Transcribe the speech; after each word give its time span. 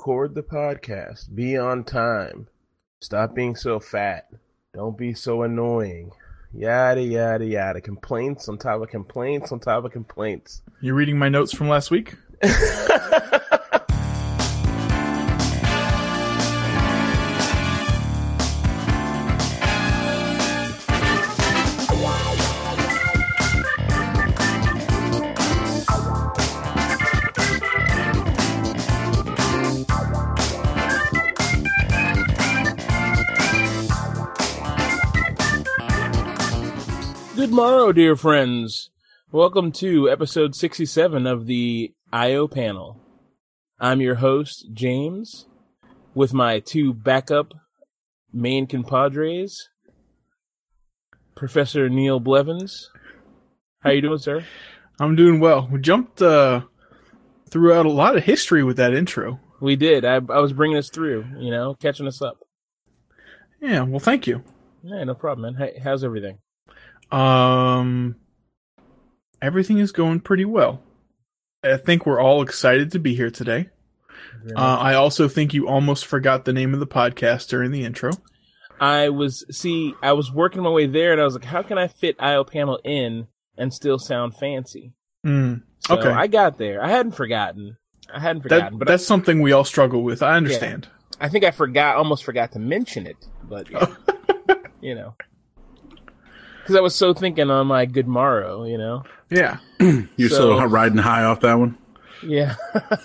record 0.00 0.34
the 0.34 0.42
podcast. 0.42 1.34
Be 1.34 1.58
on 1.58 1.84
time. 1.84 2.48
Stop 3.02 3.34
being 3.34 3.54
so 3.54 3.78
fat. 3.78 4.30
Don't 4.72 4.96
be 4.96 5.12
so 5.12 5.42
annoying. 5.42 6.10
Yada 6.54 7.02
yada 7.02 7.44
yada. 7.44 7.82
Complaints 7.82 8.48
on 8.48 8.56
top 8.56 8.80
of 8.80 8.88
complaints 8.88 9.52
on 9.52 9.60
top 9.60 9.84
of 9.84 9.92
complaints. 9.92 10.62
You're 10.80 10.94
reading 10.94 11.18
my 11.18 11.28
notes 11.28 11.52
from 11.52 11.68
last 11.68 11.90
week? 11.90 12.14
Dear 37.92 38.14
friends. 38.14 38.90
Welcome 39.32 39.72
to 39.72 40.08
episode 40.08 40.54
67 40.54 41.26
of 41.26 41.46
the 41.46 41.92
IO 42.12 42.46
panel. 42.46 43.00
I'm 43.80 44.00
your 44.00 44.16
host, 44.16 44.66
James, 44.72 45.46
with 46.14 46.32
my 46.32 46.60
two 46.60 46.94
backup 46.94 47.52
main 48.32 48.68
compadres, 48.68 49.70
Professor 51.34 51.88
Neil 51.88 52.20
Blevins. 52.20 52.90
How 53.80 53.90
you 53.90 54.02
doing, 54.02 54.18
sir? 54.18 54.44
I'm 55.00 55.16
doing 55.16 55.40
well. 55.40 55.68
We 55.68 55.80
jumped 55.80 56.22
uh, 56.22 56.62
throughout 57.50 57.86
a 57.86 57.90
lot 57.90 58.16
of 58.16 58.22
history 58.22 58.62
with 58.62 58.76
that 58.76 58.94
intro. 58.94 59.40
We 59.60 59.74
did. 59.74 60.04
I, 60.04 60.16
I 60.16 60.38
was 60.38 60.52
bringing 60.52 60.78
us 60.78 60.90
through, 60.90 61.24
you 61.38 61.50
know, 61.50 61.74
catching 61.74 62.06
us 62.06 62.22
up. 62.22 62.38
Yeah, 63.60 63.82
well, 63.82 63.98
thank 63.98 64.28
you. 64.28 64.44
Yeah, 64.84 65.02
no 65.02 65.14
problem, 65.14 65.54
man. 65.54 65.60
Hey, 65.60 65.80
how's 65.82 66.04
everything? 66.04 66.38
Um, 67.12 68.16
everything 69.42 69.78
is 69.78 69.92
going 69.92 70.20
pretty 70.20 70.44
well. 70.44 70.82
I 71.62 71.76
think 71.76 72.06
we're 72.06 72.20
all 72.20 72.42
excited 72.42 72.92
to 72.92 72.98
be 72.98 73.14
here 73.14 73.30
today. 73.30 73.68
Uh. 74.56 74.60
I 74.60 74.94
also 74.94 75.28
think 75.28 75.52
you 75.52 75.68
almost 75.68 76.06
forgot 76.06 76.44
the 76.44 76.52
name 76.52 76.72
of 76.72 76.80
the 76.80 76.86
podcast 76.86 77.48
during 77.48 77.70
the 77.72 77.84
intro. 77.84 78.12
I 78.80 79.10
was 79.10 79.44
see, 79.50 79.94
I 80.02 80.12
was 80.12 80.32
working 80.32 80.62
my 80.62 80.70
way 80.70 80.86
there, 80.86 81.12
and 81.12 81.20
I 81.20 81.24
was 81.24 81.34
like, 81.34 81.44
how 81.44 81.62
can 81.62 81.76
I 81.76 81.86
fit 81.88 82.16
IO 82.18 82.44
panel 82.44 82.80
in 82.82 83.26
and 83.58 83.74
still 83.74 83.98
sound 83.98 84.36
fancy? 84.36 84.94
Mm, 85.26 85.62
So 85.80 85.98
Okay. 85.98 86.08
I 86.08 86.26
got 86.28 86.56
there. 86.56 86.82
I 86.82 86.88
hadn't 86.88 87.12
forgotten. 87.12 87.76
I 88.12 88.20
hadn't 88.20 88.42
that, 88.44 88.48
forgotten, 88.48 88.78
but 88.78 88.88
that's 88.88 89.06
something 89.06 89.42
we 89.42 89.52
all 89.52 89.64
struggle 89.64 90.02
with. 90.02 90.22
I 90.22 90.34
understand. 90.36 90.88
I, 91.20 91.26
I 91.26 91.28
think 91.28 91.44
I 91.44 91.50
forgot, 91.50 91.96
almost 91.96 92.24
forgot 92.24 92.52
to 92.52 92.58
mention 92.58 93.06
it, 93.06 93.16
but 93.44 93.70
yeah, 93.70 93.86
you 94.80 94.94
know, 94.94 95.14
because 96.70 96.78
I 96.78 96.82
was 96.82 96.94
so 96.94 97.12
thinking 97.12 97.50
on 97.50 97.66
my 97.66 97.84
good 97.84 98.06
morrow, 98.06 98.62
you 98.64 98.78
know. 98.78 99.02
Yeah. 99.28 99.56
You're 99.80 100.28
So- 100.30 100.36
still 100.36 100.66
riding 100.68 100.98
high 100.98 101.24
off 101.24 101.40
that 101.40 101.54
one. 101.58 101.76
Yeah, 102.22 102.54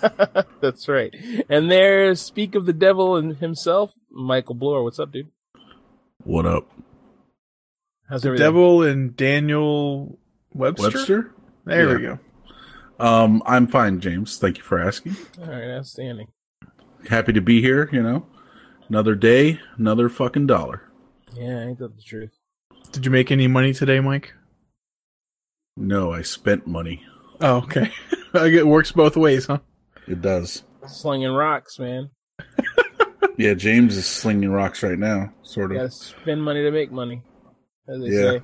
that's 0.60 0.88
right. 0.88 1.12
And 1.48 1.70
there's 1.70 2.20
speak 2.20 2.54
of 2.54 2.66
the 2.66 2.74
devil 2.74 3.16
and 3.16 3.34
himself, 3.38 3.94
Michael 4.10 4.54
Bloor. 4.54 4.84
What's 4.84 4.98
up, 4.98 5.10
dude? 5.10 5.28
What 6.22 6.44
up, 6.44 6.68
How's 8.10 8.20
The 8.22 8.28
everything? 8.28 8.44
Devil 8.46 8.82
and 8.82 9.16
Daniel 9.16 10.18
Webster. 10.52 10.90
Webster? 10.90 11.32
There 11.64 11.96
we 11.96 12.02
go. 12.02 12.18
Um, 13.00 13.42
I'm 13.46 13.66
fine, 13.68 14.00
James. 14.00 14.36
Thank 14.36 14.58
you 14.58 14.62
for 14.62 14.78
asking. 14.78 15.16
All 15.40 15.48
right, 15.48 15.70
outstanding. 15.70 16.28
Happy 17.08 17.32
to 17.32 17.40
be 17.40 17.62
here. 17.62 17.88
You 17.92 18.02
know, 18.02 18.26
another 18.90 19.14
day, 19.14 19.60
another 19.78 20.10
fucking 20.10 20.46
dollar. 20.46 20.82
Yeah, 21.34 21.62
ain't 21.68 21.78
that 21.78 21.96
the 21.96 22.02
truth? 22.02 22.35
Did 22.92 23.04
you 23.04 23.10
make 23.10 23.30
any 23.30 23.46
money 23.46 23.72
today, 23.72 24.00
Mike? 24.00 24.32
No, 25.76 26.12
I 26.12 26.22
spent 26.22 26.66
money. 26.66 27.04
Oh, 27.40 27.56
okay. 27.58 27.90
it 28.34 28.66
works 28.66 28.92
both 28.92 29.16
ways, 29.16 29.46
huh? 29.46 29.58
It 30.08 30.22
does. 30.22 30.62
Slinging 30.86 31.32
rocks, 31.32 31.78
man. 31.78 32.10
Yeah, 33.38 33.52
James 33.52 33.98
is 33.98 34.06
slinging 34.06 34.50
rocks 34.50 34.82
right 34.82 34.98
now, 34.98 35.30
sort 35.42 35.70
of. 35.70 35.76
Gotta 35.76 35.86
of. 35.88 35.92
spend 35.92 36.42
money 36.42 36.62
to 36.62 36.70
make 36.70 36.90
money, 36.90 37.20
as 37.86 38.00
they 38.00 38.06
Yeah. 38.08 38.30
say. 38.30 38.42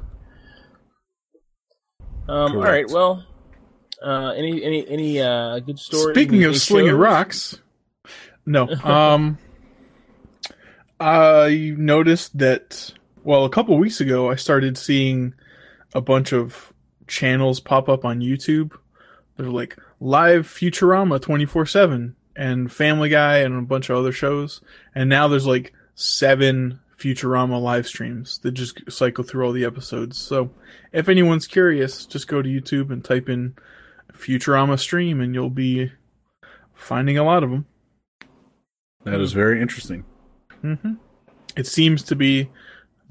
Um. 2.28 2.56
All 2.56 2.62
right. 2.62 2.84
Well. 2.90 3.24
Uh. 4.04 4.32
Any. 4.36 4.62
Any. 4.62 4.86
Any. 4.86 5.18
Uh. 5.22 5.60
Good 5.60 5.78
story. 5.78 6.12
Speaking 6.14 6.44
of 6.44 6.58
slinging 6.58 6.90
shows? 6.90 6.98
rocks, 6.98 7.58
no. 8.44 8.68
Um, 8.84 9.38
I 11.00 11.72
noticed 11.76 12.36
that. 12.36 12.92
Well, 13.24 13.44
a 13.44 13.50
couple 13.50 13.76
weeks 13.78 14.00
ago, 14.00 14.30
I 14.30 14.34
started 14.34 14.76
seeing 14.76 15.34
a 15.94 16.00
bunch 16.00 16.32
of 16.32 16.72
channels 17.06 17.60
pop 17.60 17.88
up 17.88 18.04
on 18.04 18.20
YouTube. 18.20 18.72
They're 19.36 19.50
like 19.50 19.76
live 20.00 20.46
Futurama 20.46 21.20
twenty 21.20 21.46
four 21.46 21.66
seven 21.66 22.16
and 22.34 22.72
Family 22.72 23.08
Guy 23.08 23.38
and 23.38 23.54
a 23.54 23.62
bunch 23.62 23.90
of 23.90 23.96
other 23.96 24.12
shows. 24.12 24.60
And 24.94 25.08
now 25.08 25.28
there's 25.28 25.46
like 25.46 25.72
seven 25.94 26.80
Futurama 26.98 27.60
live 27.60 27.86
streams 27.86 28.38
that 28.38 28.52
just 28.52 28.80
cycle 28.90 29.24
through 29.24 29.46
all 29.46 29.52
the 29.52 29.64
episodes. 29.64 30.18
So 30.18 30.50
if 30.92 31.08
anyone's 31.08 31.46
curious, 31.46 32.06
just 32.06 32.28
go 32.28 32.42
to 32.42 32.48
YouTube 32.48 32.90
and 32.90 33.04
type 33.04 33.28
in 33.28 33.54
Futurama 34.12 34.78
stream, 34.78 35.20
and 35.20 35.34
you'll 35.34 35.50
be 35.50 35.92
finding 36.74 37.18
a 37.18 37.24
lot 37.24 37.44
of 37.44 37.50
them. 37.50 37.66
That 39.04 39.20
is 39.20 39.32
very 39.32 39.60
interesting. 39.60 40.04
hmm 40.60 40.94
It 41.56 41.66
seems 41.66 42.02
to 42.04 42.16
be 42.16 42.50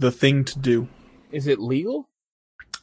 the 0.02 0.12
thing 0.12 0.44
to 0.46 0.60
do. 0.60 0.88
Is 1.32 1.48
it 1.48 1.60
legal? 1.60 2.10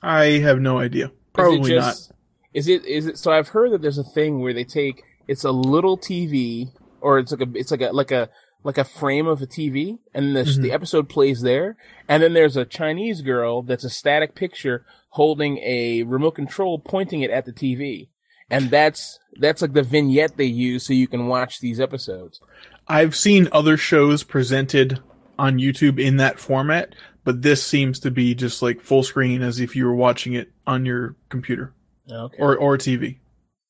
I 0.02 0.24
have 0.38 0.60
no 0.60 0.78
idea. 0.78 1.10
Probably 1.34 1.60
is 1.60 1.68
it 1.68 1.74
just, 1.74 2.12
Is 2.54 2.68
it? 2.68 2.84
Is 2.86 3.06
it? 3.06 3.18
So 3.18 3.30
I've 3.32 3.48
heard 3.48 3.72
that 3.72 3.82
there's 3.82 3.98
a 3.98 4.04
thing 4.04 4.40
where 4.40 4.54
they 4.54 4.64
take 4.64 5.02
it's 5.26 5.44
a 5.44 5.50
little 5.52 5.98
TV 5.98 6.70
or 7.00 7.18
it's 7.18 7.30
like 7.32 7.42
a 7.42 7.48
it's 7.54 7.70
like 7.70 7.82
a 7.82 7.90
like 7.92 8.10
a 8.10 8.30
like 8.64 8.78
a 8.78 8.84
frame 8.84 9.26
of 9.26 9.40
a 9.42 9.46
TV 9.46 9.98
and 10.14 10.34
the 10.34 10.42
Mhm. 10.44 10.62
the 10.62 10.72
episode 10.72 11.08
plays 11.08 11.42
there 11.42 11.76
and 12.08 12.22
then 12.22 12.32
there's 12.32 12.56
a 12.56 12.64
Chinese 12.64 13.20
girl 13.22 13.62
that's 13.62 13.84
a 13.84 13.90
static 13.90 14.34
picture 14.34 14.84
holding 15.10 15.58
a 15.58 16.02
remote 16.04 16.34
control 16.34 16.78
pointing 16.78 17.20
it 17.22 17.30
at 17.30 17.44
the 17.44 17.52
TV 17.52 18.08
and 18.50 18.70
that's 18.70 19.18
that's 19.38 19.62
like 19.62 19.74
the 19.74 19.82
vignette 19.82 20.36
they 20.36 20.44
use 20.44 20.86
so 20.86 20.92
you 20.92 21.06
can 21.06 21.26
watch 21.28 21.60
these 21.60 21.78
episodes. 21.80 22.40
I've 22.88 23.14
seen 23.14 23.48
other 23.52 23.76
shows 23.76 24.24
presented 24.24 25.00
on 25.38 25.58
YouTube 25.58 25.98
in 26.00 26.16
that 26.16 26.38
format, 26.38 26.94
but 27.24 27.42
this 27.42 27.62
seems 27.64 28.00
to 28.00 28.10
be 28.10 28.34
just 28.34 28.60
like 28.62 28.80
full 28.80 29.02
screen 29.02 29.42
as 29.42 29.60
if 29.60 29.76
you 29.76 29.84
were 29.86 29.94
watching 29.94 30.32
it 30.34 30.50
on 30.66 30.84
your 30.86 31.14
computer 31.28 31.72
Okay. 32.10 32.36
or 32.38 32.56
or 32.56 32.76
TV. 32.78 33.18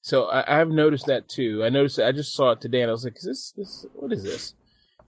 So 0.01 0.25
I, 0.27 0.61
I've 0.61 0.71
noticed 0.71 1.07
that 1.07 1.29
too. 1.29 1.63
I 1.65 1.69
noticed. 1.69 1.99
I 1.99 2.13
just 2.13 2.33
saw 2.35 2.53
it 2.53 2.61
today, 2.61 2.83
and 2.83 2.89
I 2.89 2.93
was 2.93 3.05
like, 3.05 3.17
"Is 3.17 3.25
this 3.25 3.53
this? 3.57 3.87
What 3.95 4.13
is 4.13 4.23
this?" 4.23 4.55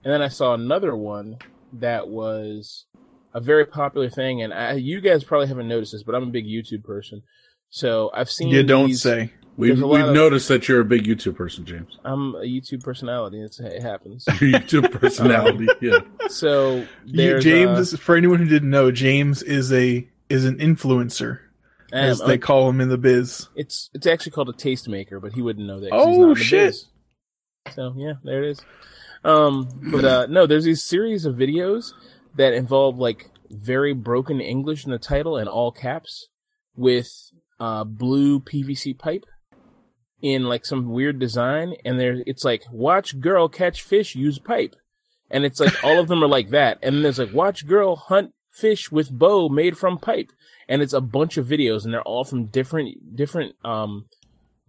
And 0.03 0.13
then 0.13 0.21
I 0.21 0.27
saw 0.27 0.53
another 0.53 0.95
one 0.95 1.37
that 1.73 2.07
was 2.09 2.85
a 3.33 3.39
very 3.39 3.65
popular 3.65 4.09
thing, 4.09 4.41
and 4.41 4.53
I, 4.53 4.73
you 4.73 4.99
guys 5.01 5.23
probably 5.23 5.47
haven't 5.47 5.67
noticed 5.69 5.93
this, 5.93 6.03
but 6.03 6.13
I'm 6.15 6.23
a 6.23 6.31
big 6.31 6.45
YouTube 6.45 6.83
person, 6.83 7.23
so 7.69 8.11
I've 8.13 8.29
seen. 8.29 8.49
You 8.49 8.63
don't 8.63 8.87
these- 8.87 9.01
say. 9.01 9.31
We've, 9.57 9.69
There's 9.75 9.81
a 9.81 9.85
lot 9.85 9.95
we've 9.97 10.05
of- 10.07 10.13
noticed 10.13 10.47
that 10.47 10.67
you're 10.67 10.79
a 10.79 10.85
big 10.85 11.03
YouTube 11.03 11.35
person, 11.35 11.65
James. 11.65 11.97
I'm 12.05 12.35
a 12.35 12.39
YouTube 12.41 12.83
personality. 12.83 13.41
It's, 13.41 13.59
it 13.59 13.81
happens. 13.81 14.25
YouTube 14.25 14.91
personality. 14.91 15.67
yeah. 15.81 15.99
So 16.29 16.85
James, 17.05 17.93
uh, 17.93 17.97
for 17.97 18.15
anyone 18.15 18.39
who 18.39 18.45
didn't 18.45 18.69
know, 18.69 18.91
James 18.91 19.43
is 19.43 19.71
a 19.73 20.07
is 20.29 20.45
an 20.45 20.57
influencer, 20.59 21.39
as 21.91 22.21
um, 22.21 22.27
they 22.27 22.37
call 22.37 22.69
him 22.69 22.79
in 22.79 22.87
the 22.89 22.97
biz. 22.97 23.49
it's 23.55 23.89
it's 23.93 24.07
actually 24.07 24.31
called 24.31 24.49
a 24.49 24.53
tastemaker, 24.53 25.21
but 25.21 25.33
he 25.33 25.41
wouldn't 25.41 25.67
know 25.67 25.79
that. 25.81 25.89
Oh, 25.91 26.07
he's 26.09 26.17
not 26.17 26.23
in 26.23 26.29
the 26.29 26.35
shit. 26.39 26.67
biz. 26.69 26.85
So 27.75 27.93
yeah, 27.97 28.13
there 28.23 28.43
it 28.43 28.51
is. 28.51 28.61
Um, 29.23 29.67
but 29.91 30.05
uh, 30.05 30.25
no, 30.27 30.47
there's 30.47 30.63
these 30.63 30.83
series 30.83 31.25
of 31.25 31.35
videos 31.35 31.91
that 32.35 32.53
involve 32.53 32.97
like 32.97 33.29
very 33.49 33.93
broken 33.93 34.39
English 34.39 34.85
in 34.85 34.91
the 34.91 34.97
title 34.97 35.35
and 35.37 35.49
all 35.49 35.71
caps 35.71 36.29
with 36.75 37.11
uh, 37.59 37.83
blue 37.83 38.39
PVC 38.39 38.97
pipe 38.97 39.25
in 40.21 40.43
like 40.43 40.65
some 40.65 40.91
weird 40.91 41.19
design, 41.19 41.75
and 41.83 41.99
there 41.99 42.23
it's 42.25 42.43
like 42.43 42.63
watch 42.71 43.19
girl 43.19 43.47
catch 43.47 43.81
fish 43.81 44.15
use 44.15 44.39
pipe, 44.39 44.75
and 45.29 45.45
it's 45.45 45.59
like 45.59 45.83
all 45.83 45.99
of 45.99 46.07
them 46.07 46.23
are 46.23 46.27
like 46.27 46.49
that, 46.49 46.77
and 46.81 46.95
then 46.95 47.03
there's 47.03 47.19
like 47.19 47.33
watch 47.33 47.67
girl 47.67 47.95
hunt 47.95 48.33
fish 48.49 48.91
with 48.91 49.11
bow 49.11 49.49
made 49.49 49.77
from 49.77 49.97
pipe, 49.97 50.31
and 50.67 50.81
it's 50.81 50.93
a 50.93 51.01
bunch 51.01 51.37
of 51.37 51.47
videos, 51.47 51.83
and 51.83 51.93
they're 51.93 52.01
all 52.03 52.23
from 52.23 52.45
different 52.45 53.15
different 53.15 53.55
um 53.65 54.05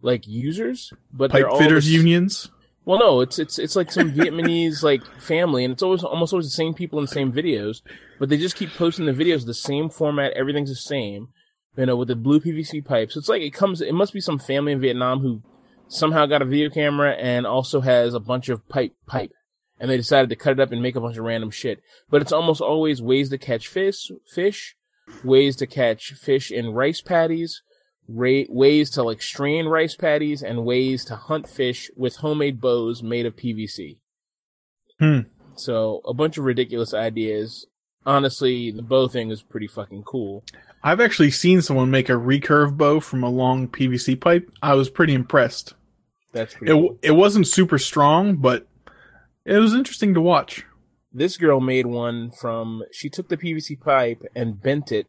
like 0.02 0.26
users, 0.26 0.92
but 1.12 1.30
Pipe 1.30 1.46
they're 1.48 1.58
fitters 1.58 1.90
unions. 1.90 2.50
Well, 2.84 2.98
no, 2.98 3.20
it's 3.20 3.38
it's 3.38 3.58
it's 3.58 3.76
like 3.76 3.92
some 3.92 4.12
Vietnamese 4.12 4.82
like 4.90 5.04
family, 5.20 5.64
and 5.64 5.72
it's 5.72 5.82
always 5.82 6.02
almost 6.02 6.32
always 6.32 6.46
the 6.46 6.50
same 6.50 6.74
people 6.74 6.98
in 6.98 7.04
the 7.04 7.12
same 7.12 7.32
videos, 7.32 7.80
but 8.18 8.28
they 8.28 8.36
just 8.36 8.56
keep 8.56 8.70
posting 8.70 9.06
the 9.06 9.12
videos 9.12 9.46
the 9.46 9.54
same 9.54 9.88
format. 9.88 10.32
Everything's 10.32 10.70
the 10.70 10.76
same, 10.76 11.28
you 11.76 11.86
know, 11.86 11.96
with 11.96 12.08
the 12.08 12.16
blue 12.16 12.40
PVC 12.40 12.84
pipes. 12.84 13.16
It's 13.16 13.28
like 13.28 13.42
it 13.42 13.54
comes. 13.54 13.80
It 13.80 13.94
must 13.94 14.12
be 14.12 14.20
some 14.20 14.38
family 14.38 14.72
in 14.72 14.80
Vietnam 14.80 15.20
who 15.20 15.42
somehow 15.88 16.26
got 16.26 16.42
a 16.42 16.46
video 16.46 16.70
camera 16.70 17.12
and 17.12 17.46
also 17.46 17.80
has 17.80 18.14
a 18.14 18.20
bunch 18.20 18.48
of 18.48 18.68
pipe 18.68 18.94
pipe. 19.06 19.32
And 19.78 19.90
they 19.90 19.96
decided 19.96 20.30
to 20.30 20.36
cut 20.36 20.52
it 20.52 20.60
up 20.60 20.70
and 20.70 20.82
make 20.82 20.94
a 20.94 21.00
bunch 21.00 21.16
of 21.16 21.24
random 21.24 21.50
shit. 21.50 21.82
But 22.08 22.22
it's 22.22 22.32
almost 22.32 22.60
always 22.60 23.02
ways 23.02 23.30
to 23.30 23.38
catch 23.38 23.66
fish, 23.66 24.12
fish, 24.32 24.76
ways 25.24 25.56
to 25.56 25.66
catch 25.66 26.12
fish 26.12 26.52
in 26.52 26.72
rice 26.72 27.00
paddies, 27.00 27.62
ra- 28.08 28.44
ways 28.48 28.90
to 28.90 29.02
like 29.02 29.22
strain 29.22 29.66
rice 29.66 29.96
paddies, 29.96 30.40
and 30.42 30.64
ways 30.64 31.04
to 31.06 31.16
hunt 31.16 31.48
fish 31.48 31.90
with 31.96 32.16
homemade 32.16 32.60
bows 32.60 33.02
made 33.02 33.26
of 33.26 33.34
PVC. 33.34 33.98
Hmm. 35.00 35.20
So 35.56 36.00
a 36.06 36.14
bunch 36.14 36.38
of 36.38 36.44
ridiculous 36.44 36.94
ideas. 36.94 37.66
Honestly, 38.04 38.70
the 38.70 38.82
bow 38.82 39.08
thing 39.08 39.30
is 39.30 39.42
pretty 39.42 39.68
fucking 39.68 40.02
cool. 40.04 40.44
I've 40.84 41.00
actually 41.00 41.30
seen 41.30 41.62
someone 41.62 41.90
make 41.90 42.08
a 42.08 42.12
recurve 42.14 42.76
bow 42.76 43.00
from 43.00 43.22
a 43.22 43.30
long 43.30 43.68
PVC 43.68 44.20
pipe. 44.20 44.50
I 44.62 44.74
was 44.74 44.90
pretty 44.90 45.14
impressed. 45.14 45.74
That's 46.32 46.54
pretty 46.54 46.72
It 46.72 46.74
cool. 46.76 46.98
it 47.02 47.12
wasn't 47.12 47.46
super 47.46 47.78
strong, 47.78 48.36
but 48.36 48.66
it 49.44 49.58
was 49.58 49.74
interesting 49.74 50.14
to 50.14 50.20
watch. 50.20 50.64
This 51.12 51.36
girl 51.36 51.60
made 51.60 51.86
one 51.86 52.30
from 52.30 52.82
she 52.90 53.08
took 53.10 53.28
the 53.28 53.36
PVC 53.36 53.78
pipe 53.78 54.22
and 54.34 54.60
bent 54.60 54.90
it 54.90 55.06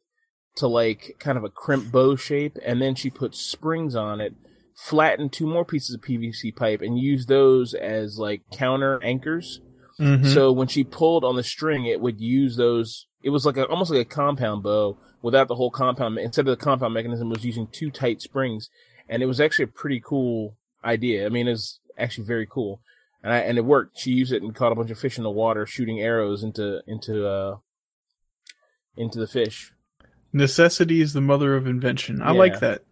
to 0.58 0.68
like 0.68 1.16
kind 1.20 1.38
of 1.38 1.44
a 1.44 1.50
crimp 1.50 1.92
bow 1.92 2.16
shape 2.16 2.58
and 2.64 2.82
then 2.82 2.94
she 2.94 3.10
put 3.10 3.36
springs 3.36 3.96
on 3.96 4.20
it, 4.22 4.36
flattened 4.76 5.32
two 5.34 5.48
more 5.48 5.66
pieces 5.66 5.96
of 5.96 6.02
PVC 6.02 6.56
pipe 6.56 6.82
and 6.82 7.00
used 7.00 7.28
those 7.30 7.74
as 7.74 8.18
like 8.20 8.42
counter 8.52 9.00
anchors. 9.04 9.62
Mhm. 10.00 10.26
So 10.28 10.52
when 10.52 10.68
she 10.68 10.84
pulled 10.84 11.24
on 11.24 11.36
the 11.36 11.44
string, 11.44 11.86
it 11.86 12.02
would 12.02 12.20
use 12.20 12.58
those. 12.58 13.08
It 13.24 13.30
was 13.30 13.46
like 13.46 13.58
a, 13.58 13.66
almost 13.66 13.90
like 13.92 14.02
a 14.02 14.06
compound 14.06 14.62
bow 14.64 14.98
without 15.24 15.48
the 15.48 15.56
whole 15.56 15.72
compound. 15.72 16.20
Instead 16.20 16.48
of 16.48 16.56
the 16.56 16.64
compound 16.64 16.94
mechanism, 16.94 17.30
was 17.30 17.44
using 17.44 17.66
two 17.72 17.90
tight 17.90 18.22
springs, 18.22 18.70
and 19.10 19.24
it 19.24 19.26
was 19.26 19.42
actually 19.42 19.64
a 19.64 19.68
pretty 19.68 20.00
cool 20.00 20.56
idea. 20.86 21.26
I 21.26 21.30
mean, 21.30 21.48
it 21.48 21.52
was 21.52 21.80
actually 21.98 22.26
very 22.26 22.46
cool, 22.46 22.82
and 23.24 23.34
I, 23.34 23.38
and 23.40 23.58
it 23.58 23.66
worked. 23.66 23.98
She 23.98 24.12
used 24.12 24.32
it 24.32 24.44
and 24.44 24.54
caught 24.54 24.72
a 24.72 24.76
bunch 24.76 24.92
of 24.92 25.00
fish 25.00 25.18
in 25.18 25.24
the 25.24 25.32
water, 25.32 25.66
shooting 25.66 26.00
arrows 26.00 26.44
into 26.44 26.82
into 26.86 27.28
uh 27.28 27.58
into 28.96 29.18
the 29.18 29.28
fish. 29.28 29.74
Necessity 30.32 31.02
is 31.02 31.14
the 31.14 31.22
mother 31.22 31.56
of 31.56 31.66
invention. 31.66 32.22
I 32.22 32.34
Yeah. 32.34 32.40
like 32.40 32.60
that. 32.60 32.84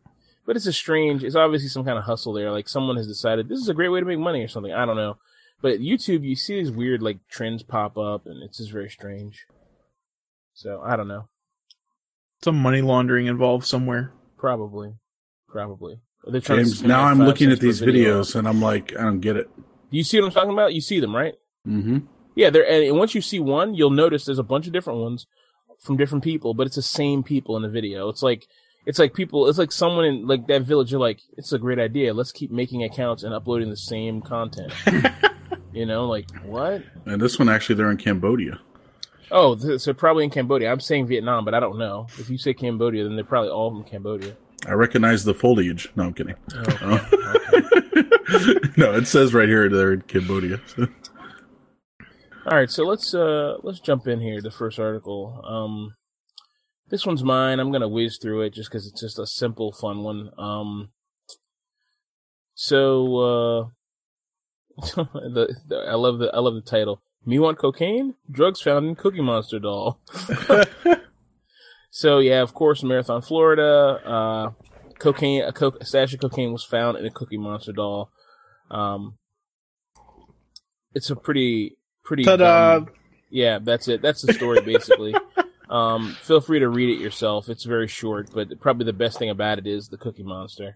But 0.45 0.55
it's 0.55 0.65
a 0.67 0.73
strange. 0.73 1.23
It's 1.23 1.35
obviously 1.35 1.69
some 1.69 1.85
kind 1.85 1.97
of 1.99 2.05
hustle 2.05 2.33
there. 2.33 2.51
Like 2.51 2.67
someone 2.67 2.97
has 2.97 3.07
decided 3.07 3.47
this 3.49 3.59
is 3.59 3.69
a 3.69 3.73
great 3.73 3.89
way 3.89 3.99
to 3.99 4.05
make 4.05 4.19
money 4.19 4.43
or 4.43 4.47
something. 4.47 4.73
I 4.73 4.85
don't 4.85 4.95
know. 4.95 5.17
But 5.61 5.79
YouTube, 5.79 6.23
you 6.23 6.35
see 6.35 6.55
these 6.55 6.71
weird 6.71 7.01
like 7.03 7.19
trends 7.29 7.61
pop 7.61 7.97
up, 7.97 8.25
and 8.25 8.41
it's 8.41 8.57
just 8.57 8.71
very 8.71 8.89
strange. 8.89 9.45
So 10.53 10.81
I 10.83 10.95
don't 10.95 11.07
know. 11.07 11.27
Some 12.43 12.57
money 12.57 12.81
laundering 12.81 13.27
involved 13.27 13.65
somewhere. 13.65 14.11
Probably, 14.37 14.95
probably. 15.47 15.99
They're 16.25 16.41
trying 16.41 16.59
James, 16.59 16.79
skim 16.79 16.87
now 16.87 17.03
I'm 17.03 17.19
looking 17.19 17.51
at 17.51 17.59
these 17.59 17.79
video. 17.79 18.21
videos 18.21 18.35
and 18.35 18.47
I'm 18.47 18.61
like, 18.61 18.95
I 18.97 19.03
don't 19.03 19.19
get 19.19 19.37
it. 19.37 19.49
You 19.89 20.03
see 20.03 20.19
what 20.19 20.27
I'm 20.27 20.31
talking 20.31 20.51
about? 20.51 20.73
You 20.73 20.81
see 20.81 20.99
them, 20.99 21.15
right? 21.15 21.35
Mm-hmm. 21.67 21.99
Yeah, 22.35 22.49
there. 22.49 22.67
And 22.67 22.97
once 22.97 23.13
you 23.13 23.21
see 23.21 23.39
one, 23.39 23.73
you'll 23.73 23.89
notice 23.89 24.25
there's 24.25 24.39
a 24.39 24.43
bunch 24.43 24.67
of 24.67 24.73
different 24.73 24.99
ones 24.99 25.27
from 25.79 25.97
different 25.97 26.23
people, 26.23 26.53
but 26.53 26.67
it's 26.67 26.75
the 26.75 26.81
same 26.81 27.23
people 27.23 27.55
in 27.57 27.63
the 27.63 27.69
video. 27.69 28.09
It's 28.09 28.23
like 28.23 28.47
it's 28.85 28.99
like 28.99 29.13
people. 29.13 29.47
It's 29.47 29.57
like 29.57 29.71
someone 29.71 30.05
in 30.05 30.27
like 30.27 30.47
that 30.47 30.63
village. 30.63 30.91
You're 30.91 30.99
like, 30.99 31.19
it's 31.37 31.51
a 31.51 31.59
great 31.59 31.79
idea. 31.79 32.13
Let's 32.13 32.31
keep 32.31 32.51
making 32.51 32.83
accounts 32.83 33.23
and 33.23 33.33
uploading 33.33 33.69
the 33.69 33.77
same 33.77 34.21
content. 34.21 34.73
you 35.73 35.85
know, 35.85 36.07
like 36.07 36.31
what? 36.43 36.83
And 37.05 37.21
this 37.21 37.37
one 37.37 37.49
actually, 37.49 37.75
they're 37.75 37.91
in 37.91 37.97
Cambodia. 37.97 38.59
Oh, 39.31 39.55
th- 39.55 39.79
so 39.79 39.93
probably 39.93 40.25
in 40.25 40.29
Cambodia. 40.29 40.71
I'm 40.71 40.81
saying 40.81 41.07
Vietnam, 41.07 41.45
but 41.45 41.53
I 41.53 41.59
don't 41.59 41.77
know. 41.77 42.07
If 42.17 42.29
you 42.29 42.37
say 42.37 42.53
Cambodia, 42.53 43.03
then 43.03 43.15
they're 43.15 43.23
probably 43.23 43.49
all 43.49 43.71
from 43.71 43.83
Cambodia. 43.83 44.35
I 44.67 44.73
recognize 44.73 45.23
the 45.23 45.33
foliage. 45.33 45.89
No, 45.95 46.03
I'm 46.03 46.13
kidding. 46.13 46.35
Okay. 48.33 48.71
no, 48.77 48.93
it 48.93 49.07
says 49.07 49.33
right 49.33 49.49
here 49.49 49.67
they're 49.69 49.93
in 49.93 50.01
Cambodia. 50.01 50.61
So. 50.65 50.87
All 52.45 52.57
right, 52.57 52.71
so 52.71 52.85
let's 52.85 53.13
uh 53.13 53.57
let's 53.61 53.79
jump 53.79 54.07
in 54.07 54.19
here. 54.19 54.41
The 54.41 54.49
first 54.49 54.79
article. 54.79 55.43
Um, 55.45 55.93
this 56.89 57.05
one's 57.05 57.23
mine. 57.23 57.59
I'm 57.59 57.71
gonna 57.71 57.89
whiz 57.89 58.17
through 58.19 58.41
it 58.41 58.53
just 58.53 58.71
because 58.71 58.87
it's 58.87 59.01
just 59.01 59.19
a 59.19 59.27
simple, 59.27 59.71
fun 59.73 60.03
one. 60.03 60.31
Um, 60.39 60.89
so 62.55 63.17
uh, 63.17 63.63
the, 64.95 65.55
the 65.67 65.85
I 65.87 65.93
love 65.95 66.19
the 66.19 66.31
I 66.33 66.39
love 66.39 66.55
the 66.55 66.61
title. 66.61 67.01
Me 67.25 67.37
want 67.37 67.59
cocaine? 67.59 68.15
Drugs 68.29 68.61
found 68.61 68.87
in 68.87 68.95
Cookie 68.95 69.21
Monster 69.21 69.59
doll. 69.59 69.99
so 71.91 72.19
yeah, 72.19 72.41
of 72.41 72.53
course, 72.53 72.83
Marathon, 72.83 73.21
Florida. 73.21 74.01
Uh, 74.03 74.51
cocaine, 74.97 75.43
a, 75.43 75.51
co- 75.51 75.77
a 75.79 75.85
stash 75.85 76.13
of 76.13 76.19
cocaine 76.19 76.51
was 76.51 76.63
found 76.63 76.97
in 76.97 77.05
a 77.05 77.11
Cookie 77.11 77.37
Monster 77.37 77.73
doll. 77.73 78.11
Um, 78.71 79.17
it's 80.95 81.09
a 81.09 81.15
pretty 81.15 81.77
pretty. 82.03 82.23
Ta-da! 82.23 82.79
dumb- 82.79 82.89
yeah, 83.29 83.59
that's 83.61 83.87
it. 83.87 84.01
That's 84.01 84.23
the 84.23 84.33
story 84.33 84.61
basically. 84.61 85.13
um, 85.69 86.17
feel 86.21 86.41
free 86.41 86.59
to 86.59 86.69
read 86.69 86.89
it 86.89 87.01
yourself. 87.01 87.49
It's 87.49 87.63
very 87.63 87.87
short, 87.87 88.29
but 88.33 88.59
probably 88.59 88.85
the 88.85 88.93
best 88.93 89.19
thing 89.19 89.29
about 89.29 89.59
it 89.59 89.67
is 89.67 89.89
the 89.89 89.97
Cookie 89.97 90.23
Monster. 90.23 90.73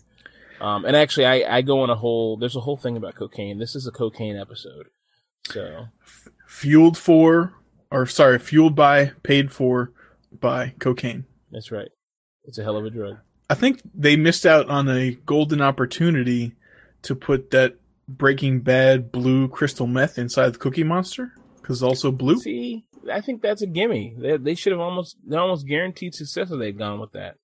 Um, 0.62 0.86
and 0.86 0.96
actually, 0.96 1.26
I, 1.26 1.58
I 1.58 1.62
go 1.64 1.82
on 1.82 1.90
a 1.90 1.96
whole. 1.96 2.38
There's 2.38 2.56
a 2.56 2.62
whole 2.62 2.78
thing 2.78 2.96
about 2.98 3.16
cocaine. 3.16 3.58
This 3.58 3.76
is 3.76 3.88
a 3.88 3.92
cocaine 3.92 4.38
episode. 4.38 4.88
So 5.48 5.88
Fueled 6.48 6.98
for, 6.98 7.54
or 7.92 8.06
sorry, 8.06 8.40
fueled 8.40 8.76
by, 8.76 9.12
paid 9.24 9.52
for 9.52 9.92
by 10.40 10.74
cocaine. 10.80 11.26
that's 11.52 11.72
right. 11.72 11.90
It's 12.44 12.58
a 12.58 12.64
hell 12.64 12.78
of 12.78 12.86
a 12.86 12.90
drug. 12.90 13.18
I 13.50 13.56
think 13.56 13.82
they 13.94 14.16
missed 14.16 14.46
out 14.46 14.70
on 14.70 14.90
a 14.90 15.12
golden 15.26 15.62
opportunity 15.62 16.54
to 17.04 17.16
put 17.16 17.52
that 17.52 17.76
Breaking 18.08 18.60
Bad 18.60 19.12
blue 19.12 19.48
crystal 19.48 19.88
meth 19.88 20.20
inside 20.20 20.54
the 20.54 20.60
Cookie 20.60 20.84
Monster 20.84 21.34
because 21.62 21.82
also 21.82 22.12
blue. 22.12 22.38
See, 22.40 22.86
I 23.12 23.22
think 23.22 23.42
that's 23.42 23.64
a 23.64 23.68
gimme. 23.68 24.16
They, 24.18 24.38
they 24.38 24.56
should 24.56 24.72
have 24.74 24.80
almost 24.80 25.18
they 25.26 25.38
almost 25.38 25.68
guaranteed 25.68 26.14
success 26.14 26.52
if 26.52 26.60
they'd 26.60 26.78
gone 26.78 27.00
with 27.00 27.14
that. 27.14 27.38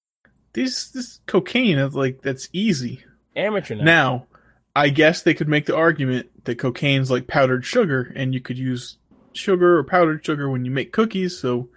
This 0.54 0.90
this 0.92 1.20
cocaine 1.26 1.80
is 1.80 1.96
like 1.96 2.22
that's 2.22 2.48
easy. 2.54 3.04
Amateur 3.36 3.76
now. 3.76 3.84
Now, 3.84 4.28
I 4.76 4.90
guess 4.90 5.22
they 5.22 5.34
could 5.34 5.50
make 5.50 5.66
the 5.66 5.76
argument 5.76 6.30
that 6.46 6.58
cocaine's 6.58 7.12
like 7.12 7.28
powdered 7.28 7.66
sugar, 7.66 8.12
and 8.16 8.34
you 8.34 8.40
could 8.40 8.58
use 8.58 8.98
sugar 9.34 9.78
or 9.78 9.84
powdered 9.84 10.26
sugar 10.26 10.50
when 10.50 10.66
you 10.66 10.72
make 10.72 10.92
cookies. 10.94 11.38
So 11.38 11.70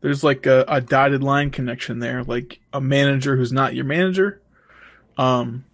there's 0.00 0.24
like 0.24 0.46
a, 0.46 0.64
a 0.66 0.80
dotted 0.80 1.22
line 1.22 1.50
connection 1.50 1.98
there, 1.98 2.24
like 2.24 2.60
a 2.72 2.80
manager 2.80 3.36
who's 3.36 3.52
not 3.52 3.74
your 3.74 3.84
manager. 3.84 4.40
Um, 5.16 5.64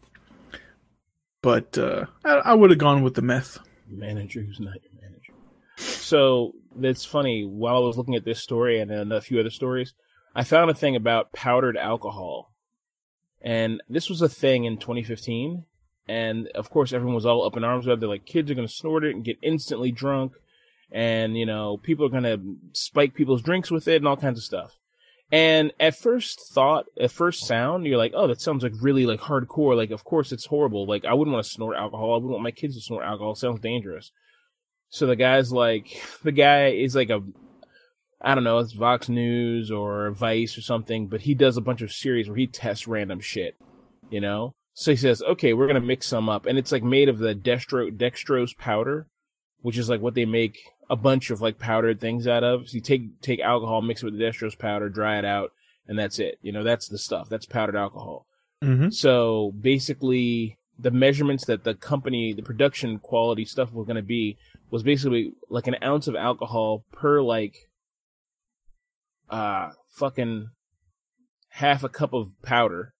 but 1.42 1.78
uh, 1.78 2.06
I, 2.24 2.34
I 2.34 2.54
would 2.54 2.70
have 2.70 2.78
gone 2.78 3.02
with 3.02 3.14
the 3.14 3.22
meth. 3.22 3.58
manager 3.88 4.42
who's 4.42 4.60
not 4.60 4.82
your 4.82 4.92
manager. 5.00 5.32
So 5.76 6.52
that's 6.74 7.04
funny. 7.04 7.44
While 7.44 7.76
I 7.76 7.86
was 7.86 7.96
looking 7.96 8.16
at 8.16 8.24
this 8.24 8.42
story 8.42 8.80
and 8.80 8.90
a 9.12 9.20
few 9.20 9.38
other 9.38 9.50
stories, 9.50 9.94
I 10.34 10.44
found 10.44 10.70
a 10.70 10.74
thing 10.74 10.96
about 10.96 11.32
powdered 11.32 11.76
alcohol, 11.76 12.52
and 13.40 13.80
this 13.88 14.10
was 14.10 14.20
a 14.22 14.28
thing 14.28 14.64
in 14.64 14.76
2015. 14.76 15.64
And 16.08 16.48
of 16.48 16.70
course, 16.70 16.92
everyone 16.92 17.14
was 17.14 17.26
all 17.26 17.44
up 17.44 17.56
in 17.56 17.64
arms 17.64 17.86
about 17.86 17.94
it. 17.94 18.00
They're 18.00 18.08
like, 18.08 18.26
kids 18.26 18.50
are 18.50 18.54
going 18.54 18.68
to 18.68 18.72
snort 18.72 19.04
it 19.04 19.14
and 19.14 19.24
get 19.24 19.38
instantly 19.42 19.90
drunk, 19.90 20.32
and 20.92 21.36
you 21.36 21.46
know, 21.46 21.76
people 21.78 22.06
are 22.06 22.10
going 22.10 22.22
to 22.22 22.40
spike 22.72 23.14
people's 23.14 23.42
drinks 23.42 23.70
with 23.70 23.88
it 23.88 23.96
and 23.96 24.06
all 24.06 24.16
kinds 24.16 24.38
of 24.38 24.44
stuff. 24.44 24.76
And 25.32 25.72
at 25.80 25.96
first 25.96 26.40
thought, 26.52 26.86
at 27.00 27.10
first 27.10 27.46
sound, 27.46 27.84
you're 27.84 27.98
like, 27.98 28.12
oh, 28.14 28.28
that 28.28 28.40
sounds 28.40 28.62
like 28.62 28.72
really 28.80 29.06
like 29.06 29.20
hardcore. 29.20 29.76
Like, 29.76 29.90
of 29.90 30.04
course 30.04 30.30
it's 30.30 30.46
horrible. 30.46 30.86
Like, 30.86 31.04
I 31.04 31.14
wouldn't 31.14 31.34
want 31.34 31.44
to 31.44 31.50
snort 31.50 31.76
alcohol. 31.76 32.12
I 32.12 32.14
wouldn't 32.14 32.30
want 32.30 32.44
my 32.44 32.52
kids 32.52 32.76
to 32.76 32.80
snort 32.80 33.04
alcohol. 33.04 33.32
It 33.32 33.38
sounds 33.38 33.60
dangerous. 33.60 34.12
So 34.88 35.06
the 35.06 35.16
guy's 35.16 35.50
like, 35.50 36.00
the 36.22 36.32
guy 36.32 36.68
is 36.68 36.94
like 36.94 37.10
a, 37.10 37.22
I 38.20 38.34
don't 38.34 38.44
know, 38.44 38.58
it's 38.58 38.72
Vox 38.72 39.08
News 39.08 39.70
or 39.70 40.12
Vice 40.12 40.56
or 40.56 40.62
something, 40.62 41.08
but 41.08 41.22
he 41.22 41.34
does 41.34 41.56
a 41.56 41.62
bunch 41.62 41.82
of 41.82 41.92
series 41.92 42.28
where 42.28 42.38
he 42.38 42.46
tests 42.46 42.86
random 42.86 43.20
shit, 43.20 43.56
you 44.10 44.20
know? 44.20 44.54
So 44.78 44.90
he 44.90 44.96
says, 44.98 45.22
okay, 45.22 45.54
we're 45.54 45.66
going 45.66 45.80
to 45.80 45.86
mix 45.86 46.06
some 46.06 46.28
up. 46.28 46.44
And 46.44 46.58
it's 46.58 46.70
like 46.70 46.82
made 46.82 47.08
of 47.08 47.16
the 47.16 47.34
dextro, 47.34 47.90
dextrose 47.90 48.54
powder, 48.58 49.06
which 49.62 49.78
is 49.78 49.88
like 49.88 50.02
what 50.02 50.12
they 50.12 50.26
make 50.26 50.58
a 50.90 50.96
bunch 50.96 51.30
of 51.30 51.40
like 51.40 51.58
powdered 51.58 51.98
things 51.98 52.28
out 52.28 52.44
of. 52.44 52.68
So 52.68 52.74
you 52.74 52.82
take, 52.82 53.22
take 53.22 53.40
alcohol, 53.40 53.80
mix 53.80 54.02
it 54.02 54.04
with 54.04 54.18
the 54.18 54.22
dextrose 54.22 54.58
powder, 54.58 54.90
dry 54.90 55.18
it 55.18 55.24
out, 55.24 55.52
and 55.88 55.98
that's 55.98 56.18
it. 56.18 56.38
You 56.42 56.52
know, 56.52 56.62
that's 56.62 56.88
the 56.88 56.98
stuff. 56.98 57.30
That's 57.30 57.46
powdered 57.46 57.74
alcohol. 57.74 58.26
Mm-hmm. 58.62 58.90
So 58.90 59.54
basically, 59.58 60.58
the 60.78 60.90
measurements 60.90 61.46
that 61.46 61.64
the 61.64 61.74
company, 61.74 62.34
the 62.34 62.42
production 62.42 62.98
quality 62.98 63.46
stuff 63.46 63.72
was 63.72 63.86
going 63.86 63.96
to 63.96 64.02
be 64.02 64.36
was 64.70 64.82
basically 64.82 65.32
like 65.48 65.66
an 65.66 65.76
ounce 65.82 66.06
of 66.06 66.16
alcohol 66.16 66.84
per 66.92 67.22
like, 67.22 67.70
uh, 69.30 69.70
fucking 69.88 70.50
half 71.48 71.82
a 71.82 71.88
cup 71.88 72.12
of 72.12 72.32
powder 72.42 72.92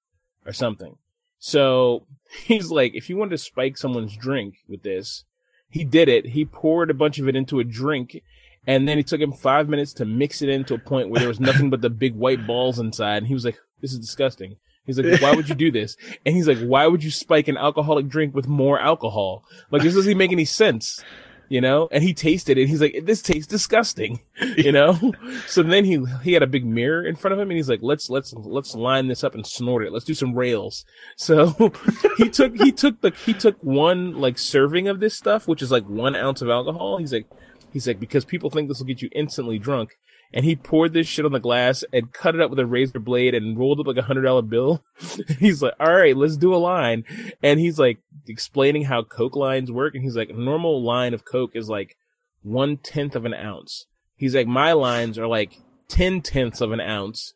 or 0.47 0.54
something. 0.54 0.97
So 1.38 2.07
he's 2.45 2.71
like, 2.71 2.95
if 2.95 3.09
you 3.09 3.16
wanted 3.16 3.31
to 3.31 3.38
spike 3.38 3.76
someone's 3.76 4.16
drink 4.16 4.57
with 4.69 4.83
this, 4.83 5.25
he 5.69 5.85
did 5.85 6.09
it. 6.09 6.28
He 6.28 6.45
poured 6.45 6.90
a 6.90 6.95
bunch 6.95 7.19
of 7.19 7.28
it 7.28 7.37
into 7.37 7.59
a 7.59 7.64
drink, 7.64 8.23
and 8.66 8.88
then 8.88 8.99
it 8.99 9.07
took 9.07 9.21
him 9.21 9.33
five 9.33 9.69
minutes 9.69 9.93
to 9.95 10.05
mix 10.05 10.43
it 10.43 10.49
into 10.49 10.75
a 10.75 10.78
point 10.78 11.11
where 11.11 11.19
there 11.19 11.28
was 11.28 11.40
nothing 11.40 11.71
but 11.71 11.81
the 11.81 11.90
big 11.90 12.14
white 12.14 12.47
balls 12.47 12.78
inside. 12.78 13.19
And 13.19 13.26
he 13.26 13.35
was 13.35 13.45
like, 13.45 13.59
"This 13.81 13.93
is 13.93 13.99
disgusting." 13.99 14.57
He's 14.87 14.99
like, 14.99 15.21
why 15.21 15.35
would 15.35 15.49
you 15.49 15.55
do 15.55 15.73
this? 15.73 15.97
And 16.25 16.37
he's 16.37 16.47
like, 16.47 16.59
why 16.59 16.87
would 16.87 17.02
you 17.02 17.11
spike 17.11 17.49
an 17.49 17.57
alcoholic 17.57 18.09
drink 18.09 18.35
with 18.35 18.47
more 18.47 18.78
alcohol? 18.78 19.45
Like, 19.71 19.83
this 19.83 19.95
doesn't 19.95 20.16
make 20.16 20.31
any 20.31 20.45
sense, 20.45 21.05
you 21.49 21.61
know? 21.61 21.88
And 21.91 22.03
he 22.03 22.15
tasted 22.15 22.59
it. 22.59 22.69
He's 22.69 22.81
like, 22.81 23.00
this 23.05 23.23
tastes 23.23 23.47
disgusting, 23.47 24.21
you 24.57 24.73
know? 24.73 25.12
so 25.47 25.62
then 25.62 25.85
he, 25.85 26.05
he 26.23 26.33
had 26.33 26.43
a 26.43 26.47
big 26.47 26.65
mirror 26.65 27.05
in 27.05 27.17
front 27.17 27.33
of 27.33 27.38
him 27.38 27.50
and 27.50 27.57
he's 27.57 27.69
like, 27.69 27.81
let's, 27.83 28.11
let's, 28.11 28.33
let's 28.35 28.75
line 28.75 29.09
this 29.09 29.25
up 29.25 29.35
and 29.35 29.47
snort 29.47 29.85
it. 29.85 29.93
Let's 29.93 30.05
do 30.05 30.15
some 30.15 30.35
rails. 30.35 30.85
So 31.19 31.73
he 32.19 32.29
took, 32.29 32.57
he 32.57 32.71
took 32.71 33.00
the, 33.00 33.11
he 33.11 33.33
took 33.33 33.57
one 33.62 34.21
like 34.21 34.38
serving 34.38 34.87
of 34.87 35.00
this 35.00 35.17
stuff, 35.17 35.49
which 35.49 35.62
is 35.62 35.71
like 35.71 35.85
one 35.88 36.15
ounce 36.15 36.43
of 36.43 36.50
alcohol. 36.50 36.99
He's 36.99 37.12
like, 37.12 37.26
he's 37.73 37.87
like, 37.87 37.99
because 37.99 38.25
people 38.25 38.50
think 38.50 38.69
this 38.69 38.79
will 38.79 38.87
get 38.87 39.03
you 39.03 39.09
instantly 39.12 39.59
drunk 39.59 39.97
and 40.33 40.45
he 40.45 40.56
poured 40.56 40.92
this 40.92 41.06
shit 41.06 41.25
on 41.25 41.33
the 41.33 41.40
glass 41.40 41.85
and 41.92 42.12
cut 42.12 42.35
it 42.35 42.40
up 42.40 42.50
with 42.50 42.59
a 42.59 42.66
razor 42.66 42.99
blade 42.99 43.35
and 43.35 43.59
rolled 43.59 43.80
up 43.80 43.87
like 43.87 43.97
a 43.97 44.02
hundred 44.02 44.23
dollar 44.23 44.42
bill. 44.42 44.83
he's 45.38 45.62
like, 45.62 45.75
all 45.78 45.95
right, 45.95 46.16
let's 46.16 46.37
do 46.37 46.54
a 46.54 46.56
line. 46.56 47.04
And 47.42 47.61
he's 47.61 47.78
like 47.78 47.99
explaining 48.26 48.85
how 48.85 49.02
Coke 49.02 49.37
lines 49.37 49.71
work. 49.71 49.95
And 49.95 50.02
he's 50.02 50.16
like, 50.16 50.35
normal 50.35 50.83
line 50.83 51.14
of 51.14 51.25
Coke 51.25 51.52
is 51.54 51.68
like 51.68 51.97
one 52.42 52.76
tenth 52.76 53.16
of 53.16 53.25
an 53.25 53.35
ounce. 53.35 53.87
He's 54.16 54.35
like, 54.35 54.47
my 54.47 54.73
lines 54.73 55.18
are 55.18 55.26
like 55.26 55.59
10 55.88 56.23
tenths 56.23 56.61
of 56.61 56.73
an 56.73 56.80
ounce 56.80 57.35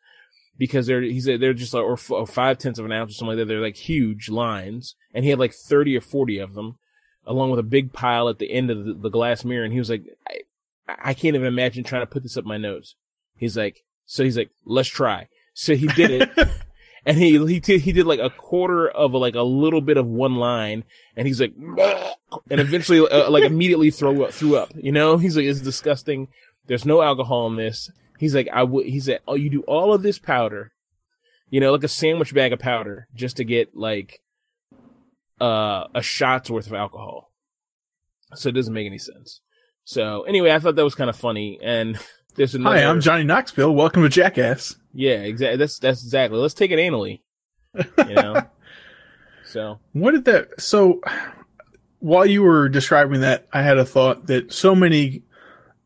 because 0.58 0.86
they're, 0.86 1.02
he 1.02 1.20
said 1.20 1.40
they're 1.40 1.54
just 1.54 1.74
like, 1.74 1.84
or, 1.84 1.94
f- 1.94 2.10
or 2.10 2.26
five 2.26 2.58
tenths 2.58 2.78
of 2.78 2.84
an 2.84 2.92
ounce 2.92 3.12
or 3.12 3.14
something 3.14 3.38
like 3.38 3.38
that. 3.38 3.44
They're 3.46 3.62
like 3.62 3.76
huge 3.76 4.28
lines. 4.28 4.94
And 5.14 5.24
he 5.24 5.30
had 5.30 5.38
like 5.38 5.54
30 5.54 5.96
or 5.96 6.00
40 6.00 6.38
of 6.38 6.54
them 6.54 6.78
along 7.26 7.50
with 7.50 7.60
a 7.60 7.64
big 7.64 7.92
pile 7.92 8.28
at 8.28 8.38
the 8.38 8.50
end 8.50 8.70
of 8.70 8.84
the, 8.84 8.94
the 8.94 9.10
glass 9.10 9.44
mirror. 9.44 9.64
And 9.64 9.72
he 9.72 9.78
was 9.78 9.90
like, 9.90 10.04
I 11.02 11.14
can't 11.14 11.34
even 11.34 11.46
imagine 11.46 11.84
trying 11.84 12.02
to 12.02 12.06
put 12.06 12.22
this 12.22 12.36
up 12.36 12.44
my 12.44 12.56
nose. 12.56 12.96
He's 13.36 13.56
like, 13.56 13.84
so 14.06 14.24
he's 14.24 14.36
like, 14.36 14.50
let's 14.64 14.88
try. 14.88 15.28
So 15.54 15.74
he 15.74 15.86
did 15.88 16.10
it. 16.10 16.30
and 17.06 17.16
he, 17.16 17.44
he, 17.46 17.60
t- 17.60 17.78
he 17.78 17.92
did 17.92 18.06
like 18.06 18.20
a 18.20 18.30
quarter 18.30 18.88
of 18.88 19.12
a, 19.12 19.18
like 19.18 19.34
a 19.34 19.42
little 19.42 19.80
bit 19.80 19.96
of 19.96 20.06
one 20.06 20.36
line. 20.36 20.84
And 21.16 21.26
he's 21.26 21.40
like, 21.40 21.54
and 21.56 22.60
eventually, 22.60 23.00
uh, 23.00 23.30
like 23.30 23.44
immediately 23.44 23.90
throw 23.90 24.22
up, 24.22 24.32
threw 24.32 24.56
up, 24.56 24.72
you 24.74 24.92
know? 24.92 25.16
He's 25.16 25.36
like, 25.36 25.46
it's 25.46 25.60
disgusting. 25.60 26.28
There's 26.66 26.84
no 26.84 27.02
alcohol 27.02 27.46
in 27.46 27.56
this. 27.56 27.90
He's 28.18 28.34
like, 28.34 28.48
I 28.52 28.62
would, 28.62 28.86
he 28.86 29.00
said, 29.00 29.20
oh, 29.26 29.34
you 29.34 29.48
do 29.48 29.62
all 29.62 29.94
of 29.94 30.02
this 30.02 30.18
powder, 30.18 30.72
you 31.48 31.60
know, 31.60 31.72
like 31.72 31.84
a 31.84 31.88
sandwich 31.88 32.34
bag 32.34 32.52
of 32.52 32.58
powder 32.58 33.08
just 33.14 33.38
to 33.38 33.44
get 33.44 33.76
like, 33.76 34.20
uh, 35.40 35.84
a 35.94 36.02
shot's 36.02 36.50
worth 36.50 36.66
of 36.66 36.74
alcohol. 36.74 37.32
So 38.34 38.50
it 38.50 38.52
doesn't 38.52 38.74
make 38.74 38.86
any 38.86 38.98
sense. 38.98 39.40
So 39.90 40.22
anyway, 40.22 40.52
I 40.52 40.60
thought 40.60 40.76
that 40.76 40.84
was 40.84 40.94
kind 40.94 41.10
of 41.10 41.16
funny. 41.16 41.58
And 41.60 41.98
there's 42.36 42.54
another. 42.54 42.76
Hi, 42.76 42.84
I'm 42.84 43.00
Johnny 43.00 43.24
Knoxville. 43.24 43.74
Welcome 43.74 44.04
to 44.04 44.08
Jackass. 44.08 44.76
Yeah, 44.94 45.14
exactly. 45.14 45.56
That's 45.56 45.80
that's 45.80 46.04
exactly. 46.04 46.38
Let's 46.38 46.54
take 46.54 46.70
it 46.70 46.78
anally. 46.78 47.22
You 47.74 47.84
know. 48.14 48.42
so 49.44 49.80
What 49.92 50.12
did 50.12 50.26
that? 50.26 50.60
So, 50.60 51.00
while 51.98 52.24
you 52.24 52.42
were 52.42 52.68
describing 52.68 53.22
that, 53.22 53.48
I 53.52 53.62
had 53.62 53.78
a 53.78 53.84
thought 53.84 54.28
that 54.28 54.52
so 54.52 54.76
many 54.76 55.24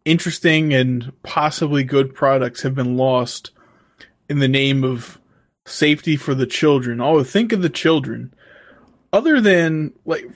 interesting 0.04 0.74
and 0.74 1.10
possibly 1.22 1.82
good 1.82 2.14
products 2.14 2.60
have 2.60 2.74
been 2.74 2.98
lost 2.98 3.52
in 4.28 4.38
the 4.38 4.48
name 4.48 4.84
of 4.84 5.18
safety 5.64 6.16
for 6.18 6.34
the 6.34 6.46
children. 6.46 7.00
Oh, 7.00 7.24
think 7.24 7.52
of 7.52 7.62
the 7.62 7.70
children. 7.70 8.34
Other 9.14 9.40
than 9.40 9.94
like, 10.04 10.26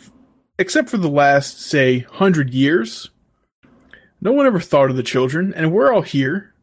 except 0.59 0.89
for 0.89 0.97
the 0.97 1.11
last 1.11 1.61
say 1.61 1.99
hundred 1.99 2.55
years, 2.55 3.11
no 4.21 4.33
one 4.33 4.47
ever 4.47 4.61
thought 4.61 4.91
of 4.91 4.97
the 4.97 5.03
children, 5.03 5.53
and 5.55 5.73
we're 5.73 5.93
all 5.93 6.03
here. 6.03 6.55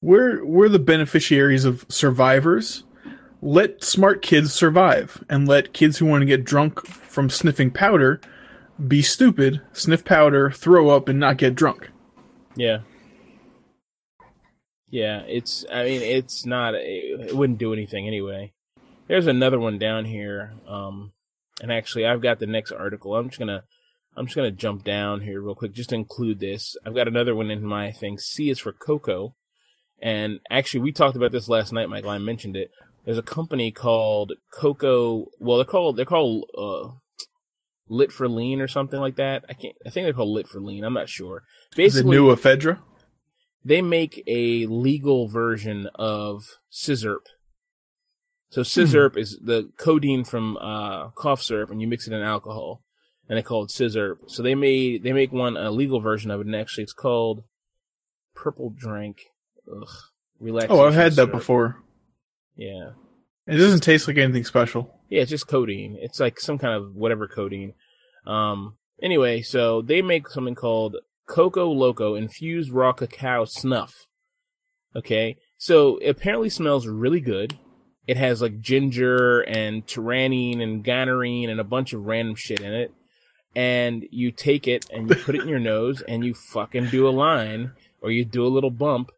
We're 0.00 0.44
we're 0.44 0.68
the 0.68 0.78
beneficiaries 0.78 1.64
of 1.64 1.86
survivors. 1.88 2.84
Let 3.40 3.82
smart 3.82 4.22
kids 4.22 4.52
survive, 4.52 5.24
and 5.28 5.48
let 5.48 5.72
kids 5.72 5.98
who 5.98 6.06
want 6.06 6.22
to 6.22 6.26
get 6.26 6.44
drunk 6.44 6.86
from 6.86 7.30
sniffing 7.30 7.70
powder 7.70 8.20
be 8.88 9.02
stupid, 9.02 9.60
sniff 9.72 10.04
powder, 10.04 10.50
throw 10.50 10.90
up, 10.90 11.08
and 11.08 11.20
not 11.20 11.36
get 11.36 11.54
drunk. 11.54 11.90
yeah, 12.56 12.78
yeah. 14.90 15.22
It's. 15.28 15.64
I 15.72 15.84
mean, 15.84 16.02
it's 16.02 16.44
not. 16.46 16.74
It 16.74 17.34
wouldn't 17.34 17.58
do 17.58 17.72
anything 17.72 18.06
anyway. 18.06 18.52
There's 19.08 19.26
another 19.26 19.58
one 19.58 19.78
down 19.78 20.04
here. 20.04 20.52
Um, 20.66 21.12
and 21.60 21.72
actually, 21.72 22.06
I've 22.06 22.22
got 22.22 22.38
the 22.38 22.46
next 22.46 22.72
article. 22.72 23.16
I'm 23.16 23.28
just 23.28 23.38
gonna. 23.38 23.64
I'm 24.16 24.26
just 24.26 24.36
gonna 24.36 24.50
jump 24.50 24.84
down 24.84 25.20
here 25.22 25.40
real 25.40 25.54
quick 25.54 25.72
just 25.72 25.90
to 25.90 25.94
include 25.94 26.40
this. 26.40 26.76
I've 26.84 26.94
got 26.94 27.08
another 27.08 27.34
one 27.34 27.50
in 27.50 27.64
my 27.64 27.92
thing. 27.92 28.18
C 28.18 28.50
is 28.50 28.58
for 28.58 28.72
cocoa, 28.72 29.34
and 30.00 30.40
actually, 30.50 30.80
we 30.80 30.92
talked 30.92 31.16
about 31.16 31.32
this 31.32 31.48
last 31.48 31.72
night. 31.72 31.88
Michael, 31.88 32.10
I 32.10 32.18
mentioned 32.18 32.56
it. 32.56 32.70
There's 33.04 33.18
a 33.18 33.22
company 33.22 33.70
called 33.72 34.32
Cocoa. 34.52 35.26
Well, 35.38 35.56
they're 35.56 35.64
called 35.64 35.96
they're 35.96 36.04
called 36.04 36.44
uh, 36.56 36.94
Lit 37.88 38.12
for 38.12 38.28
Lean 38.28 38.60
or 38.60 38.68
something 38.68 39.00
like 39.00 39.16
that. 39.16 39.44
I 39.48 39.54
can't. 39.54 39.76
I 39.86 39.90
think 39.90 40.04
they're 40.04 40.12
called 40.12 40.30
Lit 40.30 40.48
for 40.48 40.60
Lean. 40.60 40.84
I'm 40.84 40.94
not 40.94 41.08
sure. 41.08 41.42
Basically, 41.74 42.16
new 42.16 42.34
ephedra? 42.34 42.78
they 43.64 43.82
make 43.82 44.22
a 44.26 44.66
legal 44.66 45.28
version 45.28 45.88
of 45.94 46.44
sizzurp. 46.70 47.26
So 48.50 48.62
sizzurp 48.62 49.16
is 49.16 49.38
the 49.42 49.70
codeine 49.78 50.24
from 50.24 50.58
uh, 50.58 51.08
cough 51.10 51.42
syrup, 51.42 51.70
and 51.70 51.80
you 51.80 51.86
mix 51.86 52.06
it 52.06 52.12
in 52.12 52.22
alcohol, 52.22 52.82
and 53.28 53.38
they 53.38 53.42
call 53.42 53.64
it 53.64 53.70
sizzurp. 53.70 54.16
So 54.28 54.42
they 54.42 54.54
made 54.54 55.02
they 55.02 55.12
make 55.12 55.32
one 55.32 55.56
a 55.56 55.70
legal 55.70 56.00
version 56.00 56.30
of 56.30 56.40
it, 56.40 56.46
and 56.46 56.56
actually 56.56 56.84
it's 56.84 56.92
called 56.92 57.44
Purple 58.34 58.70
Drink. 58.76 59.18
Ugh, 59.70 59.88
relaxation. 60.40 60.76
Oh, 60.76 60.86
I've 60.86 60.94
had 60.94 61.12
that 61.12 61.26
syrup. 61.26 61.32
before. 61.32 61.76
Yeah, 62.56 62.90
It 63.46 63.56
doesn't 63.56 63.80
taste 63.80 64.06
like 64.08 64.18
anything 64.18 64.44
special. 64.44 64.94
yeah, 65.08 65.22
it's 65.22 65.30
just 65.30 65.46
codeine. 65.48 65.96
It's 66.00 66.20
like 66.20 66.38
some 66.38 66.58
kind 66.58 66.74
of 66.74 66.94
whatever 66.94 67.26
codeine. 67.28 67.74
Um. 68.26 68.76
Anyway, 69.02 69.42
so 69.42 69.82
they 69.82 70.00
make 70.02 70.28
something 70.28 70.54
called 70.54 70.96
Coco 71.28 71.68
Loco 71.70 72.14
infused 72.14 72.70
raw 72.70 72.92
cacao 72.92 73.44
snuff. 73.44 73.92
Okay, 74.94 75.38
so 75.56 75.96
it 75.98 76.10
apparently 76.10 76.50
smells 76.50 76.86
really 76.86 77.20
good. 77.20 77.58
It 78.06 78.16
has 78.16 78.42
like 78.42 78.60
ginger 78.60 79.40
and 79.40 79.86
tyranine 79.86 80.60
and 80.60 80.84
gonorrhine 80.84 81.48
and 81.48 81.58
a 81.60 81.64
bunch 81.64 81.92
of 81.92 82.04
random 82.04 82.34
shit 82.36 82.60
in 82.60 82.72
it. 82.74 82.92
And 83.54 84.06
you 84.10 84.30
take 84.30 84.66
it 84.66 84.86
and 84.90 85.08
you 85.08 85.16
put 85.16 85.34
it 85.34 85.42
in 85.42 85.48
your 85.48 85.58
nose 85.58 86.02
and 86.02 86.24
you 86.24 86.34
fucking 86.34 86.88
do 86.88 87.06
a 87.06 87.10
line 87.10 87.72
or 88.00 88.10
you 88.10 88.24
do 88.24 88.46
a 88.46 88.48
little 88.48 88.70
bump. 88.70 89.10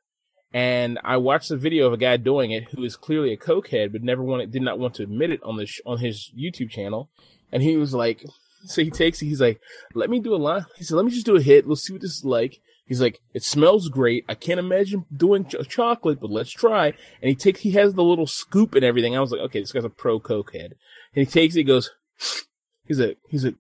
And 0.53 1.01
I 1.03 1.17
watched 1.17 1.51
a 1.51 1.57
video 1.57 1.87
of 1.87 1.93
a 1.93 1.97
guy 1.97 2.17
doing 2.17 2.53
it 2.53 2.65
who 2.71 2.85
is 2.85 2.97
clearly 2.97 3.33
a 3.33 3.37
cokehead, 3.37 3.91
but 3.91 4.03
never 4.03 4.23
wanted, 4.23 4.53
did 4.53 4.63
not 4.63 4.79
want 4.79 4.95
to 4.95 5.03
admit 5.03 5.31
it 5.31 5.43
on 5.43 5.57
the 5.57 5.67
sh- 5.67 5.81
on 5.85 5.99
his 5.99 6.31
YouTube 6.39 6.71
channel. 6.71 7.11
And 7.51 7.63
he 7.63 7.77
was 7.77 7.93
like, 7.93 8.25
so 8.67 8.83
he 8.83 8.91
takes, 8.91 9.21
it. 9.21 9.27
he's 9.27 9.41
like, 9.41 9.61
let 9.95 10.11
me 10.11 10.21
do 10.21 10.35
a 10.35 10.37
line. 10.37 10.67
He 10.77 10.85
said, 10.85 10.95
let 10.95 11.05
me 11.05 11.11
just 11.11 11.27
do 11.27 11.37
a 11.37 11.43
hit. 11.43 11.67
Let's 11.67 11.83
see 11.83 11.93
what 11.93 12.03
this 12.03 12.19
is 12.19 12.25
like. 12.25 12.61
He's 12.87 13.01
like, 13.01 13.21
it 13.33 13.43
smells 13.43 13.89
great. 13.89 14.25
I 14.29 14.35
can't 14.35 14.61
imagine 14.61 15.07
doing 15.15 15.47
ch- 15.47 15.69
chocolate, 15.69 16.21
but 16.21 16.31
let's 16.31 16.51
try. 16.51 16.89
And 16.89 17.29
he 17.29 17.35
takes, 17.35 17.61
he 17.61 17.73
has 17.73 17.95
the 17.95 18.05
little 18.05 18.27
scoop 18.27 18.75
and 18.75 18.85
everything. 18.85 19.17
I 19.17 19.21
was 19.21 19.33
like, 19.33 19.41
okay, 19.41 19.61
this 19.61 19.73
guy's 19.73 19.85
a 19.85 19.91
pro 19.91 20.21
coke 20.21 20.53
head. 20.55 20.75
And 21.15 21.27
he 21.27 21.27
takes 21.27 21.55
it, 21.55 21.61
he 21.61 21.65
goes, 21.65 21.91
he's 22.87 23.01
like, 23.01 23.19
he's 23.29 23.45
like, 23.45 23.57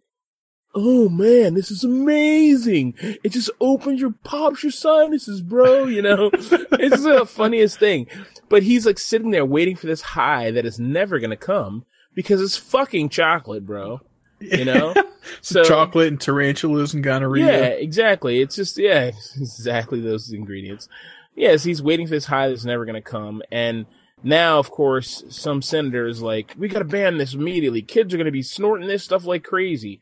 oh 0.74 1.08
man, 1.08 1.54
this 1.54 1.70
is 1.70 1.84
amazing. 1.84 2.94
It 2.98 3.30
just 3.30 3.50
opens 3.60 4.00
your, 4.00 4.14
pops 4.24 4.62
your 4.62 4.72
sinuses, 4.72 5.40
bro. 5.42 5.84
You 5.84 6.02
know, 6.02 6.30
it's 6.32 7.02
the 7.02 7.26
funniest 7.26 7.78
thing. 7.78 8.06
But 8.48 8.62
he's 8.62 8.86
like 8.86 8.98
sitting 8.98 9.30
there 9.30 9.46
waiting 9.46 9.76
for 9.76 9.86
this 9.86 10.02
high 10.02 10.50
that 10.50 10.66
is 10.66 10.78
never 10.78 11.18
going 11.18 11.30
to 11.30 11.36
come 11.36 11.84
because 12.14 12.40
it's 12.40 12.56
fucking 12.56 13.08
chocolate, 13.08 13.66
bro. 13.66 14.00
You 14.40 14.64
know? 14.64 14.94
So 15.40 15.64
Chocolate 15.64 16.08
and 16.08 16.20
tarantulas 16.20 16.92
and 16.92 17.02
gonorrhea. 17.02 17.46
yeah, 17.46 17.68
exactly. 17.68 18.40
It's 18.40 18.56
just 18.56 18.76
yeah, 18.76 19.10
exactly 19.36 19.98
those 20.00 20.30
ingredients. 20.30 20.86
Yes, 21.34 21.64
he's 21.64 21.82
waiting 21.82 22.06
for 22.06 22.10
this 22.10 22.26
high 22.26 22.48
that's 22.48 22.66
never 22.66 22.84
going 22.84 22.94
to 22.94 23.00
come, 23.00 23.42
and 23.50 23.86
now, 24.22 24.58
of 24.58 24.70
course, 24.70 25.24
some 25.28 25.62
senators 25.62 26.22
like 26.22 26.54
we 26.58 26.68
got 26.68 26.80
to 26.80 26.84
ban 26.84 27.18
this 27.18 27.34
immediately. 27.34 27.82
Kids 27.82 28.12
are 28.12 28.16
going 28.16 28.26
to 28.26 28.30
be 28.32 28.42
snorting 28.42 28.86
this 28.86 29.04
stuff 29.04 29.24
like 29.24 29.44
crazy, 29.44 30.00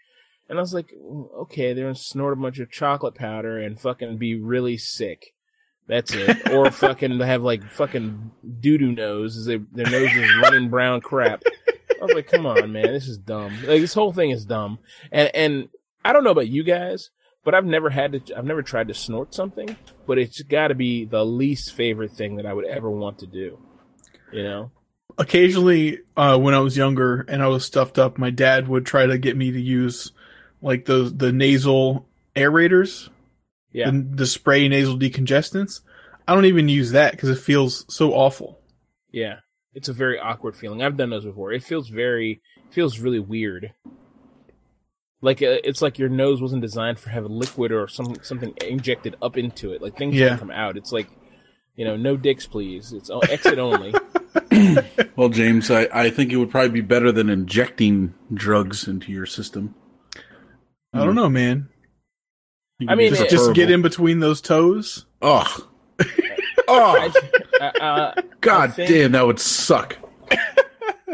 and 0.52 0.58
I 0.58 0.62
was 0.62 0.74
like, 0.74 0.92
okay, 1.38 1.72
they're 1.72 1.88
to 1.88 1.98
snort 1.98 2.34
a 2.34 2.36
bunch 2.36 2.58
of 2.58 2.70
chocolate 2.70 3.14
powder 3.14 3.58
and 3.58 3.80
fucking 3.80 4.18
be 4.18 4.34
really 4.34 4.76
sick. 4.76 5.32
That's 5.88 6.12
it, 6.12 6.50
or 6.52 6.70
fucking 6.70 7.20
have 7.20 7.42
like 7.42 7.64
fucking 7.70 8.30
doo 8.60 8.76
doo 8.76 8.92
nose, 8.92 9.38
as 9.38 9.46
they, 9.46 9.56
their 9.56 9.88
nose 9.88 10.12
is 10.12 10.36
running 10.42 10.68
brown 10.68 11.00
crap. 11.00 11.42
I 11.98 12.04
was 12.04 12.12
like, 12.14 12.26
come 12.26 12.44
on, 12.44 12.70
man, 12.70 12.92
this 12.92 13.08
is 13.08 13.16
dumb. 13.16 13.56
Like 13.64 13.80
this 13.80 13.94
whole 13.94 14.12
thing 14.12 14.28
is 14.28 14.44
dumb. 14.44 14.78
And 15.10 15.34
and 15.34 15.68
I 16.04 16.12
don't 16.12 16.22
know 16.22 16.32
about 16.32 16.48
you 16.48 16.64
guys, 16.64 17.08
but 17.44 17.54
I've 17.54 17.64
never 17.64 17.88
had 17.88 18.12
to 18.12 18.36
I've 18.36 18.44
never 18.44 18.62
tried 18.62 18.88
to 18.88 18.94
snort 18.94 19.32
something, 19.32 19.74
but 20.06 20.18
it's 20.18 20.42
got 20.42 20.68
to 20.68 20.74
be 20.74 21.06
the 21.06 21.24
least 21.24 21.72
favorite 21.72 22.12
thing 22.12 22.36
that 22.36 22.44
I 22.44 22.52
would 22.52 22.66
ever 22.66 22.90
want 22.90 23.20
to 23.20 23.26
do. 23.26 23.58
You 24.30 24.42
know? 24.42 24.70
Occasionally, 25.16 26.00
uh, 26.14 26.38
when 26.38 26.52
I 26.52 26.58
was 26.58 26.76
younger 26.76 27.22
and 27.22 27.42
I 27.42 27.46
was 27.46 27.64
stuffed 27.64 27.98
up, 27.98 28.18
my 28.18 28.28
dad 28.28 28.68
would 28.68 28.84
try 28.84 29.06
to 29.06 29.16
get 29.16 29.34
me 29.34 29.50
to 29.50 29.60
use 29.60 30.12
like 30.62 30.86
those 30.86 31.14
the 31.14 31.32
nasal 31.32 32.08
aerators, 32.36 33.08
Yeah. 33.72 33.90
the, 33.90 33.98
the 34.14 34.26
spray 34.26 34.66
nasal 34.68 34.98
decongestants. 34.98 35.80
I 36.26 36.34
don't 36.34 36.44
even 36.46 36.68
use 36.68 36.92
that 36.92 37.12
because 37.12 37.28
it 37.28 37.38
feels 37.42 37.84
so 37.92 38.12
awful. 38.14 38.58
Yeah. 39.10 39.40
It's 39.74 39.88
a 39.88 39.92
very 39.92 40.18
awkward 40.18 40.54
feeling. 40.56 40.82
I've 40.82 40.96
done 40.96 41.10
those 41.10 41.24
before. 41.24 41.52
It 41.52 41.62
feels 41.64 41.88
very 41.88 42.40
feels 42.70 42.98
really 42.98 43.18
weird. 43.20 43.72
Like 45.20 45.40
uh, 45.42 45.58
it's 45.64 45.82
like 45.82 45.98
your 45.98 46.08
nose 46.08 46.40
wasn't 46.42 46.62
designed 46.62 46.98
for 46.98 47.10
having 47.10 47.30
liquid 47.32 47.72
or 47.72 47.86
some 47.88 48.16
something 48.22 48.54
injected 48.66 49.16
up 49.22 49.36
into 49.38 49.72
it. 49.72 49.80
Like 49.82 49.96
things 49.96 50.14
Yeah. 50.14 50.30
don't 50.30 50.38
come 50.38 50.50
out. 50.50 50.76
It's 50.76 50.92
like, 50.92 51.08
you 51.76 51.84
know, 51.84 51.96
no 51.96 52.16
dicks, 52.16 52.46
please. 52.46 52.92
It's 52.92 53.10
all 53.10 53.22
exit 53.28 53.58
only. 53.58 53.94
Well, 55.16 55.28
James, 55.28 55.70
I, 55.70 55.88
I 55.92 56.10
think 56.10 56.32
it 56.32 56.36
would 56.36 56.50
probably 56.50 56.70
be 56.70 56.80
better 56.80 57.10
than 57.12 57.28
injecting 57.28 58.14
drugs 58.32 58.86
into 58.88 59.10
your 59.12 59.26
system. 59.26 59.74
I 60.92 61.04
don't 61.04 61.14
know, 61.14 61.28
man. 61.28 61.68
I 62.88 62.94
mean, 62.94 63.10
Just, 63.10 63.22
it- 63.22 63.30
just 63.30 63.54
get 63.54 63.70
in 63.70 63.80
between 63.82 64.20
those 64.20 64.40
toes. 64.40 65.06
Oh, 65.20 65.68
I, 66.00 66.04
oh, 66.68 67.12
uh, 67.60 67.64
uh, 67.64 68.14
god 68.40 68.74
think- 68.74 68.88
damn, 68.90 69.12
that 69.12 69.26
would 69.26 69.38
suck. 69.38 69.96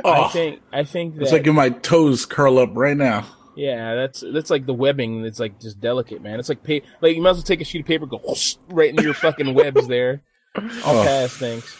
I 0.04 0.28
think 0.28 0.60
I 0.72 0.84
think 0.84 1.16
that 1.16 1.22
it's 1.22 1.32
like 1.32 1.46
if 1.46 1.54
my 1.54 1.70
toes 1.70 2.24
curl 2.24 2.58
up 2.58 2.70
right 2.74 2.96
now. 2.96 3.26
yeah, 3.56 3.94
that's 3.96 4.22
that's 4.32 4.48
like 4.48 4.64
the 4.64 4.72
webbing. 4.74 5.22
That's 5.22 5.40
like 5.40 5.60
just 5.60 5.80
delicate, 5.80 6.22
man. 6.22 6.38
It's 6.38 6.48
like 6.48 6.62
pa- 6.62 6.86
like 7.00 7.16
you 7.16 7.22
might 7.22 7.30
as 7.30 7.36
well 7.38 7.42
take 7.42 7.60
a 7.60 7.64
sheet 7.64 7.80
of 7.80 7.86
paper, 7.86 8.06
go 8.06 8.18
whoosh, 8.18 8.54
right 8.68 8.90
into 8.90 9.02
your 9.02 9.12
fucking 9.14 9.52
webs 9.54 9.88
there. 9.88 10.22
All 10.56 10.64
Oh. 10.96 11.04
past 11.04 11.36
things. 11.38 11.76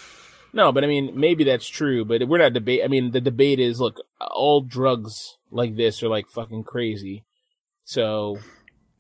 No, 0.52 0.72
but 0.72 0.82
I 0.82 0.86
mean, 0.88 1.12
maybe 1.18 1.44
that's 1.44 1.68
true, 1.68 2.04
but 2.04 2.26
we're 2.26 2.38
not 2.38 2.52
debate. 2.54 2.80
I 2.84 2.88
mean, 2.88 3.12
the 3.12 3.20
debate 3.20 3.60
is, 3.60 3.80
look, 3.80 4.00
all 4.20 4.62
drugs 4.62 5.36
like 5.50 5.76
this 5.76 6.02
are 6.02 6.08
like 6.08 6.26
fucking 6.28 6.64
crazy. 6.64 7.24
So 7.88 8.38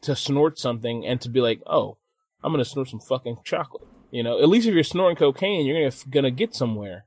to 0.00 0.16
snort 0.16 0.58
something 0.58 1.04
and 1.04 1.20
to 1.20 1.28
be 1.28 1.42
like, 1.42 1.60
oh, 1.66 1.98
I'm 2.42 2.54
gonna 2.54 2.64
snort 2.64 2.88
some 2.88 3.00
fucking 3.00 3.40
chocolate. 3.44 3.86
You 4.10 4.22
know, 4.22 4.40
at 4.40 4.48
least 4.48 4.66
if 4.66 4.72
you're 4.72 4.82
snorting 4.82 5.18
cocaine, 5.18 5.66
you're 5.66 5.78
gonna 5.78 5.94
gonna 6.08 6.30
get 6.30 6.54
somewhere. 6.54 7.04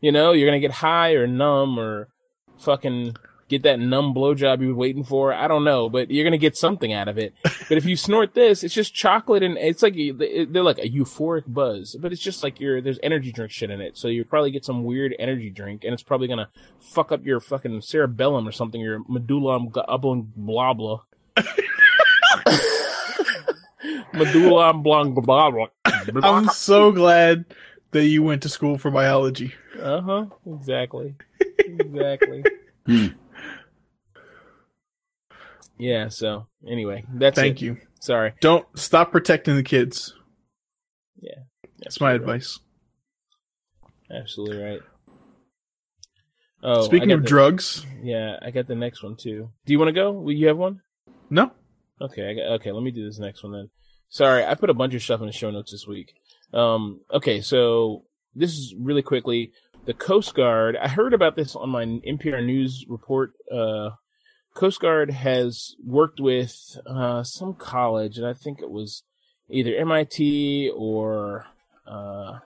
You 0.00 0.12
know, 0.12 0.30
you're 0.30 0.46
gonna 0.46 0.60
get 0.60 0.70
high 0.70 1.14
or 1.14 1.26
numb 1.26 1.80
or 1.80 2.10
fucking 2.58 3.16
get 3.50 3.64
that 3.64 3.78
numb 3.80 4.14
blowjob 4.14 4.62
you 4.62 4.68
were 4.68 4.74
waiting 4.74 5.04
for. 5.04 5.34
I 5.34 5.48
don't 5.48 5.64
know, 5.64 5.90
but 5.90 6.10
you're 6.10 6.24
gonna 6.24 6.38
get 6.38 6.56
something 6.56 6.92
out 6.92 7.08
of 7.08 7.18
it. 7.18 7.34
But 7.42 7.76
if 7.76 7.84
you 7.84 7.96
snort 7.96 8.32
this, 8.32 8.64
it's 8.64 8.72
just 8.72 8.94
chocolate 8.94 9.42
and 9.42 9.58
it's 9.58 9.82
like 9.82 9.94
they're 9.94 10.62
like 10.62 10.78
a 10.78 10.88
euphoric 10.88 11.44
buzz, 11.46 11.96
but 12.00 12.12
it's 12.12 12.22
just 12.22 12.42
like 12.42 12.60
you're 12.60 12.80
there's 12.80 13.00
energy 13.02 13.32
drink 13.32 13.50
shit 13.50 13.70
in 13.70 13.80
it. 13.80 13.98
So 13.98 14.08
you 14.08 14.24
probably 14.24 14.52
get 14.52 14.64
some 14.64 14.84
weird 14.84 15.14
energy 15.18 15.50
drink, 15.50 15.84
and 15.84 15.92
it's 15.92 16.02
probably 16.02 16.28
gonna 16.28 16.48
fuck 16.78 17.12
up 17.12 17.26
your 17.26 17.40
fucking 17.40 17.82
cerebellum 17.82 18.48
or 18.48 18.52
something, 18.52 18.80
your 18.80 19.00
medulla 19.08 19.56
oblongata. 19.88 21.02
medulla 24.14 24.70
oblongata. 24.70 25.70
I'm 26.22 26.48
so 26.48 26.92
glad 26.92 27.44
that 27.90 28.06
you 28.06 28.22
went 28.22 28.42
to 28.42 28.48
school 28.48 28.78
for 28.78 28.90
biology. 28.90 29.54
Uh 29.80 30.00
huh. 30.00 30.26
Exactly. 30.46 31.14
Exactly. 31.58 32.44
Hmm. 32.86 33.06
Yeah. 35.80 36.08
So 36.08 36.46
anyway, 36.68 37.04
that's 37.14 37.36
Thank 37.36 37.56
it. 37.62 37.64
you. 37.64 37.76
Sorry. 38.00 38.34
Don't 38.40 38.66
stop 38.78 39.10
protecting 39.12 39.56
the 39.56 39.62
kids. 39.62 40.14
Yeah, 41.20 41.40
that's 41.78 42.00
my 42.00 42.08
right. 42.12 42.16
advice. 42.20 42.58
Absolutely 44.10 44.62
right. 44.62 44.80
Oh, 46.62 46.82
Speaking 46.82 47.12
of 47.12 47.22
the- 47.22 47.28
drugs, 47.28 47.86
yeah, 48.02 48.36
I 48.42 48.50
got 48.50 48.66
the 48.66 48.74
next 48.74 49.02
one 49.02 49.16
too. 49.16 49.50
Do 49.64 49.72
you 49.72 49.78
want 49.78 49.88
to 49.88 49.92
go? 49.92 50.12
Will 50.12 50.32
you 50.32 50.48
have 50.48 50.58
one? 50.58 50.80
no. 51.28 51.52
Okay, 52.02 52.30
I 52.30 52.32
got, 52.34 52.52
okay. 52.54 52.72
Let 52.72 52.82
me 52.82 52.90
do 52.92 53.04
this 53.04 53.18
next 53.18 53.42
one 53.42 53.52
then. 53.52 53.68
Sorry, 54.08 54.42
I 54.42 54.54
put 54.54 54.70
a 54.70 54.74
bunch 54.74 54.94
of 54.94 55.02
stuff 55.02 55.20
in 55.20 55.26
the 55.26 55.32
show 55.32 55.50
notes 55.50 55.70
this 55.70 55.86
week. 55.86 56.14
Um, 56.54 57.00
okay, 57.12 57.42
so 57.42 58.04
this 58.34 58.52
is 58.52 58.74
really 58.78 59.02
quickly. 59.02 59.52
The 59.84 59.92
Coast 59.92 60.34
Guard. 60.34 60.78
I 60.78 60.88
heard 60.88 61.12
about 61.12 61.36
this 61.36 61.54
on 61.54 61.68
my 61.68 61.84
NPR 61.84 62.42
news 62.44 62.86
report. 62.88 63.32
Uh, 63.52 63.90
Coast 64.54 64.80
Guard 64.80 65.10
has 65.10 65.76
worked 65.84 66.20
with 66.20 66.78
uh, 66.86 67.22
some 67.22 67.54
college, 67.54 68.18
and 68.18 68.26
I 68.26 68.34
think 68.34 68.60
it 68.60 68.70
was 68.70 69.04
either 69.48 69.74
MIT 69.74 70.70
or 70.74 71.46
uh, 71.86 72.38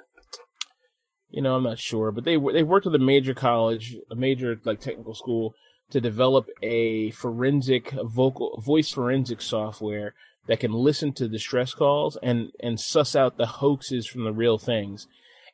you 1.34 1.42
know, 1.42 1.56
I'm 1.56 1.64
not 1.64 1.80
sure, 1.80 2.12
but 2.12 2.24
they 2.24 2.36
they 2.36 2.62
worked 2.62 2.86
with 2.86 2.94
a 2.94 3.00
major 3.00 3.34
college, 3.34 3.96
a 4.08 4.14
major 4.14 4.60
like 4.64 4.78
technical 4.78 5.14
school, 5.14 5.54
to 5.90 6.00
develop 6.00 6.46
a 6.62 7.10
forensic 7.10 7.90
vocal 7.90 8.62
voice 8.64 8.90
forensic 8.90 9.42
software 9.42 10.14
that 10.46 10.60
can 10.60 10.72
listen 10.72 11.12
to 11.14 11.28
distress 11.28 11.74
calls 11.74 12.16
and 12.22 12.52
and 12.60 12.78
suss 12.78 13.16
out 13.16 13.36
the 13.36 13.46
hoaxes 13.46 14.06
from 14.06 14.22
the 14.22 14.32
real 14.32 14.58
things. 14.58 15.08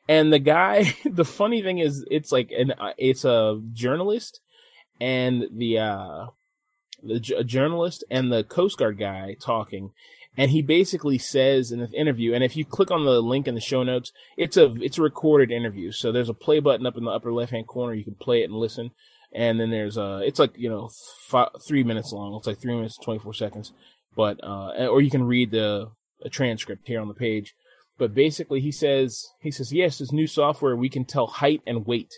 And 0.07 0.31
the 0.31 0.39
guy, 0.39 0.95
the 1.05 1.25
funny 1.25 1.63
thing 1.63 1.79
is, 1.79 2.05
it's 2.11 2.31
like 2.31 2.51
an 2.51 2.73
it's 2.99 3.25
a 3.25 3.59
journalist 3.73 4.39
and 4.99 5.45
the 5.51 5.79
uh 5.79 6.25
the 7.03 7.35
a 7.37 7.43
journalist 7.43 8.03
and 8.09 8.31
the 8.31 8.43
Coast 8.43 8.77
Guard 8.77 8.97
guy 8.97 9.35
talking, 9.39 9.91
and 10.37 10.51
he 10.51 10.61
basically 10.61 11.17
says 11.17 11.71
in 11.71 11.79
the 11.79 11.89
interview, 11.91 12.33
and 12.33 12.43
if 12.43 12.55
you 12.55 12.63
click 12.63 12.89
on 12.89 13.03
the 13.03 13.21
link 13.21 13.47
in 13.47 13.55
the 13.55 13.61
show 13.61 13.83
notes, 13.83 14.11
it's 14.37 14.57
a 14.57 14.73
it's 14.81 14.97
a 14.97 15.01
recorded 15.01 15.51
interview. 15.51 15.91
So 15.91 16.11
there's 16.11 16.29
a 16.29 16.33
play 16.33 16.59
button 16.59 16.85
up 16.85 16.97
in 16.97 17.03
the 17.03 17.11
upper 17.11 17.33
left 17.33 17.51
hand 17.51 17.67
corner. 17.67 17.93
You 17.93 18.05
can 18.05 18.15
play 18.15 18.41
it 18.41 18.49
and 18.49 18.53
listen. 18.53 18.91
And 19.33 19.59
then 19.59 19.69
there's 19.69 19.97
uh 19.97 20.21
it's 20.23 20.39
like 20.39 20.57
you 20.57 20.69
know 20.69 20.89
fi 21.27 21.47
three 21.67 21.83
minutes 21.83 22.11
long. 22.11 22.35
It's 22.35 22.47
like 22.47 22.61
three 22.61 22.75
minutes 22.75 22.97
twenty 22.97 23.19
four 23.19 23.33
seconds, 23.33 23.73
but 24.15 24.41
uh 24.43 24.87
or 24.87 25.01
you 25.01 25.11
can 25.11 25.23
read 25.23 25.51
the 25.51 25.91
a 26.23 26.29
transcript 26.29 26.87
here 26.87 27.01
on 27.01 27.07
the 27.07 27.13
page. 27.13 27.53
But 27.97 28.13
basically, 28.15 28.61
he 28.61 28.71
says 28.71 29.27
he 29.41 29.51
says 29.51 29.73
yes, 29.73 29.97
this 29.97 30.11
new 30.11 30.27
software 30.27 30.75
we 30.75 30.89
can 30.89 31.05
tell 31.05 31.27
height 31.27 31.61
and 31.67 31.85
weight. 31.85 32.13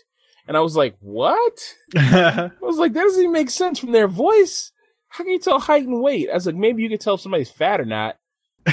And 0.46 0.56
I 0.56 0.60
was 0.60 0.76
like, 0.76 0.96
what? 1.00 1.74
I 1.96 2.50
was 2.60 2.76
like, 2.76 2.92
that 2.92 3.02
doesn't 3.02 3.20
even 3.20 3.32
make 3.32 3.50
sense 3.50 3.78
from 3.78 3.92
their 3.92 4.08
voice. 4.08 4.72
How 5.14 5.22
can 5.22 5.32
you 5.32 5.38
tell 5.38 5.60
height 5.60 5.86
and 5.86 6.02
weight? 6.02 6.28
I 6.28 6.34
was 6.34 6.44
like, 6.44 6.56
maybe 6.56 6.82
you 6.82 6.88
could 6.88 7.00
tell 7.00 7.14
if 7.14 7.20
somebody's 7.20 7.48
fat 7.48 7.80
or 7.80 7.84
not. 7.84 8.16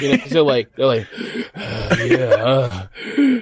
You 0.00 0.08
know, 0.08 0.18
'cause 0.18 0.30
they're 0.30 0.42
like, 0.42 0.74
they're 0.74 0.86
like, 0.86 1.06
uh, 1.54 1.96
yeah, 2.04 2.88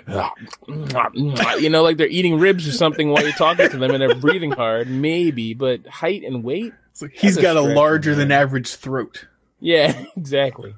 uh, 0.04 1.56
you 1.58 1.70
know, 1.70 1.82
like 1.82 1.96
they're 1.96 2.08
eating 2.08 2.38
ribs 2.38 2.68
or 2.68 2.72
something 2.72 3.08
while 3.08 3.22
you're 3.22 3.32
talking 3.32 3.70
to 3.70 3.78
them 3.78 3.90
and 3.92 4.02
they're 4.02 4.14
breathing 4.16 4.50
hard. 4.50 4.90
Maybe, 4.90 5.54
but 5.54 5.86
height 5.86 6.24
and 6.24 6.44
weight? 6.44 6.74
It's 6.90 7.00
like 7.00 7.12
he's 7.12 7.36
That's 7.36 7.46
a 7.46 7.54
got 7.54 7.56
a 7.56 7.62
larger 7.62 8.14
than 8.14 8.30
average 8.30 8.74
throat. 8.74 9.28
Yeah, 9.60 9.98
exactly. 10.16 10.74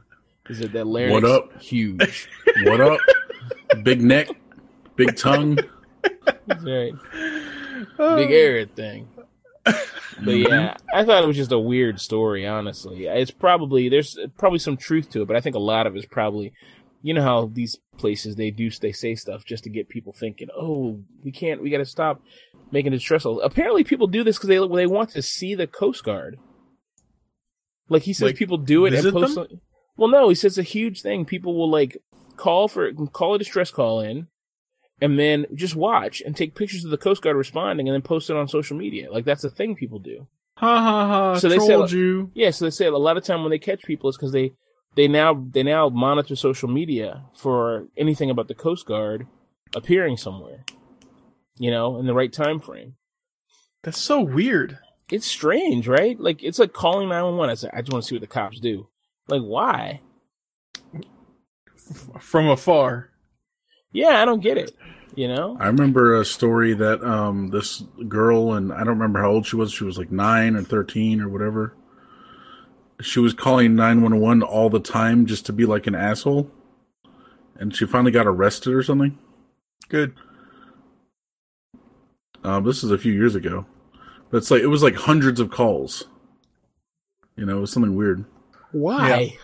Is 0.48 0.60
it 0.60 0.72
that 0.74 0.86
larynx? 0.86 1.12
What 1.12 1.24
up? 1.24 1.60
Huge. 1.60 2.28
What 2.62 2.80
up? 2.80 3.00
big 3.82 4.00
neck, 4.00 4.28
big 4.94 5.16
tongue. 5.16 5.58
That's 6.46 6.62
right. 6.64 6.92
Big 7.98 8.30
arid 8.30 8.76
thing. 8.76 9.08
But 9.64 10.34
mm-hmm. 10.34 10.52
yeah, 10.52 10.76
I 10.94 11.04
thought 11.04 11.24
it 11.24 11.26
was 11.26 11.36
just 11.36 11.52
a 11.52 11.58
weird 11.58 12.00
story. 12.00 12.46
Honestly, 12.46 13.06
it's 13.06 13.30
probably 13.30 13.88
there's 13.88 14.18
probably 14.36 14.58
some 14.58 14.76
truth 14.76 15.10
to 15.10 15.22
it, 15.22 15.28
but 15.28 15.36
I 15.36 15.40
think 15.40 15.56
a 15.56 15.60
lot 15.60 15.86
of 15.86 15.96
it's 15.96 16.06
probably, 16.06 16.52
you 17.00 17.14
know 17.14 17.22
how 17.22 17.50
these 17.52 17.78
places 17.96 18.36
they 18.36 18.50
do 18.50 18.70
they 18.70 18.92
say 18.92 19.14
stuff 19.14 19.44
just 19.44 19.64
to 19.64 19.70
get 19.70 19.88
people 19.88 20.12
thinking, 20.12 20.48
oh, 20.56 21.00
we 21.24 21.32
can't, 21.32 21.62
we 21.62 21.70
got 21.70 21.78
to 21.78 21.84
stop 21.84 22.22
making 22.70 22.92
it 22.92 23.00
stressful. 23.00 23.40
Apparently, 23.40 23.84
people 23.84 24.06
do 24.06 24.22
this 24.22 24.36
because 24.36 24.48
they 24.48 24.58
they 24.58 24.86
want 24.86 25.10
to 25.10 25.22
see 25.22 25.54
the 25.54 25.66
Coast 25.66 26.04
Guard. 26.04 26.38
Like 27.88 28.02
he 28.02 28.12
says, 28.12 28.28
Like, 28.28 28.36
people 28.36 28.58
do 28.58 28.86
it 28.86 28.94
and 28.94 29.12
post. 29.12 29.34
them? 29.34 29.60
Well, 29.96 30.08
no, 30.10 30.28
he 30.28 30.34
says 30.34 30.58
it's 30.58 30.68
a 30.68 30.70
huge 30.70 31.02
thing. 31.02 31.24
People 31.24 31.56
will 31.56 31.70
like 31.70 31.96
call 32.36 32.68
for 32.68 32.92
call 32.92 33.34
a 33.34 33.38
distress 33.38 33.70
call 33.70 34.00
in, 34.00 34.28
and 35.02 35.18
then 35.18 35.46
just 35.52 35.74
watch 35.74 36.22
and 36.24 36.36
take 36.36 36.54
pictures 36.54 36.84
of 36.84 36.92
the 36.92 36.96
Coast 36.96 37.22
Guard 37.22 37.36
responding, 37.36 37.88
and 37.88 37.94
then 37.94 38.02
post 38.02 38.30
it 38.30 38.36
on 38.36 38.46
social 38.46 38.76
media. 38.76 39.12
Like 39.12 39.24
that's 39.24 39.42
a 39.42 39.50
thing 39.50 39.74
people 39.74 39.98
do. 39.98 40.28
Ha 40.58 40.78
ha 40.78 41.06
ha! 41.08 41.38
So 41.38 41.48
they 41.48 41.56
trolled 41.56 41.90
you. 41.90 42.30
Yeah, 42.34 42.52
so 42.52 42.66
they 42.66 42.70
say 42.70 42.86
a 42.86 42.96
lot 42.96 43.16
of 43.16 43.24
time 43.24 43.42
when 43.42 43.50
they 43.50 43.58
catch 43.58 43.82
people, 43.82 44.08
it's 44.08 44.16
because 44.16 44.30
they 44.30 44.52
they 44.94 45.08
now 45.08 45.44
they 45.50 45.64
now 45.64 45.88
monitor 45.88 46.36
social 46.36 46.68
media 46.68 47.24
for 47.34 47.88
anything 47.96 48.30
about 48.30 48.46
the 48.46 48.54
Coast 48.54 48.86
Guard 48.86 49.26
appearing 49.74 50.16
somewhere, 50.16 50.64
you 51.58 51.72
know, 51.72 51.98
in 51.98 52.06
the 52.06 52.14
right 52.14 52.32
time 52.32 52.60
frame. 52.60 52.94
That's 53.82 54.00
so 54.00 54.20
weird. 54.20 54.78
It's 55.10 55.26
strange, 55.26 55.88
right? 55.88 56.18
Like 56.18 56.44
it's 56.44 56.60
like 56.60 56.72
calling 56.72 57.08
nine 57.08 57.24
one 57.24 57.36
one. 57.36 57.50
I 57.50 57.54
said, 57.54 57.70
I 57.74 57.80
just 57.80 57.92
want 57.92 58.04
to 58.04 58.08
see 58.08 58.14
what 58.14 58.20
the 58.20 58.28
cops 58.28 58.60
do. 58.60 58.86
Like 59.26 59.42
why? 59.42 60.00
From 62.20 62.48
afar. 62.48 63.11
Yeah, 63.92 64.20
I 64.20 64.24
don't 64.24 64.40
get 64.40 64.58
it. 64.58 64.76
You 65.14 65.28
know? 65.28 65.56
I 65.60 65.66
remember 65.66 66.18
a 66.18 66.24
story 66.24 66.72
that 66.74 67.02
um 67.04 67.48
this 67.48 67.82
girl 68.08 68.54
and 68.54 68.72
I 68.72 68.78
don't 68.78 68.98
remember 68.98 69.20
how 69.20 69.30
old 69.30 69.46
she 69.46 69.56
was. 69.56 69.72
She 69.72 69.84
was 69.84 69.98
like 69.98 70.10
nine 70.10 70.56
or 70.56 70.62
thirteen 70.62 71.20
or 71.20 71.28
whatever. 71.28 71.74
She 73.00 73.20
was 73.20 73.34
calling 73.34 73.74
nine 73.74 74.00
one 74.00 74.20
one 74.20 74.42
all 74.42 74.70
the 74.70 74.80
time 74.80 75.26
just 75.26 75.44
to 75.46 75.52
be 75.52 75.66
like 75.66 75.86
an 75.86 75.94
asshole, 75.94 76.50
and 77.56 77.74
she 77.74 77.84
finally 77.84 78.12
got 78.12 78.26
arrested 78.26 78.72
or 78.72 78.82
something. 78.82 79.18
Good. 79.88 80.14
Um, 82.44 82.64
this 82.64 82.82
is 82.82 82.90
a 82.90 82.98
few 82.98 83.12
years 83.12 83.34
ago, 83.34 83.66
but 84.30 84.38
it's 84.38 84.50
like 84.50 84.62
it 84.62 84.68
was 84.68 84.82
like 84.82 84.94
hundreds 84.94 85.40
of 85.40 85.50
calls. 85.50 86.04
You 87.36 87.44
know, 87.44 87.58
it 87.58 87.60
was 87.60 87.72
something 87.72 87.96
weird. 87.96 88.24
Why? 88.70 89.36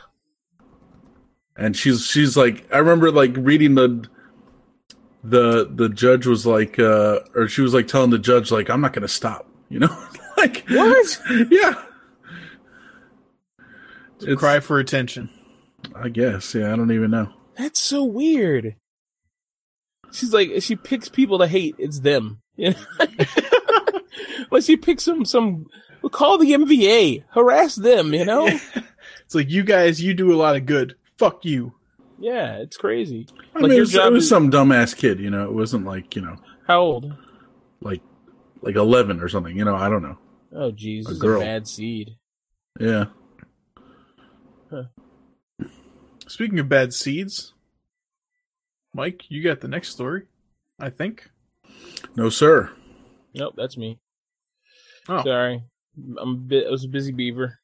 and 1.58 1.76
she's 1.76 2.06
she's 2.06 2.36
like 2.36 2.66
I 2.72 2.78
remember 2.78 3.10
like 3.10 3.32
reading 3.36 3.74
the 3.74 4.08
the 5.24 5.68
the 5.70 5.88
judge 5.88 6.26
was 6.26 6.46
like, 6.46 6.78
uh, 6.78 7.20
or 7.34 7.48
she 7.48 7.60
was 7.60 7.74
like 7.74 7.88
telling 7.88 8.10
the 8.10 8.18
judge, 8.18 8.50
like, 8.50 8.70
I'm 8.70 8.80
not 8.80 8.92
going 8.92 9.02
to 9.02 9.08
stop. 9.08 9.46
You 9.70 9.80
know, 9.80 10.04
like 10.38 10.64
What? 10.70 11.20
Yeah, 11.50 11.74
To 14.20 14.34
cry 14.34 14.60
for 14.60 14.78
attention. 14.78 15.28
I 15.94 16.08
guess. 16.08 16.54
Yeah, 16.54 16.72
I 16.72 16.76
don't 16.76 16.90
even 16.90 17.10
know. 17.10 17.34
That's 17.58 17.78
so 17.78 18.02
weird. 18.02 18.76
She's 20.10 20.32
like, 20.32 20.48
she 20.60 20.74
picks 20.74 21.10
people 21.10 21.38
to 21.40 21.46
hate. 21.46 21.74
It's 21.76 22.00
them. 22.00 22.40
You 22.56 22.70
know? 22.70 23.06
like 24.50 24.64
she 24.64 24.78
picks 24.78 25.02
some 25.04 25.26
some. 25.26 25.66
We'll 26.00 26.08
call 26.08 26.38
the 26.38 26.52
MVA. 26.52 27.24
Harass 27.32 27.74
them. 27.74 28.14
You 28.14 28.24
know? 28.24 28.48
It's 29.26 29.34
like 29.34 29.50
you 29.50 29.62
guys, 29.62 30.00
you 30.02 30.14
do 30.14 30.32
a 30.32 30.40
lot 30.40 30.56
of 30.56 30.64
good. 30.64 30.94
Fuck 31.18 31.44
you. 31.44 31.74
Yeah, 32.18 32.56
it's 32.58 32.76
crazy. 32.76 33.26
I 33.54 33.60
Like, 33.60 33.62
mean, 33.62 33.70
your 33.70 33.78
it 33.78 33.80
was, 33.80 33.92
job 33.92 34.06
it 34.12 34.14
was 34.14 34.24
is- 34.24 34.28
some 34.30 34.50
dumbass 34.50 34.96
kid. 34.96 35.20
You 35.20 35.30
know, 35.30 35.44
it 35.44 35.52
wasn't 35.52 35.84
like 35.86 36.14
you 36.16 36.22
know, 36.22 36.36
How 36.66 36.80
old? 36.80 37.12
like 37.80 38.02
like 38.62 38.76
eleven 38.76 39.20
or 39.20 39.28
something. 39.28 39.56
You 39.56 39.64
know, 39.64 39.74
I 39.76 39.88
don't 39.88 40.02
know. 40.02 40.18
Oh, 40.52 40.70
jeez, 40.72 41.08
A 41.10 41.14
girl. 41.14 41.40
a 41.40 41.44
bad 41.44 41.68
seed. 41.68 42.16
Yeah. 42.80 43.06
Speaking 46.26 46.58
of 46.58 46.68
bad 46.68 46.92
seeds, 46.92 47.54
Mike, 48.94 49.22
you 49.28 49.42
got 49.42 49.60
the 49.60 49.68
next 49.68 49.88
story, 49.90 50.24
I 50.78 50.90
think. 50.90 51.30
No, 52.16 52.28
sir. 52.28 52.70
Nope, 53.34 53.54
that's 53.56 53.76
me. 53.78 53.98
Oh. 55.08 55.22
Sorry, 55.24 55.62
I'm 56.20 56.28
a 56.34 56.36
bit. 56.36 56.66
I 56.66 56.70
was 56.70 56.84
a 56.84 56.88
busy 56.88 57.12
beaver. 57.12 57.60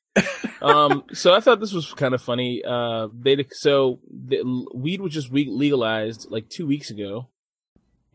Um, 0.62 1.04
so 1.12 1.34
I 1.34 1.40
thought 1.40 1.60
this 1.60 1.72
was 1.72 1.92
kind 1.92 2.14
of 2.14 2.22
funny. 2.22 2.62
Uh, 2.64 3.08
they 3.12 3.44
so 3.50 4.00
the, 4.08 4.66
weed 4.74 5.00
was 5.00 5.12
just 5.12 5.32
legalized 5.32 6.26
like 6.30 6.48
two 6.48 6.66
weeks 6.66 6.90
ago 6.90 7.28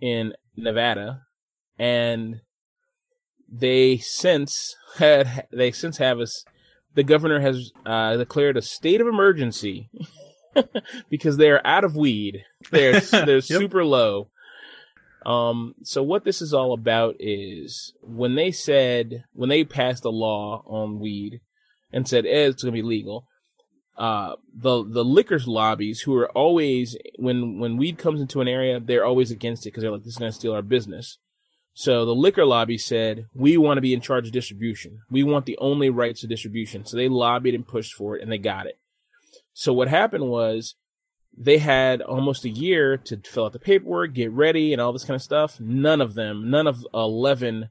in 0.02 0.34
Nevada, 0.56 1.24
and 1.78 2.42
they 3.52 3.98
since 3.98 4.76
had 4.98 5.48
they 5.52 5.72
since 5.72 5.98
have 5.98 6.20
us. 6.20 6.46
The 6.96 7.04
governor 7.04 7.40
has 7.40 7.72
uh, 7.86 8.18
declared 8.18 8.58
a 8.58 8.62
state 8.62 9.00
of 9.00 9.08
emergency 9.08 9.90
because 11.10 11.38
they 11.38 11.50
are 11.50 11.62
out 11.64 11.84
of 11.84 11.96
weed. 11.96 12.44
They're 12.72 13.00
they're 13.12 13.42
super 13.42 13.86
low. 13.86 14.30
Um, 15.26 15.76
so 15.84 16.02
what 16.02 16.24
this 16.24 16.42
is 16.42 16.54
all 16.54 16.74
about 16.74 17.16
is 17.20 17.94
when 18.02 18.36
they 18.36 18.52
said 18.52 19.26
when 19.34 19.50
they 19.50 19.64
passed 19.64 20.06
a 20.06 20.10
law 20.10 20.64
on 20.66 21.00
weed 21.00 21.42
and 21.91 22.08
said 22.08 22.25
eh, 22.25 22.47
it's 22.47 22.63
going 22.63 22.73
to 22.73 22.82
be 22.82 22.88
legal, 22.88 23.28
uh, 23.99 24.36
the 24.56 24.84
the 24.84 25.04
liquors 25.04 25.45
lobbies 25.45 26.02
who 26.02 26.15
are 26.15 26.32
always 26.32 26.97
when 27.17 27.60
when 27.60 27.75
weed 27.75 27.97
comes 27.97 28.21
into 28.21 28.39
an 28.39 28.47
area 28.47 28.80
they're 28.80 29.06
always 29.06 29.30
against 29.30 29.65
it 29.65 29.71
because 29.71 29.82
they're 29.82 29.91
like 29.91 30.04
this 30.04 30.13
is 30.13 30.17
going 30.17 30.32
to 30.32 30.38
steal 30.38 30.54
our 30.54 30.62
business. 30.62 31.17
So 31.73 32.06
the 32.06 32.15
liquor 32.15 32.45
lobby 32.45 32.78
said 32.78 33.28
we 33.34 33.58
want 33.58 33.78
to 33.78 33.82
be 33.82 33.93
in 33.93 33.99
charge 33.99 34.25
of 34.25 34.32
distribution. 34.32 34.99
We 35.10 35.23
want 35.23 35.45
the 35.45 35.58
only 35.60 35.89
rights 35.89 36.21
to 36.21 36.28
distribution. 36.28 36.86
So 36.86 36.95
they 36.95 37.10
lobbied 37.10 37.54
and 37.54 37.67
pushed 37.67 37.93
for 37.93 38.15
it 38.15 38.23
and 38.23 38.32
they 38.32 38.38
got 38.38 38.67
it. 38.67 38.80
So 39.54 39.73
what 39.73 39.89
happened 39.89 40.30
was 40.30 40.75
they 41.38 41.58
had 41.58 42.02
almost 42.02 42.45
a 42.45 42.49
year 42.49 42.97
to 42.97 43.17
fill 43.17 43.45
out 43.45 43.54
the 43.54 43.60
paperwork, 43.60 44.13
get 44.13 44.32
ready, 44.32 44.71
and 44.71 44.82
all 44.82 44.93
this 44.93 45.06
kind 45.06 45.15
of 45.15 45.21
stuff. 45.21 45.60
None 45.60 45.99
of 45.99 46.13
them, 46.13 46.49
none 46.49 46.67
of 46.67 46.86
eleven 46.93 47.69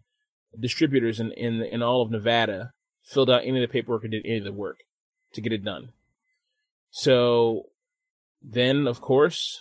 distributors 0.58 1.20
in 1.20 1.32
in 1.32 1.62
in 1.62 1.82
all 1.82 2.02
of 2.02 2.10
Nevada 2.10 2.72
filled 3.12 3.30
out 3.30 3.42
any 3.44 3.62
of 3.62 3.68
the 3.68 3.72
paperwork 3.72 4.04
or 4.04 4.08
did 4.08 4.24
any 4.24 4.38
of 4.38 4.44
the 4.44 4.52
work 4.52 4.78
to 5.32 5.40
get 5.40 5.52
it 5.52 5.64
done. 5.64 5.90
So 6.90 7.66
then, 8.42 8.86
of 8.86 9.00
course, 9.00 9.60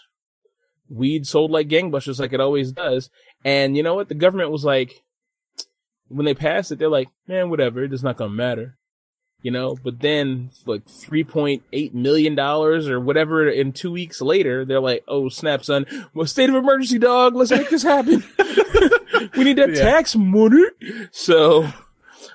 weed 0.90 1.26
sold 1.28 1.52
like 1.52 1.68
gangbusters, 1.68 2.20
like 2.20 2.34
it 2.34 2.40
always 2.42 2.72
does. 2.72 3.10
And 3.44 3.76
you 3.78 3.84
know 3.84 3.96
what? 3.96 4.10
The 4.10 4.16
government 4.16 4.52
was 4.52 4.64
like, 4.66 5.04
when 6.08 6.26
they 6.26 6.34
passed 6.34 6.72
it, 6.72 6.80
they're 6.80 6.90
like, 6.90 7.10
man, 7.28 7.50
whatever, 7.50 7.84
it's 7.84 8.04
not 8.04 8.18
gonna 8.18 8.32
matter 8.32 8.78
you 9.44 9.52
know 9.52 9.78
but 9.84 10.00
then 10.00 10.50
like 10.66 10.84
3.8 10.86 11.94
million 11.94 12.34
dollars 12.34 12.90
or 12.90 13.00
whatever 13.00 13.48
in 13.48 13.72
two 13.72 13.92
weeks 13.92 14.20
later 14.20 14.66
they're 14.66 14.80
like 14.80 15.04
oh 15.08 15.30
snap 15.30 15.64
son 15.64 15.86
well 16.16 16.26
state 16.26 16.50
of 16.50 16.56
emergency 16.56 16.98
dog 16.98 17.36
let's 17.36 17.52
make 17.52 17.70
this 17.70 17.84
happen 17.84 18.24
we 19.38 19.44
need 19.44 19.56
that 19.56 19.70
Yeah. 19.76 19.84
tax 19.92 20.16
money 20.16 20.64
so 21.12 21.68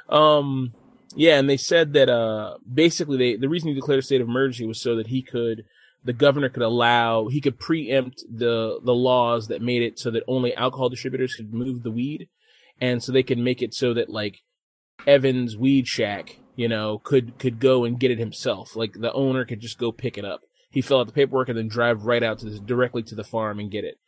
um 0.08 0.72
yeah 1.16 1.38
and 1.38 1.48
they 1.48 1.56
said 1.56 1.92
that 1.92 2.08
uh 2.08 2.56
basically 2.72 3.16
they 3.16 3.36
the 3.36 3.48
reason 3.48 3.68
he 3.68 3.74
declared 3.74 3.98
a 3.98 4.02
state 4.02 4.20
of 4.20 4.28
emergency 4.28 4.66
was 4.66 4.80
so 4.80 4.96
that 4.96 5.08
he 5.08 5.22
could 5.22 5.64
the 6.04 6.12
governor 6.12 6.48
could 6.48 6.62
allow 6.62 7.28
he 7.28 7.40
could 7.40 7.58
preempt 7.58 8.24
the 8.30 8.78
the 8.84 8.94
laws 8.94 9.48
that 9.48 9.62
made 9.62 9.82
it 9.82 9.98
so 9.98 10.10
that 10.10 10.24
only 10.26 10.54
alcohol 10.54 10.88
distributors 10.88 11.34
could 11.34 11.52
move 11.52 11.82
the 11.82 11.90
weed 11.90 12.28
and 12.80 13.02
so 13.02 13.12
they 13.12 13.22
could 13.22 13.38
make 13.38 13.62
it 13.62 13.72
so 13.72 13.94
that 13.94 14.10
like 14.10 14.42
Evans 15.06 15.56
Weed 15.56 15.88
Shack, 15.88 16.38
you 16.56 16.68
know, 16.68 16.98
could 16.98 17.38
could 17.38 17.60
go 17.60 17.84
and 17.84 17.98
get 17.98 18.10
it 18.10 18.18
himself. 18.18 18.76
Like 18.76 18.94
the 18.94 19.12
owner 19.12 19.44
could 19.44 19.60
just 19.60 19.78
go 19.78 19.92
pick 19.92 20.18
it 20.18 20.24
up. 20.24 20.42
He 20.70 20.80
fill 20.80 21.00
out 21.00 21.06
the 21.06 21.12
paperwork 21.12 21.48
and 21.48 21.58
then 21.58 21.68
drive 21.68 22.04
right 22.04 22.22
out 22.22 22.38
to 22.40 22.46
this 22.46 22.58
directly 22.58 23.02
to 23.04 23.14
the 23.14 23.24
farm 23.24 23.58
and 23.58 23.70
get 23.70 23.84
it. 23.84 23.98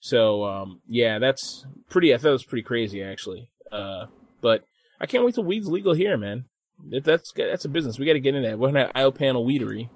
So 0.00 0.44
um, 0.44 0.80
yeah, 0.86 1.18
that's 1.18 1.66
pretty. 1.90 2.14
I 2.14 2.18
thought 2.18 2.28
it 2.28 2.32
was 2.32 2.44
pretty 2.44 2.62
crazy 2.62 3.02
actually. 3.02 3.48
Uh, 3.70 4.06
but 4.40 4.64
I 5.00 5.06
can't 5.06 5.24
wait 5.24 5.34
till 5.34 5.44
weed's 5.44 5.68
legal 5.68 5.94
here, 5.94 6.16
man. 6.16 6.46
That's 6.84 7.32
that's 7.32 7.64
a 7.64 7.68
business. 7.68 7.98
We 7.98 8.06
got 8.06 8.14
to 8.14 8.20
get 8.20 8.34
in 8.34 8.42
that. 8.42 8.58
We're 8.58 8.68
gonna 8.68 8.86
have 8.86 8.92
IO 8.94 9.10
Panel 9.10 9.44
Weedery, 9.46 9.88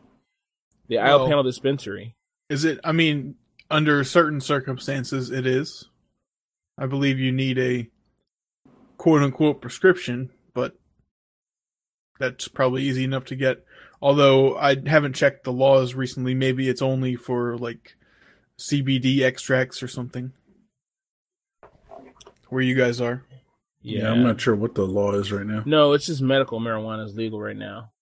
the 0.89 0.97
Well- 0.97 1.27
Panel 1.27 1.43
Dispensary. 1.43 2.15
Is 2.49 2.65
it? 2.65 2.81
I 2.83 2.93
mean, 2.93 3.37
under 3.71 4.03
certain 4.03 4.41
circumstances, 4.41 5.31
it 5.31 5.47
is. 5.47 5.89
I 6.77 6.87
believe 6.87 7.19
you 7.19 7.31
need 7.31 7.59
a 7.59 7.89
quote 8.97 9.23
unquote 9.23 9.61
prescription, 9.61 10.31
but 10.55 10.75
that's 12.19 12.49
probably 12.49 12.83
easy 12.83 13.05
enough 13.05 13.27
to 13.27 13.37
get. 13.37 13.65
Although 14.03 14.57
I 14.57 14.77
haven't 14.87 15.15
checked 15.15 15.45
the 15.45 15.53
laws 15.53 15.95
recently, 15.95 16.35
maybe 16.35 16.69
it's 16.69 16.83
only 16.83 17.17
for 17.17 17.57
like 17.57 17.97
CBD 18.59 19.21
extracts 19.23 19.83
or 19.83 19.89
something. 19.89 20.33
Where 22.49 22.63
you 22.63 22.75
guys 22.75 23.01
are. 23.01 23.25
Yeah. 23.83 24.11
I'm 24.11 24.23
not 24.23 24.41
sure 24.41 24.55
what 24.55 24.75
the 24.75 24.83
law 24.87 25.13
is 25.13 25.33
right 25.33 25.47
now. 25.47 25.63
No, 25.65 25.93
it's 25.95 26.07
just 26.07 26.21
medical 26.23 26.61
marijuana 26.61 27.05
is 27.07 27.15
legal 27.15 27.41
right 27.41 27.57
now 27.57 27.93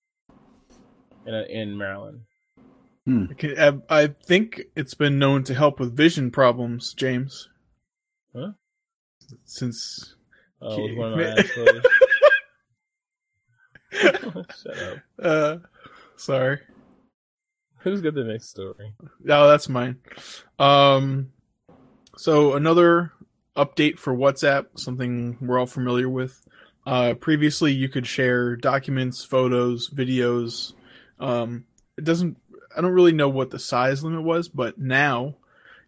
in 1.26 1.34
in 1.34 1.78
Maryland. 1.78 2.22
Okay, 3.08 3.56
I, 3.56 3.78
I 3.88 4.06
think 4.08 4.60
it's 4.76 4.92
been 4.94 5.18
known 5.18 5.42
to 5.44 5.54
help 5.54 5.80
with 5.80 5.96
vision 5.96 6.30
problems, 6.30 6.92
James. 6.92 7.48
Huh? 8.36 8.52
Since 9.44 10.14
Oh, 10.60 10.72
Okay. 10.72 10.82
with 10.90 10.98
one 10.98 11.12
of 11.12 11.18
my 11.18 11.32
eyes 11.32 11.50
closed. 11.52 11.86
Shut 14.62 14.78
up. 14.78 14.98
uh 15.22 15.56
sorry. 16.16 16.60
Who's 17.80 18.00
got 18.02 18.14
the 18.14 18.24
next 18.24 18.50
story? 18.50 18.92
No, 19.22 19.48
that's 19.48 19.68
mine. 19.68 19.98
Um, 20.58 21.30
so 22.16 22.54
another 22.54 23.12
update 23.58 23.98
for 23.98 24.14
WhatsApp, 24.14 24.66
something 24.76 25.36
we're 25.40 25.58
all 25.58 25.66
familiar 25.66 26.08
with. 26.08 26.40
Uh, 26.86 27.12
previously, 27.14 27.72
you 27.72 27.88
could 27.88 28.06
share 28.06 28.56
documents, 28.56 29.24
photos, 29.24 29.90
videos. 29.90 30.72
Um, 31.20 31.64
it 31.98 32.04
doesn't. 32.04 32.38
I 32.74 32.80
don't 32.80 32.92
really 32.92 33.12
know 33.12 33.28
what 33.28 33.50
the 33.50 33.58
size 33.58 34.02
limit 34.04 34.22
was, 34.22 34.48
but 34.48 34.78
now 34.78 35.34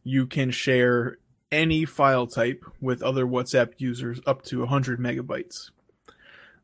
you 0.02 0.26
can 0.26 0.50
share 0.50 1.18
any 1.52 1.84
file 1.84 2.26
type 2.26 2.64
with 2.80 3.02
other 3.02 3.24
WhatsApp 3.24 3.74
users 3.78 4.20
up 4.26 4.42
to 4.42 4.60
100 4.60 4.98
megabytes. 4.98 5.70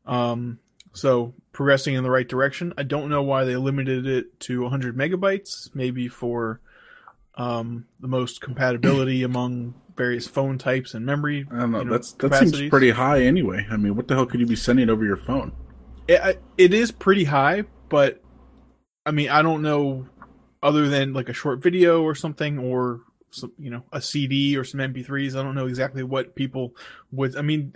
Um, 0.05 0.59
so 0.93 1.33
progressing 1.51 1.95
in 1.95 2.03
the 2.03 2.11
right 2.11 2.27
direction. 2.27 2.73
I 2.77 2.83
don't 2.83 3.09
know 3.09 3.23
why 3.23 3.43
they 3.43 3.55
limited 3.55 4.05
it 4.05 4.39
to 4.41 4.61
100 4.63 4.97
megabytes. 4.97 5.73
Maybe 5.73 6.07
for 6.07 6.59
um, 7.35 7.85
the 7.99 8.07
most 8.07 8.41
compatibility 8.41 9.23
among 9.23 9.75
various 9.97 10.27
phone 10.27 10.57
types 10.57 10.93
and 10.93 11.05
memory. 11.05 11.45
I 11.51 11.59
don't 11.59 11.71
know. 11.71 11.79
you 11.79 11.85
know, 11.85 11.91
That's 11.91 12.13
that 12.13 12.33
seems 12.35 12.69
pretty 12.69 12.91
high 12.91 13.23
anyway. 13.23 13.67
I 13.69 13.77
mean, 13.77 13.95
what 13.95 14.07
the 14.07 14.15
hell 14.15 14.25
could 14.25 14.39
you 14.39 14.45
be 14.45 14.55
sending 14.55 14.89
over 14.89 15.03
your 15.03 15.17
phone? 15.17 15.51
It, 16.07 16.41
it 16.57 16.73
is 16.73 16.91
pretty 16.91 17.25
high, 17.25 17.63
but 17.89 18.21
I 19.05 19.11
mean, 19.11 19.29
I 19.29 19.41
don't 19.41 19.61
know 19.61 20.07
other 20.63 20.87
than 20.87 21.13
like 21.13 21.29
a 21.29 21.33
short 21.33 21.61
video 21.61 22.01
or 22.01 22.15
something, 22.15 22.59
or 22.59 23.01
some, 23.31 23.51
you 23.57 23.69
know, 23.69 23.83
a 23.91 24.01
CD 24.01 24.57
or 24.57 24.63
some 24.63 24.79
MP3s. 24.79 25.37
I 25.37 25.43
don't 25.43 25.55
know 25.55 25.67
exactly 25.67 26.03
what 26.03 26.35
people 26.35 26.75
would. 27.11 27.35
I 27.35 27.41
mean, 27.41 27.73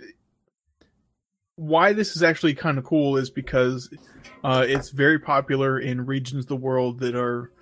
why 1.56 1.92
this 1.92 2.16
is 2.16 2.22
actually 2.22 2.54
kind 2.54 2.78
of 2.78 2.84
cool 2.84 3.16
is 3.16 3.30
because 3.30 3.88
uh, 4.44 4.64
it's 4.66 4.90
very 4.90 5.18
popular 5.18 5.78
in 5.78 6.06
regions 6.06 6.44
of 6.44 6.48
the 6.48 6.56
world 6.56 7.00
that 7.00 7.14
are 7.14 7.52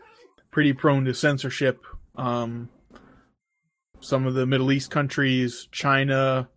pretty 0.50 0.72
prone 0.72 1.04
to 1.04 1.14
censorship. 1.14 1.80
Um, 2.16 2.68
some 4.00 4.26
of 4.26 4.34
the 4.34 4.46
Middle 4.46 4.72
East 4.72 4.90
countries, 4.90 5.68
China, 5.70 6.48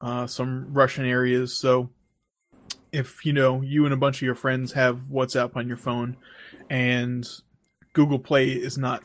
uh, 0.00 0.26
some 0.26 0.72
Russian 0.72 1.06
areas. 1.06 1.56
So 1.56 1.90
if 2.92 3.24
you 3.26 3.32
know 3.32 3.62
you 3.62 3.84
and 3.84 3.94
a 3.94 3.96
bunch 3.96 4.18
of 4.18 4.22
your 4.22 4.34
friends 4.34 4.72
have 4.72 5.00
WhatsApp 5.12 5.56
on 5.56 5.68
your 5.68 5.76
phone 5.76 6.16
and 6.70 7.26
Google 7.92 8.18
Play 8.18 8.48
is 8.48 8.78
not 8.78 9.02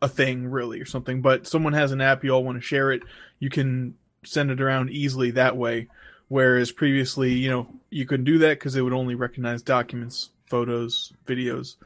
a 0.00 0.08
thing 0.08 0.46
really 0.46 0.80
or 0.80 0.84
something. 0.84 1.22
But 1.22 1.46
someone 1.46 1.72
has 1.72 1.92
an 1.92 2.00
app, 2.00 2.24
you 2.24 2.30
all 2.30 2.44
want 2.44 2.58
to 2.58 2.66
share 2.66 2.92
it, 2.92 3.02
you 3.38 3.48
can 3.48 3.94
send 4.24 4.50
it 4.50 4.60
around 4.60 4.90
easily 4.90 5.30
that 5.32 5.56
way. 5.56 5.88
Whereas 6.28 6.72
previously, 6.72 7.32
you 7.32 7.50
know, 7.50 7.68
you 7.90 8.06
couldn't 8.06 8.24
do 8.24 8.38
that 8.38 8.58
because 8.58 8.74
it 8.74 8.80
would 8.80 8.94
only 8.94 9.14
recognize 9.14 9.62
documents, 9.62 10.30
photos, 10.48 11.12
videos. 11.26 11.76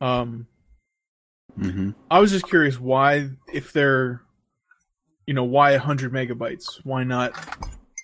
Um, 0.00 0.46
hmm 1.56 1.90
I 2.10 2.20
was 2.20 2.30
just 2.30 2.48
curious 2.48 2.78
why, 2.78 3.30
if 3.52 3.72
they're, 3.72 4.22
you 5.32 5.34
know, 5.34 5.44
why 5.44 5.70
100 5.70 6.12
megabytes? 6.12 6.84
Why 6.84 7.04
not 7.04 7.32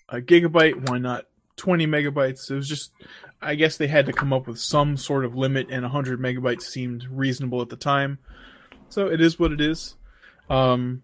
a 0.09 0.19
gigabyte? 0.19 0.89
Why 0.89 0.97
not 0.97 1.27
20 1.57 1.87
megabytes? 1.87 2.51
It 2.51 2.55
was 2.55 2.67
just, 2.67 2.91
I 3.43 3.55
guess 3.55 3.77
they 3.77 3.87
had 3.87 4.07
to 4.07 4.15
come 4.15 4.33
up 4.33 4.47
with 4.47 4.59
some 4.59 4.97
sort 4.97 5.27
of 5.27 5.37
limit, 5.37 5.67
and 5.71 5.83
100 5.83 6.19
megabytes 6.19 6.63
seemed 6.63 7.05
reasonable 7.11 7.61
at 7.61 7.69
the 7.69 7.77
time. 7.77 8.19
So 8.89 9.09
it 9.09 9.21
is 9.21 9.39
what 9.39 9.53
it 9.53 9.61
is. 9.61 9.95
Um, 10.49 11.03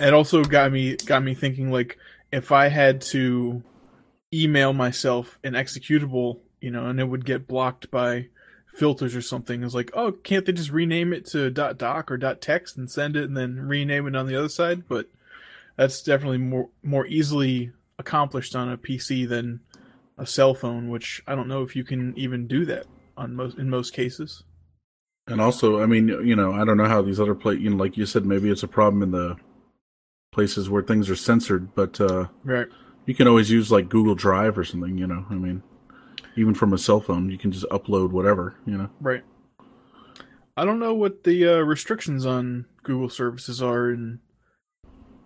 it 0.00 0.14
also 0.14 0.42
got 0.42 0.72
me 0.72 0.96
got 0.96 1.22
me 1.22 1.34
thinking 1.34 1.70
like 1.70 1.98
if 2.32 2.50
I 2.50 2.68
had 2.68 3.02
to 3.12 3.62
email 4.32 4.72
myself 4.72 5.38
an 5.44 5.52
executable, 5.52 6.38
you 6.62 6.70
know, 6.70 6.86
and 6.86 6.98
it 6.98 7.04
would 7.04 7.26
get 7.26 7.46
blocked 7.46 7.90
by 7.90 8.28
filters 8.76 9.16
or 9.16 9.22
something. 9.22 9.62
It's 9.62 9.74
like, 9.74 9.90
oh, 9.94 10.12
can't 10.12 10.44
they 10.44 10.52
just 10.52 10.70
rename 10.70 11.12
it 11.12 11.26
to 11.26 11.50
.dot 11.50 11.78
.doc 11.78 12.10
or 12.10 12.16
.dot 12.16 12.40
.text 12.40 12.76
and 12.76 12.90
send 12.90 13.16
it, 13.16 13.24
and 13.24 13.36
then 13.36 13.60
rename 13.60 14.06
it 14.06 14.16
on 14.16 14.26
the 14.26 14.36
other 14.36 14.48
side? 14.48 14.88
But 14.88 15.08
that's 15.76 16.02
definitely 16.02 16.38
more 16.38 16.68
more 16.82 17.06
easily 17.06 17.72
accomplished 17.98 18.54
on 18.54 18.70
a 18.70 18.76
PC 18.78 19.28
than 19.28 19.60
a 20.18 20.26
cell 20.26 20.54
phone, 20.54 20.88
which 20.90 21.22
I 21.26 21.34
don't 21.34 21.48
know 21.48 21.62
if 21.62 21.74
you 21.74 21.84
can 21.84 22.16
even 22.16 22.46
do 22.46 22.64
that 22.66 22.86
on 23.16 23.34
most 23.34 23.58
in 23.58 23.70
most 23.70 23.92
cases. 23.92 24.44
And 25.26 25.40
also, 25.40 25.82
I 25.82 25.86
mean, 25.86 26.08
you 26.08 26.36
know, 26.36 26.52
I 26.52 26.64
don't 26.64 26.76
know 26.76 26.86
how 26.88 27.02
these 27.02 27.18
other 27.18 27.34
play. 27.34 27.54
You 27.54 27.70
know, 27.70 27.76
like 27.76 27.96
you 27.96 28.06
said, 28.06 28.24
maybe 28.24 28.48
it's 28.50 28.62
a 28.62 28.68
problem 28.68 29.02
in 29.02 29.10
the 29.10 29.36
places 30.32 30.70
where 30.70 30.82
things 30.82 31.10
are 31.10 31.16
censored, 31.16 31.74
but 31.74 32.00
uh, 32.00 32.26
Right. 32.44 32.68
you 33.06 33.14
can 33.14 33.26
always 33.26 33.50
use 33.50 33.72
like 33.72 33.88
Google 33.88 34.14
Drive 34.14 34.56
or 34.56 34.64
something. 34.64 34.98
You 34.98 35.06
know, 35.06 35.24
I 35.30 35.34
mean, 35.34 35.62
even 36.36 36.54
from 36.54 36.72
a 36.72 36.78
cell 36.78 37.00
phone, 37.00 37.30
you 37.30 37.38
can 37.38 37.52
just 37.52 37.66
upload 37.66 38.10
whatever. 38.10 38.56
You 38.66 38.78
know. 38.78 38.90
Right. 39.00 39.24
I 40.56 40.64
don't 40.64 40.78
know 40.78 40.94
what 40.94 41.24
the 41.24 41.46
uh, 41.46 41.58
restrictions 41.58 42.24
on 42.24 42.66
Google 42.82 43.10
services 43.10 43.62
are 43.62 43.90
in 43.90 44.20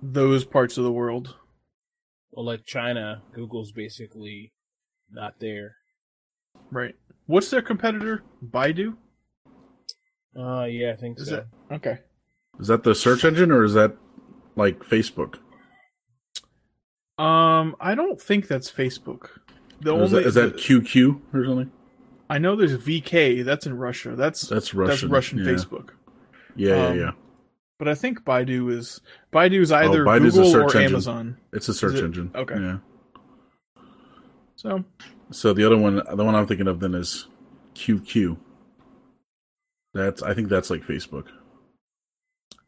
those 0.02 0.44
parts 0.44 0.76
of 0.76 0.84
the 0.84 0.92
world. 0.92 1.36
Well, 2.32 2.46
like 2.46 2.64
China, 2.64 3.22
Google's 3.32 3.70
basically 3.70 4.52
not 5.10 5.38
there. 5.38 5.76
Right. 6.70 6.96
What's 7.26 7.50
their 7.50 7.62
competitor? 7.62 8.22
Baidu? 8.44 8.96
Uh, 10.36 10.64
yeah, 10.64 10.92
I 10.92 10.96
think 10.96 11.20
Is 11.20 11.28
so. 11.28 11.36
it? 11.36 11.74
Okay. 11.74 11.98
Is 12.58 12.68
that 12.68 12.82
the 12.82 12.94
search 12.94 13.24
engine 13.24 13.50
or 13.50 13.64
is 13.64 13.74
that 13.74 13.96
like 14.56 14.80
Facebook? 14.80 15.38
Um, 17.18 17.76
I 17.80 17.94
don't 17.94 18.20
think 18.20 18.48
that's 18.48 18.70
Facebook. 18.70 19.28
The 19.80 19.94
is, 19.96 20.12
only 20.12 20.22
that, 20.22 20.28
is 20.28 20.34
that 20.34 20.54
QQ 20.56 21.20
or 21.32 21.44
something? 21.44 21.70
I 22.28 22.38
know 22.38 22.54
there's 22.56 22.76
VK. 22.76 23.44
That's 23.44 23.66
in 23.66 23.76
Russia. 23.76 24.14
That's 24.14 24.42
That's 24.42 24.74
Russian. 24.74 25.08
that's 25.10 25.12
Russian 25.12 25.38
yeah. 25.38 25.44
Facebook. 25.52 25.90
Yeah, 26.56 26.86
Um, 26.88 26.96
yeah, 26.98 27.04
yeah. 27.04 27.10
But 27.78 27.88
I 27.88 27.94
think 27.94 28.24
Baidu 28.24 28.70
is 28.72 29.00
Baidu 29.32 29.60
is 29.60 29.72
either 29.72 30.06
Oh, 30.06 30.10
Baidu's 30.10 30.34
Google 30.34 30.56
or 30.56 30.64
engine. 30.66 30.82
Amazon. 30.82 31.36
It's 31.52 31.68
a 31.68 31.74
search 31.74 31.94
it? 31.96 32.04
engine. 32.04 32.30
Okay. 32.34 32.56
Yeah. 32.60 32.78
So 34.56 34.84
So 35.30 35.52
the 35.54 35.64
other 35.64 35.78
one, 35.78 36.02
the 36.14 36.24
one 36.24 36.34
I'm 36.34 36.46
thinking 36.46 36.68
of 36.68 36.80
then 36.80 36.94
is 36.94 37.26
QQ. 37.74 38.36
That's 39.94 40.22
I 40.22 40.34
think 40.34 40.48
that's 40.50 40.68
like 40.70 40.82
Facebook. 40.82 41.26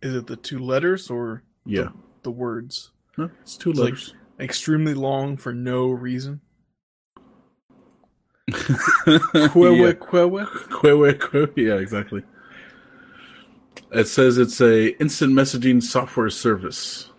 is 0.00 0.14
it 0.14 0.26
the 0.26 0.36
two 0.36 0.58
letters 0.58 1.10
or 1.10 1.42
Yeah, 1.66 1.90
the 2.22 2.30
words? 2.30 2.90
No, 3.18 3.30
it's 3.42 3.56
two 3.56 3.70
It's 3.70 3.78
like- 3.78 3.90
letters. 3.90 4.14
Extremely 4.40 4.94
long 4.94 5.36
for 5.36 5.52
no 5.52 5.90
reason. 5.90 6.40
yeah. 9.06 9.48
Kwewe 9.48 9.94
kwewe. 9.94 10.46
Kwewe, 10.46 11.14
kwe- 11.18 11.56
yeah, 11.56 11.74
exactly. 11.74 12.22
It 13.90 14.06
says 14.08 14.38
it's 14.38 14.60
a 14.60 14.96
instant 15.00 15.32
messaging 15.32 15.82
software 15.82 16.30
service. 16.30 17.10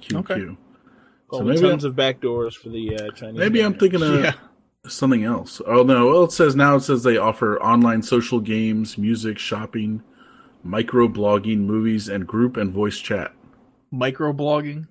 QQ. 0.00 0.16
Okay. 0.18 0.56
Oh, 1.30 1.38
So 1.38 1.44
with 1.44 1.56
maybe 1.56 1.68
tons 1.68 1.84
of 1.84 1.94
backdoors 1.94 2.54
for 2.54 2.68
the 2.68 2.94
uh, 2.96 3.10
Chinese. 3.12 3.38
Maybe 3.38 3.60
I'm 3.60 3.74
thinking 3.74 4.02
of 4.02 4.22
Yeah. 4.22 4.34
something 4.86 5.24
else. 5.24 5.60
Oh 5.66 5.82
no! 5.82 6.06
Well, 6.08 6.24
it 6.24 6.32
says 6.32 6.54
now 6.56 6.76
it 6.76 6.80
says 6.82 7.02
they 7.02 7.16
offer 7.16 7.60
online 7.62 8.02
social 8.02 8.40
games, 8.40 8.98
music, 8.98 9.38
shopping, 9.38 10.02
micro 10.62 11.08
blogging, 11.08 11.58
movies, 11.60 12.08
and 12.08 12.26
group 12.26 12.56
and 12.56 12.72
voice 12.72 12.98
chat. 12.98 13.32
Microblogging. 13.92 14.86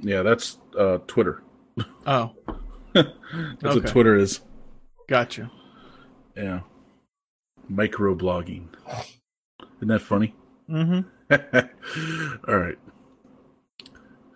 Yeah, 0.00 0.22
that's 0.22 0.58
uh, 0.78 0.98
Twitter. 1.06 1.42
Oh, 2.06 2.32
That's 2.94 3.74
what 3.76 3.86
Twitter 3.86 4.16
is. 4.16 4.40
Gotcha. 5.06 5.50
Yeah, 6.36 6.60
micro 7.68 8.14
blogging. 8.14 8.68
Isn't 9.76 9.88
that 9.88 10.02
funny? 10.02 10.34
Mm-hmm. 10.70 11.00
All 12.48 12.58
right. 12.58 12.78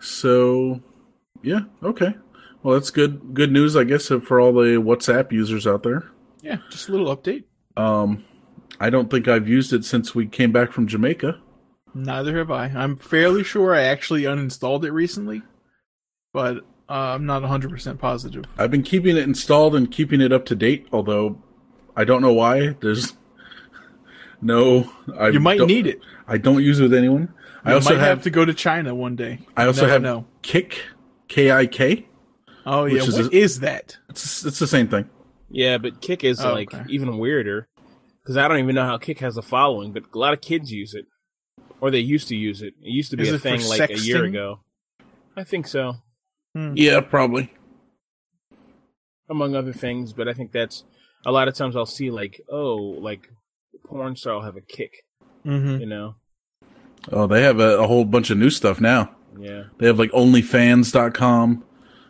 So, 0.01 0.81
yeah, 1.43 1.61
okay. 1.83 2.15
Well, 2.63 2.75
that's 2.75 2.91
good. 2.91 3.35
Good 3.35 3.53
news, 3.53 3.77
I 3.77 3.85
guess, 3.85 4.09
for 4.09 4.41
all 4.41 4.53
the 4.53 4.81
WhatsApp 4.81 5.33
users 5.33 5.67
out 5.67 5.83
there. 5.83 6.11
Yeah, 6.43 6.59
just 6.71 6.89
a 6.89 6.93
little 6.93 7.15
update. 7.15 7.45
Um, 7.77 8.25
I 8.79 8.91
don't 8.91 9.11
think 9.11 9.29
I've 9.29 9.49
used 9.49 9.73
it 9.73 9.85
since 9.85 10.15
we 10.15 10.27
came 10.27 10.53
back 10.53 10.73
from 10.73 10.87
Jamaica. 10.87 11.41
Neither 11.95 12.37
have 12.39 12.51
I. 12.51 12.67
I'm 12.67 12.97
fairly 12.97 13.45
sure 13.45 13.75
I 13.75 13.83
actually 13.83 14.23
uninstalled 14.23 14.85
it 14.85 14.93
recently, 14.93 15.43
but 16.33 16.65
uh, 16.91 17.15
I'm 17.15 17.25
not 17.25 17.43
100% 17.43 17.99
positive. 17.99 18.45
I've 18.59 18.71
been 18.71 18.83
keeping 18.83 19.17
it 19.17 19.23
installed 19.23 19.75
and 19.77 19.91
keeping 19.91 20.21
it 20.21 20.33
up 20.33 20.45
to 20.47 20.57
date, 20.57 20.89
although 20.93 21.41
I 21.97 22.05
don't 22.05 22.21
know 22.21 22.33
why. 22.33 22.71
There's 22.81 23.15
no. 24.43 24.91
I 25.19 25.29
You 25.29 25.41
might 25.41 25.61
need 25.61 25.87
it. 25.87 26.01
I 26.27 26.37
don't 26.39 26.63
use 26.63 26.81
it 26.81 26.85
with 26.85 26.95
anyone. 26.95 27.33
I 27.65 27.75
also 27.75 27.91
might 27.91 28.01
have, 28.01 28.09
have, 28.09 28.23
to 28.25 28.31
go 28.31 28.45
to 28.45 28.55
China 28.55 28.95
one 28.95 29.17
day. 29.17 29.41
I 29.57 29.67
also 29.67 29.87
have 29.87 30.03
know. 30.03 30.27
Kik, 30.43 30.83
K 31.29 31.51
I 31.51 31.67
K. 31.67 32.07
Oh 32.67 32.85
yeah, 32.87 32.95
which 32.95 33.09
is 33.09 33.19
what 33.19 33.33
a- 33.33 33.37
is 33.37 33.61
that? 33.61 33.99
It's 34.09 34.45
it's 34.45 34.59
the 34.59 34.67
same 34.67 34.89
thing. 34.89 35.09
Yeah, 35.51 35.79
but 35.79 36.01
Kik 36.01 36.25
is 36.25 36.41
Oh, 36.41 36.53
like 36.53 36.73
okay. 36.73 36.85
even 36.89 37.19
weirder 37.19 37.69
because 38.23 38.37
I 38.37 38.49
don't 38.49 38.59
even 38.59 38.75
know 38.75 38.85
how 38.87 38.99
Kik 38.99 39.19
has 39.19 39.37
a 39.37 39.43
following, 39.43 39.93
but 39.93 40.05
a 40.15 40.19
lot 40.19 40.33
of 40.33 40.41
kids 40.41 40.73
use 40.73 40.95
it, 40.95 41.07
or 41.81 41.91
they 41.91 41.99
used 41.99 42.29
to 42.29 42.37
use 42.37 42.63
it. 42.63 42.75
It 42.81 42.91
used 42.91 43.11
to 43.11 43.17
be 43.17 43.25
Is 43.25 43.33
a 43.35 43.39
thing 43.39 43.63
like 43.69 43.91
a 43.91 43.99
year 43.99 44.25
ago. 44.25 44.61
I 45.37 45.45
think 45.45 45.67
so, 45.67 45.97
Yeah, 46.55 47.01
probably. 47.01 47.53
among 49.29 49.55
other 49.55 49.73
things. 49.73 50.13
But 50.13 50.29
I 50.29 50.33
think 50.33 50.53
that's 50.53 50.85
a 51.25 51.33
lot 51.33 51.49
of 51.49 51.55
times 51.55 51.77
I'll 51.77 51.87
see 51.87 52.11
like, 52.11 52.41
oh, 52.51 52.77
like 52.77 53.29
porn 53.87 54.17
star 54.17 54.35
will 54.35 54.43
have 54.43 54.57
a 54.57 54.61
kick, 54.61 55.05
Mm-hmm. 55.47 55.81
you 55.81 55.87
know? 55.87 56.17
Oh, 57.13 57.27
they 57.27 57.43
have 57.43 57.61
a, 57.61 57.79
a 57.79 57.87
whole 57.87 58.05
bunch 58.05 58.31
of 58.31 58.37
new 58.39 58.51
stuff 58.51 58.81
now. 58.81 59.15
Yeah, 59.39 59.65
They 59.79 59.87
have 59.87 59.99
like 59.99 60.11
OnlyFans.com. 60.11 61.65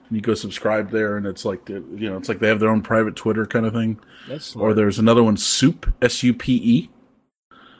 And 0.08 0.16
you 0.16 0.20
go 0.22 0.34
subscribe 0.34 0.90
there, 0.90 1.16
and 1.16 1.24
it's 1.26 1.44
like 1.44 1.66
the, 1.66 1.74
you 1.94 2.10
know, 2.10 2.16
it's 2.16 2.28
like 2.28 2.40
they 2.40 2.48
have 2.48 2.58
their 2.58 2.70
own 2.70 2.82
private 2.82 3.14
Twitter 3.14 3.46
kind 3.46 3.64
of 3.66 3.72
thing. 3.72 4.00
that's 4.26 4.56
Or 4.56 4.74
there's 4.74 4.98
another 4.98 5.22
one, 5.22 5.36
Soup 5.36 5.92
S 6.02 6.24
U 6.24 6.34
P 6.34 6.54
E. 6.56 6.90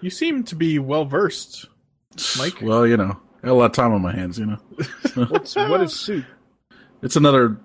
You 0.01 0.11
seem 0.11 0.45
to 0.45 0.55
be 0.55 0.79
well 0.79 1.05
versed. 1.05 1.67
Mike? 2.39 2.61
Well, 2.63 2.87
you 2.87 2.97
know, 2.97 3.19
I 3.43 3.47
got 3.47 3.53
a 3.53 3.55
lot 3.55 3.65
of 3.67 3.73
time 3.73 3.93
on 3.93 4.03
my 4.03 4.13
hands. 4.15 4.39
You 4.39 4.47
know, 4.47 4.59
What's 5.27 5.57
what 5.57 5.81
is 5.81 5.93
soup? 5.99 6.25
It's 7.03 7.17
another 7.17 7.59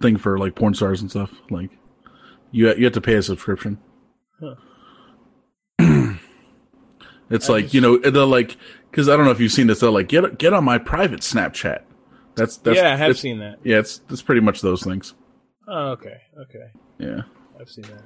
thing 0.00 0.16
for 0.16 0.38
like 0.38 0.54
porn 0.54 0.74
stars 0.74 1.00
and 1.00 1.10
stuff. 1.10 1.32
Like 1.50 1.70
you 2.50 2.72
you 2.74 2.84
have 2.84 2.92
to 2.94 3.00
pay 3.00 3.14
a 3.14 3.22
subscription. 3.22 3.78
Huh. 4.40 4.54
it's 7.30 7.48
I 7.48 7.52
like 7.52 7.64
just- 7.64 7.74
you 7.74 7.80
know 7.80 7.98
they're 7.98 8.24
like 8.24 8.56
because 8.90 9.08
I 9.08 9.16
don't 9.16 9.24
know 9.24 9.30
if 9.32 9.40
you've 9.40 9.52
seen 9.52 9.66
this. 9.66 9.80
They're 9.80 9.90
like 9.90 10.08
get 10.08 10.38
get 10.38 10.52
on 10.52 10.64
my 10.64 10.78
private 10.78 11.20
Snapchat. 11.20 11.82
That's 12.34 12.56
that's 12.58 12.76
yeah, 12.78 12.92
I 12.92 12.96
have 12.96 13.18
seen 13.18 13.38
that. 13.40 13.58
Yeah, 13.64 13.78
it's 13.78 14.00
it's 14.10 14.22
pretty 14.22 14.40
much 14.40 14.60
those 14.60 14.82
things. 14.82 15.14
Oh, 15.68 15.90
okay, 15.90 16.16
okay, 16.40 16.66
Yeah, 16.98 17.22
I've 17.60 17.68
seen 17.70 17.84
that. 17.84 18.02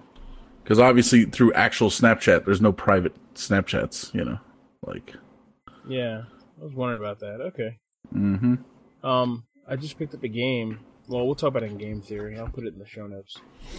because 0.62 0.78
obviously 0.78 1.24
through 1.24 1.52
actual 1.54 1.88
Snapchat, 1.88 2.44
there's 2.44 2.60
no 2.60 2.72
private 2.72 3.14
Snapchats. 3.34 4.12
You 4.14 4.24
know, 4.24 4.38
like 4.84 5.14
Yeah, 5.88 6.24
I 6.60 6.64
was 6.64 6.74
wondering 6.74 7.00
about 7.00 7.20
that. 7.20 7.40
Okay. 7.40 7.78
hmm 8.12 8.56
Um, 9.02 9.45
I 9.68 9.76
just 9.76 9.98
picked 9.98 10.14
up 10.14 10.22
a 10.22 10.29
game. 10.29 10.81
Well, 11.09 11.26
we'll 11.26 11.35
talk 11.35 11.48
about 11.48 11.62
it 11.62 11.70
in 11.70 11.79
game 11.79 12.02
theory. 12.02 12.38
I'll 12.38 12.48
put 12.48 12.64
it 12.64 12.74
in 12.74 12.79
the 12.79 12.87
show 12.87 13.07
notes. 13.07 13.37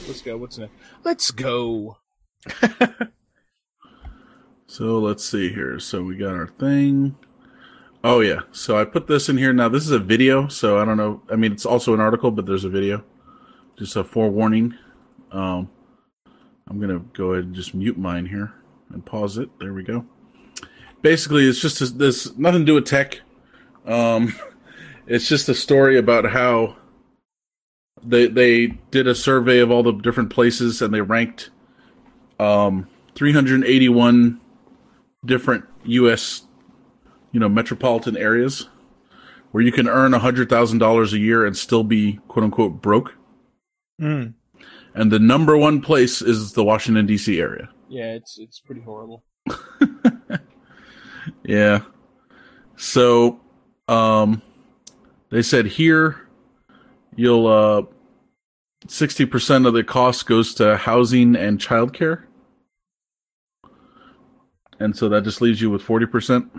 Let's 0.07 0.21
go. 0.21 0.37
What's 0.37 0.57
next? 0.57 0.73
Let's 1.03 1.31
go. 1.31 1.97
So 4.67 4.99
let's 4.99 5.23
see 5.23 5.53
here. 5.53 5.79
So 5.79 6.03
we 6.03 6.17
got 6.17 6.35
our 6.35 6.47
thing. 6.47 7.15
Oh 8.03 8.19
yeah. 8.19 8.41
So 8.51 8.77
I 8.77 8.83
put 8.83 9.07
this 9.07 9.29
in 9.29 9.37
here. 9.37 9.53
Now 9.53 9.69
this 9.69 9.83
is 9.83 9.91
a 9.91 9.99
video, 9.99 10.49
so 10.49 10.77
I 10.77 10.85
don't 10.85 10.97
know. 10.97 11.23
I 11.31 11.35
mean, 11.37 11.53
it's 11.53 11.65
also 11.65 11.93
an 11.93 12.01
article, 12.01 12.31
but 12.31 12.45
there's 12.45 12.65
a 12.65 12.69
video. 12.69 13.03
Just 13.79 13.95
a 13.95 14.03
forewarning. 14.03 14.75
Um, 15.31 15.69
I'm 16.67 16.79
gonna 16.81 16.99
go 17.13 17.31
ahead 17.31 17.45
and 17.45 17.55
just 17.55 17.73
mute 17.73 17.97
mine 17.97 18.25
here 18.25 18.53
and 18.91 19.05
pause 19.05 19.37
it. 19.37 19.49
There 19.59 19.73
we 19.73 19.83
go. 19.83 20.05
basically, 21.01 21.47
it's 21.47 21.61
just 21.61 21.97
this 21.97 22.37
nothing 22.37 22.61
to 22.61 22.65
do 22.65 22.75
with 22.75 22.85
tech. 22.85 23.21
Um, 23.85 24.35
it's 25.07 25.27
just 25.27 25.49
a 25.49 25.55
story 25.55 25.97
about 25.97 26.31
how 26.31 26.75
they 28.03 28.27
they 28.27 28.67
did 28.91 29.07
a 29.07 29.15
survey 29.15 29.59
of 29.59 29.71
all 29.71 29.83
the 29.83 29.91
different 29.91 30.29
places 30.29 30.81
and 30.81 30.93
they 30.93 31.01
ranked 31.01 31.49
um 32.39 32.87
381 33.15 34.39
different 35.25 35.65
U.S. 35.85 36.43
you 37.31 37.39
know 37.39 37.49
metropolitan 37.49 38.15
areas 38.15 38.69
where 39.51 39.63
you 39.63 39.71
can 39.71 39.87
earn 39.87 40.13
hundred 40.13 40.49
thousand 40.49 40.77
dollars 40.77 41.13
a 41.13 41.17
year 41.17 41.45
and 41.45 41.57
still 41.57 41.83
be 41.83 42.19
quote 42.27 42.43
unquote 42.43 42.81
broke. 42.81 43.15
Mm. 43.99 44.33
And 44.93 45.11
the 45.11 45.19
number 45.19 45.57
one 45.57 45.81
place 45.81 46.21
is 46.21 46.53
the 46.53 46.63
Washington 46.63 47.05
D.C. 47.05 47.39
area. 47.39 47.69
Yeah, 47.89 48.13
it's 48.13 48.37
it's 48.37 48.59
pretty 48.59 48.81
horrible. 48.81 49.23
Yeah. 51.43 51.81
So, 52.75 53.39
um, 53.87 54.41
they 55.29 55.41
said 55.41 55.65
here 55.65 56.27
you'll 57.15 57.47
uh, 57.47 57.81
sixty 58.87 59.25
percent 59.25 59.65
of 59.65 59.73
the 59.73 59.83
cost 59.83 60.25
goes 60.27 60.53
to 60.55 60.77
housing 60.77 61.35
and 61.35 61.59
childcare, 61.59 62.23
and 64.79 64.95
so 64.95 65.09
that 65.09 65.23
just 65.23 65.41
leaves 65.41 65.61
you 65.61 65.69
with 65.69 65.81
forty 65.81 66.05
percent 66.05 66.49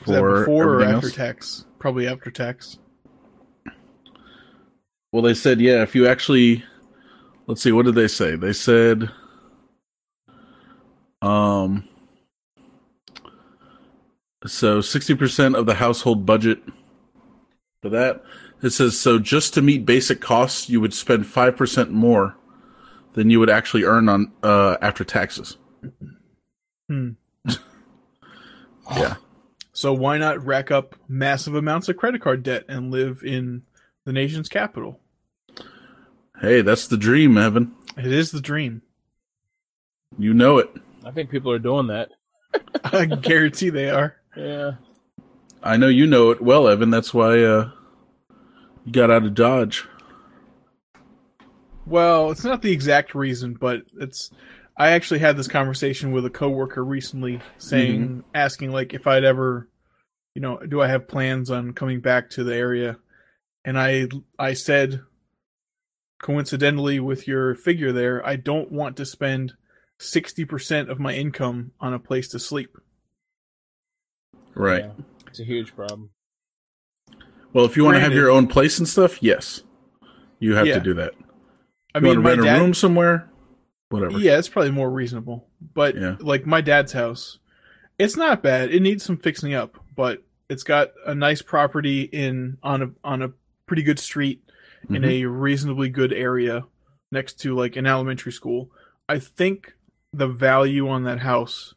Is 0.00 0.06
that 0.06 0.18
for 0.18 0.40
before 0.40 0.74
or 0.74 0.82
after 0.82 1.06
else. 1.06 1.14
tax? 1.14 1.66
Probably 1.78 2.06
after 2.06 2.30
tax. 2.30 2.78
Well, 5.10 5.22
they 5.22 5.34
said 5.34 5.60
yeah. 5.60 5.82
If 5.82 5.94
you 5.94 6.06
actually, 6.06 6.64
let's 7.46 7.60
see, 7.62 7.72
what 7.72 7.84
did 7.84 7.96
they 7.96 8.08
say? 8.08 8.34
They 8.36 8.52
said, 8.52 9.10
um, 11.20 11.86
so 14.46 14.80
sixty 14.80 15.14
percent 15.14 15.56
of 15.56 15.66
the 15.66 15.74
household 15.74 16.24
budget 16.24 16.62
for 17.82 17.90
that. 17.90 18.22
It 18.62 18.70
says 18.70 18.98
so 18.98 19.18
just 19.18 19.52
to 19.54 19.62
meet 19.62 19.84
basic 19.84 20.20
costs, 20.20 20.70
you 20.70 20.80
would 20.80 20.94
spend 20.94 21.26
five 21.26 21.56
percent 21.56 21.90
more 21.90 22.36
than 23.14 23.28
you 23.28 23.40
would 23.40 23.50
actually 23.50 23.82
earn 23.84 24.08
on 24.08 24.32
uh, 24.42 24.76
after 24.80 25.04
taxes. 25.04 25.58
Hmm. 26.88 27.10
Yeah, 28.96 29.14
So 29.72 29.94
why 29.94 30.18
not 30.18 30.44
rack 30.44 30.70
up 30.70 30.96
massive 31.08 31.54
amounts 31.54 31.88
of 31.88 31.96
credit 31.96 32.20
card 32.20 32.42
debt 32.42 32.64
and 32.68 32.90
live 32.90 33.22
in 33.24 33.62
the 34.04 34.12
nation's 34.12 34.48
capital? 34.48 35.00
hey, 36.40 36.60
that's 36.60 36.88
the 36.88 36.96
dream, 36.98 37.38
Evan. 37.38 37.74
It 37.96 38.12
is 38.12 38.32
the 38.32 38.40
dream. 38.40 38.82
You 40.18 40.34
know 40.34 40.58
it. 40.58 40.68
I 41.06 41.10
think 41.12 41.30
people 41.30 41.52
are 41.52 41.58
doing 41.60 41.86
that. 41.86 42.10
I 42.84 43.06
guarantee 43.06 43.70
they 43.70 43.88
are. 43.88 44.16
Yeah. 44.36 44.72
I 45.62 45.76
know 45.76 45.88
you 45.88 46.06
know 46.06 46.30
it 46.30 46.42
well, 46.42 46.68
Evan. 46.68 46.90
That's 46.90 47.14
why 47.14 47.42
uh, 47.42 47.70
you 48.84 48.92
got 48.92 49.10
out 49.10 49.24
of 49.24 49.34
Dodge. 49.34 49.86
Well, 51.86 52.30
it's 52.30 52.44
not 52.44 52.62
the 52.62 52.72
exact 52.72 53.14
reason, 53.14 53.54
but 53.54 53.82
it's. 53.98 54.30
I 54.76 54.90
actually 54.90 55.20
had 55.20 55.36
this 55.36 55.48
conversation 55.48 56.12
with 56.12 56.24
a 56.24 56.30
coworker 56.30 56.84
recently, 56.84 57.40
saying, 57.58 58.24
asking 58.34 58.72
like 58.72 58.94
if 58.94 59.06
I'd 59.06 59.24
ever, 59.24 59.68
you 60.34 60.40
know, 60.40 60.58
do 60.58 60.80
I 60.80 60.88
have 60.88 61.06
plans 61.08 61.50
on 61.50 61.74
coming 61.74 62.00
back 62.00 62.30
to 62.30 62.44
the 62.44 62.54
area, 62.54 62.96
and 63.64 63.78
I 63.78 64.08
I 64.38 64.54
said, 64.54 65.02
coincidentally 66.22 67.00
with 67.00 67.28
your 67.28 67.54
figure 67.54 67.92
there, 67.92 68.26
I 68.26 68.36
don't 68.36 68.72
want 68.72 68.96
to 68.96 69.04
spend 69.04 69.52
sixty 69.98 70.44
percent 70.44 70.90
of 70.90 70.98
my 70.98 71.12
income 71.14 71.72
on 71.80 71.92
a 71.92 71.98
place 71.98 72.28
to 72.30 72.38
sleep. 72.38 72.76
Right. 74.54 74.84
Yeah. 74.84 75.04
It's 75.32 75.40
a 75.40 75.44
huge 75.44 75.74
problem. 75.74 76.10
Well, 77.54 77.64
if 77.64 77.74
you 77.74 77.84
want 77.84 77.94
to 77.96 78.00
have 78.00 78.12
your 78.12 78.30
own 78.30 78.48
place 78.48 78.78
and 78.78 78.86
stuff, 78.86 79.22
yes, 79.22 79.62
you 80.38 80.54
have 80.56 80.66
Yeah. 80.66 80.74
to 80.74 80.80
do 80.80 80.92
that. 80.92 81.14
I 81.94 81.98
you 82.00 82.02
mean, 82.04 82.22
want 82.22 82.36
to 82.36 82.42
rent 82.42 82.42
dad, 82.42 82.58
a 82.58 82.60
room 82.62 82.74
somewhere, 82.74 83.30
whatever. 83.88 84.18
Yeah, 84.18 84.38
it's 84.38 84.50
probably 84.50 84.72
more 84.72 84.90
reasonable. 84.90 85.48
But 85.72 85.96
Yeah. 85.96 86.16
like 86.20 86.44
my 86.44 86.60
dad's 86.60 86.92
house, 86.92 87.38
it's 87.98 88.14
not 88.14 88.42
bad. 88.42 88.70
It 88.74 88.80
needs 88.80 89.04
some 89.04 89.16
fixing 89.16 89.54
up, 89.54 89.82
but 89.96 90.22
it's 90.50 90.64
got 90.64 90.92
a 91.06 91.14
nice 91.14 91.40
property 91.40 92.02
in 92.02 92.58
on 92.62 92.82
a 92.82 92.90
on 93.02 93.22
a 93.22 93.32
pretty 93.64 93.82
good 93.82 93.98
street 93.98 94.42
in 94.90 95.00
Mhm. 95.00 95.06
a 95.06 95.24
reasonably 95.24 95.88
good 95.88 96.12
area 96.12 96.66
next 97.10 97.40
to 97.40 97.54
like 97.54 97.76
an 97.76 97.86
elementary 97.86 98.32
school. 98.32 98.70
I 99.08 99.18
think 99.18 99.72
the 100.12 100.28
value 100.28 100.88
on 100.90 101.04
that 101.04 101.20
house, 101.20 101.72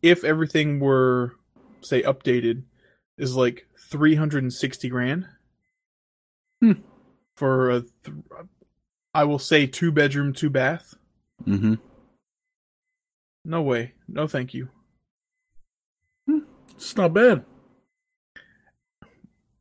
if 0.00 0.22
everything 0.22 0.78
were 0.78 1.34
say 1.80 2.02
updated, 2.02 2.62
is 3.20 3.36
like 3.36 3.66
three 3.78 4.14
hundred 4.16 4.42
and 4.42 4.52
sixty 4.52 4.88
grand. 4.88 5.26
Hmm. 6.60 6.72
For 7.36 7.70
a, 7.70 7.80
th- 7.80 8.16
I 9.14 9.24
will 9.24 9.38
say 9.38 9.66
two 9.66 9.92
bedroom, 9.92 10.32
two 10.32 10.50
bath. 10.50 10.94
hmm 11.44 11.74
No 13.44 13.62
way. 13.62 13.92
No, 14.08 14.26
thank 14.26 14.52
you. 14.52 14.68
It's 16.74 16.96
not 16.96 17.12
bad. 17.12 17.44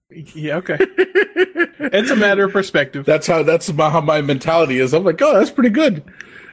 Yeah, 0.09 0.55
okay. 0.57 0.77
it's 0.79 2.09
a 2.09 2.15
matter 2.15 2.45
of 2.45 2.51
perspective. 2.51 3.05
That's 3.05 3.27
how 3.27 3.43
that's 3.43 3.71
my, 3.73 3.89
how 3.89 4.01
my 4.01 4.21
mentality 4.21 4.79
is. 4.79 4.93
I'm 4.93 5.03
like, 5.03 5.21
oh, 5.21 5.37
that's 5.37 5.51
pretty 5.51 5.69
good. 5.69 6.03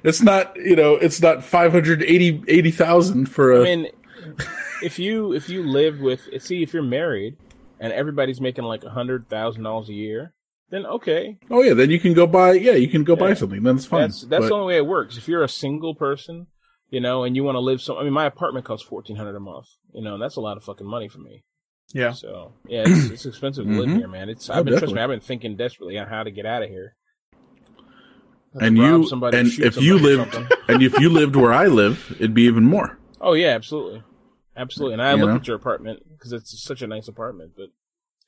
It's 0.04 0.20
not, 0.20 0.54
you 0.56 0.76
know, 0.76 0.94
it's 0.94 1.22
not 1.22 1.42
580 1.42 2.42
80,000 2.46 3.26
for 3.26 3.52
a 3.52 3.60
I 3.60 3.64
mean, 3.64 3.86
if 4.82 4.98
you 4.98 5.32
if 5.32 5.48
you 5.48 5.62
live 5.62 6.00
with 6.00 6.28
see 6.42 6.62
if 6.62 6.72
you're 6.74 6.82
married 6.82 7.36
and 7.80 7.92
everybody's 7.92 8.40
making 8.40 8.64
like 8.64 8.84
a 8.84 8.90
hundred 8.90 9.28
thousand 9.28 9.62
dollars 9.64 9.88
a 9.88 9.94
year, 9.94 10.32
then 10.70 10.86
okay, 10.86 11.38
Oh 11.50 11.62
yeah, 11.62 11.74
then 11.74 11.90
you 11.90 12.00
can 12.00 12.12
go 12.14 12.26
buy 12.26 12.52
yeah, 12.52 12.72
you 12.72 12.88
can 12.88 13.04
go 13.04 13.16
buy 13.16 13.34
something. 13.34 13.62
Then 13.62 13.76
it's 13.76 13.86
fine. 13.86 14.02
that's 14.02 14.22
that's 14.22 14.42
But- 14.42 14.48
the 14.48 14.54
only 14.54 14.66
way 14.74 14.76
it 14.78 14.86
works. 14.86 15.16
If 15.16 15.28
you're 15.28 15.42
a 15.44 15.48
single 15.48 15.94
person, 15.94 16.46
you 16.90 17.00
know, 17.00 17.24
and 17.24 17.34
you 17.36 17.42
want 17.44 17.56
to 17.56 17.60
live 17.60 17.80
some, 17.82 17.96
I 17.98 18.04
mean, 18.04 18.12
my 18.12 18.26
apartment 18.26 18.64
costs 18.64 18.86
fourteen 18.86 19.16
hundred 19.16 19.36
a 19.36 19.40
month, 19.40 19.66
you 19.92 20.02
know, 20.02 20.14
and 20.14 20.22
that's 20.22 20.36
a 20.36 20.40
lot 20.40 20.56
of 20.56 20.64
fucking 20.64 20.86
money 20.86 21.08
for 21.08 21.18
me. 21.18 21.44
Yeah. 21.92 22.12
So 22.12 22.54
yeah, 22.66 22.84
it's, 22.86 23.10
it's 23.10 23.26
expensive 23.26 23.64
to 23.66 23.70
live 23.72 23.88
Mhm. 23.88 23.98
here, 23.98 24.08
man. 24.08 24.28
It's 24.28 24.48
Oh, 24.50 24.54
I've 24.54 24.64
been 24.64 24.78
trust 24.78 24.94
me, 24.94 25.00
I've 25.00 25.08
been 25.10 25.20
thinking 25.20 25.56
desperately 25.56 25.98
on 25.98 26.08
how 26.08 26.22
to 26.22 26.30
get 26.30 26.46
out 26.46 26.62
of 26.62 26.68
here. 26.68 26.96
And 28.58 28.78
you 28.78 29.06
somebody, 29.06 29.36
and 29.36 29.48
if 29.60 29.76
you 29.76 29.98
lived 29.98 30.34
and 30.68 30.82
if 30.82 30.98
you 30.98 31.10
lived 31.10 31.36
where 31.36 31.52
I 31.52 31.66
live, 31.66 32.12
it'd 32.18 32.32
be 32.32 32.44
even 32.44 32.64
more. 32.64 32.98
oh 33.20 33.34
yeah, 33.34 33.48
absolutely, 33.48 34.02
absolutely. 34.56 34.94
And 34.94 35.02
I 35.02 35.12
You 35.12 35.16
looked 35.18 35.28
know? 35.30 35.36
at 35.36 35.46
your 35.46 35.56
apartment 35.56 36.02
because 36.10 36.32
it's 36.32 36.62
such 36.62 36.82
a 36.82 36.86
nice 36.86 37.08
apartment, 37.08 37.52
but 37.56 37.68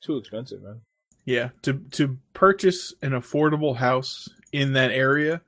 too 0.01 0.17
expensive, 0.17 0.61
man. 0.61 0.81
Yeah. 1.25 1.49
To 1.63 1.73
to 1.91 2.17
purchase 2.33 2.93
an 3.01 3.11
affordable 3.11 3.75
house 3.77 4.29
in 4.51 4.73
that 4.73 4.91
area, 4.91 5.41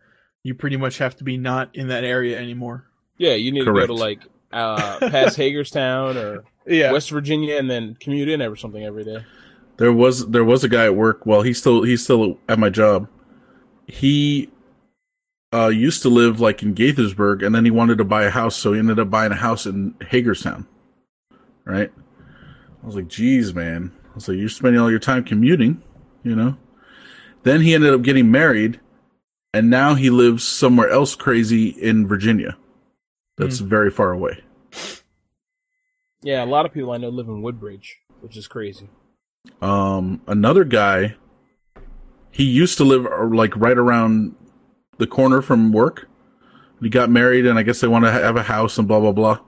you 0.44 0.54
pretty 0.54 0.78
much 0.78 0.98
have 1.00 1.16
to 1.18 1.24
be 1.24 1.38
not 1.38 1.76
in 1.76 1.88
that 1.88 2.04
area 2.04 2.38
anymore. 2.40 2.86
Yeah, 3.18 3.34
you 3.34 3.52
need 3.52 3.66
Correct. 3.66 3.88
to 3.88 3.94
go 3.94 3.96
to 3.96 4.00
like 4.00 4.22
uh, 4.52 4.98
past 5.10 5.38
Hagerstown 5.38 6.18
or 6.18 6.44
Yeah. 6.68 6.92
West 6.92 7.10
Virginia, 7.12 7.58
and 7.58 7.70
then 7.70 7.96
commute 8.00 8.28
in 8.30 8.42
or 8.42 8.56
something 8.56 8.84
every 8.84 9.04
day. 9.04 9.24
There 9.78 9.94
was 9.94 10.28
there 10.28 10.44
was 10.44 10.64
a 10.64 10.70
guy 10.70 10.86
at 10.86 10.96
work. 10.96 11.26
Well, 11.26 11.42
he's 11.42 11.58
still 11.58 11.84
he's 11.84 12.04
still 12.04 12.38
at 12.50 12.60
my 12.60 12.70
job. 12.70 13.08
He 13.88 14.50
uh, 15.54 15.68
used 15.68 16.02
to 16.04 16.10
live 16.10 16.40
like 16.40 16.64
in 16.64 16.74
Gaithersburg, 16.74 17.46
and 17.46 17.54
then 17.54 17.66
he 17.66 17.72
wanted 17.72 17.98
to 17.98 18.06
buy 18.06 18.24
a 18.24 18.30
house, 18.30 18.56
so 18.56 18.74
he 18.74 18.80
ended 18.80 19.00
up 19.00 19.10
buying 19.10 19.32
a 19.32 19.36
house 19.36 19.66
in 19.66 19.96
Hagerstown. 20.10 20.68
Right? 21.66 21.92
I 22.82 22.86
was 22.86 22.96
like, 22.96 23.08
"Geez, 23.08 23.54
man!" 23.54 23.92
I 24.12 24.16
was 24.16 24.28
like, 24.28 24.38
"You're 24.38 24.50
spending 24.50 24.82
all 24.82 24.90
your 24.90 25.00
time 25.00 25.24
commuting," 25.24 25.84
you 26.24 26.36
know. 26.36 26.58
Then 27.44 27.62
he 27.62 27.74
ended 27.74 27.94
up 27.94 28.02
getting 28.02 28.32
married, 28.32 28.80
and 29.54 29.70
now 29.70 29.96
he 29.96 30.10
lives 30.10 30.44
somewhere 30.44 30.90
else 30.90 31.16
crazy 31.16 31.70
in 31.70 32.08
Virginia. 32.08 32.58
That's 33.38 33.60
very 33.60 33.90
far 33.90 34.12
away. 34.12 34.44
Yeah, 36.22 36.44
a 36.44 36.46
lot 36.46 36.66
of 36.66 36.74
people 36.74 36.92
I 36.92 36.98
know 36.98 37.10
live 37.10 37.28
in 37.28 37.42
Woodbridge, 37.42 37.98
which 38.22 38.38
is 38.38 38.48
crazy. 38.48 38.90
Um, 39.62 40.22
another 40.28 40.64
guy, 40.64 41.16
he 42.30 42.44
used 42.44 42.78
to 42.78 42.84
live 42.84 43.08
uh, 43.08 43.26
like 43.26 43.56
right 43.58 43.78
around 43.78 44.36
the 45.02 45.08
corner 45.08 45.42
from 45.42 45.74
work. 45.74 46.08
He 46.80 46.90
got 46.90 47.10
married, 47.10 47.46
and 47.46 47.60
I 47.60 47.64
guess 47.64 47.82
they 47.82 47.88
want 47.88 48.06
to 48.06 48.12
have 48.12 48.36
a 48.38 48.44
house 48.44 48.78
and 48.78 48.88
blah 48.88 49.00
blah 49.00 49.12
blah. 49.12 49.40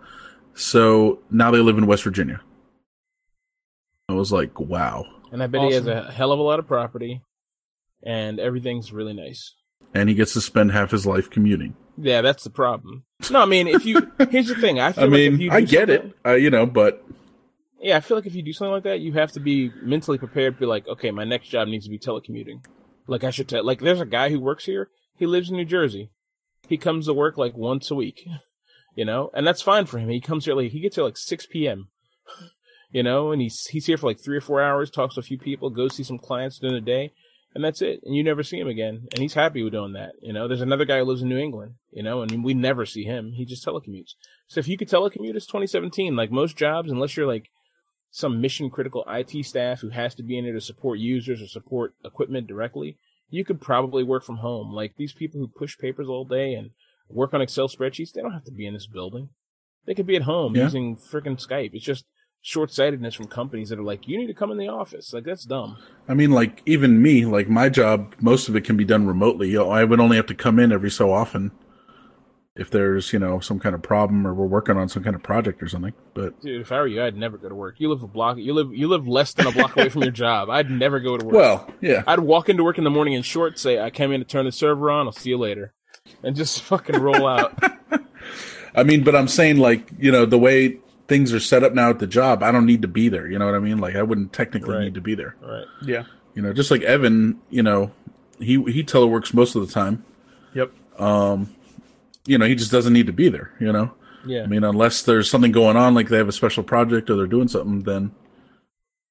So 0.55 1.19
now 1.31 1.51
they 1.51 1.59
live 1.59 1.77
in 1.77 1.85
West 1.87 2.03
Virginia. 2.03 2.41
I 4.09 4.13
was 4.13 4.31
like, 4.31 4.59
wow. 4.59 5.05
And 5.31 5.41
I 5.41 5.47
bet 5.47 5.61
he 5.61 5.71
has 5.73 5.87
a 5.87 6.11
hell 6.11 6.31
of 6.31 6.39
a 6.39 6.43
lot 6.43 6.59
of 6.59 6.67
property, 6.67 7.21
and 8.03 8.39
everything's 8.39 8.91
really 8.91 9.13
nice. 9.13 9.55
And 9.93 10.09
he 10.09 10.15
gets 10.15 10.33
to 10.33 10.41
spend 10.41 10.71
half 10.71 10.91
his 10.91 11.05
life 11.05 11.29
commuting. 11.29 11.75
Yeah, 11.97 12.21
that's 12.21 12.43
the 12.43 12.49
problem. 12.49 13.03
No, 13.31 13.41
I 13.41 13.45
mean, 13.45 13.67
if 13.67 13.85
you 13.85 14.11
here's 14.29 14.47
the 14.47 14.55
thing, 14.55 14.79
I 14.79 14.91
feel 14.91 15.05
I 15.05 15.07
like 15.07 15.19
if 15.19 15.31
mean, 15.33 15.41
you 15.41 15.51
I 15.51 15.61
get 15.61 15.89
it, 15.89 16.15
uh, 16.25 16.33
you 16.33 16.49
know, 16.49 16.65
but 16.65 17.03
Yeah, 17.79 17.97
I 17.97 17.99
feel 18.01 18.17
like 18.17 18.25
if 18.25 18.35
you 18.35 18.41
do 18.43 18.53
something 18.53 18.71
like 18.73 18.83
that, 18.83 18.99
you 18.99 19.13
have 19.13 19.31
to 19.33 19.39
be 19.39 19.71
mentally 19.81 20.17
prepared. 20.17 20.55
to 20.55 20.59
Be 20.59 20.65
like, 20.65 20.87
okay, 20.87 21.11
my 21.11 21.23
next 21.23 21.47
job 21.49 21.67
needs 21.67 21.85
to 21.85 21.91
be 21.91 21.99
telecommuting. 21.99 22.65
Like 23.07 23.23
I 23.23 23.31
should 23.31 23.47
tell. 23.49 23.63
Like 23.63 23.79
there's 23.81 24.01
a 24.01 24.05
guy 24.05 24.29
who 24.29 24.39
works 24.39 24.65
here. 24.65 24.89
He 25.17 25.25
lives 25.25 25.49
in 25.49 25.57
New 25.57 25.65
Jersey. 25.65 26.09
He 26.67 26.77
comes 26.77 27.05
to 27.05 27.13
work 27.13 27.37
like 27.37 27.55
once 27.55 27.91
a 27.91 27.95
week, 27.95 28.27
you 28.95 29.05
know, 29.05 29.29
and 29.33 29.45
that's 29.45 29.61
fine 29.61 29.85
for 29.85 29.99
him. 29.99 30.09
He 30.09 30.21
comes 30.21 30.45
here 30.45 30.55
like 30.55 30.71
he 30.71 30.79
gets 30.79 30.95
here 30.95 31.03
like 31.03 31.17
six 31.17 31.45
p.m. 31.45 31.89
you 32.91 33.03
know, 33.03 33.31
and 33.31 33.41
he's 33.41 33.67
he's 33.67 33.85
here 33.85 33.97
for 33.97 34.07
like 34.07 34.23
three 34.23 34.37
or 34.37 34.41
four 34.41 34.61
hours, 34.61 34.89
talks 34.89 35.15
to 35.15 35.19
a 35.19 35.23
few 35.23 35.37
people, 35.37 35.69
goes 35.69 35.95
see 35.95 36.03
some 36.03 36.19
clients 36.19 36.59
during 36.59 36.75
the 36.75 36.81
day, 36.81 37.11
and 37.53 37.63
that's 37.63 37.81
it. 37.81 38.01
And 38.03 38.15
you 38.15 38.23
never 38.23 38.43
see 38.43 38.59
him 38.59 38.67
again. 38.67 39.07
And 39.11 39.19
he's 39.19 39.33
happy 39.33 39.61
with 39.61 39.73
doing 39.73 39.93
that. 39.93 40.13
You 40.21 40.33
know, 40.33 40.47
there's 40.47 40.61
another 40.61 40.85
guy 40.85 40.99
who 40.99 41.05
lives 41.05 41.21
in 41.21 41.29
New 41.29 41.37
England, 41.37 41.75
you 41.91 42.03
know, 42.03 42.21
and 42.21 42.43
we 42.43 42.53
never 42.53 42.85
see 42.85 43.03
him. 43.03 43.33
He 43.33 43.45
just 43.45 43.65
telecommutes. 43.65 44.13
So 44.47 44.59
if 44.59 44.67
you 44.67 44.77
could 44.77 44.89
telecommute, 44.89 45.35
it's 45.35 45.45
2017. 45.45 46.15
Like 46.15 46.31
most 46.31 46.57
jobs, 46.57 46.91
unless 46.91 47.15
you're 47.15 47.27
like 47.27 47.49
some 48.09 48.41
mission 48.41 48.69
critical 48.69 49.03
IT 49.07 49.45
staff 49.45 49.81
who 49.81 49.89
has 49.89 50.15
to 50.15 50.23
be 50.23 50.37
in 50.37 50.45
there 50.45 50.53
to 50.53 50.61
support 50.61 50.99
users 50.99 51.41
or 51.41 51.47
support 51.47 51.93
equipment 52.03 52.47
directly, 52.47 52.97
you 53.33 53.43
could 53.43 53.59
probably 53.59 54.03
work 54.03 54.23
from 54.23 54.37
home. 54.37 54.71
Like 54.71 54.95
these 54.95 55.11
people 55.11 55.39
who 55.39 55.47
push 55.47 55.75
papers 55.75 56.07
all 56.07 56.23
day 56.23 56.53
and 56.53 56.69
work 57.09 57.33
on 57.33 57.41
Excel 57.41 57.67
spreadsheets, 57.67 58.11
they 58.13 58.21
don't 58.21 58.31
have 58.33 58.43
to 58.45 58.51
be 58.51 58.67
in 58.67 58.75
this 58.75 58.85
building. 58.85 59.29
They 59.85 59.95
could 59.95 60.05
be 60.05 60.15
at 60.15 60.21
home 60.21 60.55
Yeah. 60.55 60.65
using 60.65 60.95
freaking 60.97 61.39
Skype. 61.43 61.71
It's 61.73 61.83
just 61.83 62.05
short 62.43 62.71
sightedness 62.71 63.15
from 63.15 63.25
companies 63.27 63.69
that 63.69 63.79
are 63.79 63.83
like, 63.83 64.07
you 64.07 64.19
need 64.19 64.27
to 64.27 64.35
come 64.35 64.51
in 64.51 64.57
the 64.59 64.67
office. 64.67 65.13
Like 65.13 65.23
that's 65.23 65.45
dumb. 65.45 65.77
I 66.07 66.13
mean, 66.13 66.29
like 66.29 66.61
even 66.67 67.01
me, 67.01 67.25
like 67.25 67.49
my 67.49 67.69
job, 67.69 68.13
most 68.21 68.49
of 68.49 68.55
it 68.55 68.65
can 68.65 68.77
be 68.77 68.85
done 68.85 69.07
remotely. 69.07 69.57
I 69.57 69.83
would 69.83 69.99
only 69.99 70.17
have 70.17 70.27
to 70.27 70.35
come 70.35 70.59
in 70.59 70.71
every 70.71 70.91
so 70.91 71.11
often 71.11 71.51
if 72.55 72.69
there's 72.69 73.11
you 73.13 73.19
know 73.19 73.39
some 73.39 73.59
kind 73.59 73.73
of 73.73 73.81
problem 73.81 74.27
or 74.27 74.33
we're 74.33 74.45
working 74.45 74.77
on 74.77 74.87
some 74.89 75.03
kind 75.03 75.15
of 75.15 75.23
project 75.23 75.61
or 75.63 75.67
something. 75.67 75.93
But 76.13 76.39
Dude, 76.41 76.61
if 76.61 76.71
I 76.71 76.77
were 76.79 76.87
you, 76.87 77.03
I'd 77.03 77.15
never 77.17 77.37
go 77.37 77.49
to 77.49 77.55
work. 77.55 77.75
You 77.79 77.89
live 77.89 78.03
a 78.03 78.07
block. 78.07 78.37
You 78.37 78.53
live. 78.53 78.73
You 78.73 78.87
live 78.87 79.07
less 79.07 79.33
than 79.33 79.47
a 79.47 79.51
block 79.51 79.75
away 79.75 79.89
from 79.89 80.03
your 80.03 80.11
job. 80.11 80.49
I'd 80.49 80.69
never 80.69 80.99
go 80.99 81.17
to 81.17 81.25
work. 81.25 81.35
well, 81.35 81.69
yeah, 81.81 82.03
I'd 82.05 82.19
walk 82.19 82.49
into 82.49 82.63
work 82.63 82.77
in 82.77 82.83
the 82.83 82.89
morning 82.91 83.13
in 83.13 83.23
shorts, 83.23 83.61
say 83.61 83.79
I 83.79 83.89
came 83.89 84.11
in 84.11 84.21
to 84.21 84.25
turn 84.25 84.45
the 84.45 84.51
server 84.51 84.91
on. 84.91 85.07
I'll 85.07 85.11
see 85.11 85.29
you 85.29 85.37
later, 85.37 85.73
and 86.21 86.35
just 86.35 86.61
fucking 86.63 86.99
roll 86.99 87.25
out. 87.27 87.57
I 88.75 88.83
mean, 88.83 89.03
but 89.03 89.15
I'm 89.15 89.27
saying 89.27 89.57
like 89.57 89.87
you 89.99 90.11
know 90.11 90.25
the 90.25 90.39
way 90.39 90.79
things 91.07 91.33
are 91.33 91.39
set 91.39 91.63
up 91.63 91.73
now 91.73 91.89
at 91.89 91.99
the 91.99 92.07
job, 92.07 92.41
I 92.43 92.51
don't 92.51 92.65
need 92.65 92.81
to 92.83 92.87
be 92.87 93.09
there. 93.09 93.27
You 93.29 93.37
know 93.37 93.45
what 93.45 93.55
I 93.55 93.59
mean? 93.59 93.77
Like 93.79 93.95
I 93.95 94.03
wouldn't 94.03 94.31
technically 94.31 94.75
Right. 94.75 94.83
need 94.85 94.93
to 94.95 95.01
be 95.01 95.15
there. 95.15 95.35
Right. 95.41 95.65
Yeah. 95.83 96.03
You 96.33 96.41
know, 96.41 96.53
just 96.53 96.71
like 96.71 96.81
Evan, 96.81 97.39
you 97.49 97.61
know, 97.61 97.91
he 98.39 98.61
he 98.71 98.83
teleworks 98.83 99.33
most 99.33 99.55
of 99.55 99.65
the 99.67 99.71
time. 99.73 100.03
Yep. 100.55 100.71
Um, 100.99 101.53
You 102.25 102.37
know, 102.37 102.45
he 102.45 102.55
just 102.55 102.71
doesn't 102.71 102.93
need 102.93 103.07
to 103.07 103.13
be 103.13 103.29
there. 103.29 103.53
You 103.59 103.71
know. 103.71 103.93
Yeah. 104.25 104.43
I 104.43 104.47
mean, 104.47 104.63
unless 104.63 105.01
there's 105.01 105.29
something 105.29 105.51
going 105.51 105.75
on, 105.75 105.93
like 105.93 106.07
they 106.07 106.17
have 106.17 106.29
a 106.29 106.33
special 106.33 106.63
project 106.63 107.09
or 107.09 107.15
they're 107.17 107.27
doing 107.27 107.47
something, 107.49 107.81
then 107.83 108.11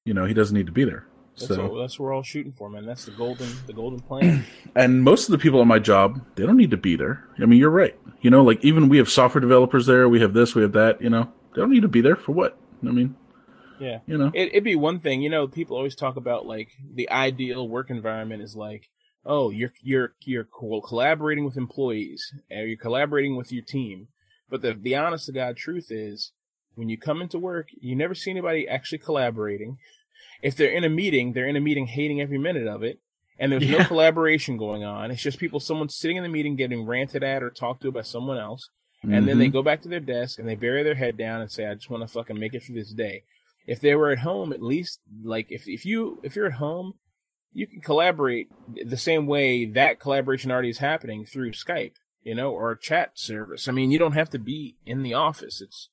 you 0.05 0.13
know 0.13 0.25
he 0.25 0.33
doesn't 0.33 0.55
need 0.55 0.65
to 0.65 0.71
be 0.71 0.83
there. 0.83 1.05
that's, 1.35 1.47
so, 1.47 1.67
what, 1.67 1.79
that's 1.81 1.99
what 1.99 2.05
we're 2.05 2.13
all 2.13 2.23
shooting 2.23 2.51
for, 2.51 2.69
man. 2.69 2.85
That's 2.85 3.05
the 3.05 3.11
golden, 3.11 3.47
the 3.67 3.73
golden 3.73 3.99
plan. 3.99 4.45
and 4.75 5.03
most 5.03 5.27
of 5.27 5.31
the 5.31 5.37
people 5.37 5.61
on 5.61 5.67
my 5.67 5.79
job, 5.79 6.19
they 6.35 6.45
don't 6.45 6.57
need 6.57 6.71
to 6.71 6.77
be 6.77 6.95
there. 6.95 7.27
I 7.39 7.45
mean, 7.45 7.59
you're 7.59 7.69
right. 7.69 7.95
You 8.21 8.31
know, 8.31 8.43
like 8.43 8.63
even 8.63 8.89
we 8.89 8.97
have 8.97 9.09
software 9.09 9.41
developers 9.41 9.85
there. 9.85 10.09
We 10.09 10.19
have 10.21 10.33
this, 10.33 10.55
we 10.55 10.63
have 10.63 10.71
that. 10.73 10.99
You 11.01 11.09
know, 11.11 11.31
they 11.53 11.61
don't 11.61 11.71
need 11.71 11.83
to 11.83 11.87
be 11.87 12.01
there 12.01 12.15
for 12.15 12.31
what? 12.31 12.57
I 12.81 12.91
mean, 12.91 13.15
Yeah. 13.79 13.99
you 14.07 14.17
know, 14.17 14.31
It, 14.33 14.49
it'd 14.49 14.63
be 14.63 14.75
one 14.75 14.99
thing, 14.99 15.21
you 15.21 15.29
know. 15.29 15.47
People 15.47 15.77
always 15.77 15.95
talk 15.95 16.15
about 16.15 16.45
like 16.47 16.69
the 16.95 17.09
ideal 17.11 17.67
work 17.67 17.89
environment 17.91 18.41
is 18.41 18.55
like, 18.55 18.89
oh, 19.25 19.49
you're 19.49 19.73
you're 19.81 20.13
you're 20.25 20.47
collaborating 20.85 21.45
with 21.45 21.57
employees, 21.57 22.33
or 22.51 22.65
you're 22.65 22.77
collaborating 22.77 23.35
with 23.35 23.51
your 23.51 23.63
team. 23.63 24.07
But 24.49 24.61
the 24.61 24.73
the 24.73 24.95
honest 24.95 25.25
to 25.27 25.31
god 25.31 25.57
truth 25.57 25.87
is, 25.89 26.31
when 26.75 26.89
you 26.89 26.97
come 26.97 27.21
into 27.21 27.39
work, 27.39 27.67
you 27.79 27.95
never 27.95 28.15
see 28.15 28.31
anybody 28.31 28.67
actually 28.67 28.99
collaborating. 28.99 29.77
If 30.41 30.55
they're 30.55 30.69
in 30.71 30.83
a 30.83 30.89
meeting, 30.89 31.33
they're 31.33 31.47
in 31.47 31.55
a 31.55 31.61
meeting 31.61 31.87
hating 31.87 32.19
every 32.21 32.37
minute 32.37 32.67
of 32.67 32.83
it, 32.83 32.99
and 33.39 33.51
there's 33.51 33.67
no 33.69 33.83
collaboration 33.85 34.57
going 34.57 34.83
on. 34.83 35.09
It's 35.09 35.21
just 35.21 35.39
people, 35.39 35.59
someone 35.59 35.89
sitting 35.89 36.17
in 36.17 36.23
the 36.23 36.29
meeting 36.29 36.55
getting 36.55 36.85
ranted 36.85 37.23
at 37.23 37.41
or 37.41 37.49
talked 37.49 37.81
to 37.83 37.91
by 37.91 38.01
someone 38.01 38.37
else, 38.37 38.69
and 39.03 39.27
then 39.27 39.37
they 39.39 39.47
Mhm. 39.47 39.53
go 39.53 39.63
back 39.63 39.81
to 39.83 39.89
their 39.89 39.99
desk 40.01 40.39
and 40.39 40.47
they 40.47 40.55
bury 40.55 40.83
their 40.83 40.95
head 40.95 41.17
down 41.17 41.41
and 41.41 41.49
say, 41.51 41.65
"I 41.65 41.75
just 41.75 41.89
want 41.89 42.03
to 42.03 42.07
fucking 42.13 42.37
make 42.39 42.53
it 42.53 42.63
through 42.63 42.75
this 42.75 42.93
day." 42.93 43.23
If 43.65 43.79
they 43.79 43.95
were 43.95 44.11
at 44.11 44.19
home, 44.19 44.51
at 44.51 44.61
least 44.61 44.99
like 45.23 45.47
if 45.49 45.67
if 45.67 45.85
you 45.85 46.19
if 46.23 46.35
you're 46.35 46.47
at 46.47 46.53
home, 46.53 46.95
you 47.53 47.67
can 47.67 47.81
collaborate 47.81 48.49
the 48.85 48.97
same 48.97 49.27
way 49.27 49.65
that 49.65 49.99
collaboration 49.99 50.51
already 50.51 50.69
is 50.69 50.79
happening 50.79 51.25
through 51.25 51.51
Skype, 51.51 51.93
you 52.23 52.33
know, 52.35 52.51
or 52.51 52.71
a 52.71 52.79
chat 52.79 53.11
service. 53.13 53.67
I 53.67 53.71
mean, 53.71 53.91
you 53.91 53.99
don't 53.99 54.13
have 54.13 54.29
to 54.31 54.39
be 54.39 54.75
in 54.85 55.03
the 55.03 55.13
office. 55.13 55.61
It's 55.61 55.89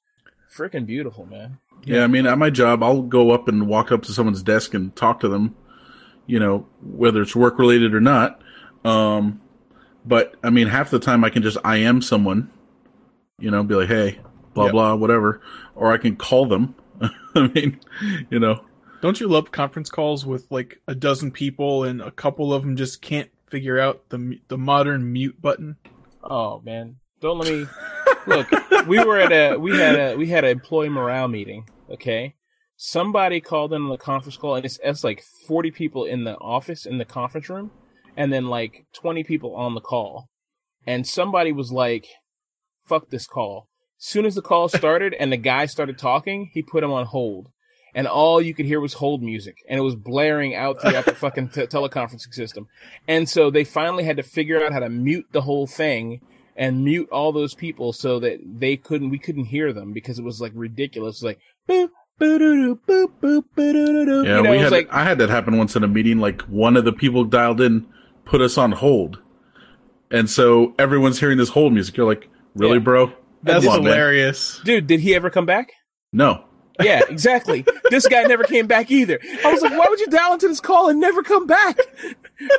freaking 0.54 0.86
beautiful, 0.86 1.26
man. 1.26 1.58
Yeah, 1.84 2.04
I 2.04 2.06
mean, 2.08 2.26
at 2.26 2.38
my 2.38 2.50
job, 2.50 2.82
I'll 2.82 3.02
go 3.02 3.30
up 3.30 3.48
and 3.48 3.66
walk 3.66 3.90
up 3.92 4.02
to 4.02 4.12
someone's 4.12 4.42
desk 4.42 4.74
and 4.74 4.94
talk 4.96 5.20
to 5.20 5.28
them, 5.28 5.54
you 6.26 6.38
know, 6.38 6.66
whether 6.82 7.22
it's 7.22 7.34
work 7.36 7.58
related 7.58 7.94
or 7.94 8.00
not. 8.00 8.40
Um, 8.84 9.40
but 10.04 10.34
I 10.42 10.50
mean, 10.50 10.66
half 10.68 10.90
the 10.90 10.98
time 10.98 11.24
I 11.24 11.30
can 11.30 11.42
just 11.42 11.58
I 11.64 11.76
am 11.78 12.02
someone, 12.02 12.50
you 13.38 13.50
know, 13.50 13.62
be 13.62 13.74
like, 13.74 13.88
hey, 13.88 14.18
blah, 14.54 14.64
Yep. 14.64 14.72
blah, 14.72 14.94
whatever. 14.94 15.40
Or 15.74 15.92
I 15.92 15.98
can 15.98 16.16
call 16.16 16.46
them. 16.46 16.74
I 17.34 17.46
mean, 17.48 17.80
you 18.30 18.38
know, 18.38 18.62
Don't 19.00 19.18
you 19.18 19.28
love 19.28 19.50
conference 19.50 19.88
calls 19.88 20.26
with 20.26 20.50
like 20.50 20.80
a 20.86 20.94
dozen 20.94 21.30
people 21.30 21.84
and 21.84 22.02
a 22.02 22.10
couple 22.10 22.52
of 22.52 22.62
them 22.62 22.76
just 22.76 23.00
can't 23.00 23.30
figure 23.48 23.78
out 23.78 24.08
the 24.10 24.38
the 24.48 24.58
modern 24.58 25.10
mute 25.12 25.40
button? 25.40 25.76
Oh 26.22 26.60
man, 26.60 26.96
don't 27.20 27.38
let 27.38 27.50
me 27.50 27.66
look. 28.26 28.48
We 28.86 29.02
were 29.02 29.18
at 29.18 29.32
a 29.32 29.56
we 29.58 29.76
had 29.76 29.98
a 29.98 30.16
we 30.16 30.28
had 30.28 30.44
an 30.44 30.50
employee 30.50 30.90
morale 30.90 31.28
meeting. 31.28 31.66
Okay, 31.90 32.34
somebody 32.76 33.40
called 33.40 33.72
in 33.72 33.82
on 33.82 33.88
the 33.88 33.96
conference 33.96 34.36
call, 34.36 34.56
and 34.56 34.64
it's, 34.64 34.78
it's 34.84 35.02
like 35.02 35.22
forty 35.46 35.70
people 35.70 36.04
in 36.04 36.24
the 36.24 36.36
office 36.36 36.84
in 36.84 36.98
the 36.98 37.06
conference 37.06 37.48
room, 37.48 37.70
and 38.16 38.30
then 38.30 38.48
like 38.48 38.84
twenty 38.92 39.24
people 39.24 39.54
on 39.54 39.74
the 39.74 39.80
call, 39.80 40.28
and 40.86 41.06
somebody 41.06 41.52
was 41.52 41.72
like, 41.72 42.06
"Fuck 42.84 43.08
this 43.08 43.26
call." 43.26 43.68
Soon 43.96 44.24
as 44.24 44.34
the 44.34 44.42
call 44.42 44.68
started 44.68 45.14
and 45.14 45.30
the 45.30 45.36
guy 45.36 45.66
started 45.66 45.98
talking, 45.98 46.50
he 46.54 46.62
put 46.62 46.82
him 46.82 46.90
on 46.90 47.04
hold. 47.06 47.48
And 47.94 48.06
all 48.06 48.40
you 48.40 48.54
could 48.54 48.66
hear 48.66 48.80
was 48.80 48.92
hold 48.92 49.22
music, 49.22 49.64
and 49.68 49.78
it 49.78 49.82
was 49.82 49.96
blaring 49.96 50.54
out 50.54 50.80
throughout 50.80 51.04
the 51.06 51.14
fucking 51.16 51.48
te- 51.48 51.66
teleconferencing 51.66 52.32
system. 52.32 52.68
And 53.08 53.28
so 53.28 53.50
they 53.50 53.64
finally 53.64 54.04
had 54.04 54.16
to 54.18 54.22
figure 54.22 54.62
out 54.64 54.72
how 54.72 54.78
to 54.80 54.88
mute 54.88 55.26
the 55.32 55.40
whole 55.40 55.66
thing 55.66 56.20
and 56.56 56.84
mute 56.84 57.08
all 57.10 57.32
those 57.32 57.54
people 57.54 57.92
so 57.92 58.20
that 58.20 58.38
they 58.44 58.76
couldn't 58.76 59.10
we 59.10 59.18
couldn't 59.18 59.46
hear 59.46 59.72
them 59.72 59.92
because 59.92 60.18
it 60.18 60.24
was 60.24 60.40
like 60.40 60.52
ridiculous. 60.54 61.22
It 61.22 61.24
was 61.24 61.34
like 61.34 61.40
boop 61.68 61.90
boo-doo-doo, 62.18 62.78
boop 62.86 63.12
boop 63.22 63.44
yeah, 63.56 64.36
you 64.36 64.42
know, 64.42 64.50
we 64.50 64.58
had, 64.58 64.70
like 64.72 64.92
I 64.92 65.04
had 65.04 65.18
that 65.18 65.30
happen 65.30 65.56
once 65.56 65.74
in 65.74 65.82
a 65.84 65.88
meeting. 65.88 66.18
Like 66.18 66.42
one 66.42 66.76
of 66.76 66.84
the 66.84 66.92
people 66.92 67.24
dialed 67.24 67.60
in, 67.60 67.86
put 68.24 68.40
us 68.40 68.58
on 68.58 68.72
hold. 68.72 69.20
And 70.10 70.28
so 70.28 70.74
everyone's 70.78 71.18
hearing 71.20 71.38
this 71.38 71.50
hold 71.50 71.72
music. 71.72 71.96
You're 71.96 72.06
like, 72.06 72.28
really, 72.54 72.74
Yeah. 72.74 72.78
bro? 72.80 73.12
That's 73.42 73.64
Come 73.64 73.74
on, 73.74 73.82
hilarious. 73.84 74.60
dude, 74.64 74.86
did 74.86 75.00
he 75.00 75.14
ever 75.14 75.30
come 75.30 75.46
back? 75.46 75.72
No. 76.12 76.44
Yeah, 76.80 77.02
exactly. 77.08 77.64
this 77.90 78.06
guy 78.06 78.22
never 78.22 78.44
came 78.44 78.66
back 78.66 78.90
either. 78.90 79.18
I 79.44 79.52
was 79.52 79.62
like, 79.62 79.72
why 79.78 79.86
would 79.88 80.00
you 80.00 80.06
dial 80.06 80.32
into 80.34 80.48
this 80.48 80.60
call 80.60 80.88
and 80.88 81.00
never 81.00 81.22
come 81.22 81.46
back? 81.46 81.76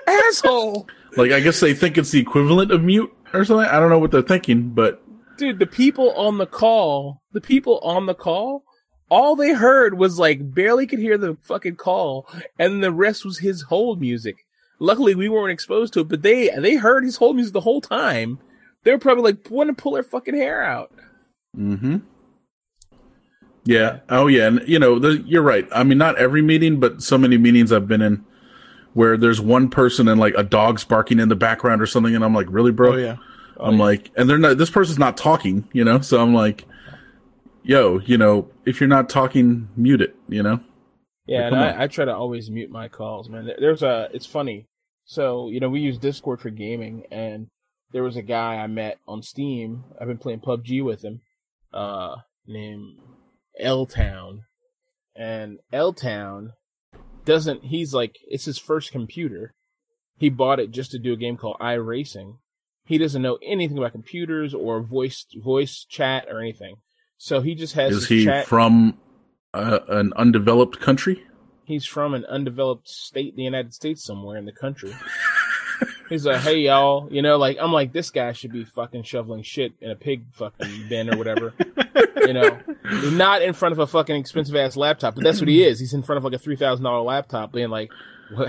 Asshole. 0.07 0.88
Like, 1.18 1.32
I 1.32 1.39
guess 1.39 1.59
they 1.59 1.74
think 1.74 1.97
it's 1.97 2.12
the 2.12 2.20
equivalent 2.20 2.72
of 2.72 2.84
mute 2.84 3.12
or 3.34 3.43
something. 3.45 3.68
I 3.68 3.80
don't 3.80 3.89
know 3.89 3.99
what 3.99 4.12
they're 4.12 4.22
thinking, 4.22 4.70
but 4.70 5.01
Dude, 5.38 5.59
the 5.59 5.66
people 5.66 6.12
on 6.14 6.38
the 6.38 6.45
call, 6.45 7.22
the 7.32 7.41
people 7.41 7.80
on 7.80 8.05
the 8.05 8.14
call, 8.14 8.64
all 9.09 9.36
they 9.36 9.53
heard 9.53 9.97
was 9.97 10.20
like 10.20 10.53
barely 10.53 10.86
could 10.86 10.99
hear 10.99 11.18
the 11.18 11.36
fucking 11.41 11.76
call, 11.78 12.28
and 12.59 12.84
the 12.84 12.91
rest 12.91 13.26
was 13.26 13.39
his 13.39 13.64
hold 13.64 13.99
music. 13.99 14.36
Luckily, 14.80 15.16
we 15.16 15.30
weren't 15.30 15.51
exposed 15.51 15.93
to 15.93 16.01
it, 16.01 16.07
but 16.09 16.22
they 16.22 16.49
they 16.57 16.76
heard 16.76 17.03
his 17.03 17.18
hold 17.18 17.36
music 17.36 17.53
the 17.53 17.62
whole 17.62 17.82
time. 17.82 18.39
They 18.84 18.91
were 18.91 18.99
probably 18.99 19.24
like 19.34 19.49
want 19.49 19.76
to 19.76 19.82
pull 19.82 19.93
their 19.93 20.03
fucking 20.03 20.36
hair 20.36 20.64
out. 20.64 20.91
hmm 21.55 21.97
Yeah. 23.64 23.99
Oh, 24.09 24.28
yeah. 24.28 24.47
And 24.47 24.68
you 24.68 24.80
know, 24.80 24.99
the, 24.99 25.24
you're 25.26 25.41
right. 25.41 25.68
I 25.72 25.84
mean, 25.84 25.97
not 25.97 26.18
every 26.18 26.41
meeting, 26.41 26.80
but 26.80 27.01
so 27.01 27.18
many 27.18 27.38
meetings 27.38 27.72
I've 27.72 27.88
been 27.88 28.01
in 28.01 28.26
where 28.93 29.18
there's 29.18 29.39
one 29.39 29.70
person 29.70 30.07
and 30.07 30.20
like 30.20 30.34
a 30.36 30.43
dog's 30.43 30.84
barking 30.84 31.20
in 31.20 31.30
the 31.30 31.36
background 31.36 31.82
or 31.82 31.86
something, 31.86 32.16
and 32.16 32.24
I'm 32.24 32.34
like, 32.34 32.47
really, 32.49 32.72
bro? 32.72 32.93
Oh 32.93 32.97
yeah. 32.97 33.18
I'm 33.59 33.78
like, 33.78 34.09
and 34.18 34.28
they're 34.30 34.39
not. 34.39 34.57
This 34.57 34.72
person's 34.72 34.97
not 34.97 35.18
talking, 35.18 35.68
you 35.72 35.84
know. 35.84 36.01
So 36.01 36.20
I'm 36.20 36.34
like, 36.34 36.66
yo, 37.64 37.99
you 37.99 38.18
know, 38.18 38.49
if 38.66 38.82
you're 38.82 38.89
not 38.89 39.07
talking, 39.07 39.70
mute 39.76 40.01
it, 40.01 40.16
you 40.28 40.41
know. 40.41 40.59
Yeah, 41.28 41.47
and. 41.47 41.55
I, 41.55 41.84
I 41.84 41.88
try 41.88 42.05
to 42.05 42.16
always 42.16 42.49
mute 42.49 42.72
my 42.72 42.88
calls, 42.88 43.30
man. 43.30 43.49
There's 43.59 43.84
a, 43.84 44.09
it's 44.14 44.26
funny. 44.26 44.66
So, 45.05 45.49
you 45.49 45.59
know, 45.59 45.70
we 45.70 45.80
use 45.80 45.97
Discord 45.99 46.41
for 46.41 46.49
gaming, 46.49 47.03
and 47.12 47.47
there 47.91 48.03
was 48.03 48.18
a 48.18 48.22
guy 48.22 48.55
I 48.55 48.68
met 48.68 48.97
on 49.07 49.22
Steam. 49.22 49.84
I've 49.99 50.07
been 50.07 50.18
playing 50.18 50.39
PUBG 50.39 50.84
with 50.84 51.03
him, 51.03 51.22
uh, 51.74 52.16
named 52.47 52.97
L 53.60 53.86
Town. 53.86 54.43
And 55.16 55.60
L 55.72 55.93
Town 55.93 56.54
doesn't, 57.26 57.66
he's 57.66 57.93
like, 57.93 58.18
it's 58.28 58.45
his 58.45 58.58
first 58.58 58.91
computer. 58.91 59.54
He 60.18 60.30
bought 60.30 60.60
it 60.60 60.72
just 60.72 60.91
to 60.91 60.99
do 60.99 61.14
a 61.14 61.18
game 61.18 61.38
called 61.38 61.58
iRacing. 61.60 62.38
He 62.86 62.97
doesn't 62.97 63.22
know 63.22 63.38
anything 63.43 63.78
about 63.78 63.91
computers 63.91 64.54
or 64.54 64.82
voice, 64.82 65.26
voice 65.36 65.86
chat 65.88 66.26
or 66.30 66.39
anything. 66.39 66.76
So 67.18 67.41
he 67.41 67.56
just 67.56 67.74
has 67.76 67.95
Is 67.95 68.08
he 68.08 68.26
chat. 68.26 68.47
from 68.47 68.97
uh, 69.54 69.80
an 69.88 70.14
undeveloped 70.16 70.80
country? 70.80 71.24
He's 71.64 71.86
from 71.86 72.14
an 72.14 72.26
undeveloped 72.26 72.89
state 72.89 73.30
in 73.30 73.38
the 73.38 73.43
United 73.43 73.74
States 73.74 74.04
somewhere 74.04 74.38
in 74.38 74.45
the 74.45 74.52
country. 74.52 74.93
He's 76.12 76.26
like, 76.26 76.41
"Hey 76.41 76.59
y'all," 76.59 77.07
you 77.12 77.22
know, 77.22 77.38
like 77.38 77.57
I'm 77.59 77.72
like, 77.72 77.93
this 77.93 78.09
guy 78.12 78.34
should 78.34 78.51
be 78.51 78.66
fucking 78.66 79.03
shoveling 79.03 79.43
shit 79.43 79.74
in 79.82 79.89
a 79.89 79.95
pig 79.95 80.24
fucking 80.34 80.89
bin 80.89 81.12
or 81.14 81.18
whatever, 81.18 81.53
you 82.28 82.34
know, 82.34 82.59
not 83.14 83.41
in 83.41 83.53
front 83.53 83.72
of 83.74 83.80
a 83.80 83.88
fucking 83.88 84.16
expensive 84.16 84.55
ass 84.55 84.76
laptop, 84.76 85.16
but 85.16 85.24
that's 85.24 85.39
what 85.39 85.47
he 85.47 85.64
is. 85.64 85.80
He's 85.80 85.93
in 85.93 86.03
front 86.03 86.18
of 86.18 86.24
like 86.26 86.34
a 86.34 86.38
three 86.38 86.57
thousand 86.57 86.84
dollar 86.84 87.01
laptop, 87.01 87.53
being 87.53 87.70
like, 87.70 87.91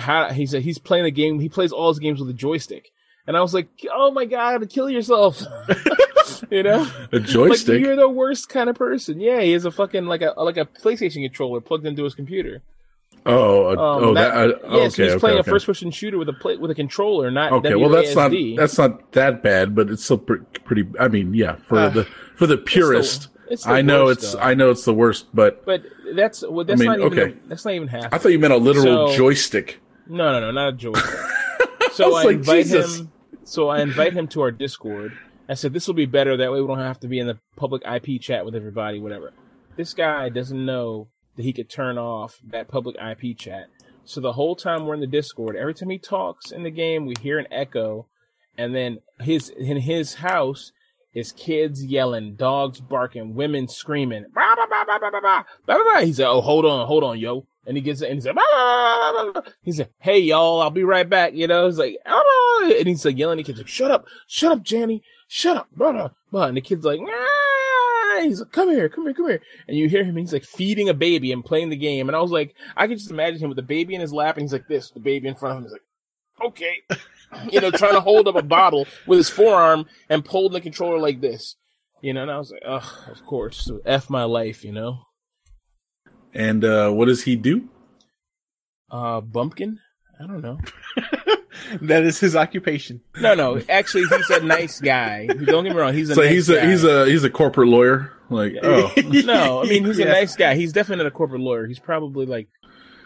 "How?" 0.01 0.31
He 0.33 0.45
said 0.45 0.63
he's 0.63 0.79
playing 0.79 1.05
the 1.05 1.11
game. 1.13 1.39
He 1.39 1.49
plays 1.49 1.71
all 1.73 1.89
his 1.89 2.01
games 2.01 2.19
with 2.21 2.29
a 2.31 2.35
joystick, 2.35 2.91
and 3.27 3.37
I 3.37 3.41
was 3.41 3.55
like, 3.55 3.69
"Oh 3.95 4.11
my 4.11 4.25
god, 4.25 4.69
kill 4.69 4.91
yourself," 4.91 5.41
you 6.51 6.65
know. 6.65 6.87
A 7.13 7.17
Like 7.19 7.25
joystick. 7.27 7.81
you're 7.81 7.95
the 7.97 8.09
worst 8.09 8.49
kind 8.49 8.69
of 8.71 8.77
person. 8.77 9.21
Yeah, 9.21 9.41
he 9.41 9.53
has 9.53 9.65
a 9.65 9.71
fucking 9.71 10.07
like 10.07 10.23
a 10.23 10.35
like 10.37 10.57
a 10.57 10.65
PlayStation 10.65 11.23
controller 11.25 11.61
plugged 11.61 11.87
into 11.87 12.03
his 12.05 12.15
computer. 12.17 12.61
Oh, 13.27 13.67
uh, 13.67 13.71
Um, 13.73 13.79
oh, 14.05 14.15
that. 14.15 14.35
Uh, 14.35 14.47
yeah, 14.47 14.53
okay, 14.53 14.89
so 14.89 15.03
he's 15.03 15.13
okay, 15.13 15.19
playing 15.21 15.39
okay. 15.39 15.51
a 15.51 15.53
first 15.53 15.67
person 15.67 15.91
shooter 15.91 16.19
with 16.19 16.29
a 16.29 16.33
play, 16.33 16.57
with 16.57 16.71
a 16.71 16.75
controller, 16.75 17.31
not 17.31 17.53
Okay, 17.53 17.75
well 17.75 17.89
that's 17.91 18.15
not 18.15 18.33
that's 18.57 18.79
not 18.79 19.13
that 19.13 19.43
bad, 19.43 19.75
but 19.75 19.91
it's 19.91 20.05
still 20.05 20.19
pre- 20.19 20.41
pretty. 20.65 20.87
I 20.99 21.09
mean, 21.09 21.35
yeah, 21.35 21.57
for 21.67 21.79
Uh, 21.79 21.89
the 21.91 22.05
for 22.37 22.47
the 22.47 22.57
purist, 22.59 23.29
it's 23.49 23.65
the 23.65 23.71
I 23.73 23.83
know 23.83 24.07
worst, 24.07 24.23
it's 24.23 24.33
though. 24.35 24.41
I 24.41 24.55
know 24.55 24.71
it's 24.71 24.85
the 24.85 24.95
worst, 24.95 25.27
but 25.35 25.65
But 25.65 25.83
that's 26.15 26.43
well, 26.49 26.65
that's 26.65 26.81
mean, 26.81 26.89
not 26.89 27.01
even 27.01 27.19
okay. 27.19 27.37
that's 27.47 27.65
not 27.65 27.75
even 27.75 27.89
half. 27.89 28.13
I 28.13 28.19
thought 28.19 28.31
you 28.33 28.39
meant 28.39 28.53
a 28.53 28.57
literal 28.57 29.09
So- 29.11 29.17
joystick. 29.17 29.81
no, 30.09 30.33
no, 30.33 30.41
no, 30.41 30.51
not 30.51 30.69
a 30.69 30.73
joystick. 30.73 31.05
so 31.93 32.11
was 32.11 32.23
I, 32.23 32.27
like, 32.29 32.37
invite 32.37 32.65
Jesus. 32.65 33.01
him. 33.01 33.13
So 33.45 33.69
I 33.69 33.81
invite 33.83 34.13
him 34.13 34.29
to 34.29 34.41
our 34.43 34.51
Discord. 34.51 35.13
I 35.49 35.55
said 35.55 35.73
this 35.75 35.87
will 35.87 35.95
be 35.95 36.07
better. 36.07 36.37
That 36.37 36.53
way 36.53 36.61
we 36.61 36.67
don't 36.67 36.79
have 36.79 37.01
to 37.01 37.09
be 37.09 37.19
in 37.19 37.27
the 37.27 37.39
public 37.57 37.83
IP 37.85 38.21
chat 38.21 38.45
with 38.45 38.55
everybody. 38.55 38.99
Whatever. 39.01 39.33
This 39.77 39.93
guy 39.95 40.29
doesn't 40.29 40.65
know 40.65 41.09
that 41.37 41.43
he 41.43 41.53
could 41.53 41.71
turn 41.71 41.99
off 41.99 42.39
that 42.51 42.69
public 42.69 42.97
IP 42.97 43.37
chat. 43.37 43.67
So 44.05 44.21
the 44.21 44.33
whole 44.33 44.57
time 44.57 44.85
we're 44.85 44.95
in 44.95 45.01
the 45.01 45.07
Discord, 45.07 45.57
every 45.57 45.75
time 45.75 45.91
he 45.91 45.99
talks 45.99 46.51
in 46.51 46.63
the 46.63 46.71
game, 46.71 47.07
we 47.07 47.15
hear 47.21 47.39
an 47.39 47.47
echo, 47.51 48.07
and 48.59 48.75
then 48.75 48.99
his 49.21 49.49
in 49.49 49.79
his 49.79 50.15
house 50.15 50.73
is 51.15 51.33
kids 51.33 51.85
yelling, 51.85 52.35
dogs 52.35 52.81
barking, 52.81 53.35
women 53.35 53.69
screaming. 53.69 54.25
Bah, 54.35 54.55
bah, 54.57 54.67
bah, 54.69 54.85
bah, 54.87 54.99
bah, 55.01 55.11
bah, 55.13 55.21
bah, 55.23 55.45
bah, 55.67 55.79
bah. 55.93 56.01
He 56.01 56.13
said, 56.13 56.27
"Oh, 56.27 56.41
hold 56.41 56.65
on, 56.67 56.87
hold 56.87 57.05
on, 57.05 57.19
yo." 57.19 57.47
And 57.65 57.77
he 57.77 57.83
gets 57.83 58.03
and 58.03 58.15
he 58.15 58.21
said, 58.21 58.35
bah, 58.35 58.43
bah, 58.51 59.31
bah. 59.35 59.43
"He 59.63 59.73
said, 59.73 59.91
hey 60.01 60.19
y'all, 60.19 60.61
I'll 60.61 60.71
be 60.71 60.85
right 60.85 61.09
back." 61.09 61.35
You 61.35 61.47
know, 61.47 61.67
he's 61.67 61.79
like, 61.79 61.97
"Ah, 62.05 62.23
bah," 62.61 62.75
and 62.79 62.89
he's 62.89 63.05
like 63.05 63.17
yelling. 63.17 63.37
The 63.37 63.45
kids 63.45 63.59
like, 63.59 63.69
"Shut 63.69 63.91
up, 63.91 64.07
shut 64.27 64.53
up, 64.53 64.65
Janny, 64.65 65.03
shut 65.29 65.57
up, 65.57 65.69
blah, 65.77 65.93
blah, 65.93 66.09
blah." 66.31 66.47
And 66.47 66.57
the 66.57 66.61
kid's 66.61 66.85
like, 66.85 66.99
He's 68.23 68.41
like, 68.41 68.53
"Come 68.53 68.71
here, 68.71 68.89
come 68.89 69.05
here, 69.05 69.15
come 69.15 69.29
here." 69.29 69.43
And 69.69 69.77
you 69.77 69.89
hear 69.89 70.05
him. 70.05 70.17
He's 70.17 70.33
like 70.33 70.45
feeding 70.45 70.89
a 70.89 70.95
baby 70.95 71.33
and 71.33 71.45
playing 71.45 71.71
the 71.71 71.77
game. 71.77 72.09
And 72.09 72.17
I 72.17 72.21
was 72.21 72.31
like, 72.31 72.55
I 72.77 72.87
could 72.87 72.99
just 72.99 73.11
imagine 73.11 73.41
him 73.41 73.49
with 73.49 73.57
the 73.57 73.63
baby 73.63 73.95
in 73.95 74.01
his 74.01 74.13
lap, 74.13 74.37
and 74.37 74.43
he's 74.43 74.53
like 74.53 74.69
this, 74.69 74.91
the 74.91 75.01
baby 75.01 75.29
in 75.29 75.35
front 75.35 75.53
of 75.53 75.59
him. 75.59 75.65
He's 75.65 75.73
like, 75.73 76.49
"Okay." 76.49 76.77
you 77.51 77.61
know, 77.61 77.71
trying 77.71 77.95
to 77.95 78.01
hold 78.01 78.29
up 78.29 78.37
a 78.37 78.43
bottle 78.43 78.87
with 79.07 79.19
his 79.19 79.31
forearm 79.31 79.87
and 80.09 80.25
pulling 80.25 80.53
the 80.53 80.61
controller 80.61 80.99
like 80.99 81.21
this. 81.21 81.57
You 82.01 82.13
know, 82.13 82.23
and 82.23 82.31
I 82.31 82.39
was 82.39 82.51
like, 82.51 82.63
ugh, 82.67 83.11
of 83.11 83.25
course. 83.25 83.59
So 83.59 83.81
F 83.85 84.11
my 84.11 84.25
life, 84.25 84.65
you 84.65 84.73
know. 84.73 85.07
And 86.35 86.65
uh, 86.65 86.91
what 86.91 87.07
does 87.07 87.23
he 87.25 87.37
do? 87.37 87.69
Uh 88.91 89.21
Bumpkin? 89.21 89.79
I 90.21 90.27
don't 90.27 90.43
know. 90.43 90.59
That 91.83 92.03
is 92.05 92.19
his 92.21 92.35
occupation. 92.37 93.01
No, 93.21 93.35
no. 93.35 93.61
Actually 93.69 94.05
he's 94.05 94.31
a 94.31 94.41
nice 94.45 94.81
guy. 94.81 95.27
Don't 95.27 95.65
get 95.65 95.73
me 95.75 95.79
wrong, 95.79 95.95
he's 95.95 96.11
a 96.11 96.15
So 96.15 96.23
nice 96.23 96.31
he's 96.31 96.49
guy. 96.49 96.55
a 96.57 96.67
he's 96.71 96.85
a 96.85 97.07
he's 97.07 97.25
a 97.25 97.31
corporate 97.31 97.69
lawyer. 97.69 98.13
Like 98.31 98.55
oh, 98.63 98.91
No, 99.05 99.63
I 99.63 99.67
mean 99.67 99.85
he's 99.85 99.99
a 99.99 100.05
nice 100.21 100.35
guy. 100.37 100.55
He's 100.55 100.73
definitely 100.73 101.05
not 101.05 101.09
a 101.13 101.15
corporate 101.15 101.41
lawyer. 101.43 101.67
He's 101.67 101.79
probably 101.79 102.27
like 102.27 102.49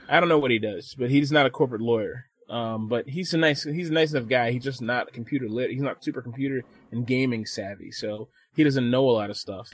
I 0.08 0.20
don't 0.20 0.28
know 0.28 0.38
what 0.38 0.50
he 0.52 0.58
does, 0.60 0.94
but 0.96 1.10
he's 1.10 1.32
not 1.32 1.46
a 1.46 1.50
corporate 1.50 1.80
lawyer. 1.82 2.26
Um, 2.48 2.86
but 2.86 3.08
he's 3.08 3.34
a 3.34 3.38
nice 3.38 3.64
he's 3.64 3.90
a 3.90 3.92
nice 3.92 4.12
enough 4.12 4.28
guy. 4.28 4.52
He's 4.52 4.62
just 4.62 4.80
not 4.80 5.12
computer 5.12 5.48
lit. 5.48 5.70
He's 5.70 5.82
not 5.82 6.04
super 6.04 6.22
computer 6.22 6.62
and 6.92 7.04
gaming 7.04 7.44
savvy, 7.44 7.90
so 7.90 8.28
he 8.54 8.62
doesn't 8.62 8.88
know 8.88 9.08
a 9.08 9.10
lot 9.10 9.30
of 9.30 9.36
stuff. 9.36 9.70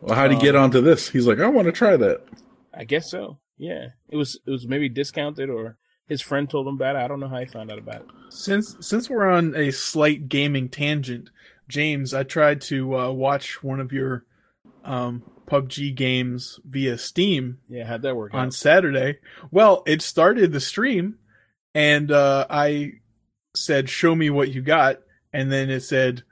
well, 0.00 0.14
how'd 0.14 0.30
he 0.30 0.38
get 0.38 0.54
Um, 0.54 0.62
onto 0.64 0.80
this? 0.80 1.08
He's 1.08 1.26
like, 1.26 1.40
I 1.40 1.48
want 1.48 1.66
to 1.66 1.72
try 1.72 1.96
that. 1.96 2.22
I 2.72 2.84
guess 2.84 3.10
so. 3.10 3.38
Yeah, 3.58 3.88
it 4.08 4.16
was 4.16 4.38
it 4.46 4.50
was 4.52 4.68
maybe 4.68 4.88
discounted 4.88 5.50
or 5.50 5.78
his 6.06 6.20
friend 6.22 6.48
told 6.48 6.66
him 6.68 6.74
about 6.74 6.96
it. 6.96 7.00
I 7.00 7.08
don't 7.08 7.20
know 7.20 7.28
how 7.28 7.38
he 7.40 7.46
found 7.46 7.70
out 7.70 7.78
about 7.78 8.02
it. 8.02 8.06
Since 8.30 8.76
since 8.80 9.08
we're 9.10 9.28
on 9.30 9.54
a 9.56 9.70
slight 9.70 10.28
gaming 10.28 10.68
tangent, 10.68 11.30
James, 11.68 12.14
I 12.14 12.22
tried 12.22 12.60
to 12.62 12.96
uh, 12.96 13.10
watch 13.10 13.62
one 13.62 13.80
of 13.80 13.92
your 13.92 14.24
um, 14.84 15.22
PUBG 15.46 15.94
games 15.94 16.60
via 16.64 16.96
Steam 16.98 17.58
Yeah, 17.68 17.84
how'd 17.86 18.02
that 18.02 18.16
work 18.16 18.34
on 18.34 18.46
out? 18.46 18.54
Saturday. 18.54 19.18
Well, 19.50 19.82
it 19.86 20.02
started 20.02 20.52
the 20.52 20.60
stream, 20.60 21.18
and 21.74 22.10
uh, 22.10 22.46
I 22.48 22.94
said, 23.54 23.88
"Show 23.88 24.14
me 24.14 24.30
what 24.30 24.52
you 24.52 24.62
got," 24.62 25.00
and 25.32 25.50
then 25.50 25.70
it 25.70 25.80
said, 25.80 26.22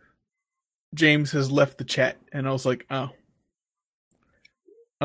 "James 0.94 1.32
has 1.32 1.50
left 1.50 1.78
the 1.78 1.84
chat," 1.84 2.16
and 2.32 2.46
I 2.46 2.52
was 2.52 2.66
like, 2.66 2.86
"Oh, 2.90 3.10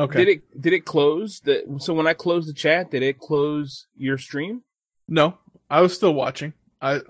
okay." 0.00 0.24
Did 0.24 0.28
it 0.28 0.60
did 0.60 0.72
it 0.72 0.84
close? 0.84 1.40
The, 1.40 1.64
so 1.78 1.94
when 1.94 2.06
I 2.06 2.14
closed 2.14 2.48
the 2.48 2.54
chat, 2.54 2.90
did 2.90 3.02
it 3.02 3.18
close 3.18 3.86
your 3.96 4.18
stream? 4.18 4.62
No, 5.08 5.38
I 5.68 5.80
was 5.80 5.94
still 5.94 6.14
watching. 6.14 6.52
I 6.80 7.00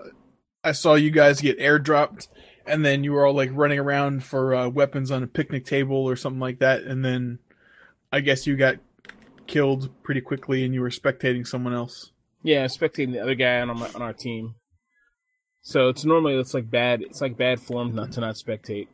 I 0.63 0.71
saw 0.73 0.95
you 0.95 1.11
guys 1.11 1.41
get 1.41 1.59
airdropped, 1.59 2.27
and 2.65 2.85
then 2.85 3.03
you 3.03 3.13
were 3.13 3.25
all 3.25 3.33
like 3.33 3.49
running 3.53 3.79
around 3.79 4.23
for 4.23 4.53
uh, 4.53 4.69
weapons 4.69 5.11
on 5.11 5.23
a 5.23 5.27
picnic 5.27 5.65
table 5.65 5.97
or 5.97 6.15
something 6.15 6.39
like 6.39 6.59
that, 6.59 6.83
and 6.83 7.03
then 7.03 7.39
I 8.11 8.19
guess 8.19 8.45
you 8.45 8.55
got 8.55 8.77
killed 9.47 9.89
pretty 10.03 10.21
quickly, 10.21 10.63
and 10.63 10.73
you 10.73 10.81
were 10.81 10.89
spectating 10.89 11.45
someone 11.45 11.73
else. 11.73 12.11
Yeah, 12.43 12.65
spectating 12.65 13.13
the 13.13 13.21
other 13.21 13.35
guy 13.35 13.61
on 13.61 13.77
my, 13.77 13.89
on 13.93 14.01
our 14.01 14.13
team. 14.13 14.55
So 15.61 15.89
it's 15.89 16.03
normally 16.05 16.35
it's 16.35 16.53
like 16.53 16.69
bad 16.69 17.01
it's 17.01 17.21
like 17.21 17.37
bad 17.37 17.59
form 17.59 17.93
not 17.93 18.13
to 18.13 18.21
not 18.21 18.35
spectate. 18.35 18.87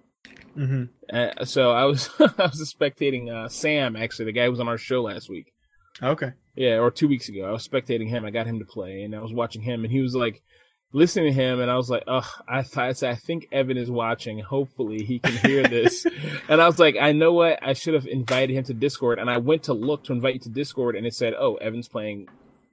Hmm 0.55 0.83
Uh, 1.11 1.45
so 1.45 1.71
I 1.71 1.85
was 1.85 2.09
I 2.19 2.43
was 2.47 2.75
spectating 2.77 3.31
uh, 3.31 3.47
Sam 3.49 3.95
actually 3.95 4.25
the 4.25 4.31
guy 4.33 4.45
who 4.45 4.51
was 4.51 4.59
on 4.59 4.67
our 4.67 4.77
show 4.77 5.01
last 5.03 5.29
week. 5.29 5.53
Okay. 6.01 6.31
Yeah, 6.55 6.77
or 6.77 6.91
two 6.91 7.07
weeks 7.07 7.29
ago. 7.29 7.45
I 7.45 7.51
was 7.51 7.67
spectating 7.67 8.07
him. 8.09 8.25
I 8.25 8.31
got 8.31 8.47
him 8.47 8.59
to 8.59 8.65
play, 8.65 9.03
and 9.03 9.15
I 9.15 9.19
was 9.21 9.33
watching 9.33 9.61
him, 9.61 9.83
and 9.83 9.91
he 9.91 10.01
was 10.01 10.15
like 10.15 10.41
listening 10.93 11.25
to 11.27 11.33
him, 11.33 11.59
and 11.59 11.69
I 11.69 11.75
was 11.75 11.89
like, 11.89 12.03
"Ugh!" 12.07 12.25
I 12.47 12.61
thought 12.63 12.85
I 12.89 12.93
said, 12.93 13.11
I 13.11 13.15
think 13.15 13.47
Evan 13.51 13.77
is 13.77 13.89
watching. 13.91 14.39
Hopefully, 14.39 15.03
he 15.03 15.19
can 15.19 15.37
hear 15.37 15.63
this. 15.63 16.05
and 16.49 16.61
I 16.61 16.65
was 16.65 16.79
like, 16.79 16.95
I 16.99 17.11
know 17.13 17.33
what? 17.33 17.59
I 17.61 17.73
should 17.73 17.93
have 17.93 18.07
invited 18.07 18.53
him 18.53 18.63
to 18.65 18.73
Discord, 18.73 19.19
and 19.19 19.29
I 19.29 19.37
went 19.37 19.63
to 19.63 19.73
look 19.73 20.03
to 20.05 20.13
invite 20.13 20.35
you 20.35 20.39
to 20.41 20.49
Discord, 20.49 20.95
and 20.95 21.05
it 21.05 21.13
said, 21.13 21.33
"Oh, 21.37 21.55
Evan's 21.55 21.87
playing 21.89 22.27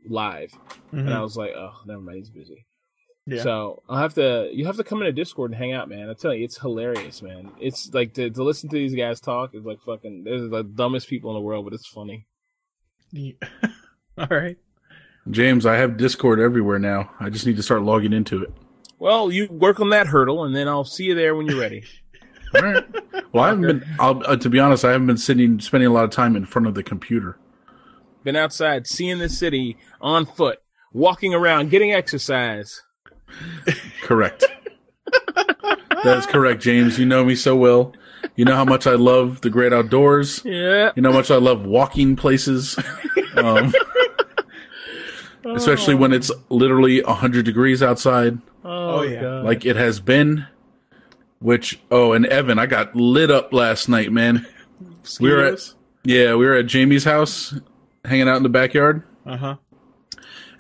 live," 0.09 0.53
Mhm. 0.93 1.01
and 1.07 1.15
I 1.15 1.21
was 1.23 1.37
like, 1.37 1.53
"Oh, 1.57 1.73
never 1.87 2.01
mind, 2.01 2.19
he's 2.19 2.31
busy." 2.31 2.67
Yeah. 3.27 3.43
So 3.43 3.83
I'll 3.89 3.99
have 3.99 4.15
to. 4.15 4.51
You 4.53 4.67
have 4.67 4.77
to 4.77 4.85
come 4.85 5.01
into 5.01 5.13
Discord 5.13 5.51
and 5.51 5.59
hang 5.59 5.73
out, 5.73 5.89
man. 5.89 6.11
I 6.11 6.15
tell 6.15 6.35
you, 6.35 6.45
it's 6.45 6.59
hilarious, 6.59 7.23
man. 7.23 7.51
It's 7.59 7.93
like 7.95 8.15
to, 8.15 8.29
to 8.31 8.43
listen 8.43 8.69
to 8.69 8.77
these 8.77 8.95
guys 8.95 9.21
talk 9.21 9.55
is 9.55 9.65
like 9.65 9.81
fucking. 9.83 10.25
They're 10.25 10.47
the 10.47 10.63
dumbest 10.63 11.09
people 11.09 11.31
in 11.31 11.35
the 11.35 11.41
world, 11.41 11.65
but 11.65 11.73
it's 11.73 11.87
funny. 11.87 12.27
Yeah. 13.13 13.33
all 14.19 14.27
right. 14.31 14.59
James, 15.31 15.65
I 15.65 15.77
have 15.77 15.97
Discord 15.97 16.39
everywhere 16.39 16.79
now. 16.79 17.11
I 17.19 17.31
just 17.31 17.47
need 17.47 17.57
to 17.57 17.63
start 17.63 17.83
logging 17.83 18.13
into 18.13 18.43
it. 18.43 18.53
Well, 18.99 19.33
you 19.33 19.49
work 19.51 19.81
on 19.81 19.89
that 19.91 20.07
hurdle, 20.07 20.45
and 20.45 20.55
then 20.55 20.69
I'll 20.69 20.85
see 20.85 21.05
you 21.05 21.15
there 21.15 21.35
when 21.35 21.47
you're 21.47 21.61
ready. 21.61 21.85
All 22.55 22.63
right. 22.63 22.85
Well, 23.33 23.45
I 23.45 23.49
haven't 23.49 23.67
been. 23.67 23.85
I'll, 23.99 24.23
uh, 24.27 24.37
to 24.37 24.51
be 24.51 24.59
honest, 24.59 24.85
I 24.85 24.93
haven't 24.93 25.07
been 25.07 25.17
sitting 25.17 25.61
spending 25.61 25.89
a 25.89 25.93
lot 25.93 26.05
of 26.05 26.11
time 26.11 26.37
in 26.37 26.45
front 26.45 26.69
of 26.69 26.75
the 26.75 26.83
computer. 26.83 27.39
Been 28.23 28.37
outside, 28.37 28.87
seeing 28.87 29.19
the 29.19 29.29
city 29.29 29.77
on 30.01 30.27
foot, 30.27 30.59
walking 30.93 31.35
around, 31.35 31.71
getting 31.71 31.93
exercise. 31.93 32.83
Correct. 34.03 34.45
That's 36.03 36.27
correct, 36.27 36.63
James. 36.63 36.99
You 36.99 37.07
know 37.07 37.25
me 37.25 37.35
so 37.35 37.57
well. 37.57 37.93
You 38.37 38.45
know 38.45 38.55
how 38.57 38.65
much 38.65 38.87
I 38.87 38.95
love 38.95 39.41
the 39.43 39.51
great 39.51 39.73
outdoors. 39.73 40.43
Yeah. 40.45 40.91
You 40.97 41.03
know 41.03 41.13
how 41.13 41.19
much 41.19 41.31
I 41.31 41.37
love 41.37 41.65
walking 41.67 42.17
places. 42.17 42.79
Um, 43.37 43.73
especially 45.55 45.95
when 45.95 46.13
it's 46.13 46.31
literally 46.49 47.03
100 47.03 47.45
degrees 47.45 47.83
outside, 47.83 48.39
Oh, 48.65 48.99
Oh, 48.99 49.03
yeah. 49.03 49.21
God. 49.21 49.45
like 49.45 49.65
it 49.67 49.77
has 49.77 50.01
been. 50.01 50.47
Which, 51.41 51.79
oh, 51.91 52.13
and 52.13 52.25
Evan, 52.27 52.59
I 52.59 52.67
got 52.67 52.97
lit 52.97 53.31
up 53.31 53.53
last 53.53 53.89
night, 53.89 54.11
man. 54.11 54.47
We 55.21 55.31
were 55.31 55.45
at, 55.45 55.59
yeah, 56.03 56.35
we 56.37 56.47
were 56.47 56.55
at 56.55 56.67
Jamie's 56.67 57.05
house, 57.05 57.55
hanging 58.05 58.29
out 58.29 58.39
in 58.39 58.43
the 58.43 58.49
backyard. 58.49 59.03
Uh-huh. 59.27 59.57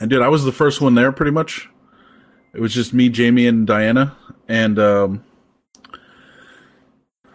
And 0.00 0.10
dude, 0.10 0.20
I 0.20 0.28
was 0.28 0.44
the 0.44 0.52
first 0.52 0.80
one 0.82 0.94
there 0.94 1.12
pretty 1.12 1.30
much. 1.32 1.68
It 2.54 2.60
was 2.60 2.72
just 2.72 2.94
me, 2.94 3.08
Jamie, 3.08 3.46
and 3.46 3.66
Diana. 3.66 4.16
And 4.48 4.78
um 4.78 5.24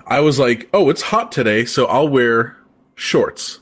I 0.07 0.21
was 0.21 0.39
like, 0.39 0.69
oh, 0.73 0.89
it's 0.89 1.03
hot 1.03 1.31
today, 1.31 1.65
so 1.65 1.85
I'll 1.85 2.09
wear 2.09 2.57
shorts. 2.95 3.59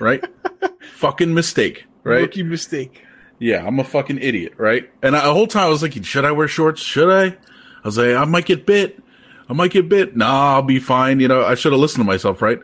Right? 0.00 0.24
fucking 0.94 1.34
mistake, 1.34 1.84
right? 2.02 2.22
Rookie 2.22 2.42
mistake. 2.42 3.04
Yeah, 3.38 3.66
I'm 3.66 3.78
a 3.78 3.84
fucking 3.84 4.18
idiot, 4.18 4.54
right? 4.56 4.90
And 5.02 5.16
I, 5.16 5.26
the 5.26 5.34
whole 5.34 5.46
time 5.46 5.64
I 5.64 5.68
was 5.68 5.82
thinking, 5.82 6.02
should 6.02 6.24
I 6.24 6.32
wear 6.32 6.48
shorts? 6.48 6.80
Should 6.80 7.10
I? 7.10 7.26
I 7.26 7.36
was 7.84 7.98
like, 7.98 8.14
I 8.14 8.24
might 8.24 8.46
get 8.46 8.66
bit. 8.66 9.02
I 9.48 9.52
might 9.52 9.70
get 9.70 9.88
bit. 9.88 10.16
Nah, 10.16 10.54
I'll 10.54 10.62
be 10.62 10.78
fine. 10.78 11.20
You 11.20 11.28
know, 11.28 11.44
I 11.44 11.54
should 11.54 11.72
have 11.72 11.80
listened 11.80 12.02
to 12.02 12.06
myself, 12.06 12.40
right? 12.40 12.58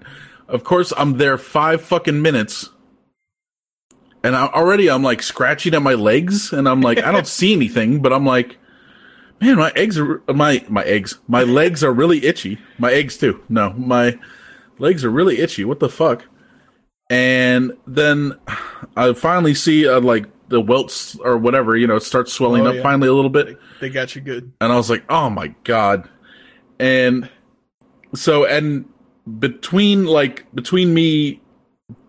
Of 0.49 0.65
course, 0.65 0.93
I'm 0.97 1.19
there 1.19 1.37
five 1.37 1.83
fucking 1.83 2.21
minutes. 2.23 2.71
And 4.27 4.35
I, 4.35 4.47
already 4.49 4.91
I'm 4.91 5.03
like 5.03 5.23
scratching 5.23 5.73
at 5.75 5.83
my 5.83 5.95
legs 5.95 6.53
and 6.53 6.69
I'm 6.69 6.81
like, 6.81 6.99
I 6.99 7.13
don't 7.13 7.27
see 7.27 7.53
anything, 7.53 8.01
but 8.03 8.13
I'm 8.13 8.27
like, 8.27 8.59
man, 9.41 9.57
my 9.57 9.73
eggs 9.77 9.99
are 9.99 10.23
my 10.29 10.65
my 10.69 10.83
eggs, 10.83 11.19
my 11.29 11.43
legs 11.45 11.85
are 11.85 11.93
really 11.93 12.25
itchy. 12.25 12.59
My 12.79 12.93
eggs 12.93 13.17
too. 13.17 13.43
No, 13.49 13.73
my 13.75 14.19
legs 14.79 15.05
are 15.05 15.11
really 15.11 15.39
itchy. 15.39 15.65
What 15.65 15.79
the 15.81 15.89
fuck? 15.89 16.25
And 17.09 17.73
then 17.87 18.39
I 18.97 19.13
finally 19.13 19.55
see 19.55 19.87
uh, 19.89 20.01
like 20.01 20.27
the 20.49 20.61
welts 20.61 21.17
or 21.21 21.37
whatever, 21.39 21.77
you 21.77 21.87
know, 21.87 21.97
it 21.97 22.03
starts 22.03 22.33
swelling 22.33 22.67
Oh, 22.67 22.71
up 22.71 22.77
yeah. 22.77 22.83
finally 22.83 23.09
a 23.09 23.13
little 23.13 23.31
bit. 23.31 23.47
They, 23.47 23.89
they 23.89 23.91
got 23.91 24.15
you 24.17 24.23
good. 24.23 24.53
and 24.61 24.73
I 24.73 24.77
was 24.77 24.91
like, 24.91 25.05
"Oh 25.09 25.31
my 25.31 25.55
god!" 25.65 26.09
And 26.81 27.31
so, 28.15 28.45
and 28.45 28.87
between 29.39 30.05
like 30.07 30.53
between 30.55 30.95
me 30.95 31.41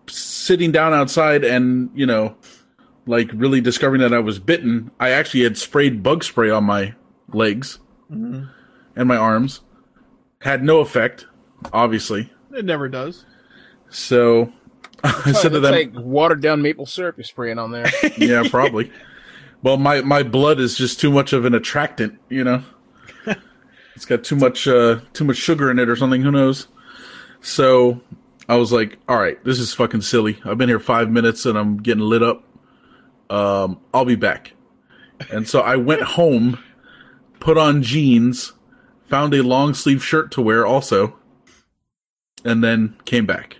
sitting 0.08 0.72
down 0.72 0.92
outside 0.94 1.44
and 1.44 1.90
you 1.94 2.06
know, 2.06 2.36
like 3.06 3.30
really 3.34 3.60
discovering 3.60 4.00
that 4.02 4.12
I 4.14 4.18
was 4.18 4.38
bitten, 4.38 4.90
I 5.00 5.10
actually 5.10 5.42
had 5.44 5.56
sprayed 5.58 6.02
bug 6.02 6.24
spray 6.24 6.50
on 6.50 6.64
my 6.64 6.94
legs 7.32 7.78
Mhm. 8.12 8.48
and 8.96 9.08
my 9.08 9.16
arms. 9.16 9.60
Had 10.42 10.62
no 10.62 10.80
effect, 10.80 11.26
obviously. 11.72 12.32
It 12.52 12.64
never 12.64 12.88
does. 12.88 13.24
So 13.90 14.52
I 15.04 15.32
said 15.32 15.52
to 15.52 15.60
them, 15.60 15.72
like 15.72 15.92
watered 15.94 16.40
down 16.42 16.62
maple 16.62 16.86
syrup 16.86 17.16
you're 17.16 17.24
spraying 17.24 17.58
on 17.58 17.70
there. 17.72 17.86
yeah, 18.18 18.44
probably. 18.48 18.90
Well, 19.62 19.76
my 19.76 20.00
my 20.02 20.22
blood 20.22 20.60
is 20.60 20.76
just 20.76 21.00
too 21.00 21.10
much 21.10 21.32
of 21.32 21.44
an 21.44 21.54
attractant, 21.54 22.18
you 22.28 22.44
know. 22.44 22.62
it's 23.96 24.04
got 24.04 24.22
too 24.24 24.36
much 24.36 24.68
uh 24.68 25.00
too 25.12 25.24
much 25.24 25.36
sugar 25.36 25.70
in 25.70 25.78
it 25.78 25.88
or 25.88 25.96
something, 25.96 26.22
who 26.22 26.30
knows. 26.30 26.68
So, 27.40 28.00
I 28.48 28.56
was 28.56 28.72
like, 28.72 28.98
"All 29.08 29.18
right, 29.18 29.42
this 29.44 29.58
is 29.58 29.74
fucking 29.74 30.02
silly. 30.02 30.40
I've 30.44 30.58
been 30.58 30.68
here 30.68 30.80
5 30.80 31.10
minutes 31.10 31.44
and 31.46 31.58
I'm 31.58 31.76
getting 31.78 32.02
lit 32.02 32.22
up. 32.22 32.44
Um, 33.30 33.80
I'll 33.92 34.04
be 34.04 34.16
back." 34.16 34.54
And 35.30 35.48
so 35.48 35.60
I 35.60 35.76
went 35.76 36.02
home, 36.18 36.58
put 37.40 37.58
on 37.58 37.82
jeans, 37.82 38.52
found 39.04 39.34
a 39.34 39.42
long 39.42 39.74
sleeve 39.74 40.04
shirt 40.04 40.30
to 40.32 40.40
wear 40.42 40.64
also, 40.66 41.16
and 42.44 42.62
then 42.62 42.96
came 43.04 43.26
back. 43.26 43.58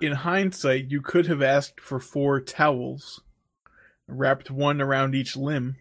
In 0.00 0.12
hindsight, 0.12 0.90
you 0.90 1.02
could 1.02 1.26
have 1.26 1.42
asked 1.42 1.80
for 1.80 2.00
four 2.00 2.40
towels, 2.40 3.20
wrapped 4.08 4.50
one 4.50 4.80
around 4.80 5.14
each 5.14 5.36
limb, 5.36 5.76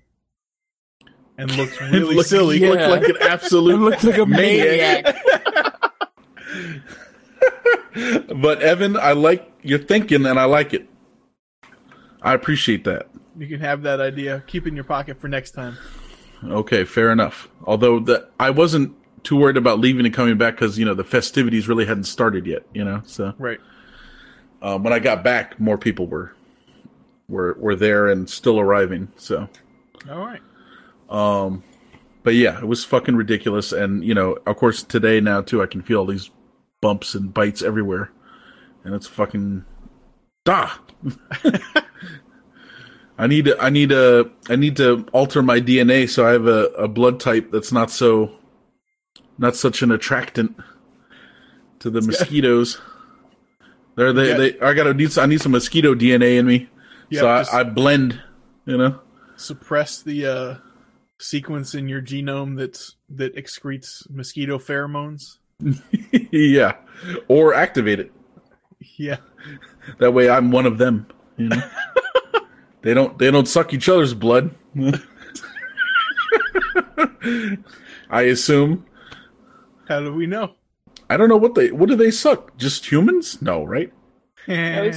and 1.38 1.56
looked 1.56 1.80
It 1.82 1.82
really 1.92 2.16
looked, 2.16 2.30
silly. 2.30 2.58
Yeah. 2.60 2.70
looked 2.70 2.90
like 2.90 3.10
an 3.10 3.18
absolute 3.22 3.76
It 3.76 3.78
looked 3.78 4.04
like 4.04 4.18
a 4.18 4.26
maniac. 4.26 5.16
But 8.36 8.62
Evan, 8.62 8.98
I 8.98 9.12
like 9.14 9.52
your 9.62 9.80
thinking 9.80 10.26
and 10.26 10.40
I 10.40 10.46
like 10.46 10.74
it. 10.74 10.88
I 12.22 12.34
appreciate 12.34 12.84
that. 12.86 13.08
You 13.38 13.48
can 13.48 13.60
have 13.62 13.82
that 13.84 14.02
idea. 14.02 14.44
Keep 14.48 14.68
in 14.68 14.76
your 14.76 14.84
pocket 14.84 15.20
for 15.20 15.28
next 15.28 15.52
time. 15.52 15.78
Okay, 16.44 16.84
fair 16.84 17.12
enough. 17.12 17.50
Although 17.66 18.00
the 18.00 18.28
I 18.40 18.50
wasn't 18.50 18.94
too 19.24 19.36
worried 19.36 19.58
about 19.58 19.80
leaving 19.80 20.06
and 20.06 20.14
coming 20.14 20.38
back 20.38 20.56
because 20.56 20.78
you 20.78 20.86
know 20.86 20.94
the 20.94 21.04
festivities 21.04 21.68
really 21.68 21.86
hadn't 21.86 22.06
started 22.06 22.46
yet. 22.46 22.64
You 22.74 22.84
know, 22.86 23.02
so 23.06 23.34
Right. 23.38 23.60
um, 24.62 24.84
when 24.84 24.94
I 24.94 25.00
got 25.00 25.24
back, 25.24 25.60
more 25.60 25.78
people 25.78 26.08
were 26.08 26.34
were 27.28 27.56
were 27.60 27.76
there 27.76 28.08
and 28.08 28.30
still 28.30 28.60
arriving. 28.60 29.10
So, 29.18 29.48
All 30.10 30.26
right. 30.26 30.42
um, 31.10 31.64
but 32.24 32.36
yeah, 32.36 32.58
it 32.60 32.68
was 32.68 32.84
fucking 32.86 33.16
ridiculous. 33.16 33.72
And 33.72 34.04
you 34.04 34.14
know, 34.14 34.38
of 34.46 34.56
course, 34.58 34.84
today 34.84 35.20
now 35.22 35.42
too, 35.42 35.62
I 35.62 35.66
can 35.66 35.82
feel 35.82 36.00
all 36.00 36.06
these 36.06 36.30
bumps 36.82 37.16
and 37.16 37.34
bites 37.34 37.62
everywhere, 37.62 38.12
and 38.84 38.94
it's 38.96 39.08
fucking 39.08 39.66
da. 40.46 40.72
I 43.18 43.28
need 43.28 43.46
to, 43.46 43.58
I 43.62 43.70
need 43.70 43.90
to, 43.90 44.32
I 44.50 44.56
need 44.56 44.78
to 44.78 45.06
alter 45.12 45.44
my 45.44 45.60
DNA 45.60 46.10
so 46.10 46.26
I 46.26 46.32
have 46.32 46.48
a, 46.48 46.66
a 46.78 46.88
blood 46.88 47.20
type 47.20 47.52
that's 47.52 47.72
not 47.74 47.92
so, 47.92 48.32
not 49.38 49.58
such 49.58 49.82
an 49.82 49.92
attractant 49.92 50.56
to 51.80 51.90
the 51.90 52.02
mosquitoes. 52.06 52.80
They're, 53.96 54.14
they, 54.14 54.30
Yeah. 54.30 54.38
they, 54.38 54.60
I 54.62 54.74
gotta 54.74 54.94
need, 54.94 55.18
I 55.18 55.26
need 55.26 55.42
some 55.42 55.52
mosquito 55.52 55.94
DNA 55.96 56.38
in 56.40 56.46
me, 56.46 56.70
Yeah, 57.10 57.20
so 57.22 57.28
I, 57.28 57.60
I 57.60 57.64
blend, 57.64 58.22
you 58.66 58.78
know. 58.78 59.02
Suppress 59.36 60.02
the 60.02 60.26
uh, 60.26 60.56
sequence 61.20 61.76
in 61.76 61.90
your 61.90 62.02
genome 62.02 62.58
that's 62.58 62.96
that 63.10 63.36
excretes 63.36 64.10
mosquito 64.10 64.58
pheromones. 64.58 65.39
yeah, 66.32 66.76
or 67.28 67.54
activate 67.54 68.00
it. 68.00 68.12
Yeah. 68.98 69.18
That 70.00 70.14
way, 70.14 70.30
I'm 70.30 70.52
one 70.52 70.66
of 70.66 70.78
them. 70.78 71.08
You 71.38 71.50
know, 71.50 71.62
they 72.82 72.94
don't 72.94 73.18
they 73.18 73.32
don't 73.32 73.48
suck 73.48 73.74
each 73.74 73.88
other's 73.90 74.14
blood. 74.14 74.52
I 78.10 78.22
assume. 78.24 78.86
How 79.88 80.00
do 80.02 80.14
we 80.14 80.28
know? 80.28 80.54
I 81.10 81.18
don't 81.18 81.30
know 81.30 81.38
what 81.38 81.56
they 81.56 81.72
what 81.72 81.90
do 81.90 81.96
they 81.96 82.12
suck? 82.12 82.56
Just 82.58 82.92
humans? 82.92 83.42
No, 83.42 83.64
right? 83.64 83.92
Yeah, 84.48 84.92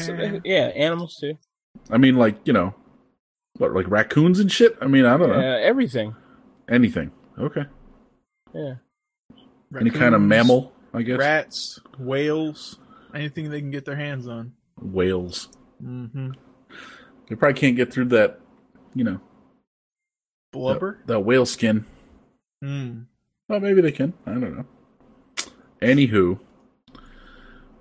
yeah, 0.44 0.66
animals 0.74 1.16
too. 1.16 1.36
I 1.90 1.98
mean, 1.98 2.16
like 2.16 2.36
you 2.44 2.52
know, 2.52 2.74
what 3.58 3.72
like 3.74 3.88
raccoons 3.90 4.38
and 4.40 4.50
shit. 4.50 4.76
I 4.80 4.86
mean, 4.86 5.04
I 5.04 5.16
don't 5.16 5.30
know 5.30 5.40
Yeah, 5.40 5.58
everything. 5.60 6.14
anything. 6.68 7.10
Okay, 7.38 7.64
Yeah. 8.54 8.74
Any 9.78 9.90
kind 9.90 10.14
of 10.14 10.20
mammal, 10.20 10.72
I 10.92 11.02
guess. 11.02 11.18
rats, 11.18 11.80
whales, 11.98 12.78
anything 13.14 13.50
they 13.50 13.60
can 13.60 13.70
get 13.70 13.84
their 13.84 13.96
hands 13.96 14.26
on. 14.26 14.52
Whales. 14.80 15.48
Mm-hmm. 15.82 16.32
They 17.28 17.36
probably 17.36 17.58
can't 17.58 17.76
get 17.76 17.92
through 17.92 18.06
that. 18.06 18.40
You 18.94 19.04
know, 19.04 19.20
Blubber. 20.52 20.98
that, 21.06 21.14
that 21.14 21.20
whale 21.20 21.46
skin. 21.46 21.86
Mm. 22.62 23.06
Well, 23.48 23.60
maybe 23.60 23.80
they 23.80 23.92
can. 23.92 24.12
I 24.26 24.32
don't 24.32 24.56
know. 24.56 24.66
Anywho. 25.80 26.38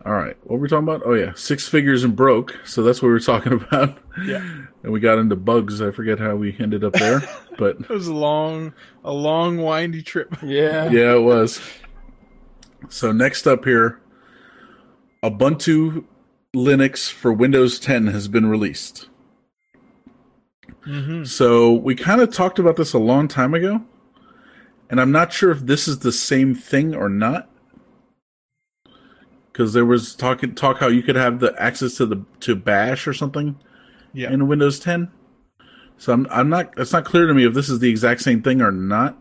All 0.05 0.13
right. 0.13 0.35
What 0.43 0.55
were 0.55 0.63
we 0.63 0.67
talking 0.67 0.87
about? 0.87 1.03
Oh, 1.05 1.13
yeah. 1.13 1.33
Six 1.35 1.67
figures 1.67 2.03
and 2.03 2.15
broke. 2.15 2.59
So 2.65 2.81
that's 2.81 3.01
what 3.01 3.09
we 3.09 3.13
were 3.13 3.19
talking 3.19 3.53
about. 3.61 3.97
Yeah. 4.25 4.43
And 4.83 4.91
we 4.91 4.99
got 4.99 5.19
into 5.19 5.35
bugs. 5.35 5.81
I 5.81 5.91
forget 5.91 6.17
how 6.19 6.35
we 6.35 6.55
ended 6.59 6.83
up 6.83 6.93
there. 6.93 7.21
but 7.57 7.77
It 7.81 7.89
was 7.89 8.07
a 8.07 8.13
long, 8.13 8.73
a 9.03 9.13
long, 9.13 9.57
windy 9.57 10.01
trip. 10.01 10.35
Yeah. 10.41 10.89
yeah, 10.91 11.13
it 11.13 11.21
was. 11.21 11.61
So 12.89 13.11
next 13.11 13.45
up 13.45 13.63
here 13.65 14.01
Ubuntu 15.23 16.05
Linux 16.55 17.11
for 17.11 17.31
Windows 17.31 17.79
10 17.79 18.07
has 18.07 18.27
been 18.27 18.47
released. 18.47 19.07
Mm-hmm. 20.87 21.25
So 21.25 21.71
we 21.71 21.93
kind 21.93 22.21
of 22.21 22.33
talked 22.33 22.57
about 22.57 22.75
this 22.75 22.91
a 22.93 22.97
long 22.97 23.27
time 23.27 23.53
ago, 23.53 23.85
and 24.89 24.99
I'm 24.99 25.11
not 25.11 25.31
sure 25.31 25.51
if 25.51 25.59
this 25.59 25.87
is 25.87 25.99
the 25.99 26.11
same 26.11 26.55
thing 26.55 26.95
or 26.95 27.07
not. 27.07 27.50
Because 29.51 29.73
there 29.73 29.85
was 29.85 30.15
talk 30.15 30.41
talk 30.55 30.77
how 30.79 30.87
you 30.87 31.03
could 31.03 31.15
have 31.15 31.39
the 31.39 31.53
access 31.61 31.95
to 31.97 32.05
the 32.05 32.23
to 32.41 32.55
Bash 32.55 33.05
or 33.07 33.13
something 33.13 33.57
Yeah. 34.13 34.31
in 34.31 34.47
Windows 34.47 34.79
10. 34.79 35.11
So 35.97 36.13
I'm 36.13 36.25
I'm 36.31 36.49
not 36.49 36.73
it's 36.77 36.93
not 36.93 37.05
clear 37.05 37.27
to 37.27 37.33
me 37.33 37.45
if 37.45 37.53
this 37.53 37.69
is 37.69 37.79
the 37.79 37.89
exact 37.89 38.21
same 38.21 38.41
thing 38.41 38.61
or 38.61 38.71
not. 38.71 39.17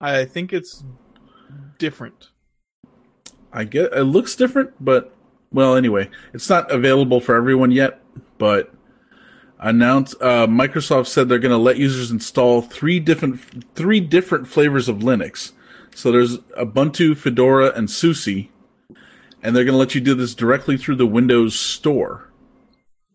I 0.00 0.24
think 0.24 0.52
it's 0.52 0.82
different. 1.78 2.28
I 3.52 3.64
get 3.64 3.92
it 3.92 4.04
looks 4.04 4.34
different, 4.34 4.72
but 4.80 5.14
well, 5.52 5.76
anyway, 5.76 6.10
it's 6.32 6.48
not 6.50 6.70
available 6.72 7.20
for 7.20 7.36
everyone 7.36 7.70
yet. 7.70 8.00
But 8.38 8.72
announced 9.60 10.16
uh, 10.20 10.46
Microsoft 10.48 11.06
said 11.06 11.28
they're 11.28 11.38
going 11.38 11.52
to 11.52 11.56
let 11.56 11.76
users 11.76 12.10
install 12.10 12.62
three 12.62 12.98
different 13.00 13.40
three 13.74 14.00
different 14.00 14.48
flavors 14.48 14.88
of 14.88 14.98
Linux. 14.98 15.52
So 15.94 16.10
there's 16.10 16.38
Ubuntu, 16.58 17.16
Fedora, 17.16 17.72
and 17.76 17.88
SUSE, 17.88 18.48
and 19.44 19.54
they're 19.54 19.64
going 19.64 19.74
to 19.74 19.78
let 19.78 19.94
you 19.94 20.00
do 20.00 20.14
this 20.14 20.34
directly 20.34 20.76
through 20.78 20.96
the 20.96 21.06
Windows 21.06 21.56
Store. 21.56 22.32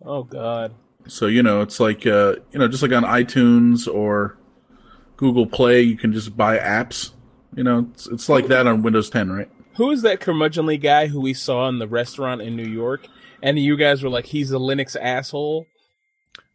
Oh 0.06 0.24
God. 0.24 0.76
So 1.08 1.26
you 1.26 1.42
know, 1.42 1.62
it's 1.62 1.80
like 1.80 2.06
uh, 2.06 2.36
you 2.52 2.60
know, 2.60 2.68
just 2.68 2.84
like 2.84 2.94
on 2.94 3.04
iTunes 3.04 3.92
or 3.92 4.38
Google 5.18 5.48
Play, 5.48 5.82
you 5.82 5.98
can 5.98 6.14
just 6.14 6.38
buy 6.38 6.58
apps. 6.58 7.12
You 7.56 7.64
know, 7.64 7.90
it's, 7.92 8.08
it's 8.08 8.30
like 8.30 8.48
that 8.48 8.68
on 8.68 8.84
Windows 8.84 9.10
10, 9.10 9.32
right? 9.32 9.50
Who 9.78 9.92
is 9.92 10.04
that 10.04 10.20
curmudgeonly 10.20 10.80
guy 10.80 11.08
who 11.08 11.20
we 11.20 11.34
saw 11.34 11.68
in 11.68 11.80
the 11.80 11.88
restaurant 11.88 12.42
in 12.42 12.56
New 12.56 12.68
York? 12.68 13.08
And 13.42 13.58
you 13.58 13.76
guys 13.76 14.04
were 14.04 14.10
like, 14.10 14.28
he's 14.28 14.52
a 14.52 14.56
Linux 14.56 14.96
asshole. 15.00 15.66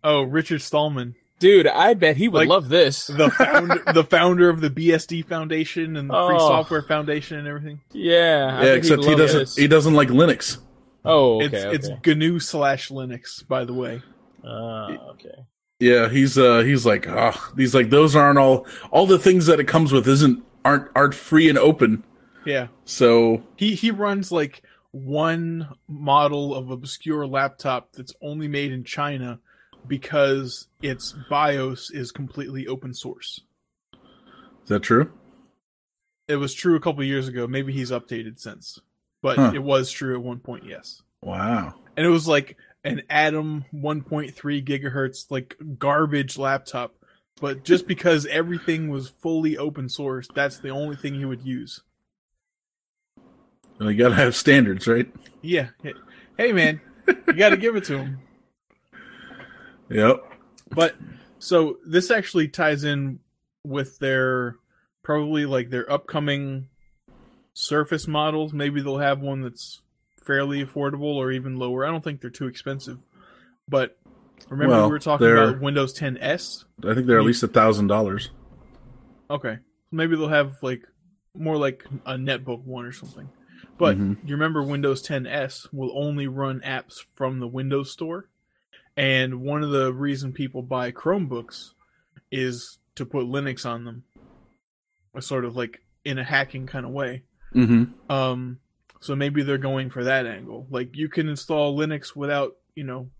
Oh, 0.04 0.22
Richard 0.22 0.62
Stallman, 0.62 1.16
Dude, 1.44 1.66
I 1.66 1.92
bet 1.92 2.16
he 2.16 2.26
would 2.28 2.38
Like, 2.38 2.48
love 2.48 2.70
this. 2.70 3.06
the 3.18 3.28
founder, 3.30 3.82
the 3.92 4.02
founder 4.04 4.48
of 4.48 4.62
the 4.62 4.70
BSD 4.70 5.26
Foundation 5.28 5.94
and 5.96 6.08
the 6.08 6.14
Free 6.14 6.36
Oh. 6.36 6.48
Software 6.48 6.80
Foundation 6.80 7.38
and 7.38 7.46
everything. 7.46 7.82
yeah. 7.92 8.58
I 8.60 8.64
yeah, 8.64 8.72
except 8.72 9.04
he 9.04 9.14
doesn't. 9.14 9.40
this. 9.40 9.54
He 9.56 9.68
doesn't 9.68 9.92
like 9.92 10.08
Linux. 10.08 10.56
Oh, 11.04 11.42
okay. 11.44 11.56
it's 11.74 11.86
okay. 11.86 11.98
it's 11.98 12.16
GNU 12.18 12.38
slash 12.38 12.88
Linux, 12.88 13.46
by 13.46 13.66
the 13.66 13.74
way. 13.74 14.00
Ah, 14.42 14.88
okay. 15.10 15.34
Yeah, 15.80 16.08
he's 16.08 16.38
uh 16.38 16.60
he's 16.60 16.86
like, 16.86 17.06
ah, 17.08 17.52
he's 17.58 17.74
like 17.74 17.90
those 17.90 18.16
aren't 18.16 18.38
all 18.38 18.66
all 18.90 19.06
the 19.06 19.18
things 19.18 19.44
that 19.44 19.60
it 19.60 19.68
comes 19.68 19.92
with 19.92 20.08
isn't 20.08 20.42
aren't 20.64 20.88
aren't 20.96 21.14
free 21.14 21.50
and 21.50 21.58
open. 21.58 22.04
Yeah, 22.46 22.68
So 22.86 23.42
he 23.56 23.74
he 23.74 23.90
runs 23.90 24.32
like 24.32 24.62
one 24.92 25.68
model 25.88 26.54
of 26.54 26.70
obscure 26.70 27.26
laptop 27.26 27.92
that's 27.92 28.14
only 28.22 28.48
made 28.48 28.72
in 28.72 28.84
China 28.84 29.40
because 29.86 30.68
its 30.82 31.14
BIOS 31.28 31.90
is 31.90 32.12
completely 32.12 32.66
open 32.66 32.94
source. 32.94 33.40
Is 34.62 34.68
that 34.68 34.80
true? 34.82 35.12
It 36.28 36.36
was 36.36 36.54
true 36.54 36.74
a 36.76 36.80
couple 36.80 37.04
years 37.04 37.28
ago. 37.28 37.46
Maybe 37.46 37.72
he's 37.72 37.90
updated 37.90 38.38
since, 38.38 38.78
but 39.22 39.36
Huh. 39.36 39.52
it 39.54 39.62
was 39.62 39.90
true 39.90 40.14
at 40.14 40.22
one 40.22 40.38
point. 40.40 40.64
Yes, 40.64 41.02
Wow. 41.22 41.74
and 41.96 42.06
it 42.06 42.10
was 42.10 42.26
like 42.26 42.56
an 42.82 43.02
Atom 43.10 43.64
1.3 43.74 44.62
gigahertz 44.62 45.30
like 45.30 45.56
garbage 45.78 46.38
laptop. 46.38 46.94
But 47.40 47.64
just 47.64 47.86
because 47.88 48.26
everything 48.26 48.88
was 48.90 49.08
fully 49.08 49.58
open 49.58 49.88
source, 49.88 50.28
that's 50.34 50.58
the 50.58 50.68
only 50.70 50.94
thing 50.96 51.14
he 51.14 51.24
would 51.24 51.42
use. 51.42 51.82
Well, 53.78 53.90
you 53.90 53.98
gotta 53.98 54.14
have 54.14 54.36
standards, 54.36 54.86
right? 54.86 55.12
Yeah. 55.42 55.70
Hey- 56.38 56.52
man, 56.52 56.80
you 57.08 57.32
got 57.34 57.50
to 57.50 57.56
give 57.56 57.76
it 57.76 57.84
to 57.84 57.98
him. 57.98 58.18
Yep. 59.94 60.24
But 60.70 60.96
so 61.38 61.78
this 61.86 62.10
actually 62.10 62.48
ties 62.48 62.84
in 62.84 63.20
with 63.64 63.98
their 63.98 64.56
probably 65.02 65.46
like 65.46 65.70
their 65.70 65.90
upcoming 65.90 66.68
Surface 67.56 68.08
models. 68.08 68.52
Maybe 68.52 68.80
they'll 68.82 68.98
have 68.98 69.20
one 69.20 69.40
that's 69.42 69.80
fairly 70.24 70.64
affordable 70.64 71.14
or 71.14 71.30
even 71.30 71.56
lower. 71.56 71.86
I 71.86 71.90
don't 71.90 72.02
think 72.02 72.20
they're 72.20 72.28
too 72.30 72.48
expensive. 72.48 72.98
But 73.68 73.96
remember 74.48 74.74
Well, 74.74 74.86
we 74.86 74.92
were 74.92 74.98
talking 74.98 75.30
about 75.30 75.60
Windows 75.60 75.92
10 75.92 76.18
S? 76.18 76.64
I 76.84 76.94
think 76.94 77.06
they're 77.06 77.20
at 77.20 77.24
least 77.24 77.44
a 77.44 77.48
thousand 77.48 77.86
dollars. 77.86 78.30
Okay. 79.30 79.58
Maybe 79.92 80.16
they'll 80.16 80.28
have 80.28 80.56
like 80.62 80.82
more 81.36 81.56
like 81.56 81.84
a 82.04 82.14
netbook 82.14 82.64
one 82.64 82.84
or 82.84 82.92
something. 82.92 83.28
But 83.78 83.96
Mhm. 83.98 84.16
you 84.26 84.34
remember 84.34 84.62
Windows 84.62 85.00
10 85.02 85.26
S 85.26 85.68
will 85.72 85.92
only 85.96 86.26
run 86.26 86.60
apps 86.60 87.04
from 87.14 87.38
the 87.38 87.48
Windows 87.48 87.92
Store. 87.92 88.28
And 88.96 89.40
one 89.40 89.62
of 89.62 89.70
the 89.70 89.92
reason 89.92 90.32
people 90.32 90.62
buy 90.62 90.92
Chromebooks 90.92 91.70
is 92.30 92.78
to 92.94 93.04
put 93.04 93.26
Linux 93.26 93.66
on 93.66 93.84
them. 93.84 94.04
A 95.16 95.22
sort 95.22 95.44
of 95.44 95.56
like 95.56 95.80
in 96.04 96.18
a 96.18 96.24
hacking 96.24 96.66
kind 96.66 96.84
of 96.86 96.92
way. 96.92 97.22
Mm-hmm. 97.54 98.10
Um 98.10 98.58
so 99.00 99.14
maybe 99.14 99.42
they're 99.42 99.58
going 99.58 99.90
for 99.90 100.04
that 100.04 100.26
angle. 100.26 100.66
Like 100.70 100.96
you 100.96 101.08
can 101.08 101.28
install 101.28 101.76
Linux 101.76 102.16
without, 102.16 102.56
you 102.74 102.84
know, 102.84 103.10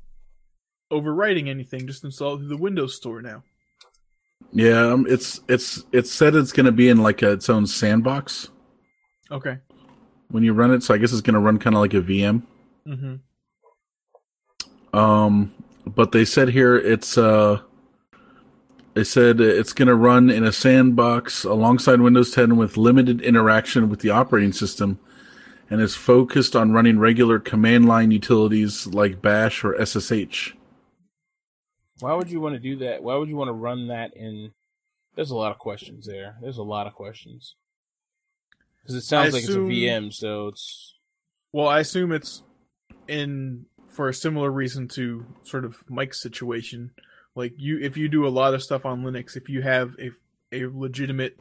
overwriting 0.91 1.49
anything. 1.49 1.87
Just 1.87 2.05
install 2.05 2.35
it 2.35 2.39
through 2.39 2.49
the 2.49 2.57
Windows 2.57 2.97
Store 2.97 3.21
now. 3.21 3.43
Yeah, 4.53 4.93
um, 4.93 5.07
it's 5.09 5.41
it's 5.49 5.85
it's 5.93 6.13
said 6.13 6.35
it's 6.37 6.53
gonna 6.53 6.73
be 6.73 6.89
in 6.89 7.03
like 7.03 7.23
a, 7.23 7.33
its 7.33 7.51
own 7.51 7.67
sandbox 7.67 8.49
Okay. 9.31 9.59
when 10.31 10.43
you 10.45 10.53
run 10.53 10.71
it. 10.73 10.83
So 10.83 10.95
I 10.95 10.99
guess 10.99 11.13
it's 11.13 11.21
gonna 11.23 11.41
run 11.41 11.59
kind 11.59 11.75
of 11.75 11.81
like 11.81 11.95
a 11.95 12.01
VM. 12.01 12.43
Mhm. 12.87 13.21
Um, 14.93 15.53
but 15.87 16.13
they 16.13 16.25
said 16.25 16.51
here 16.51 16.77
it's 16.77 17.17
uh, 17.19 17.61
they 18.95 19.05
said 19.05 19.41
it's 19.41 19.73
going 19.73 19.89
to 19.89 19.95
run 19.95 20.31
in 20.31 20.45
a 20.45 20.53
sandbox 20.53 21.45
alongside 21.45 22.01
Windows 22.01 22.31
10 22.31 22.57
with 22.57 22.77
limited 22.77 23.21
interaction 23.21 23.89
with 23.89 24.01
the 24.01 24.11
operating 24.11 24.53
system, 24.53 24.99
and 25.69 25.81
is 25.81 25.97
focused 25.97 26.55
on 26.55 26.73
running 26.73 26.99
regular 26.99 27.39
command 27.41 27.87
line 27.87 28.11
utilities 28.11 28.87
like 28.87 29.21
Bash 29.21 29.65
or 29.65 29.75
SSH. 29.85 30.53
Why 32.01 32.15
would 32.15 32.31
you 32.31 32.41
want 32.41 32.55
to 32.55 32.61
do 32.61 32.77
that? 32.79 33.03
Why 33.03 33.17
would 33.17 33.29
you 33.29 33.37
want 33.37 33.49
to 33.49 33.53
run 33.53 33.89
that 33.89 34.17
in? 34.17 34.53
There's 35.17 35.31
a 35.31 35.37
lot 35.37 35.53
of 35.53 35.59
questions 35.59 36.07
there. 36.07 36.37
There's 36.43 36.59
a 36.59 36.63
lot 36.63 36.87
of 36.87 36.95
questions. 36.95 37.55
Because 38.83 38.97
it 38.97 39.03
sounds 39.03 39.33
I 39.35 39.39
like 39.39 39.45
assume- 39.45 39.71
it's 39.71 39.79
a 39.79 39.87
VM, 39.87 40.13
so 40.13 40.49
it's 40.49 40.95
Well, 41.53 41.69
I 41.69 41.81
assume 41.81 42.13
it's 42.13 42.43
in 43.09 43.67
for 43.95 44.09
a 44.09 44.15
similar 44.15 44.51
reason 44.51 44.89
to 44.89 45.25
sort 45.45 45.65
of 45.65 45.77
Mike's 45.89 46.21
situation. 46.21 46.91
Like 47.35 47.55
you, 47.57 47.79
if 47.79 47.97
you 47.97 48.09
do 48.09 48.27
a 48.27 48.29
lot 48.29 48.55
of 48.55 48.63
stuff 48.63 48.85
on 48.85 49.03
Linux, 49.03 49.37
if 49.37 49.49
you 49.49 49.63
have 49.63 49.95
a 49.99 50.11
a 50.53 50.67
legitimate 50.67 51.39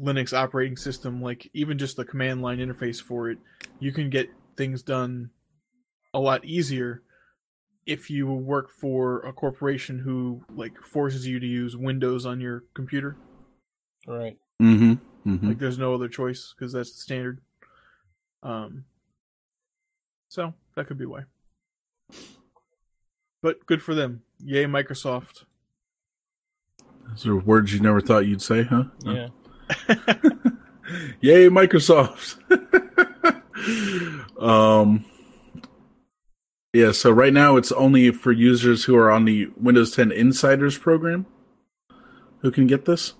Linux 0.00 0.32
operating 0.32 0.76
system, 0.76 1.22
like 1.22 1.50
even 1.52 1.78
just 1.78 1.96
the 1.96 2.04
command 2.04 2.42
line 2.42 2.58
interface 2.58 3.02
for 3.02 3.30
it, 3.30 3.38
you 3.78 3.92
can 3.92 4.10
get 4.10 4.30
things 4.56 4.82
done 4.82 5.30
a 6.12 6.20
lot 6.20 6.44
easier 6.44 7.02
if 7.86 8.10
you 8.10 8.26
work 8.26 8.70
for 8.70 9.20
a 9.20 9.32
corporation 9.32 9.98
who 9.98 10.42
like 10.54 10.76
forces 10.82 11.26
you 11.26 11.40
to 11.40 11.46
use 11.46 11.76
Windows 11.76 12.26
on 12.26 12.40
your 12.40 12.64
computer. 12.74 13.16
right. 14.06 14.36
Mm-hmm. 14.60 14.92
mm-hmm. 15.30 15.48
Like 15.48 15.58
there's 15.58 15.78
no 15.78 15.94
other 15.94 16.08
choice 16.08 16.54
because 16.56 16.72
that's 16.72 16.92
the 16.92 17.00
standard. 17.00 17.40
Um. 18.42 18.84
So 20.28 20.54
that 20.76 20.86
could 20.86 20.98
be 20.98 21.06
why. 21.06 21.22
But 23.42 23.64
good 23.66 23.82
for 23.82 23.94
them. 23.94 24.22
Yay, 24.42 24.64
Microsoft. 24.64 25.44
Those 27.08 27.26
are 27.26 27.36
words 27.36 27.72
you 27.74 27.80
never 27.80 28.00
thought 28.00 28.26
you'd 28.26 28.42
say, 28.42 28.62
huh? 28.64 28.84
Yeah. 29.04 29.28
Yay, 31.20 31.48
Microsoft. 31.48 32.36
um, 34.40 35.04
yeah, 36.72 36.92
so 36.92 37.10
right 37.10 37.32
now 37.32 37.56
it's 37.56 37.72
only 37.72 38.10
for 38.12 38.30
users 38.30 38.84
who 38.84 38.96
are 38.96 39.10
on 39.10 39.24
the 39.24 39.48
Windows 39.56 39.90
10 39.92 40.12
Insiders 40.12 40.78
program 40.78 41.26
who 42.38 42.50
can 42.50 42.66
get 42.66 42.84
this. 42.84 43.14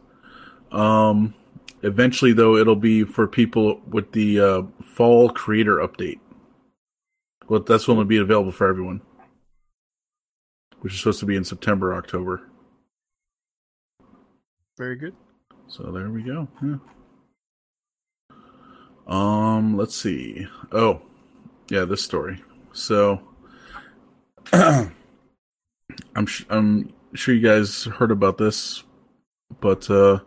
Um, 0.71 1.35
eventually, 1.83 2.33
though, 2.33 2.57
it'll 2.57 2.77
be 2.77 3.05
for 3.05 3.27
people 3.27 3.81
with 3.89 4.13
the 4.13 4.41
uh, 4.41 4.63
Fall 4.83 5.31
Creator 5.31 5.77
Update. 5.77 6.21
Well, 7.49 7.61
that's 7.61 7.89
when 7.89 7.97
it'll 7.97 8.05
be 8.05 8.19
available 8.19 8.53
for 8.53 8.69
everyone, 8.69 9.01
which 10.81 10.93
is 10.95 10.99
supposed 10.99 11.21
to 11.21 11.27
be 11.27 11.37
in 11.37 11.45
September, 11.45 11.95
October. 11.95 12.43
Very 14.77 14.97
good. 14.97 15.15
So 15.69 15.85
there 15.93 16.11
we 16.11 16.23
go. 16.23 16.49
Yeah. 16.63 16.77
Um, 19.07 19.77
let's 19.77 19.95
see. 19.97 20.47
Oh, 20.73 21.03
yeah, 21.69 21.85
this 21.85 22.03
story. 22.03 22.43
So, 22.73 23.21
I'm 24.53 24.93
sh- 26.27 26.47
I'm 26.49 26.93
sure 27.15 27.35
you 27.35 27.47
guys 27.47 27.85
heard 27.85 28.11
about 28.11 28.39
this, 28.39 28.85
but 29.61 29.91
uh, 29.91 30.21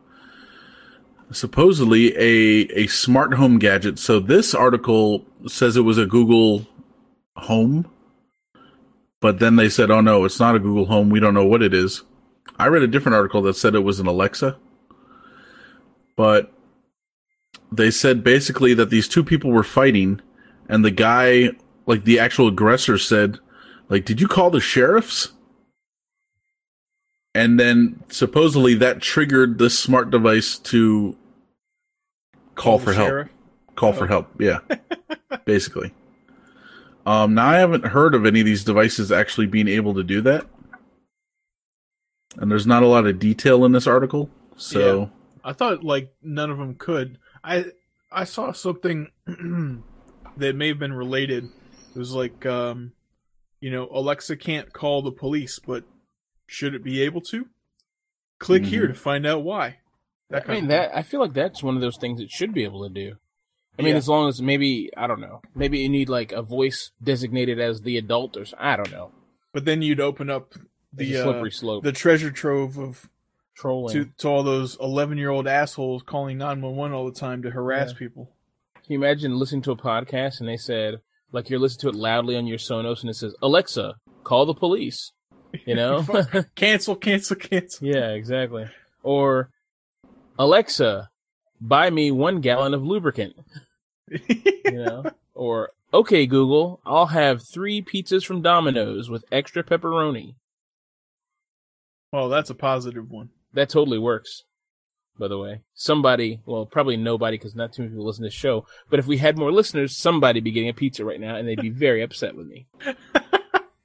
supposedly 1.31 2.15
a 2.17 2.67
a 2.77 2.87
smart 2.87 3.35
home 3.35 3.57
gadget. 3.57 3.99
So 3.99 4.19
this 4.19 4.53
article 4.53 5.25
says 5.47 5.77
it 5.77 5.81
was 5.81 5.97
a 5.97 6.05
Google 6.05 6.67
Home, 7.37 7.89
but 9.23 9.39
then 9.39 9.55
they 9.55 9.69
said, 9.69 9.89
"Oh 9.89 10.01
no, 10.01 10.23
it's 10.25 10.39
not 10.39 10.55
a 10.55 10.59
Google 10.59 10.85
Home. 10.85 11.09
We 11.09 11.19
don't 11.19 11.33
know 11.33 11.47
what 11.47 11.63
it 11.63 11.73
is." 11.73 12.03
I 12.59 12.67
read 12.67 12.83
a 12.83 12.87
different 12.87 13.15
article 13.15 13.41
that 13.43 13.55
said 13.55 13.73
it 13.73 13.79
was 13.79 13.99
an 13.99 14.05
Alexa 14.05 14.59
but 16.15 16.51
they 17.71 17.91
said 17.91 18.23
basically 18.23 18.73
that 18.73 18.89
these 18.89 19.07
two 19.07 19.23
people 19.23 19.51
were 19.51 19.63
fighting 19.63 20.21
and 20.69 20.83
the 20.85 20.91
guy 20.91 21.49
like 21.85 22.03
the 22.03 22.19
actual 22.19 22.47
aggressor 22.47 22.97
said 22.97 23.39
like 23.89 24.05
did 24.05 24.21
you 24.21 24.27
call 24.27 24.49
the 24.49 24.61
sheriffs 24.61 25.31
and 27.35 27.59
then 27.59 28.03
supposedly 28.09 28.75
that 28.75 29.01
triggered 29.01 29.57
this 29.57 29.77
smart 29.77 30.09
device 30.11 30.57
to 30.59 31.17
call 32.55 32.77
The 32.77 32.85
for 32.85 32.93
help 32.93 33.07
sheriff. 33.07 33.29
call 33.75 33.93
for 33.93 34.05
oh. 34.05 34.07
help 34.07 34.41
yeah 34.41 34.59
basically 35.45 35.93
um 37.05 37.33
now 37.33 37.47
i 37.47 37.57
haven't 37.57 37.85
heard 37.87 38.15
of 38.15 38.25
any 38.25 38.39
of 38.39 38.45
these 38.45 38.63
devices 38.63 39.11
actually 39.11 39.47
being 39.47 39.67
able 39.67 39.93
to 39.93 40.03
do 40.03 40.21
that 40.21 40.45
and 42.37 42.49
there's 42.49 42.67
not 42.67 42.83
a 42.83 42.87
lot 42.87 43.05
of 43.05 43.19
detail 43.19 43.63
in 43.65 43.71
this 43.71 43.87
article 43.87 44.29
so 44.57 45.09
I 45.43 45.53
thought 45.53 45.83
like 45.83 46.13
none 46.21 46.49
of 46.49 46.57
them 46.57 46.75
could. 46.75 47.17
I 47.43 47.65
I 48.11 48.23
saw 48.23 48.51
something 48.51 49.09
that 50.37 50.55
may 50.55 50.69
have 50.69 50.79
been 50.79 50.93
related. 50.93 51.49
It 51.95 51.99
was 51.99 52.13
like 52.13 52.45
um 52.45 52.93
you 53.59 53.71
know, 53.71 53.87
Alexa 53.91 54.35
can't 54.37 54.73
call 54.73 55.01
the 55.01 55.11
police, 55.11 55.59
but 55.59 55.85
should 56.47 56.75
it 56.75 56.83
be 56.83 57.01
able 57.01 57.21
to? 57.21 57.47
Click 58.39 58.65
here 58.65 58.87
to 58.87 58.93
find 58.93 59.25
out 59.25 59.43
why. 59.43 59.77
That 60.29 60.49
I 60.49 60.53
mean 60.53 60.63
of 60.63 60.69
that 60.69 60.95
I 60.95 61.01
feel 61.01 61.19
like 61.19 61.33
that's 61.33 61.63
one 61.63 61.75
of 61.75 61.81
those 61.81 61.97
things 61.97 62.19
it 62.19 62.31
should 62.31 62.53
be 62.53 62.63
able 62.63 62.87
to 62.87 62.93
do. 62.93 63.17
I 63.77 63.81
mean, 63.81 63.91
Yeah. 63.93 63.97
as 63.97 64.07
long 64.07 64.29
as 64.29 64.41
maybe 64.41 64.89
I 64.95 65.07
don't 65.07 65.19
know, 65.21 65.41
maybe 65.55 65.79
you 65.79 65.89
need 65.89 66.09
like 66.09 66.31
a 66.31 66.41
voice 66.41 66.91
designated 67.01 67.59
as 67.59 67.81
the 67.81 67.97
adult 67.97 68.37
or 68.37 68.45
I 68.59 68.75
don't 68.75 68.91
know. 68.91 69.11
But 69.51 69.65
then 69.65 69.81
you'd 69.81 69.99
open 69.99 70.29
up 70.29 70.53
The 70.93 71.17
uh, 71.17 71.23
slippery 71.23 71.51
slope, 71.51 71.83
the 71.83 71.91
treasure 71.91 72.31
trove 72.31 72.77
of 72.77 73.09
trolling. 73.55 73.93
to, 73.93 74.05
to 74.19 74.27
all 74.27 74.43
those 74.43 74.77
11 74.79 75.17
year 75.17 75.29
old 75.31 75.47
assholes 75.47 76.03
calling 76.03 76.37
911 76.37 76.93
all 76.95 77.05
the 77.05 77.19
time 77.19 77.41
to 77.43 77.49
harass 77.51 77.91
Yeah. 77.93 77.97
people. 77.99 78.31
Can 78.75 78.93
you 78.93 78.97
imagine 78.99 79.37
listening 79.39 79.61
to 79.63 79.71
a 79.71 79.77
podcast 79.77 80.39
and 80.39 80.47
they 80.49 80.57
said 80.57 81.01
like 81.31 81.49
you're 81.49 81.59
listening 81.59 81.91
to 81.91 81.97
it 81.97 81.99
loudly 81.99 82.35
on 82.35 82.45
your 82.47 82.57
Sonos 82.59 83.01
and 83.01 83.09
it 83.09 83.15
says 83.15 83.33
Alexa, 83.41 83.95
call 84.23 84.45
the 84.45 84.53
police. 84.53 85.11
You 85.65 85.75
know? 85.75 86.05
cancel, 86.55 86.95
cancel, 86.95 87.35
cancel. 87.35 87.87
yeah, 87.87 88.09
exactly. 88.09 88.65
Or 89.03 89.49
Alexa, 90.39 91.09
buy 91.67 91.89
me 91.89 92.11
one 92.11 92.41
gallon 92.41 92.73
of 92.73 92.83
lubricant. 92.83 93.35
You 94.09 94.71
know? 94.71 95.03
or 95.33 95.71
okay, 95.93 96.25
Google, 96.27 96.79
I'll 96.85 97.07
have 97.07 97.41
three 97.47 97.81
pizzas 97.81 98.25
from 98.25 98.41
Domino's 98.41 99.09
with 99.09 99.25
extra 99.31 99.63
pepperoni. 99.63 100.35
well, 102.11 102.29
that's 102.29 102.49
a 102.49 102.55
positive 102.55 103.09
one. 103.09 103.29
That 103.53 103.69
totally 103.69 103.99
works. 103.99 104.43
by 105.17 105.27
the 105.27 105.37
way. 105.37 105.61
Somebody, 105.73 106.41
well, 106.45 106.65
probably 106.65 106.97
nobody 106.97 107.37
because 107.37 107.55
not 107.55 107.71
too 107.73 107.83
many 107.83 107.91
people 107.91 108.05
listen 108.05 108.23
to 108.23 108.27
the 108.29 108.31
show. 108.35 108.65
But 108.89 108.99
if 108.99 109.07
we 109.07 109.17
had 109.17 109.37
more 109.37 109.51
listeners, 109.51 109.95
somebody 109.95 110.39
be 110.39 110.51
getting 110.51 110.69
a 110.69 110.73
pizza 110.73 111.05
right 111.05 111.19
now, 111.19 111.35
and 111.35 111.47
they'd 111.47 111.61
be 111.61 111.69
very 111.69 112.01
upset 112.01 112.35
with 112.35 112.47
me. 112.47 112.67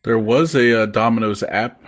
There 0.05 0.19
was 0.19 0.55
a 0.55 0.83
uh, 0.85 0.87
Domino's 0.87 1.43
app. 1.43 1.83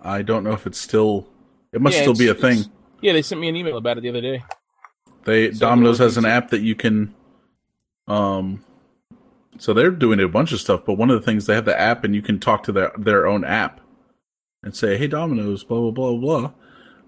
I 0.00 0.22
don't 0.22 0.44
know 0.44 0.52
if 0.52 0.66
it's 0.66 0.78
still. 0.80 1.28
It 1.72 1.80
must 1.82 1.96
Yeah, 1.96 2.02
still 2.02 2.14
be 2.14 2.28
a 2.28 2.34
thing. 2.34 2.64
Yeah, 3.02 3.12
they 3.12 3.22
sent 3.22 3.40
me 3.40 3.48
an 3.48 3.56
email 3.56 3.76
about 3.76 3.98
it 3.98 4.02
the 4.02 4.08
other 4.08 4.20
day. 4.20 4.44
They 5.26 5.52
So 5.52 5.58
Domino's 5.58 5.98
has 5.98 6.16
an 6.16 6.24
app 6.24 6.50
that 6.50 6.62
you 6.62 6.74
can. 6.74 7.14
Um, 8.08 8.64
so 9.58 9.74
they're 9.74 9.90
doing 9.90 10.20
a 10.20 10.28
bunch 10.28 10.52
of 10.52 10.60
stuff, 10.60 10.84
but 10.86 10.94
one 10.94 11.10
of 11.10 11.18
the 11.18 11.24
things 11.24 11.46
they 11.46 11.54
have 11.54 11.64
the 11.64 11.78
app, 11.78 12.04
and 12.04 12.14
you 12.14 12.22
can 12.22 12.38
talk 12.38 12.62
to 12.64 12.72
their 12.72 12.92
their 12.96 13.26
own 13.26 13.44
app, 13.44 13.80
and 14.62 14.74
say, 14.74 14.96
"Hey, 14.96 15.08
Domino's, 15.08 15.64
blah 15.64 15.90
blah 15.90 16.12
blah 16.16 16.50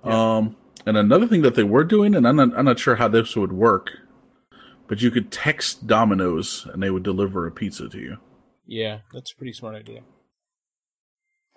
blah." 0.02 0.12
Um, 0.12 0.56
and 0.84 0.96
another 0.96 1.26
thing 1.26 1.42
that 1.42 1.54
they 1.54 1.62
were 1.62 1.84
doing, 1.84 2.14
and 2.14 2.26
I'm 2.26 2.36
not 2.36 2.56
I'm 2.58 2.64
not 2.64 2.78
sure 2.78 2.96
how 2.96 3.08
this 3.08 3.36
would 3.36 3.52
work, 3.52 3.98
but 4.88 5.00
you 5.00 5.10
could 5.10 5.30
text 5.30 5.86
Domino's, 5.86 6.66
and 6.72 6.82
they 6.82 6.90
would 6.90 7.04
deliver 7.04 7.46
a 7.46 7.52
pizza 7.52 7.88
to 7.88 7.98
you. 7.98 8.16
Yeah, 8.66 9.00
that's 9.12 9.32
a 9.32 9.36
pretty 9.36 9.52
smart 9.52 9.76
idea. 9.76 10.00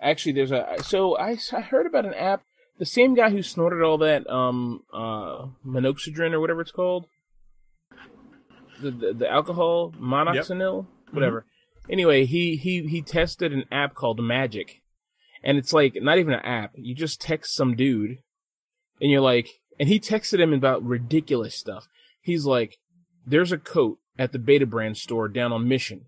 Actually, 0.00 0.32
there's 0.32 0.52
a 0.52 0.76
so 0.82 1.16
I, 1.16 1.38
I 1.52 1.60
heard 1.60 1.86
about 1.86 2.06
an 2.06 2.14
app. 2.14 2.42
The 2.82 2.86
same 2.86 3.14
guy 3.14 3.30
who 3.30 3.44
snorted 3.44 3.80
all 3.80 3.96
that 3.98 4.28
um 4.28 4.82
uh 4.92 5.46
minoxidil 5.64 6.32
or 6.32 6.40
whatever 6.40 6.62
it's 6.62 6.72
called, 6.72 7.06
the 8.80 8.90
the, 8.90 9.12
the 9.12 9.30
alcohol 9.30 9.92
monoxynil, 9.92 10.86
whatever. 11.12 11.46
Anyway, 11.88 12.24
he 12.24 12.56
he 12.56 12.84
he 12.88 13.00
tested 13.00 13.52
an 13.52 13.66
app 13.70 13.94
called 13.94 14.18
Magic, 14.18 14.82
and 15.44 15.58
it's 15.58 15.72
like 15.72 15.96
not 16.02 16.18
even 16.18 16.34
an 16.34 16.44
app. 16.44 16.72
You 16.74 16.92
just 16.92 17.20
text 17.20 17.54
some 17.54 17.76
dude, 17.76 18.18
and 19.00 19.12
you're 19.12 19.20
like, 19.20 19.60
and 19.78 19.88
he 19.88 20.00
texted 20.00 20.40
him 20.40 20.52
about 20.52 20.82
ridiculous 20.82 21.54
stuff. 21.56 21.86
He's 22.20 22.46
like, 22.46 22.78
"There's 23.24 23.52
a 23.52 23.58
coat 23.58 23.98
at 24.18 24.32
the 24.32 24.40
Betabrand 24.40 24.96
store 24.96 25.28
down 25.28 25.52
on 25.52 25.68
Mission." 25.68 26.06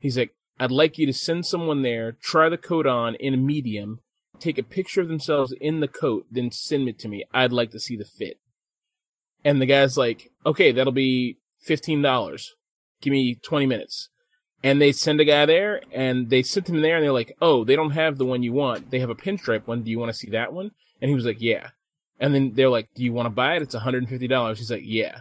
He's 0.00 0.18
like, 0.18 0.34
I'd 0.58 0.72
like 0.72 0.98
you 0.98 1.06
to 1.06 1.12
send 1.12 1.46
someone 1.46 1.82
there, 1.82 2.16
try 2.20 2.48
the 2.48 2.58
coat 2.58 2.84
on 2.84 3.14
in 3.14 3.32
a 3.32 3.36
medium, 3.36 4.00
take 4.40 4.58
a 4.58 4.62
picture 4.62 5.00
of 5.00 5.08
themselves 5.08 5.54
in 5.60 5.80
the 5.80 5.88
coat, 5.88 6.26
then 6.30 6.50
send 6.50 6.88
it 6.88 6.98
to 7.00 7.08
me. 7.08 7.24
I'd 7.32 7.52
like 7.52 7.70
to 7.72 7.80
see 7.80 7.96
the 7.96 8.04
fit. 8.04 8.38
And 9.44 9.60
the 9.60 9.66
guy's 9.66 9.96
like, 9.96 10.30
okay, 10.44 10.72
that'll 10.72 10.92
be 10.92 11.38
$15. 11.68 12.46
Give 13.00 13.10
me 13.12 13.36
20 13.36 13.66
minutes. 13.66 14.08
And 14.62 14.80
they 14.80 14.90
send 14.90 15.20
a 15.20 15.24
guy 15.24 15.46
there, 15.46 15.82
and 15.92 16.30
they 16.30 16.42
sent 16.42 16.68
him 16.68 16.80
there, 16.80 16.96
and 16.96 17.04
they're 17.04 17.12
like, 17.12 17.36
oh, 17.40 17.62
they 17.62 17.76
don't 17.76 17.90
have 17.90 18.18
the 18.18 18.24
one 18.24 18.42
you 18.42 18.52
want. 18.52 18.90
They 18.90 18.98
have 19.00 19.10
a 19.10 19.14
pinstripe 19.14 19.66
one. 19.66 19.82
Do 19.82 19.90
you 19.90 19.98
want 19.98 20.10
to 20.10 20.18
see 20.18 20.30
that 20.30 20.52
one? 20.52 20.72
And 21.00 21.08
he 21.08 21.14
was 21.14 21.26
like, 21.26 21.40
yeah. 21.40 21.68
And 22.18 22.34
then 22.34 22.54
they're 22.54 22.70
like, 22.70 22.88
do 22.94 23.04
you 23.04 23.12
want 23.12 23.26
to 23.26 23.30
buy 23.30 23.56
it? 23.56 23.62
It's 23.62 23.74
$150. 23.74 24.56
He's 24.56 24.70
like, 24.70 24.82
yeah. 24.84 25.20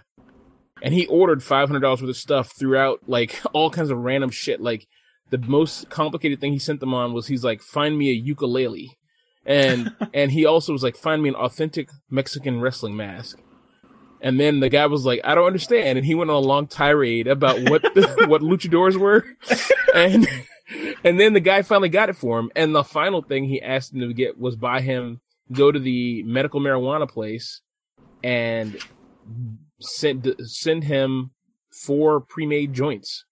And 0.81 0.93
he 0.93 1.05
ordered 1.07 1.39
$500 1.39 1.81
worth 1.81 2.01
of 2.01 2.17
stuff 2.17 2.53
throughout, 2.57 3.01
like, 3.07 3.39
all 3.53 3.69
kinds 3.69 3.89
of 3.89 3.99
random 3.99 4.29
shit. 4.29 4.61
Like, 4.61 4.87
the 5.29 5.37
most 5.37 5.89
complicated 5.89 6.39
thing 6.39 6.53
he 6.53 6.59
sent 6.59 6.79
them 6.79 6.93
on 6.93 7.13
was 7.13 7.27
he's 7.27 7.43
like, 7.43 7.61
find 7.61 7.97
me 7.97 8.09
a 8.09 8.13
ukulele. 8.13 8.97
And, 9.45 9.93
and 10.13 10.31
he 10.31 10.45
also 10.45 10.73
was 10.73 10.83
like, 10.83 10.95
find 10.95 11.21
me 11.21 11.29
an 11.29 11.35
authentic 11.35 11.89
Mexican 12.09 12.61
wrestling 12.61 12.95
mask. 12.95 13.39
And 14.21 14.39
then 14.39 14.59
the 14.59 14.69
guy 14.69 14.87
was 14.87 15.05
like, 15.05 15.21
I 15.23 15.35
don't 15.35 15.45
understand. 15.45 15.97
And 15.97 16.05
he 16.05 16.15
went 16.15 16.31
on 16.31 16.37
a 16.37 16.39
long 16.39 16.67
tirade 16.67 17.27
about 17.27 17.69
what, 17.69 17.81
the, 17.81 18.25
what 18.27 18.41
luchadors 18.41 18.95
were. 18.95 19.25
And, 19.93 20.27
and 21.03 21.19
then 21.19 21.33
the 21.33 21.39
guy 21.39 21.61
finally 21.61 21.89
got 21.89 22.09
it 22.09 22.15
for 22.15 22.39
him. 22.39 22.51
And 22.55 22.73
the 22.73 22.83
final 22.83 23.21
thing 23.21 23.45
he 23.45 23.61
asked 23.61 23.93
him 23.93 23.99
to 23.99 24.13
get 24.13 24.39
was 24.39 24.55
buy 24.55 24.81
him, 24.81 25.21
go 25.51 25.71
to 25.71 25.79
the 25.79 26.23
medical 26.23 26.59
marijuana 26.59 27.07
place 27.07 27.61
and 28.23 28.77
send, 29.79 30.35
send 30.39 30.85
him 30.85 31.31
four 31.71 32.19
pre-made 32.19 32.73
joints 32.73 33.25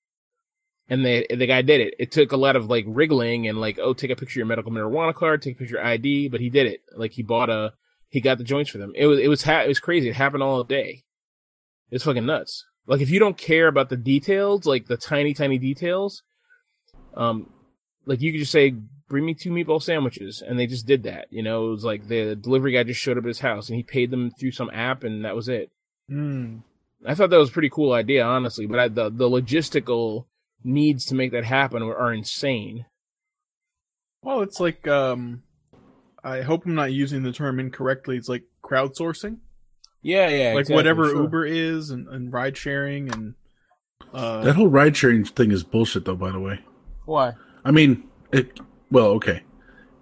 and 0.90 1.06
the 1.06 1.26
the 1.30 1.48
guy 1.48 1.62
did 1.62 1.82
it. 1.82 1.96
It 2.00 2.12
took 2.12 2.32
a 2.32 2.38
lot 2.38 2.56
of 2.56 2.70
like 2.70 2.86
wriggling 2.88 3.48
and 3.48 3.60
like, 3.60 3.80
oh, 3.80 3.94
take 3.94 4.12
a 4.12 4.16
picture 4.16 4.34
of 4.34 4.42
your 4.42 4.46
medical 4.46 4.72
marijuana 4.72 5.14
card, 5.14 5.42
take 5.42 5.56
a 5.56 5.60
picture 5.60 5.78
of 5.78 5.84
your 5.84 5.92
ID, 5.92 6.30
but 6.30 6.42
he 6.42 6.50
did 6.50 6.68
it. 6.68 6.82
Like 6.96 7.14
he 7.14 7.24
bought 7.24 7.50
a, 7.50 7.74
he 8.10 8.22
got 8.22 8.38
the 8.38 8.44
joints 8.44 8.70
for 8.70 8.78
them. 8.78 8.92
It 8.96 9.08
was 9.08 9.20
it 9.20 9.28
was 9.28 9.44
ha- 9.44 9.62
it 9.62 9.70
was 9.70 9.80
crazy. 9.80 10.10
It 10.10 10.16
happened 10.16 10.44
all 10.44 10.64
day. 10.64 11.04
It's 11.90 12.04
fucking 12.04 12.26
nuts. 12.26 12.66
Like 12.86 13.02
if 13.02 13.10
you 13.10 13.20
don't 13.20 13.38
care 13.38 13.68
about 13.68 13.90
the 13.90 13.98
details, 13.98 14.66
like 14.66 14.88
the 14.88 14.98
tiny 14.98 15.34
tiny 15.34 15.58
details, 15.58 16.24
um, 17.16 17.50
like 18.06 18.22
you 18.22 18.32
could 18.32 18.40
just 18.40 18.52
say, 18.52 18.76
bring 19.08 19.26
me 19.26 19.34
two 19.34 19.52
meatball 19.52 19.82
sandwiches, 19.82 20.42
and 20.46 20.60
they 20.60 20.68
just 20.68 20.86
did 20.86 21.04
that. 21.04 21.28
You 21.30 21.44
know, 21.44 21.68
it 21.68 21.72
was 21.72 21.86
like 21.86 22.08
the 22.08 22.36
delivery 22.36 22.74
guy 22.74 22.84
just 22.84 23.00
showed 23.00 23.18
up 23.18 23.24
at 23.24 23.30
his 23.30 23.40
house 23.40 23.70
and 23.70 23.78
he 23.78 23.84
paid 23.84 24.12
them 24.12 24.32
through 24.32 24.52
some 24.52 24.70
app, 24.74 25.04
and 25.04 25.24
that 25.24 25.36
was 25.36 25.48
it. 25.48 25.72
Hmm. 26.10 26.58
I 27.06 27.16
thought 27.16 27.30
that 27.30 27.38
was 27.38 27.50
a 27.50 27.54
pretty 27.54 27.70
cool 27.70 27.94
idea, 27.94 28.26
honestly, 28.26 28.66
but 28.66 28.80
I, 28.80 28.88
the 28.90 29.10
the 29.10 29.30
logistical 29.30 30.26
needs 30.64 31.06
to 31.06 31.16
make 31.16 31.32
that 31.32 31.46
happen 31.46 31.82
are, 31.84 31.96
are 31.96 32.14
insane. 32.14 32.86
Well, 34.22 34.42
it's 34.42 34.60
like 34.60 34.88
um, 34.88 35.44
I 36.24 36.42
hope 36.42 36.66
I'm 36.66 36.76
not 36.76 36.92
using 36.94 37.24
the 37.24 37.32
term 37.32 37.60
incorrectly. 37.60 38.18
It's 38.18 38.30
like 38.30 38.44
crowdsourcing, 38.64 39.38
Yeah, 40.02 40.30
yeah, 40.30 40.54
like 40.54 40.62
exactly, 40.62 40.76
whatever 40.76 41.10
sure. 41.10 41.22
Uber 41.24 41.46
is 41.46 41.90
and, 41.90 42.08
and 42.08 42.32
ride 42.32 42.56
sharing 42.58 43.14
and 43.14 43.36
uh, 44.14 44.42
That 44.44 44.56
whole 44.56 44.68
ride 44.68 44.96
sharing 44.96 45.26
thing 45.26 45.52
is 45.52 45.64
bullshit, 45.64 46.06
though. 46.06 46.16
By 46.16 46.32
the 46.32 46.40
way, 46.40 46.62
Why? 47.06 47.34
I 47.66 47.72
mean, 47.72 48.04
it. 48.32 48.60
Well, 48.92 49.08
okay, 49.08 49.44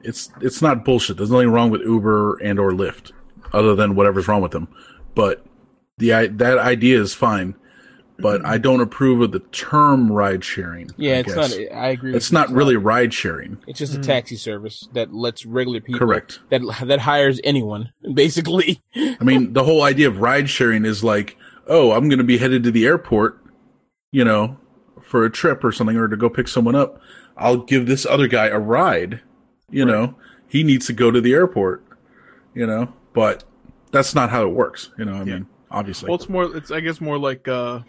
it's 0.02 0.30
it's 0.42 0.62
not 0.62 0.86
bullshit. 0.86 1.18
There's 1.18 1.32
nothing 1.32 1.50
wrong 1.50 1.72
with 1.72 1.82
Uber 1.82 2.38
and 2.44 2.60
or 2.60 2.72
Lyft, 2.72 3.12
other 3.54 3.74
than 3.76 3.96
whatever's 3.96 4.28
wrong 4.28 4.42
with 4.42 4.52
them. 4.52 4.68
But 5.16 5.44
the 5.98 6.14
i- 6.14 6.28
that 6.28 6.58
idea 6.60 7.00
is 7.02 7.14
fine. 7.16 7.56
But 8.22 8.46
I 8.46 8.58
don't 8.58 8.82
approve 8.82 9.22
of 9.22 9.32
the 9.32 9.40
term 9.40 10.12
ride 10.12 10.44
sharing. 10.44 10.92
Yeah, 10.98 11.14
I 11.14 11.18
it's 11.18 11.34
guess. 11.34 11.58
not. 11.58 11.72
I 11.76 11.88
agree. 11.90 12.16
It's 12.16 12.30
with 12.30 12.40
you. 12.40 12.48
not 12.48 12.56
really 12.56 12.76
ride 12.76 13.14
sharing. 13.14 13.58
It's 13.68 13.80
just 13.80 13.96
a 13.96 14.00
taxi 14.00 14.36
service 14.36 14.88
that 14.94 15.14
lets 15.14 15.46
regular 15.46 15.82
people. 15.82 16.00
Correct. 16.00 16.40
That 16.50 16.62
that 16.86 17.00
hires 17.02 17.40
anyone, 17.44 17.92
basically. 18.14 18.82
I 18.96 19.24
mean, 19.24 19.54
the 19.54 19.64
whole 19.64 19.84
idea 19.84 20.08
of 20.08 20.20
ride 20.20 20.50
sharing 20.50 20.86
is 20.86 21.04
like, 21.04 21.38
oh, 21.68 21.92
I'm 21.92 22.10
going 22.10 22.20
to 22.20 22.24
be 22.24 22.38
headed 22.38 22.64
to 22.64 22.72
the 22.72 22.86
airport, 22.86 23.42
you 24.12 24.24
know, 24.24 24.58
for 25.02 25.26
a 25.26 25.30
trip 25.30 25.64
or 25.64 25.72
something, 25.72 25.98
or 25.98 26.08
to 26.08 26.18
go 26.18 26.30
pick 26.30 26.48
someone 26.48 26.76
up. 26.76 27.02
I'll 27.38 27.58
give 27.58 27.88
this 27.88 28.06
other 28.06 28.28
guy 28.28 28.48
a 28.48 28.60
ride. 28.60 29.22
You 29.70 29.86
know, 29.86 30.16
he 30.48 30.64
needs 30.64 30.86
to 30.88 30.94
go 30.94 31.12
to 31.12 31.22
the 31.22 31.34
airport. 31.34 31.84
You 32.54 32.68
know, 32.68 32.94
but 33.14 33.46
that's 33.92 34.14
not 34.16 34.30
how 34.30 34.44
it 34.44 34.52
works. 34.52 34.90
You 34.98 35.06
know, 35.06 35.16
I 35.16 35.24
mean, 35.24 35.48
obviously, 35.70 36.08
well, 36.10 36.16
it's 36.16 36.30
more. 36.30 36.56
It's 36.56 36.72
I 36.72 36.80
guess 36.80 37.00
more 37.00 37.18
like 37.18 37.48
uh, 37.48 37.80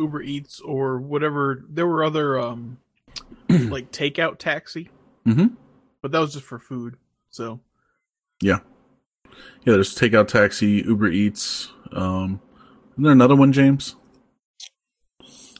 Uber 0.00 0.22
Eats 0.22 0.60
or 0.60 0.98
whatever. 0.98 1.62
There 1.68 1.86
were 1.86 2.02
other 2.02 2.38
um, 2.38 2.78
like 3.48 3.92
takeout 3.92 4.38
taxi, 4.38 4.90
Mhm. 5.26 5.56
but 6.02 6.10
that 6.12 6.18
was 6.18 6.32
just 6.34 6.44
for 6.46 6.58
food. 6.58 6.96
So 7.30 7.60
yeah, 8.40 8.58
yeah. 9.64 9.74
There's 9.74 9.94
takeout 9.96 10.28
taxi, 10.28 10.82
Uber 10.86 11.08
Eats. 11.08 11.72
Um, 11.92 12.40
isn't 12.92 13.02
there 13.04 13.12
another 13.12 13.36
one, 13.36 13.52
James? 13.52 13.96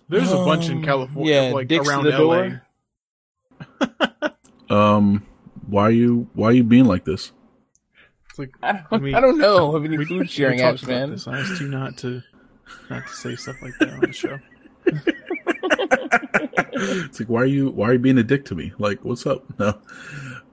there's 0.09 0.33
a 0.33 0.37
bunch 0.37 0.69
in 0.69 0.79
Um, 0.79 0.83
California, 0.83 1.35
yeah, 1.35 1.53
like 1.53 1.69
Dick's 1.69 1.89
around 1.89 2.05
the 2.05 2.11
LA. 2.11 2.19
door. 2.19 2.63
Um, 4.71 5.27
why 5.67 5.83
are 5.85 5.91
you 5.91 6.29
why 6.35 6.49
are 6.49 6.53
you 6.53 6.63
being 6.63 6.85
like 6.85 7.05
this? 7.05 7.33
It's 8.29 8.39
like 8.39 8.55
I 8.63 8.73
don't, 8.73 8.87
I 8.93 8.99
mean, 8.99 9.15
I 9.17 9.21
don't 9.21 9.39
know 9.39 9.75
of 9.75 9.85
any 9.85 10.05
food 10.05 10.31
sharing 10.31 10.61
apps, 10.61 10.87
man. 10.87 11.11
This. 11.11 11.27
I 11.27 11.41
asked 11.41 11.61
you 11.61 11.67
not 11.69 11.97
to 11.99 12.23
not 12.89 13.07
to 13.07 13.13
say 13.15 13.37
stuff 13.37 13.57
like 13.63 13.75
that 13.79 13.91
on 13.91 14.01
the 14.01 14.13
show. 14.13 14.39
It's 16.83 17.21
like 17.21 17.29
why 17.29 17.43
are 17.43 17.47
you 17.47 17.71
why 17.71 17.91
are 17.91 17.93
you 17.95 17.99
being 17.99 18.19
a 18.19 18.23
dick 18.23 18.45
to 18.47 18.55
me? 18.55 18.73
Like, 18.79 19.05
what's 19.05 19.27
up? 19.27 19.45
No. 19.59 19.79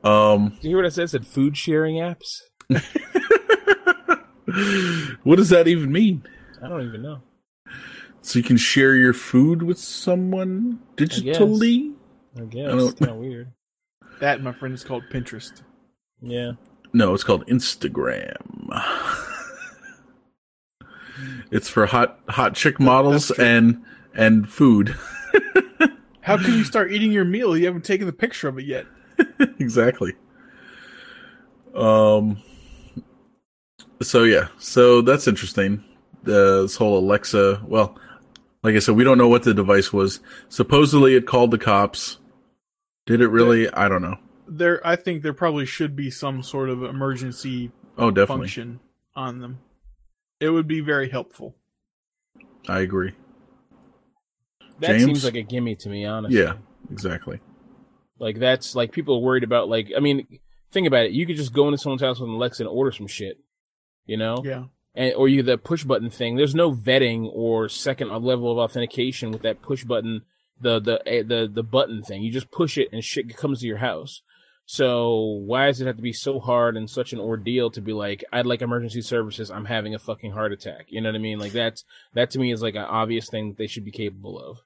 Um, 0.03 0.49
Did 0.49 0.63
you 0.63 0.69
hear 0.71 0.77
what 0.77 0.85
I 0.85 0.89
said? 0.89 1.05
It 1.05 1.09
said 1.09 1.27
food 1.27 1.55
sharing 1.55 1.95
apps. 1.95 2.41
what 5.23 5.37
does 5.37 5.49
that 5.49 5.67
even 5.67 5.91
mean? 5.91 6.23
I 6.61 6.67
don't 6.67 6.85
even 6.87 7.01
know. 7.01 7.21
So 8.21 8.39
you 8.39 8.43
can 8.43 8.57
share 8.57 8.95
your 8.95 9.13
food 9.13 9.63
with 9.63 9.77
someone 9.79 10.79
digitally? 10.97 11.93
I 12.37 12.41
guess 12.41 12.65
I 12.65 12.67
don't- 12.75 12.79
it's 12.81 12.93
kind 12.99 13.11
of 13.11 13.17
weird. 13.17 13.51
That, 14.19 14.41
my 14.41 14.51
friend, 14.51 14.73
is 14.73 14.83
called 14.83 15.03
Pinterest. 15.11 15.61
Yeah. 16.21 16.53
No, 16.91 17.13
it's 17.13 17.23
called 17.23 17.45
Instagram. 17.47 18.35
it's 21.51 21.69
for 21.69 21.85
hot 21.85 22.19
hot 22.29 22.55
chick 22.55 22.79
models 22.79 23.31
and 23.31 23.83
and 24.13 24.49
food. 24.49 24.95
How 26.21 26.37
can 26.37 26.53
you 26.53 26.63
start 26.63 26.91
eating 26.91 27.11
your 27.11 27.25
meal? 27.25 27.55
You 27.57 27.65
haven't 27.67 27.85
taken 27.85 28.05
the 28.05 28.13
picture 28.13 28.47
of 28.47 28.57
it 28.59 28.65
yet. 28.65 28.85
exactly. 29.59 30.13
Um. 31.75 32.41
So 34.01 34.23
yeah, 34.23 34.47
so 34.59 35.01
that's 35.01 35.27
interesting. 35.27 35.83
Uh, 36.25 36.61
this 36.63 36.75
whole 36.75 36.97
Alexa. 36.99 37.61
Well, 37.65 37.97
like 38.63 38.75
I 38.75 38.79
said, 38.79 38.95
we 38.95 39.03
don't 39.03 39.17
know 39.17 39.27
what 39.27 39.43
the 39.43 39.53
device 39.53 39.93
was. 39.93 40.19
Supposedly, 40.49 41.15
it 41.15 41.25
called 41.25 41.51
the 41.51 41.57
cops. 41.57 42.17
Did 43.05 43.21
it 43.21 43.29
really? 43.29 43.69
I 43.71 43.87
don't 43.87 44.01
know. 44.01 44.17
There, 44.49 44.85
I 44.85 44.95
think 44.95 45.23
there 45.23 45.33
probably 45.33 45.65
should 45.65 45.95
be 45.95 46.09
some 46.09 46.41
sort 46.43 46.69
of 46.69 46.83
emergency 46.83 47.71
Oh, 47.97 48.11
definitely. 48.11 48.43
function 48.43 48.79
on 49.15 49.39
them. 49.39 49.59
It 50.39 50.49
would 50.49 50.67
be 50.67 50.81
very 50.81 51.09
helpful. 51.09 51.55
I 52.67 52.79
agree. 52.81 53.13
That 54.79 54.89
James? 54.89 55.03
seems 55.05 55.23
like 55.23 55.35
a 55.35 55.41
gimme 55.41 55.75
to 55.77 55.89
me, 55.89 56.05
honestly. 56.05 56.39
Yeah, 56.39 56.53
exactly. 56.91 57.39
Like 58.19 58.39
that's 58.39 58.75
like 58.75 58.91
people 58.91 59.15
are 59.15 59.21
worried 59.21 59.43
about 59.43 59.69
like 59.69 59.91
I 59.95 59.99
mean, 59.99 60.27
think 60.71 60.87
about 60.87 61.05
it. 61.05 61.11
You 61.11 61.25
could 61.25 61.37
just 61.37 61.53
go 61.53 61.67
into 61.67 61.77
someone's 61.77 62.01
house 62.01 62.19
with 62.19 62.29
an 62.29 62.35
Alexa 62.35 62.63
and 62.63 62.69
order 62.69 62.91
some 62.91 63.07
shit. 63.07 63.39
You 64.05 64.17
know? 64.17 64.41
Yeah. 64.43 64.65
and 64.95 65.13
or 65.15 65.27
you 65.27 65.43
the 65.43 65.57
push 65.57 65.83
button 65.83 66.09
thing. 66.09 66.35
There's 66.35 66.55
no 66.55 66.71
vetting 66.71 67.29
or 67.33 67.69
second 67.69 68.09
level 68.09 68.51
of 68.51 68.57
authentication 68.57 69.31
with 69.31 69.41
that 69.41 69.61
push 69.61 69.83
button, 69.83 70.23
the 70.59 70.79
the 70.79 71.01
eh, 71.07 71.23
the 71.23 71.49
the 71.51 71.63
button 71.63 72.03
thing. 72.03 72.21
You 72.21 72.31
just 72.31 72.51
push 72.51 72.77
it 72.77 72.89
and 72.91 73.03
shit 73.03 73.35
comes 73.35 73.61
to 73.61 73.67
your 73.67 73.77
house. 73.77 74.21
So 74.69 75.39
why 75.45 75.67
does 75.67 75.79
it 75.79 75.87
have 75.87 75.95
to 75.95 76.01
be 76.01 76.11
so 76.11 76.41
hard 76.41 76.75
and 76.75 76.89
such 76.89 77.13
an 77.13 77.19
ordeal 77.19 77.71
to 77.71 77.79
be 77.79 77.93
like, 77.93 78.25
I'd 78.33 78.45
like 78.45 78.61
emergency 78.61 79.01
services. 79.01 79.49
I'm 79.49 79.63
having 79.63 79.95
a 79.95 79.99
fucking 79.99 80.33
heart 80.33 80.51
attack. 80.51 80.87
You 80.89 80.99
know 80.99 81.07
what 81.07 81.15
I 81.15 81.19
mean? 81.19 81.39
Like 81.39 81.53
that's 81.53 81.85
that 82.13 82.31
to 82.31 82.39
me 82.39 82.51
is 82.51 82.61
like 82.61 82.75
an 82.75 82.81
obvious 82.81 83.29
thing 83.29 83.47
that 83.47 83.57
they 83.57 83.67
should 83.67 83.85
be 83.85 83.91
capable 83.91 84.37
of. 84.37 84.59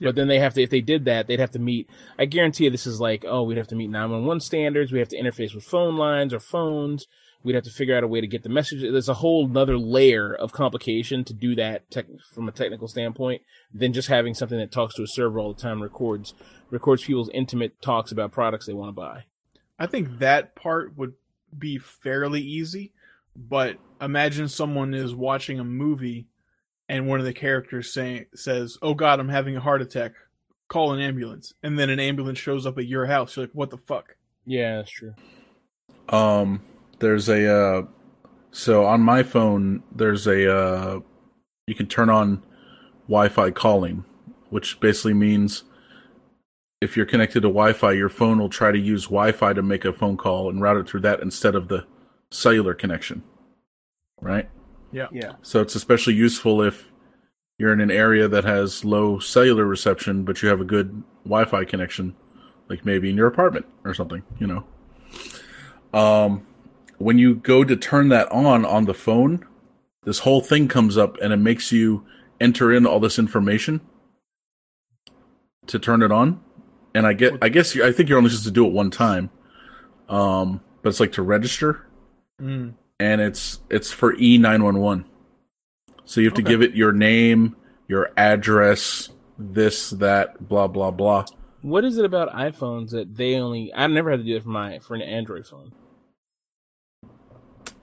Yep. 0.00 0.08
But 0.08 0.14
then 0.16 0.26
they 0.26 0.40
have 0.40 0.52
to, 0.54 0.62
if 0.62 0.70
they 0.70 0.80
did 0.80 1.04
that, 1.04 1.28
they'd 1.28 1.38
have 1.38 1.52
to 1.52 1.60
meet. 1.60 1.88
I 2.18 2.24
guarantee 2.24 2.64
you, 2.64 2.70
this 2.70 2.88
is 2.88 3.00
like, 3.00 3.24
oh, 3.26 3.44
we'd 3.44 3.56
have 3.56 3.68
to 3.68 3.76
meet 3.76 3.88
911 3.88 4.40
standards. 4.40 4.90
We 4.90 4.98
have 4.98 5.08
to 5.10 5.18
interface 5.18 5.54
with 5.54 5.64
phone 5.64 5.96
lines 5.96 6.34
or 6.34 6.40
phones. 6.40 7.06
We'd 7.42 7.54
have 7.54 7.64
to 7.64 7.70
figure 7.70 7.96
out 7.96 8.02
a 8.02 8.08
way 8.08 8.20
to 8.20 8.26
get 8.26 8.42
the 8.42 8.48
message. 8.48 8.80
There's 8.80 9.08
a 9.08 9.14
whole 9.14 9.46
another 9.46 9.78
layer 9.78 10.34
of 10.34 10.52
complication 10.52 11.24
to 11.24 11.32
do 11.32 11.54
that 11.54 11.90
tech, 11.90 12.06
from 12.34 12.48
a 12.48 12.52
technical 12.52 12.88
standpoint 12.88 13.42
than 13.72 13.92
just 13.92 14.08
having 14.08 14.34
something 14.34 14.58
that 14.58 14.72
talks 14.72 14.94
to 14.96 15.02
a 15.02 15.08
server 15.08 15.38
all 15.38 15.52
the 15.52 15.60
time, 15.60 15.82
records 15.82 16.34
records 16.70 17.04
people's 17.04 17.30
intimate 17.30 17.80
talks 17.80 18.10
about 18.10 18.32
products 18.32 18.66
they 18.66 18.72
want 18.72 18.88
to 18.88 18.92
buy. 19.00 19.24
I 19.78 19.86
think 19.86 20.18
that 20.18 20.56
part 20.56 20.96
would 20.96 21.14
be 21.56 21.78
fairly 21.78 22.40
easy, 22.40 22.92
but 23.36 23.76
imagine 24.00 24.48
someone 24.48 24.94
is 24.94 25.14
watching 25.14 25.60
a 25.60 25.64
movie 25.64 26.26
and 26.88 27.06
one 27.06 27.18
of 27.18 27.26
the 27.26 27.32
characters 27.32 27.92
say, 27.92 28.26
says, 28.34 28.78
"Oh 28.80 28.94
God, 28.94 29.20
I'm 29.20 29.28
having 29.28 29.56
a 29.56 29.60
heart 29.60 29.82
attack. 29.82 30.12
Call 30.68 30.92
an 30.92 31.00
ambulance." 31.00 31.52
And 31.62 31.78
then 31.78 31.90
an 31.90 32.00
ambulance 32.00 32.38
shows 32.38 32.66
up 32.66 32.78
at 32.78 32.86
your 32.86 33.06
house. 33.06 33.36
You're 33.36 33.46
like, 33.46 33.54
"What 33.54 33.70
the 33.70 33.76
fuck?" 33.76 34.16
Yeah, 34.44 34.76
that's 34.76 34.90
true. 34.90 35.14
Um, 36.08 36.62
there's 36.98 37.28
a 37.28 37.46
uh, 37.46 37.82
so 38.50 38.84
on 38.86 39.00
my 39.00 39.22
phone 39.22 39.82
there's 39.94 40.26
a 40.26 40.54
uh, 40.54 41.00
you 41.66 41.74
can 41.74 41.86
turn 41.86 42.10
on 42.10 42.42
Wi-Fi 43.08 43.50
calling, 43.52 44.04
which 44.50 44.80
basically 44.80 45.14
means 45.14 45.64
if 46.80 46.96
you're 46.96 47.06
connected 47.06 47.40
to 47.40 47.48
Wi-Fi, 47.48 47.92
your 47.92 48.08
phone 48.08 48.38
will 48.38 48.48
try 48.48 48.70
to 48.70 48.78
use 48.78 49.04
Wi-Fi 49.04 49.52
to 49.52 49.62
make 49.62 49.84
a 49.84 49.92
phone 49.92 50.16
call 50.16 50.48
and 50.48 50.60
route 50.60 50.76
it 50.76 50.88
through 50.88 51.00
that 51.00 51.20
instead 51.20 51.54
of 51.54 51.68
the 51.68 51.86
cellular 52.30 52.74
connection, 52.74 53.22
right? 54.20 54.48
Yeah. 54.92 55.08
Yeah. 55.12 55.32
So 55.42 55.60
it's 55.60 55.74
especially 55.74 56.14
useful 56.14 56.62
if 56.62 56.92
you're 57.58 57.72
in 57.72 57.80
an 57.80 57.90
area 57.90 58.28
that 58.28 58.44
has 58.44 58.84
low 58.84 59.18
cellular 59.18 59.64
reception, 59.64 60.24
but 60.24 60.42
you 60.42 60.48
have 60.48 60.60
a 60.60 60.64
good 60.64 61.02
Wi-Fi 61.24 61.64
connection, 61.64 62.14
like 62.68 62.84
maybe 62.84 63.08
in 63.08 63.16
your 63.16 63.26
apartment 63.26 63.66
or 63.84 63.94
something, 63.94 64.22
you 64.38 64.46
know. 64.46 64.64
Um, 65.98 66.46
when 66.98 67.18
you 67.18 67.34
go 67.36 67.64
to 67.64 67.76
turn 67.76 68.08
that 68.08 68.30
on 68.32 68.64
on 68.64 68.84
the 68.86 68.94
phone, 68.94 69.44
this 70.04 70.20
whole 70.20 70.40
thing 70.40 70.68
comes 70.68 70.96
up 70.96 71.16
and 71.20 71.32
it 71.32 71.38
makes 71.38 71.72
you 71.72 72.04
enter 72.40 72.72
in 72.72 72.86
all 72.86 73.00
this 73.00 73.18
information 73.18 73.80
to 75.66 75.78
turn 75.78 76.02
it 76.02 76.12
on. 76.12 76.40
And 76.94 77.06
I 77.06 77.12
get, 77.12 77.34
I 77.42 77.48
guess, 77.48 77.78
I 77.78 77.92
think 77.92 78.08
you're 78.08 78.18
only 78.18 78.30
supposed 78.30 78.44
to 78.46 78.50
do 78.50 78.66
it 78.66 78.72
one 78.72 78.90
time. 78.90 79.30
Um, 80.08 80.60
but 80.82 80.90
it's 80.90 81.00
like 81.00 81.12
to 81.12 81.22
register 81.22 81.82
Mm. 82.40 82.74
and 83.00 83.20
it's 83.22 83.60
it's 83.70 83.90
for 83.90 84.14
E 84.16 84.36
nine 84.36 84.62
one 84.62 84.78
one. 84.78 85.06
So 86.04 86.20
you 86.20 86.26
have 86.26 86.34
to 86.34 86.42
give 86.42 86.60
it 86.60 86.74
your 86.74 86.92
name, 86.92 87.56
your 87.88 88.10
address, 88.16 89.08
this, 89.38 89.90
that, 89.90 90.46
blah 90.46 90.66
blah 90.68 90.90
blah. 90.90 91.24
What 91.62 91.84
is 91.84 91.96
it 91.96 92.04
about 92.04 92.32
iPhones 92.34 92.90
that 92.90 93.16
they 93.16 93.36
only? 93.36 93.72
I 93.74 93.86
never 93.86 94.10
had 94.10 94.20
to 94.20 94.24
do 94.24 94.36
it 94.36 94.42
for 94.42 94.50
my 94.50 94.78
for 94.80 94.94
an 94.94 95.00
Android 95.02 95.46
phone. 95.46 95.72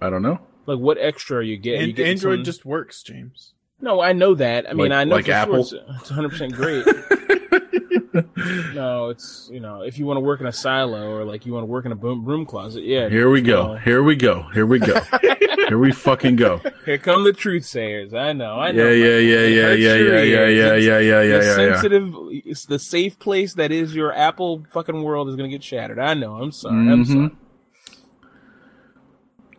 I 0.03 0.09
don't 0.09 0.21
know. 0.21 0.39
Like, 0.65 0.79
what 0.79 0.97
extra 0.99 1.37
are 1.37 1.41
you 1.41 1.57
getting? 1.57 1.79
And 1.81 1.87
you 1.89 1.93
getting 1.93 2.11
Android 2.13 2.39
some- 2.39 2.43
just 2.45 2.65
works, 2.65 3.01
James. 3.03 3.53
No, 3.81 3.99
I 4.01 4.13
know 4.13 4.33
that. 4.35 4.69
I 4.69 4.73
mean, 4.73 4.89
Like- 4.89 4.97
I 4.99 5.03
know 5.03 5.15
like 5.15 5.25
for 5.25 5.31
Apple? 5.31 5.63
sure 5.65 5.79
it's, 5.89 6.09
it's 6.09 6.11
100% 6.11 6.53
great. 6.53 6.85
no, 8.73 9.09
it's, 9.09 9.49
you 9.51 9.59
know, 9.59 9.81
if 9.81 9.97
you 9.97 10.05
want 10.05 10.17
to 10.17 10.21
work 10.21 10.39
in 10.39 10.45
a 10.47 10.53
silo 10.53 11.11
or 11.11 11.23
like 11.25 11.45
you 11.45 11.53
want 11.53 11.63
to 11.63 11.67
work 11.67 11.85
in 11.85 11.91
a 11.91 11.95
boom, 11.95 12.23
room 12.25 12.45
closet, 12.45 12.83
yeah. 12.83 13.09
Here 13.09 13.29
we 13.29 13.41
go. 13.41 13.73
No. 13.73 13.75
Here 13.79 14.03
we 14.03 14.15
go. 14.15 14.43
Here 14.53 14.65
we 14.65 14.79
go. 14.79 14.99
Here 15.67 15.79
we 15.79 15.91
fucking 15.91 16.35
go. 16.35 16.61
Here 16.85 16.97
come 16.97 17.23
the 17.23 17.33
truth 17.33 17.65
sayers. 17.65 18.13
I 18.13 18.33
know. 18.33 18.55
I 18.59 18.71
know. 18.71 18.87
Yeah, 18.89 19.17
yeah, 19.17 19.17
yeah, 19.17 19.47
yeah, 19.47 19.73
yeah, 19.73 19.73
yeah, 19.73 19.95
yeah, 19.95 20.21
yeah, 20.23 20.45
yeah, 20.45 20.75
yeah, 20.77 20.99
yeah, 20.99 20.99
the 20.99 21.27
yeah, 21.27 21.41
yeah. 21.41 21.55
sensitive, 21.55 22.13
it's 22.31 22.65
the 22.65 22.77
safe 22.79 23.17
place 23.17 23.53
that 23.55 23.71
is 23.71 23.95
your 23.95 24.13
Apple 24.13 24.65
fucking 24.71 25.01
world 25.03 25.29
is 25.29 25.35
going 25.35 25.49
to 25.49 25.55
get 25.55 25.63
shattered. 25.63 25.99
I 25.99 26.13
know. 26.13 26.35
I'm 26.35 26.51
sorry. 26.51 26.75
I'm 26.75 27.03
Mhm. 27.05 27.07
sorry. 27.07 27.31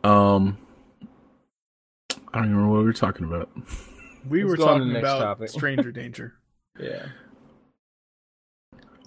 Um, 0.04 0.58
I 2.32 2.38
don't 2.38 2.44
even 2.44 2.56
remember 2.56 2.72
what 2.72 2.78
we 2.80 2.84
were 2.84 2.92
talking 2.92 3.24
about. 3.26 3.48
We 4.28 4.42
Let's 4.44 4.50
were 4.50 4.56
go 4.56 4.68
on 4.68 4.74
to 4.74 4.78
talking 4.80 4.92
next 4.92 5.04
about 5.04 5.18
topic. 5.20 5.48
stranger 5.50 5.92
danger. 6.00 6.34
Yeah. 6.78 7.06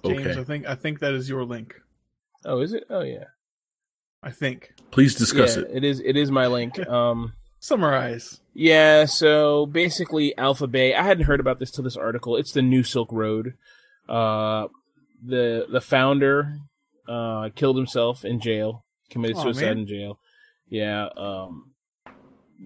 James, 0.05 0.27
Okay, 0.27 0.39
I 0.39 0.43
think 0.43 0.67
I 0.67 0.75
think 0.75 0.99
that 0.99 1.13
is 1.13 1.27
your 1.29 1.43
link. 1.43 1.75
Oh, 2.45 2.59
is 2.61 2.71
it? 2.73 2.83
Oh, 2.89 3.01
yeah. 3.01 3.25
I 4.23 4.31
think. 4.31 4.73
please 4.91 5.15
discuss 5.15 5.55
yeah, 5.57 5.63
it. 5.63 5.69
It 5.73 5.83
is. 5.83 5.99
It 5.99 6.15
is 6.17 6.31
my 6.31 6.47
link. 6.47 6.77
Um. 6.87 7.33
Summarize. 7.59 8.39
Yeah, 8.53 9.05
so 9.05 9.65
basically 9.65 10.37
Alpha 10.37 10.67
Bay, 10.67 10.93
I 10.93 11.01
hadn't 11.01 11.25
heard 11.25 11.39
about 11.39 11.57
this 11.57 11.71
till 11.71 11.83
this 11.83 11.97
article. 11.97 12.35
It's 12.37 12.51
the 12.51 12.61
new 12.61 12.83
Silk 12.83 13.11
Road. 13.11 13.55
Uh 14.07 14.67
the 15.25 15.65
the 15.69 15.81
founder 15.81 16.59
uh 17.09 17.49
killed 17.55 17.75
himself 17.77 18.23
in 18.23 18.39
jail, 18.39 18.85
committed 19.09 19.37
Aw, 19.37 19.41
suicide 19.41 19.65
man. 19.65 19.77
in 19.79 19.87
jail. 19.87 20.19
Yeah, 20.69 21.09
um 21.15 21.71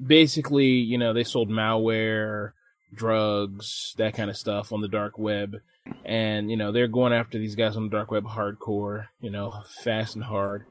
basically, 0.06 0.68
you 0.68 0.97
know, 0.97 1.14
they 1.14 1.24
sold 1.24 1.49
malware, 1.49 2.54
drugs, 2.93 3.93
that 3.97 4.14
kind 4.14 4.30
of 4.30 4.38
stuff 4.38 4.72
on 4.72 4.82
the 4.82 4.88
dark 4.88 5.18
web. 5.18 5.58
And, 6.06 6.49
you 6.49 6.58
know, 6.58 6.72
they're 6.72 6.88
going 6.88 7.14
after 7.14 7.38
these 7.38 7.56
guys 7.56 7.76
on 7.76 7.84
the 7.84 7.89
dark 7.89 8.12
web 8.12 8.26
hardcore, 8.26 9.08
you 9.20 9.30
know, 9.30 9.64
fast 9.84 10.16
and 10.16 10.24
hard. 10.24 10.66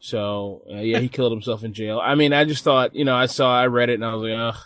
So, 0.00 0.62
uh, 0.70 0.80
yeah, 0.80 0.98
he 0.98 1.08
killed 1.08 1.32
himself 1.32 1.64
in 1.64 1.72
jail. 1.72 2.00
I 2.02 2.14
mean, 2.14 2.32
I 2.32 2.44
just 2.44 2.64
thought, 2.64 2.94
you 2.94 3.04
know, 3.04 3.16
I 3.16 3.26
saw, 3.26 3.58
I 3.58 3.66
read 3.66 3.90
it 3.90 3.94
and 3.94 4.04
I 4.04 4.14
was 4.14 4.30
like, 4.30 4.38
ugh, 4.38 4.62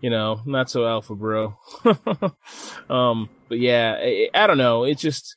you 0.00 0.10
know, 0.10 0.40
not 0.44 0.70
so 0.70 0.86
alpha, 0.86 1.14
bro. 1.14 1.56
um, 2.90 3.28
but 3.48 3.58
yeah, 3.58 3.96
I, 3.98 4.28
I 4.34 4.46
don't 4.46 4.58
know. 4.58 4.84
It's 4.84 5.02
just, 5.02 5.36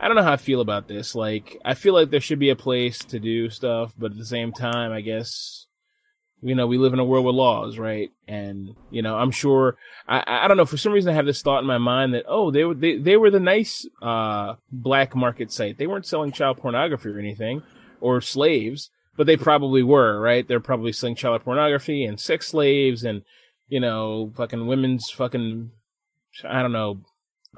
I 0.00 0.06
don't 0.06 0.16
know 0.16 0.22
how 0.22 0.32
I 0.32 0.36
feel 0.36 0.60
about 0.60 0.86
this. 0.88 1.14
Like, 1.14 1.58
I 1.64 1.74
feel 1.74 1.94
like 1.94 2.10
there 2.10 2.20
should 2.20 2.38
be 2.38 2.50
a 2.50 2.56
place 2.56 2.98
to 3.00 3.18
do 3.18 3.50
stuff, 3.50 3.94
but 3.98 4.12
at 4.12 4.18
the 4.18 4.24
same 4.24 4.52
time, 4.52 4.92
I 4.92 5.00
guess, 5.00 5.66
you 6.40 6.54
know, 6.54 6.66
we 6.68 6.78
live 6.78 6.92
in 6.92 7.00
a 7.00 7.04
world 7.04 7.26
with 7.26 7.34
laws, 7.34 7.78
right? 7.78 8.10
And, 8.28 8.76
you 8.90 9.02
know, 9.02 9.16
I'm 9.16 9.32
sure, 9.32 9.76
I, 10.06 10.22
I 10.44 10.48
don't 10.48 10.56
know, 10.56 10.66
for 10.66 10.76
some 10.76 10.92
reason 10.92 11.10
I 11.10 11.14
have 11.16 11.26
this 11.26 11.42
thought 11.42 11.60
in 11.60 11.66
my 11.66 11.78
mind 11.78 12.14
that, 12.14 12.24
oh, 12.28 12.50
they 12.52 12.64
were, 12.64 12.74
they, 12.74 12.96
they 12.96 13.16
were 13.16 13.30
the 13.30 13.40
nice, 13.40 13.86
uh, 14.00 14.54
black 14.70 15.16
market 15.16 15.50
site. 15.50 15.78
They 15.78 15.88
weren't 15.88 16.06
selling 16.06 16.30
child 16.30 16.58
pornography 16.58 17.08
or 17.08 17.18
anything 17.18 17.62
or 18.00 18.20
slaves, 18.20 18.90
but 19.16 19.26
they 19.26 19.36
probably 19.36 19.82
were, 19.82 20.20
right? 20.20 20.46
They're 20.46 20.60
probably 20.60 20.92
selling 20.92 21.16
child 21.16 21.42
pornography 21.42 22.04
and 22.04 22.20
sex 22.20 22.46
slaves 22.46 23.02
and, 23.02 23.22
you 23.68 23.80
know, 23.80 24.32
fucking 24.36 24.68
women's 24.68 25.10
fucking, 25.10 25.72
I 26.48 26.62
don't 26.62 26.70
know, 26.72 27.00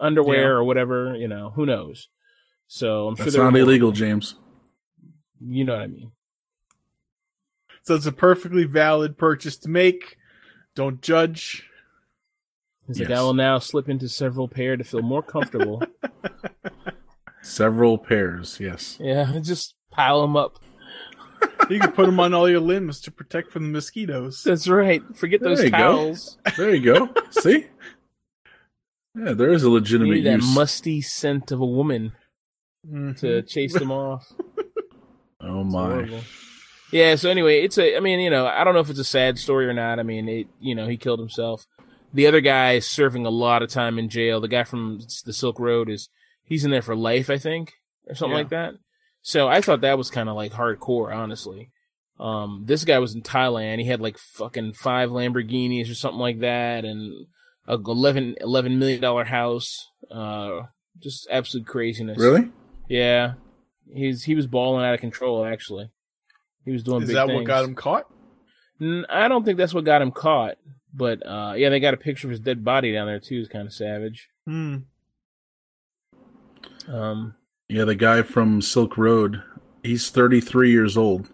underwear 0.01 0.41
Yeah. 0.43 0.49
or 0.49 0.64
whatever, 0.64 1.14
you 1.14 1.28
know, 1.28 1.51
who 1.51 1.66
knows? 1.66 2.09
So 2.72 3.08
I'm 3.08 3.16
sure 3.16 3.24
That's 3.24 3.34
there 3.34 3.42
were 3.42 3.50
not 3.50 3.54
more- 3.54 3.62
illegal, 3.62 3.90
James. 3.90 4.36
You 5.44 5.64
know 5.64 5.72
what 5.72 5.82
I 5.82 5.86
mean? 5.88 6.12
So 7.82 7.96
it's 7.96 8.06
a 8.06 8.12
perfectly 8.12 8.62
valid 8.62 9.18
purchase 9.18 9.56
to 9.58 9.68
make. 9.68 10.16
Don't 10.76 11.02
judge. 11.02 11.64
He's 12.86 13.00
like, 13.00 13.08
Yes. 13.08 13.18
I 13.18 13.22
will 13.22 13.34
now 13.34 13.58
slip 13.58 13.88
into 13.88 14.08
several 14.08 14.46
pair 14.46 14.76
to 14.76 14.84
feel 14.84 15.02
more 15.02 15.22
comfortable. 15.22 15.82
Several 17.42 17.96
pairs, 17.98 18.58
yes. 18.60 18.98
yeah, 19.00 19.38
just 19.42 19.74
pile 19.90 20.20
them 20.20 20.36
up. 20.36 20.58
You 21.70 21.80
can 21.80 21.90
put 21.92 22.04
them 22.06 22.20
on 22.20 22.34
all 22.34 22.48
your 22.48 22.60
limbs 22.60 23.00
to 23.02 23.10
protect 23.10 23.50
from 23.50 23.64
the 23.64 23.70
mosquitoes. 23.70 24.42
That's 24.44 24.68
right. 24.68 25.02
Forget 25.16 25.40
There 25.40 25.48
those 25.56 25.64
you 25.64 25.70
go. 25.70 25.76
towels. 25.78 26.38
There 26.58 26.72
you 26.74 26.82
go. 26.84 27.08
See? 27.30 27.66
Yeah, 29.12 29.32
there 29.32 29.52
is 29.52 29.64
a 29.64 29.70
legitimate 29.70 30.14
need 30.18 30.26
that 30.26 30.36
use. 30.36 30.54
musty 30.54 31.00
scent 31.00 31.50
of 31.50 31.60
a 31.60 31.66
woman 31.66 32.12
Mhm. 32.89 33.18
to 33.20 33.43
chase 33.43 33.74
them 33.74 33.91
off. 33.93 34.33
oh 35.41 35.62
It's 35.62 35.72
my. 35.72 35.85
horrible. 35.87 36.20
Yeah. 36.93 37.14
So 37.16 37.31
anyway, 37.31 37.62
it's 37.62 37.78
a. 37.78 37.97
I 37.97 38.01
mean, 38.01 38.20
you 38.20 38.31
know, 38.31 38.47
I 38.47 38.64
don't 38.64 38.74
know 38.74 38.81
if 38.81 38.91
it's 38.91 38.99
a 38.99 39.05
sad 39.05 39.39
story 39.39 39.66
or 39.66 39.72
not. 39.72 39.99
I 39.99 40.03
mean, 40.03 40.28
it. 40.28 40.47
You 40.59 40.74
know, 40.74 40.87
he 40.87 40.97
killed 40.97 41.20
himself. 41.20 41.66
The 42.12 42.26
other 42.26 42.41
guy 42.41 42.72
is 42.72 42.87
serving 42.89 43.24
a 43.26 43.31
lot 43.31 43.62
of 43.62 43.68
time 43.70 43.99
in 43.99 44.09
jail. 44.09 44.41
The 44.41 44.49
guy 44.49 44.64
from 44.64 45.01
the 45.24 45.33
Silk 45.33 45.59
Road 45.61 45.89
is. 45.89 46.09
He's 46.45 46.64
in 46.64 46.72
there 46.72 46.83
for 46.83 46.97
life, 46.97 47.31
I 47.31 47.39
think, 47.39 47.74
or 48.09 48.16
something 48.16 48.33
Yeah. 48.33 48.39
like 48.39 48.49
that. 48.49 48.74
So 49.22 49.47
I 49.47 49.61
thought 49.61 49.83
that 49.83 49.97
was 49.99 50.11
kind 50.11 50.28
of 50.28 50.35
like 50.35 50.51
hardcore, 50.53 51.14
honestly. 51.14 51.70
Um, 52.18 52.64
this 52.66 52.85
guy 52.85 52.99
was 52.99 53.14
in 53.14 53.22
Thailand. 53.22 53.78
He 53.78 53.87
had 53.87 54.01
like 54.01 54.18
fucking 54.18 54.72
five 54.72 55.11
Lamborghinis 55.11 55.89
or 55.89 55.95
something 55.95 56.18
like 56.18 56.41
that, 56.41 56.85
and 56.85 57.26
a 57.68 57.74
11, 57.74 58.35
11 58.41 58.81
million 58.81 59.01
dollar 59.01 59.24
house. 59.26 59.87
Uh, 60.11 60.62
just 60.99 61.28
absolute 61.31 61.68
craziness. 61.68 62.18
Really? 62.18 62.51
Yeah. 62.91 63.34
He's 63.93 64.24
he 64.24 64.34
was 64.34 64.47
balling 64.47 64.84
out 64.84 64.95
of 64.95 65.01
control. 65.01 65.45
Actually, 65.45 65.91
he 66.64 66.70
was 66.70 66.82
doing. 66.82 67.03
Is 67.03 67.09
big 67.09 67.16
that 67.16 67.26
things. 67.26 67.36
what 67.38 67.47
got 67.47 67.64
him 67.64 67.74
caught? 67.74 68.07
I 69.09 69.28
don't 69.28 69.45
think 69.45 69.59
that's 69.59 69.74
what 69.74 69.84
got 69.84 70.03
him 70.03 70.12
caught. 70.12 70.57
But 70.93 71.24
uh, 71.26 71.55
yeah, 71.57 71.68
they 71.70 71.80
got 71.80 71.95
a 71.95 71.97
picture 71.99 72.26
of 72.26 72.30
his 72.30 72.41
dead 72.41 72.64
body 72.64 72.93
down 72.93 73.07
there 73.07 73.20
too. 73.20 73.41
It's 73.41 73.49
kind 73.49 73.66
of 73.66 73.72
savage. 73.72 74.28
Hmm. 74.47 74.76
Um, 76.88 77.34
Yeah, 77.68 77.84
the 77.84 77.95
guy 77.95 78.22
from 78.22 78.62
Silk 78.62 78.97
Road. 78.97 79.43
He's 79.82 80.11
33 80.11 80.70
years 80.70 80.97
old. 80.97 81.30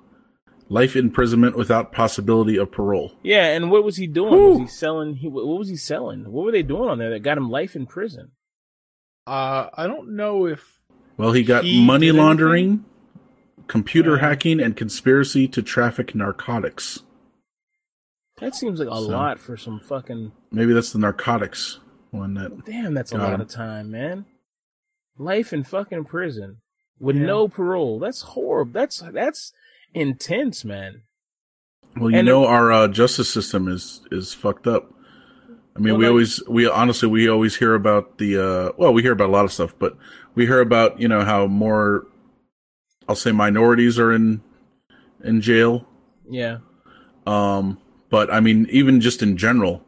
Life 0.69 0.97
imprisonment 0.97 1.57
without 1.57 1.93
possibility 1.93 2.57
of 2.57 2.73
parole. 2.73 3.13
yeah, 3.23 3.47
and 3.55 3.71
what 3.71 3.85
was 3.85 3.97
he 3.97 4.07
doing? 4.07 4.33
Whew. 4.33 4.49
Was 4.51 4.59
he 4.59 4.67
selling? 4.67 5.17
He 5.17 5.29
what 5.29 5.47
was 5.47 5.69
he 5.69 5.77
selling? 5.77 6.31
What 6.33 6.45
were 6.45 6.53
they 6.53 6.63
doing 6.63 6.89
on 6.91 6.99
there 6.99 7.11
that 7.11 7.23
got 7.23 7.39
him 7.39 7.51
life 7.51 7.77
in 7.77 7.87
prison? 7.87 8.33
Uh, 9.27 9.69
I 9.75 9.87
don't 9.87 10.17
know 10.17 10.47
if 10.47 10.76
Well, 11.17 11.33
he 11.33 11.43
got 11.43 11.65
He 11.65 11.85
money 11.85 12.13
laundering, 12.13 12.85
computer 13.67 14.17
Yeah. 14.17 14.21
hacking, 14.21 14.61
and 14.61 14.77
conspiracy 14.77 15.49
to 15.49 15.63
traffic 15.63 16.15
narcotics. 16.15 17.01
That 18.39 18.55
seems 18.55 18.79
like 18.81 18.89
a 18.89 18.95
So- 18.95 19.01
lot 19.09 19.39
for 19.39 19.57
some 19.57 19.81
fucking. 19.81 20.33
Maybe 20.51 20.73
that's 20.75 20.93
the 20.93 20.99
narcotics 20.99 21.79
one 22.11 22.35
that. 22.35 22.65
Damn, 22.67 22.93
that's 22.95 23.13
a 23.13 23.19
lot 23.19 23.33
him. 23.35 23.41
of 23.41 23.49
time, 23.49 23.91
man. 23.91 24.27
Life 25.19 25.53
in 25.55 25.65
fucking 25.65 26.05
prison 26.05 26.59
with 26.99 27.17
Yeah. 27.17 27.25
no 27.25 27.49
parole. 27.49 27.99
That's 27.99 28.21
horrible. 28.23 28.73
That's 28.73 29.01
that's 29.13 29.53
intense, 29.95 30.65
man. 30.65 31.03
Well, 31.97 32.11
you 32.11 32.19
And 32.19 32.27
know, 32.27 32.45
our 32.47 32.71
uh, 32.71 32.89
justice 32.89 33.31
system 33.31 33.69
is 33.69 34.03
is 34.13 34.35
fucked 34.35 34.67
up. 34.67 34.93
I 35.77 35.79
mean, 35.79 35.93
Well, 35.93 35.99
we 35.99 36.05
like- 36.07 36.11
always, 36.11 36.43
we 36.49 36.69
honestly, 36.69 37.09
we 37.09 37.29
always 37.29 37.57
hear 37.57 37.75
about 37.75 38.19
the. 38.19 38.39
uh 38.39 38.73
Well, 38.79 38.93
we 38.95 39.03
hear 39.03 39.13
about 39.13 39.29
a 39.29 39.33
lot 39.33 39.45
of 39.45 39.53
stuff, 39.53 39.75
but 39.79 39.97
we 40.35 40.47
hear 40.47 40.61
about 40.61 40.99
you 41.01 41.09
know 41.09 41.23
how 41.25 41.47
more, 41.47 42.07
I'll 43.09 43.15
say, 43.17 43.33
minorities 43.33 43.99
are 43.99 44.13
in 44.13 44.41
in 45.23 45.41
jail. 45.41 45.87
Yeah. 46.29 46.59
Um, 47.27 47.79
but 48.11 48.33
I 48.33 48.41
mean, 48.41 48.67
even 48.71 49.01
just 49.01 49.23
in 49.23 49.37
general, 49.37 49.85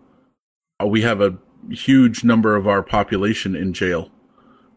uh, 0.82 0.86
we 0.86 1.02
have 1.02 1.20
a 1.20 1.38
huge 1.70 2.24
number 2.24 2.56
of 2.56 2.66
our 2.66 2.82
population 2.82 3.54
in 3.56 3.72
jail 3.72 4.10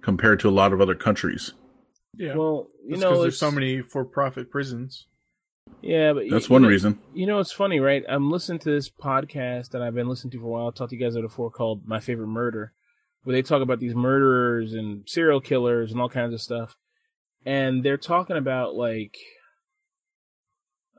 compared 0.02 0.40
to 0.42 0.50
a 0.50 0.52
lot 0.52 0.74
of 0.74 0.82
other 0.82 0.96
countries. 0.96 1.54
yeah. 2.18 2.36
Well, 2.36 2.68
you 2.84 2.92
That's 2.98 3.02
know, 3.02 3.22
there's 3.22 3.38
so 3.40 3.52
many 3.52 3.82
for-profit 3.82 4.50
prisons. 4.52 5.08
Yeah, 5.82 6.14
but 6.14 6.26
That's 6.30 6.48
you 6.50 6.54
one 6.54 6.62
know- 6.62 6.68
reason. 6.70 7.00
You 7.14 7.26
know, 7.26 7.40
it's 7.40 7.52
funny, 7.52 7.80
right? 7.80 8.04
I'm 8.08 8.30
listening 8.30 8.60
to 8.60 8.72
this 8.72 8.90
podcast 8.90 9.72
that 9.72 9.82
I've 9.82 9.96
been 9.96 10.08
listening 10.08 10.32
to 10.32 10.40
for 10.40 10.46
a 10.46 10.50
while. 10.50 10.68
I 10.68 10.72
talked 10.72 10.92
to 10.92 10.96
you 10.96 11.02
guys 11.02 11.16
about 11.16 11.30
before 11.30 11.50
called 11.50 11.88
My 11.88 12.00
Favorite 12.00 12.28
Murder, 12.28 12.74
where 13.24 13.34
they 13.34 13.42
talk 13.42 13.62
about 13.62 13.80
these 13.80 13.96
murderers 13.96 14.74
and 14.74 15.08
serial 15.08 15.42
killers 15.42 15.92
and 15.92 16.00
all 16.00 16.10
kinds 16.10 16.34
of 16.34 16.42
stuff. 16.42 16.76
And 17.46 17.84
they're 17.84 17.98
talking 17.98 18.38
about 18.38 18.76
like, 18.76 19.18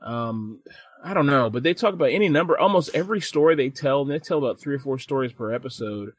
um, 0.01 0.61
I 1.03 1.13
don't 1.13 1.27
know, 1.27 1.49
but 1.49 1.63
they 1.63 1.73
talk 1.73 1.93
about 1.93 2.11
any 2.11 2.27
number, 2.27 2.57
almost 2.57 2.93
every 2.93 3.21
story 3.21 3.55
they 3.55 3.69
tell, 3.69 4.01
and 4.01 4.11
they 4.11 4.19
tell 4.19 4.37
about 4.37 4.59
three 4.59 4.75
or 4.75 4.79
four 4.79 4.99
stories 4.99 5.31
per 5.31 5.53
episode, 5.53 6.11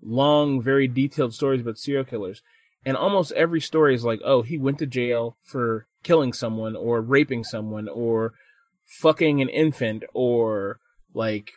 long, 0.00 0.62
very 0.62 0.86
detailed 0.86 1.34
stories 1.34 1.60
about 1.60 1.78
serial 1.78 2.04
killers. 2.04 2.42
And 2.84 2.96
almost 2.96 3.32
every 3.32 3.60
story 3.60 3.94
is 3.94 4.04
like, 4.04 4.20
oh, 4.24 4.42
he 4.42 4.58
went 4.58 4.78
to 4.78 4.86
jail 4.86 5.36
for 5.42 5.86
killing 6.02 6.32
someone 6.32 6.76
or 6.76 7.00
raping 7.00 7.44
someone 7.44 7.88
or 7.88 8.32
fucking 8.86 9.40
an 9.40 9.48
infant 9.48 10.04
or 10.12 10.78
like 11.14 11.52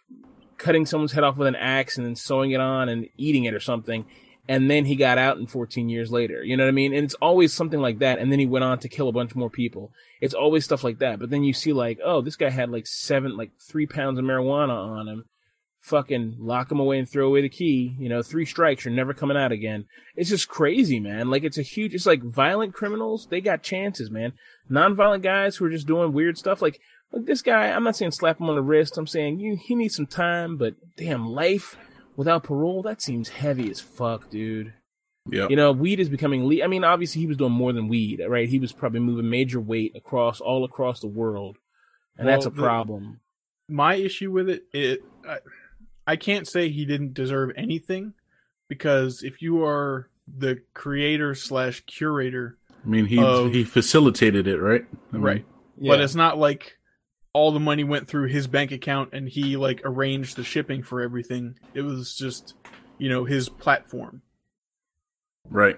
cutting 0.57 0.85
someone's 0.85 1.11
head 1.11 1.23
off 1.23 1.37
with 1.37 1.47
an 1.47 1.55
axe 1.55 1.97
and 1.97 2.05
then 2.05 2.15
sewing 2.15 2.51
it 2.51 2.59
on 2.59 2.89
and 2.89 3.07
eating 3.17 3.45
it 3.45 3.53
or 3.53 3.59
something. 3.59 4.05
And 4.47 4.69
then 4.69 4.85
he 4.85 4.95
got 4.95 5.17
out 5.17 5.37
in 5.37 5.47
14 5.47 5.89
years 5.89 6.11
later. 6.11 6.43
You 6.43 6.55
know 6.55 6.65
what 6.65 6.69
I 6.69 6.73
mean? 6.73 6.93
And 6.93 7.03
it's 7.03 7.15
always 7.15 7.51
something 7.51 7.79
like 7.79 7.99
that. 7.99 8.19
And 8.19 8.31
then 8.31 8.39
he 8.39 8.45
went 8.45 8.63
on 8.63 8.77
to 8.79 8.89
kill 8.89 9.09
a 9.09 9.13
bunch 9.13 9.33
more 9.33 9.49
people. 9.49 9.91
It's 10.21 10.35
always 10.35 10.63
stuff 10.63 10.83
like 10.83 10.99
that. 10.99 11.19
But 11.19 11.31
then 11.31 11.43
you 11.43 11.51
see 11.51 11.73
like, 11.73 11.99
oh, 12.03 12.21
this 12.21 12.35
guy 12.35 12.51
had 12.51 12.69
like 12.69 12.85
seven, 12.85 13.35
like 13.35 13.51
three 13.59 13.87
pounds 13.87 14.19
of 14.19 14.25
marijuana 14.25 14.69
on 14.69 15.07
him. 15.07 15.25
Fucking 15.85 16.37
lock 16.39 16.71
him 16.71 16.79
away 16.79 16.97
and 16.97 17.07
throw 17.07 17.27
away 17.27 17.41
the 17.41 17.49
key. 17.49 17.95
You 17.99 18.09
know, 18.09 18.23
three 18.23 18.45
strikes, 18.45 18.85
you're 18.85 18.93
never 18.93 19.13
coming 19.13 19.37
out 19.37 19.51
again. 19.51 19.85
It's 20.15 20.31
just 20.31 20.47
crazy, 20.47 20.99
man. 20.99 21.29
Like 21.29 21.43
it's 21.43 21.59
a 21.59 21.61
huge, 21.61 21.93
it's 21.93 22.07
like 22.07 22.23
violent 22.23 22.73
criminals. 22.73 23.27
They 23.29 23.39
got 23.39 23.61
chances, 23.61 24.09
man. 24.09 24.33
Non-violent 24.67 25.21
guys 25.21 25.57
who 25.57 25.65
are 25.65 25.69
just 25.69 25.85
doing 25.85 26.11
weird 26.11 26.39
stuff. 26.39 26.59
Like, 26.59 26.79
like 27.11 27.25
this 27.25 27.43
guy, 27.43 27.67
I'm 27.69 27.83
not 27.83 27.95
saying 27.95 28.11
slap 28.11 28.39
him 28.39 28.49
on 28.49 28.55
the 28.55 28.63
wrist. 28.63 28.97
I'm 28.97 29.05
saying 29.05 29.39
you, 29.39 29.57
he 29.63 29.75
needs 29.75 29.95
some 29.95 30.07
time, 30.07 30.57
but 30.57 30.73
damn, 30.97 31.27
life 31.27 31.77
without 32.15 32.43
parole, 32.45 32.81
that 32.81 33.01
seems 33.03 33.29
heavy 33.29 33.69
as 33.69 33.79
fuck, 33.79 34.31
dude. 34.31 34.73
Yeah. 35.29 35.47
You 35.49 35.55
know, 35.55 35.71
weed 35.71 35.99
is 35.99 36.09
becoming 36.09 36.47
le- 36.47 36.63
I 36.63 36.67
mean, 36.67 36.83
obviously 36.83 37.21
he 37.21 37.27
was 37.27 37.37
doing 37.37 37.51
more 37.51 37.73
than 37.73 37.87
weed, 37.89 38.21
right? 38.27 38.49
He 38.49 38.57
was 38.57 38.71
probably 38.71 39.01
moving 39.01 39.29
major 39.29 39.59
weight 39.59 39.91
across 39.95 40.41
all 40.41 40.63
across 40.65 40.99
the 40.99 41.07
world, 41.07 41.57
and 42.17 42.27
that's 42.27 42.45
a 42.45 42.49
Well, 42.49 42.55
the- 42.55 42.61
problem. 42.63 43.19
My 43.69 43.95
issue 43.95 44.31
with 44.31 44.49
it, 44.49 44.63
it 44.73 45.03
I, 45.27 45.37
I 46.07 46.15
can't 46.15 46.47
say 46.47 46.69
he 46.69 46.85
didn't 46.85 47.13
deserve 47.13 47.51
anything 47.55 48.13
because 48.67 49.23
if 49.23 49.41
you 49.41 49.63
are 49.63 50.09
the 50.27 50.61
creator 50.73 51.33
slash 51.35 51.81
curator, 51.85 52.57
I 52.83 52.87
mean, 52.87 53.05
he 53.07 53.17
Of- 53.19 53.51
he 53.53 53.63
facilitated 53.63 54.47
it, 54.47 54.59
right? 54.59 54.85
I 55.11 55.15
mean, 55.15 55.21
right? 55.23 55.45
But 55.77 55.99
it's 56.01 56.15
not 56.15 56.37
like 56.37 56.77
all 57.33 57.51
the 57.51 57.59
money 57.59 57.83
went 57.83 58.07
through 58.07 58.27
his 58.29 58.47
bank 58.47 58.71
account 58.71 59.09
and 59.13 59.27
he 59.27 59.57
like 59.57 59.81
arranged 59.83 60.35
the 60.37 60.43
shipping 60.43 60.83
for 60.83 61.01
everything. 61.01 61.57
It 61.73 61.81
was 61.81 62.15
just, 62.15 62.53
you 62.97 63.09
know, 63.09 63.25
his 63.25 63.49
platform. 63.49 64.21
Right. 65.49 65.77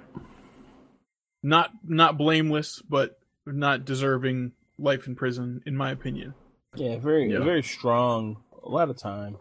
Not 1.44 1.72
not 1.84 2.18
blameless, 2.18 2.82
but 2.88 3.20
not 3.46 3.86
deserving 3.86 4.52
life 4.78 5.08
in 5.08 5.16
prison, 5.16 5.62
in 5.66 5.76
my 5.76 5.92
opinion. 5.92 6.34
yeah, 6.76 6.98
very 7.00 7.32
Yeah. 7.32 7.40
very 7.40 7.64
strong. 7.64 8.44
A 8.64 8.70
lot 8.70 8.90
of 8.90 8.98
time, 8.98 9.38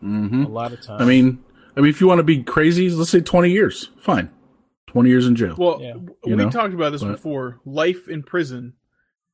hmm 0.00 0.44
a 0.44 0.48
lot 0.48 0.72
of 0.72 0.80
time. 0.82 1.00
I 1.00 1.04
mean, 1.04 1.42
I 1.76 1.80
mean, 1.80 1.90
if 1.90 2.00
you 2.00 2.06
want 2.06 2.18
to 2.18 2.24
be 2.24 2.42
crazy, 2.42 2.90
let's 2.90 3.10
say 3.10 3.20
twenty 3.20 3.50
years. 3.50 3.90
Fine, 3.98 4.30
twenty 4.86 5.10
years 5.10 5.26
in 5.26 5.36
jail. 5.36 5.54
Well, 5.58 5.80
Yeah. 5.80 5.94
we 6.24 6.34
know, 6.36 6.50
talked 6.50 6.74
about 6.74 6.90
this 6.90 7.02
but- 7.02 7.12
before. 7.12 7.60
Life 7.64 8.08
in 8.08 8.22
prison 8.22 8.74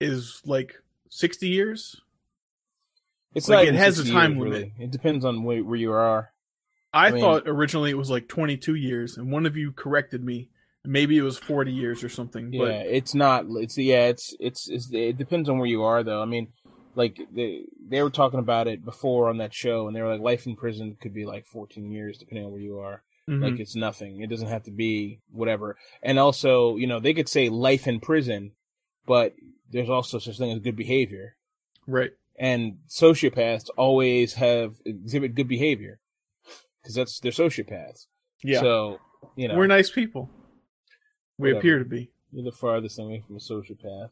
is 0.00 0.42
like 0.44 0.74
sixty 1.08 1.48
years. 1.48 2.00
it's 3.34 3.48
like, 3.48 3.66
not 3.66 3.74
it 3.74 3.78
has 3.78 3.98
a 3.98 4.10
time 4.10 4.32
years, 4.32 4.40
limit. 4.42 4.52
really. 4.58 4.72
It 4.78 4.90
depends 4.90 5.24
on 5.24 5.42
where, 5.44 5.62
where 5.62 5.76
you 5.78 5.92
are. 5.92 6.30
I, 6.92 7.08
I 7.08 7.10
mean- 7.10 7.20
thought 7.20 7.42
originally 7.46 7.90
it 7.90 7.98
was 7.98 8.10
like 8.10 8.28
twenty-two 8.28 8.74
years, 8.74 9.16
and 9.16 9.30
one 9.30 9.46
of 9.46 9.56
you 9.56 9.72
corrected 9.72 10.24
me. 10.24 10.50
Maybe 10.84 11.18
it 11.18 11.22
was 11.22 11.36
forty 11.36 11.72
years 11.72 12.04
or 12.04 12.08
something. 12.08 12.52
Yeah, 12.52 12.60
But 12.60 12.70
it's 12.86 13.12
not. 13.14 13.46
It's 13.48 13.76
yeah. 13.76 14.06
It's, 14.06 14.34
it's 14.38 14.68
it's 14.70 14.88
it 14.92 15.18
depends 15.18 15.48
on 15.48 15.58
where 15.58 15.66
you 15.68 15.82
are 15.82 16.04
though. 16.04 16.22
I 16.22 16.26
mean, 16.26 16.52
like 16.96 17.20
they 17.32 17.66
they 17.88 18.02
were 18.02 18.10
talking 18.10 18.40
about 18.40 18.66
it 18.66 18.84
before 18.84 19.28
on 19.28 19.38
that 19.38 19.54
show, 19.54 19.86
and 19.86 19.94
they 19.94 20.02
were 20.02 20.10
like, 20.10 20.20
life 20.20 20.46
in 20.46 20.56
prison 20.56 20.96
could 21.00 21.14
be 21.14 21.24
like 21.24 21.46
14 21.46 21.90
years 21.92 22.18
depending 22.18 22.44
on 22.46 22.50
where 22.52 22.60
you 22.60 22.80
are. 22.80 23.02
Mhm. 23.30 23.42
Like 23.42 23.60
it's 23.60 23.76
nothing. 23.76 24.20
It 24.22 24.30
doesn't 24.30 24.48
have 24.48 24.64
to 24.64 24.70
be 24.70 25.20
whatever. 25.30 25.76
And 26.02 26.18
also, 26.18 26.76
you 26.76 26.86
know, 26.88 26.98
they 27.00 27.14
could 27.14 27.28
say 27.28 27.48
life 27.48 27.86
in 27.86 28.00
prison, 28.00 28.52
but 29.06 29.34
there's 29.70 29.90
also 29.90 30.18
such 30.18 30.38
thing 30.38 30.50
as 30.52 30.58
good 30.60 30.76
behavior. 30.76 31.36
right. 31.86 32.10
And 32.38 32.80
sociopaths 32.88 33.70
always 33.78 34.34
have 34.34 34.74
exhibit 34.84 35.34
good 35.34 35.48
behavior 35.48 36.00
because 36.82 36.94
that's 36.94 37.18
they're 37.20 37.32
sociopaths. 37.32 38.06
Yeah, 38.44 38.60
So 38.60 38.98
you 39.36 39.48
know, 39.48 39.56
we're 39.56 39.66
nice 39.66 39.90
people. 39.90 40.28
We 41.38 41.48
Whatever. 41.48 41.58
appear 41.58 41.78
to 41.80 41.84
be. 41.86 42.10
You're 42.32 42.44
the 42.44 42.52
farthest 42.52 42.98
away 42.98 43.22
from 43.26 43.36
a 43.36 43.38
sociopath. 43.38 44.10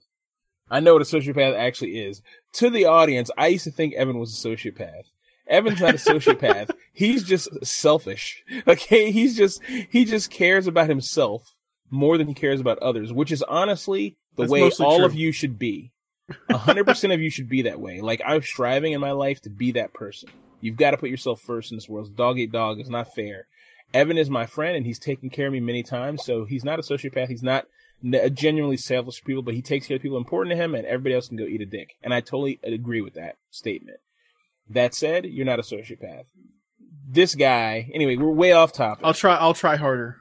I 0.70 0.80
know 0.80 0.94
what 0.94 1.02
a 1.02 1.04
sociopath 1.04 1.56
actually 1.56 1.98
is. 1.98 2.22
To 2.54 2.70
the 2.70 2.86
audience, 2.86 3.30
I 3.36 3.48
used 3.48 3.64
to 3.64 3.70
think 3.70 3.94
Evan 3.94 4.18
was 4.18 4.32
a 4.32 4.48
sociopath. 4.48 5.04
Evan's 5.46 5.80
not 5.80 5.94
a 5.94 5.98
sociopath. 5.98 6.70
He's 6.92 7.22
just 7.24 7.48
selfish. 7.64 8.42
Okay, 8.66 9.10
he's 9.10 9.36
just 9.36 9.62
he 9.64 10.04
just 10.04 10.30
cares 10.30 10.66
about 10.66 10.88
himself 10.88 11.42
more 11.90 12.16
than 12.16 12.28
he 12.28 12.34
cares 12.34 12.60
about 12.60 12.78
others, 12.78 13.12
which 13.12 13.30
is 13.30 13.42
honestly 13.42 14.16
the 14.36 14.44
That's 14.44 14.52
way 14.52 14.70
all 14.80 14.98
true. 14.98 15.04
of 15.04 15.14
you 15.14 15.32
should 15.32 15.58
be. 15.58 15.92
A 16.48 16.56
hundred 16.56 16.86
percent 16.86 17.12
of 17.12 17.20
you 17.20 17.28
should 17.30 17.48
be 17.48 17.62
that 17.62 17.80
way. 17.80 18.00
Like 18.00 18.22
I'm 18.26 18.40
striving 18.42 18.92
in 18.92 19.00
my 19.00 19.10
life 19.12 19.42
to 19.42 19.50
be 19.50 19.72
that 19.72 19.92
person. 19.92 20.30
You've 20.60 20.78
got 20.78 20.92
to 20.92 20.96
put 20.96 21.10
yourself 21.10 21.40
first 21.42 21.70
in 21.70 21.76
this 21.76 21.88
world. 21.88 22.16
Dog 22.16 22.38
eat 22.38 22.50
dog 22.52 22.80
is 22.80 22.88
not 22.88 23.14
fair. 23.14 23.46
Evan 23.92 24.16
is 24.16 24.30
my 24.30 24.46
friend, 24.46 24.76
and 24.76 24.86
he's 24.86 24.98
taken 24.98 25.28
care 25.28 25.46
of 25.48 25.52
me 25.52 25.60
many 25.60 25.82
times. 25.82 26.24
So 26.24 26.46
he's 26.46 26.64
not 26.64 26.78
a 26.78 26.82
sociopath. 26.82 27.28
He's 27.28 27.42
not 27.42 27.66
genuinely 28.32 28.76
selfish 28.76 29.22
people, 29.24 29.42
but 29.42 29.54
he 29.54 29.62
takes 29.62 29.86
care 29.86 29.96
of 29.96 30.02
people 30.02 30.18
important 30.18 30.52
to 30.56 30.62
him, 30.62 30.74
and 30.74 30.84
everybody 30.86 31.14
else 31.14 31.28
can 31.28 31.36
go 31.38 31.44
eat 31.44 31.60
a 31.62 31.66
dick. 31.66 31.94
And 32.02 32.12
I 32.12 32.20
totally 32.20 32.60
agree 32.62 33.00
with 33.00 33.14
that 33.14 33.36
statement. 33.50 33.98
That 34.70 34.94
said, 34.94 35.24
you're 35.26 35.46
not 35.46 35.58
a 35.58 35.62
sociopath. 35.62 36.24
This 37.08 37.34
guy, 37.34 37.90
anyway, 37.94 38.16
we're 38.16 38.30
way 38.30 38.52
off 38.52 38.72
topic. 38.72 39.04
I'll 39.04 39.14
try. 39.14 39.36
I'll 39.36 39.54
try 39.54 39.76
harder. 39.76 40.16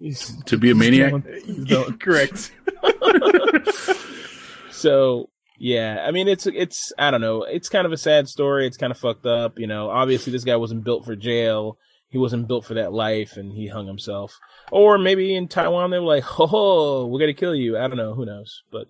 He's- 0.00 0.32
to 0.46 0.56
be 0.56 0.70
a 0.70 0.74
maniac. 0.74 1.12
Yeah, 1.46 1.84
correct. 1.98 2.52
so 4.70 5.28
Yeah, 5.58 6.04
I 6.06 6.10
mean 6.12 6.28
it's 6.28 6.46
it's 6.46 6.92
I 6.98 7.10
don't 7.10 7.20
know. 7.20 7.42
It's 7.42 7.68
kind 7.68 7.86
of 7.86 7.92
a 7.92 7.96
sad 7.96 8.28
story. 8.28 8.66
It's 8.66 8.76
kind 8.76 8.90
of 8.92 8.98
fucked 8.98 9.26
up. 9.26 9.58
You 9.58 9.66
know, 9.66 9.90
obviously 9.90 10.32
this 10.32 10.44
guy 10.44 10.56
wasn't 10.56 10.84
built 10.84 11.04
for 11.04 11.16
jail. 11.16 11.78
He 12.10 12.18
wasn't 12.18 12.48
built 12.48 12.64
for 12.64 12.74
that 12.74 12.92
life, 12.92 13.36
and 13.36 13.52
he 13.52 13.68
hung 13.68 13.86
himself. 13.86 14.38
Or 14.72 14.96
maybe 14.98 15.34
in 15.34 15.46
Taiwan 15.48 15.90
they 15.90 15.98
were 15.98 16.06
like, 16.06 16.24
"Ho 16.24 16.46
ho, 16.46 17.06
we're 17.06 17.20
gonna 17.20 17.34
kill 17.34 17.54
you." 17.54 17.76
I 17.76 17.86
don't 17.86 17.96
know. 17.98 18.14
Who 18.14 18.24
knows? 18.24 18.62
But 18.72 18.88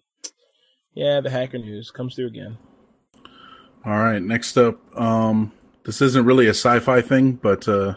yeah, 0.95 1.21
the 1.21 1.31
hacker 1.31 1.59
news 1.59 1.91
comes 1.91 2.15
through 2.15 2.29
again. 2.29 2.59
All 3.85 3.99
right, 3.99 4.23
next 4.23 4.57
up, 4.57 4.79
um, 5.01 5.53
this 5.85 6.03
isn't 6.03 6.27
really 6.27 6.47
a 6.47 6.51
sci-fi 6.51 7.01
thing, 7.01 7.33
but 7.33 7.67
uh, 7.69 7.95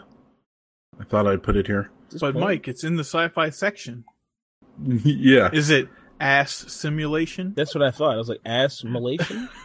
I 0.98 1.04
thought 1.04 1.26
I'd 1.26 1.42
put 1.42 1.56
it 1.56 1.66
here. 1.66 1.90
But 2.12 2.20
point- 2.34 2.36
Mike, 2.38 2.68
it's 2.68 2.84
in 2.84 2.96
the 2.96 3.04
sci-fi 3.04 3.50
section. 3.50 4.04
yeah, 4.84 5.50
Is 5.52 5.70
it 5.70 5.88
ass 6.20 6.52
simulation? 6.72 7.52
that's 7.54 7.74
what 7.74 7.82
I 7.82 7.90
thought. 7.90 8.14
I 8.14 8.16
was 8.16 8.28
like, 8.28 8.40
assimilation. 8.44 9.48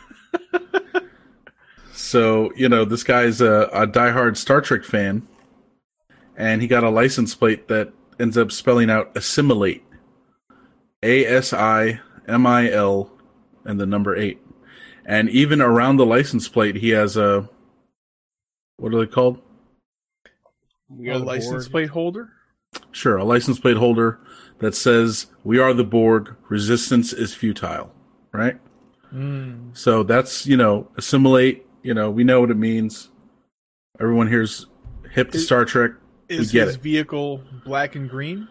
So, 1.93 2.51
you 2.55 2.69
know, 2.69 2.85
this 2.85 3.03
guy's 3.03 3.41
a, 3.41 3.69
a 3.73 3.87
diehard 3.87 4.37
Star 4.37 4.61
Trek 4.61 4.83
fan, 4.83 5.27
and 6.37 6.61
he 6.61 6.67
got 6.67 6.83
a 6.83 6.89
license 6.89 7.35
plate 7.35 7.67
that 7.67 7.91
ends 8.19 8.37
up 8.37 8.51
spelling 8.51 8.89
out 8.89 9.11
assimilate. 9.17 9.83
A 11.03 11.25
S 11.25 11.51
I 11.51 11.99
M 12.27 12.45
I 12.45 12.71
L 12.71 13.11
and 13.65 13.79
the 13.79 13.85
number 13.85 14.15
eight. 14.15 14.39
And 15.05 15.29
even 15.29 15.61
around 15.61 15.97
the 15.97 16.05
license 16.05 16.47
plate, 16.47 16.75
he 16.75 16.89
has 16.89 17.17
a. 17.17 17.49
What 18.77 18.93
are 18.93 18.99
they 18.99 19.11
called? 19.11 19.41
We 20.89 21.09
A 21.09 21.15
are 21.15 21.19
the 21.19 21.25
license 21.25 21.65
Borg. 21.65 21.71
plate 21.71 21.89
holder? 21.89 22.29
Sure, 22.91 23.17
a 23.17 23.23
license 23.23 23.59
plate 23.59 23.77
holder 23.77 24.19
that 24.59 24.75
says, 24.75 25.27
We 25.43 25.59
are 25.59 25.73
the 25.73 25.83
Borg, 25.83 26.35
resistance 26.49 27.13
is 27.13 27.33
futile. 27.33 27.91
Right? 28.31 28.59
Mm. 29.13 29.75
So 29.75 30.03
that's, 30.03 30.45
you 30.45 30.57
know, 30.57 30.89
assimilate. 30.97 31.65
You 31.81 31.93
know, 31.93 32.11
we 32.11 32.23
know 32.23 32.41
what 32.41 32.51
it 32.51 32.57
means. 32.57 33.09
Everyone 33.99 34.27
here's 34.27 34.67
hip 35.11 35.31
to 35.31 35.39
Star 35.39 35.65
Trek. 35.65 35.91
Is 36.29 36.51
his 36.51 36.75
it. 36.75 36.81
vehicle 36.81 37.41
black 37.65 37.95
and 37.95 38.09
green? 38.09 38.47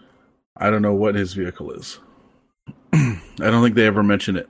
I 0.56 0.70
don't 0.70 0.82
know 0.82 0.94
what 0.94 1.14
his 1.14 1.34
vehicle 1.34 1.72
is. 1.72 1.98
I 2.92 3.20
don't 3.38 3.62
think 3.62 3.74
they 3.74 3.86
ever 3.86 4.02
mention 4.02 4.36
it. 4.36 4.48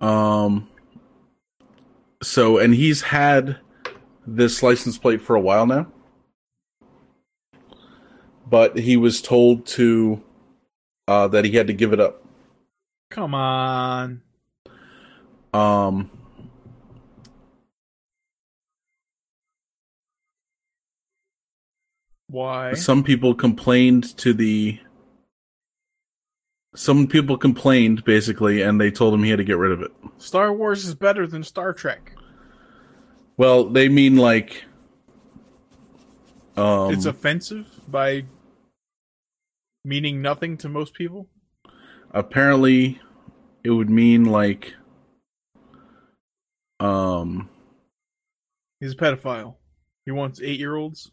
Um. 0.00 0.68
So, 2.22 2.58
and 2.58 2.74
he's 2.74 3.02
had 3.02 3.58
this 4.26 4.62
license 4.62 4.98
plate 4.98 5.20
for 5.20 5.36
a 5.36 5.40
while 5.40 5.66
now, 5.66 5.86
but 8.48 8.78
he 8.78 8.96
was 8.96 9.20
told 9.20 9.66
to 9.66 10.22
uh, 11.06 11.28
that 11.28 11.44
he 11.44 11.52
had 11.52 11.66
to 11.66 11.72
give 11.74 11.92
it 11.92 12.00
up. 12.00 12.24
Come 13.10 13.34
on. 13.34 14.22
Um. 15.52 16.10
Why? 22.28 22.74
Some 22.74 23.04
people 23.04 23.34
complained 23.34 24.16
to 24.18 24.32
the. 24.32 24.80
Some 26.74 27.06
people 27.06 27.38
complained 27.38 28.04
basically, 28.04 28.62
and 28.62 28.80
they 28.80 28.90
told 28.90 29.14
him 29.14 29.22
he 29.22 29.30
had 29.30 29.38
to 29.38 29.44
get 29.44 29.56
rid 29.56 29.72
of 29.72 29.80
it. 29.80 29.92
Star 30.18 30.52
Wars 30.52 30.84
is 30.84 30.94
better 30.94 31.26
than 31.26 31.42
Star 31.42 31.72
Trek. 31.72 32.12
Well, 33.36 33.64
they 33.64 33.88
mean 33.88 34.16
like. 34.16 34.64
Um, 36.56 36.92
it's 36.92 37.06
offensive 37.06 37.66
by 37.86 38.24
meaning 39.84 40.22
nothing 40.22 40.56
to 40.58 40.68
most 40.68 40.94
people. 40.94 41.28
apparently, 42.10 43.00
it 43.62 43.70
would 43.70 43.90
mean 43.90 44.24
like. 44.24 44.74
Um. 46.80 47.48
He's 48.80 48.92
a 48.92 48.96
pedophile. 48.96 49.56
He 50.04 50.10
wants 50.10 50.40
eight 50.42 50.58
year 50.58 50.76
olds. 50.76 51.10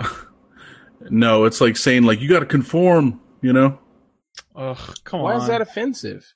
No, 1.08 1.44
it's 1.44 1.60
like 1.60 1.76
saying 1.76 2.02
like 2.02 2.20
you 2.20 2.28
got 2.28 2.40
to 2.40 2.46
conform. 2.46 3.20
You 3.42 3.52
know. 3.52 3.78
Ugh, 4.56 4.96
come 5.04 5.20
Why 5.20 5.34
on. 5.34 5.38
Why 5.38 5.42
is 5.42 5.48
that 5.48 5.60
offensive? 5.60 6.34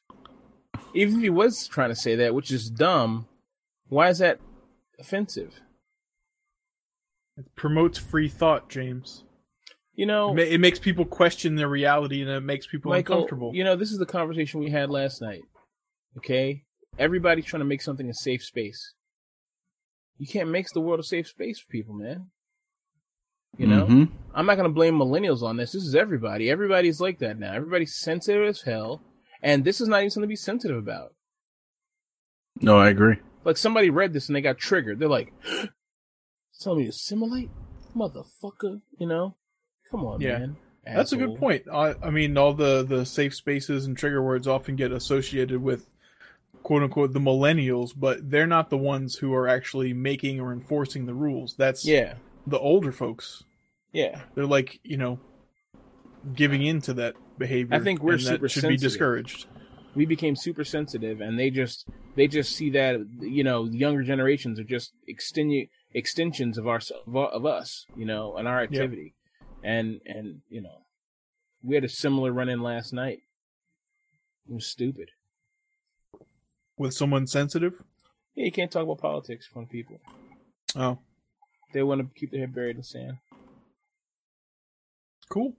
Even 0.94 1.16
if 1.16 1.22
he 1.22 1.30
was 1.30 1.66
trying 1.66 1.88
to 1.88 1.96
say 1.96 2.14
that, 2.16 2.34
which 2.34 2.50
is 2.50 2.70
dumb, 2.70 3.26
why 3.88 4.08
is 4.08 4.18
that 4.18 4.38
offensive? 4.98 5.60
it 7.36 7.46
promotes 7.56 7.98
free 7.98 8.28
thought, 8.28 8.68
James. 8.68 9.24
You 9.94 10.04
It, 10.04 10.08
know, 10.08 10.34
ma- 10.34 10.42
it 10.42 10.60
makes 10.60 10.78
people 10.78 11.04
question 11.04 11.54
their 11.56 11.68
reality 11.68 12.20
and 12.20 12.30
it 12.30 12.40
makes 12.40 12.66
people 12.66 12.90
Michael, 12.90 13.16
uncomfortable. 13.16 13.52
you 13.54 13.64
know, 13.64 13.76
this 13.76 13.90
is 13.90 13.98
the 13.98 14.06
conversation 14.06 14.60
we 14.60 14.70
had 14.70 14.90
last 14.90 15.20
night. 15.22 15.42
Okay? 16.18 16.64
Everybody's 16.98 17.46
trying 17.46 17.60
to 17.60 17.66
make 17.66 17.82
something 17.82 18.08
a 18.10 18.14
safe 18.14 18.42
space. 18.44 18.94
You 20.18 20.26
can't 20.26 20.50
make 20.50 20.68
the 20.74 20.80
world 20.80 21.00
a 21.00 21.02
safe 21.04 21.28
space 21.28 21.58
for 21.58 21.68
people, 21.70 21.94
man. 21.94 22.26
You 23.58 23.66
know? 23.66 23.86
Mhm. 23.86 24.08
I'm 24.34 24.46
not 24.46 24.54
going 24.56 24.68
to 24.68 24.72
blame 24.74 24.94
millennials 24.98 25.42
on 25.42 25.56
this. 25.56 25.72
This 25.72 25.84
is 25.84 25.94
everybody. 25.94 26.48
Everybody's 26.50 27.00
like 27.00 27.18
that 27.18 27.38
now. 27.38 27.52
Everybody's 27.52 27.96
sensitive 27.96 28.46
as 28.48 28.62
hell. 28.62 29.02
And 29.42 29.64
this 29.64 29.80
is 29.80 29.88
not 29.88 29.98
even 29.98 30.10
something 30.10 30.28
to 30.28 30.32
be 30.32 30.36
sensitive 30.36 30.76
about. 30.76 31.14
No, 32.60 32.78
I 32.78 32.88
agree. 32.90 33.16
Like 33.44 33.56
somebody 33.56 33.90
read 33.90 34.12
this 34.12 34.28
and 34.28 34.36
they 34.36 34.40
got 34.40 34.58
triggered. 34.58 34.98
They're 34.98 35.08
like, 35.08 35.32
telling 36.60 36.78
me 36.80 36.84
to 36.84 36.90
assimilate? 36.90 37.50
Motherfucker. 37.96 38.80
You 38.98 39.06
know? 39.06 39.36
Come 39.90 40.04
on, 40.04 40.20
Yeah. 40.20 40.38
man. 40.38 40.56
That's 40.84 41.12
a 41.12 41.16
good 41.16 41.36
point. 41.38 41.64
I, 41.72 41.94
I 42.02 42.10
mean, 42.10 42.36
all 42.38 42.54
the, 42.54 42.82
the 42.82 43.04
safe 43.04 43.34
spaces 43.34 43.86
and 43.86 43.96
trigger 43.96 44.22
words 44.22 44.48
often 44.48 44.76
get 44.76 44.92
associated 44.92 45.62
with 45.62 45.88
quote 46.62 46.82
unquote 46.82 47.12
the 47.12 47.20
millennials, 47.20 47.92
but 47.96 48.30
they're 48.30 48.46
not 48.46 48.70
the 48.70 48.78
ones 48.78 49.16
who 49.16 49.32
are 49.34 49.46
actually 49.48 49.92
making 49.92 50.40
or 50.40 50.52
enforcing 50.52 51.06
the 51.06 51.14
rules. 51.14 51.54
That's 51.56 51.84
Yeah. 51.86 52.14
The 52.46 52.58
older 52.58 52.92
folks. 52.92 53.44
Yeah. 53.92 54.20
They're 54.34 54.46
like, 54.46 54.80
you 54.84 54.96
know, 54.96 55.18
giving 56.34 56.62
into 56.64 56.94
that 56.94 57.14
behavior. 57.38 57.74
I 57.76 57.80
think 57.80 58.02
we're 58.02 58.18
super 58.18 58.48
should 58.48 58.68
be 58.68 58.76
discouraged. 58.76 59.46
we 59.94 60.06
became 60.06 60.36
super 60.36 60.64
sensitive 60.64 61.20
and 61.20 61.38
they 61.38 61.50
just 61.50 61.86
they 62.14 62.28
just 62.28 62.54
see 62.54 62.70
that 62.70 63.00
you 63.20 63.42
know 63.42 63.64
younger 63.64 64.02
generations 64.02 64.60
are 64.60 64.64
just 64.64 64.92
extenu- 65.08 65.68
extensions 65.92 66.58
of 66.58 66.68
our 66.68 66.80
of, 67.06 67.44
us 67.46 67.86
you 67.96 68.04
know 68.04 68.36
and 68.36 68.46
our 68.46 68.60
activity 68.60 69.14
and 69.64 70.00
and 70.06 70.42
you 70.48 70.60
know 70.60 70.82
we 71.62 71.74
had 71.74 71.82
a 71.84 71.88
similar 71.88 72.30
run 72.32 72.48
in 72.48 72.60
last 72.62 72.92
night 72.92 73.20
it 74.48 74.54
was 74.54 74.66
stupid 74.66 75.10
With 76.76 76.92
someone 76.94 77.26
sensitive. 77.26 77.82
yeah 78.34 78.44
you 78.44 78.52
can't 78.52 78.70
talk 78.70 78.84
about 78.84 78.98
politics 78.98 79.46
in 79.48 79.52
front 79.52 79.68
of 79.68 79.72
people 79.72 79.96
Oh, 80.76 80.98
they 81.72 81.82
want 81.82 82.00
to 82.00 82.08
keep 82.18 82.30
their 82.30 82.40
head 82.40 82.54
buried 82.54 82.70
in 82.70 82.78
the 82.78 82.84
sand 82.84 83.18
cool. 85.28 85.54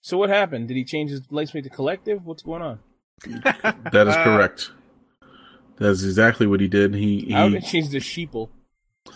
so 0.00 0.18
what 0.18 0.28
happened 0.30 0.68
did 0.68 0.76
he 0.76 0.84
change 0.84 1.10
his 1.10 1.20
license 1.30 1.52
plate 1.52 1.64
to 1.64 1.70
collective 1.70 2.24
what's 2.26 2.42
going 2.42 2.62
on 2.62 2.78
That 3.92 4.08
is 4.08 4.16
correct. 4.16 4.70
That's 5.78 6.02
exactly 6.02 6.46
what 6.46 6.60
he 6.60 6.68
did. 6.68 6.94
He 6.94 7.32
i 7.34 7.44
would 7.44 7.62
he, 7.62 7.68
changed 7.68 7.92
the 7.92 7.98
sheeple 7.98 8.48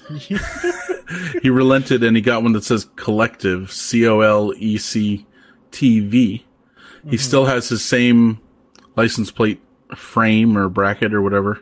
he 1.42 1.50
relented 1.50 2.02
and 2.02 2.16
he 2.16 2.22
got 2.22 2.42
one 2.42 2.52
that 2.52 2.64
says 2.64 2.88
collective 2.96 3.72
C 3.72 4.06
O 4.06 4.20
L 4.20 4.52
E 4.56 4.78
C 4.78 5.26
T 5.70 6.00
V. 6.00 6.28
He 6.28 7.08
mm-hmm. 7.08 7.16
still 7.16 7.46
has 7.46 7.68
his 7.68 7.84
same 7.84 8.40
license 8.96 9.30
plate 9.30 9.60
frame 9.94 10.58
or 10.58 10.68
bracket 10.68 11.14
or 11.14 11.22
whatever 11.22 11.60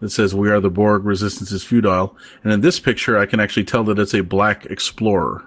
that 0.00 0.10
says 0.10 0.34
"We 0.34 0.50
are 0.50 0.60
the 0.60 0.70
Borg. 0.70 1.04
Resistance 1.04 1.52
is 1.52 1.62
futile." 1.64 2.16
And 2.42 2.52
in 2.52 2.60
this 2.60 2.80
picture, 2.80 3.18
I 3.18 3.26
can 3.26 3.40
actually 3.40 3.64
tell 3.64 3.84
that 3.84 3.98
it's 3.98 4.14
a 4.14 4.22
black 4.22 4.66
Explorer. 4.66 5.46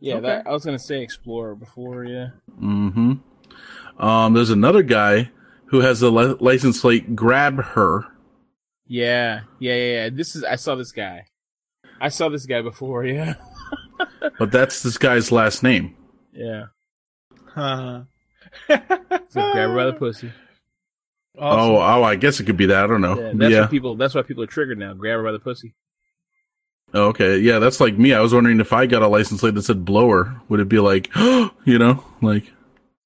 yeah 0.00 0.14
Okay. 0.16 0.26
that 0.26 0.46
i 0.46 0.50
was 0.52 0.64
gonna 0.64 0.78
say 0.78 1.02
explorer 1.02 1.54
before 1.54 2.04
yeah 2.04 2.28
Mm 2.60 2.92
hmm 2.92 3.12
Um, 4.04 4.34
there's 4.34 4.50
another 4.50 4.82
guy 4.82 5.30
who 5.66 5.80
has 5.80 6.02
a 6.02 6.10
li- 6.10 6.36
license 6.40 6.80
plate 6.80 7.14
"Grab 7.16 7.62
Her." 7.74 8.04
Yeah, 8.86 9.42
yeah, 9.60 9.74
yeah, 9.74 9.92
yeah. 10.04 10.08
This 10.10 10.34
is 10.36 10.42
I 10.44 10.56
saw 10.56 10.74
this 10.74 10.92
guy. 10.92 11.24
I 12.00 12.08
saw 12.10 12.28
this 12.28 12.44
guy 12.46 12.60
before. 12.60 13.04
Yeah, 13.06 13.34
But 14.38 14.50
that's 14.52 14.82
this 14.82 14.98
guy's 14.98 15.30
last 15.32 15.62
name. 15.62 15.94
yeah. 16.32 16.64
Huh. 17.54 18.02
So 18.68 19.40
grab 19.52 19.70
her 19.70 19.76
by 19.76 19.84
the 19.86 19.92
pussy. 19.94 20.32
Awesome. 21.38 21.60
Oh, 21.74 21.76
oh, 21.78 22.02
I 22.04 22.14
guess 22.16 22.38
it 22.40 22.44
could 22.44 22.56
be 22.56 22.66
that. 22.66 22.84
I 22.84 22.86
don't 22.86 23.00
know. 23.00 23.18
Yeah, 23.18 23.26
Yeah. 23.26 23.32
that's 23.36 23.60
what 23.62 23.70
people. 23.70 23.96
That's 23.96 24.14
why 24.14 24.22
people 24.22 24.42
are 24.44 24.48
triggered 24.48 24.78
now. 24.78 24.94
Grab 24.94 25.18
her 25.18 25.24
by 25.24 25.32
the 25.32 25.38
pussy. 25.40 25.74
Oh, 26.92 27.06
okay. 27.08 27.38
Yeah, 27.38 27.58
that's 27.58 27.80
like 27.80 27.98
me. 27.98 28.12
I 28.14 28.20
was 28.20 28.32
wondering 28.32 28.60
if 28.60 28.72
I 28.72 28.86
got 28.86 29.02
a 29.02 29.08
license 29.08 29.40
plate 29.40 29.54
that 29.54 29.62
said 29.62 29.84
blower, 29.84 30.40
would 30.48 30.60
it 30.60 30.68
be 30.68 30.78
like, 30.78 31.10
you 31.16 31.78
know, 31.78 32.04
like, 32.22 32.52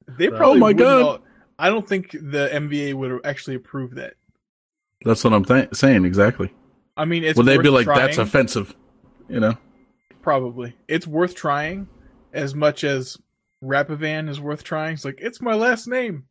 They 0.07 0.29
probably 0.29 0.57
Oh 0.59 0.61
my 0.61 0.73
God. 0.75 1.03
all- 1.03 1.21
I 1.59 1.71
don't 1.71 1.89
think 1.89 2.11
the 2.13 2.49
MVA 2.53 2.95
would 2.95 3.25
actually 3.25 3.57
approve 3.57 3.95
that. 3.97 4.15
that's 5.05 5.25
what 5.25 5.33
I'm 5.33 5.45
th- 5.45 5.75
saying 5.75 6.05
exactly. 6.05 6.53
I 6.97 7.05
mean, 7.05 7.25
it's 7.25 7.37
Would 7.37 7.47
they 7.47 7.59
be 7.59 7.69
like, 7.71 7.85
trying, 7.85 7.99
that's 7.99 8.19
offensive? 8.19 8.75
You 9.29 9.41
know? 9.41 9.55
Probably, 10.23 10.77
it's 10.87 11.07
worth 11.07 11.35
trying 11.35 11.89
as 12.33 12.55
much 12.55 12.85
as 12.85 13.17
Rapivan 13.65 14.29
is 14.29 14.39
worth 14.41 14.63
trying. 14.63 14.95
It's 14.95 15.05
like 15.05 15.19
it's 15.21 15.41
my 15.41 15.55
last 15.55 15.87
name. 15.89 16.25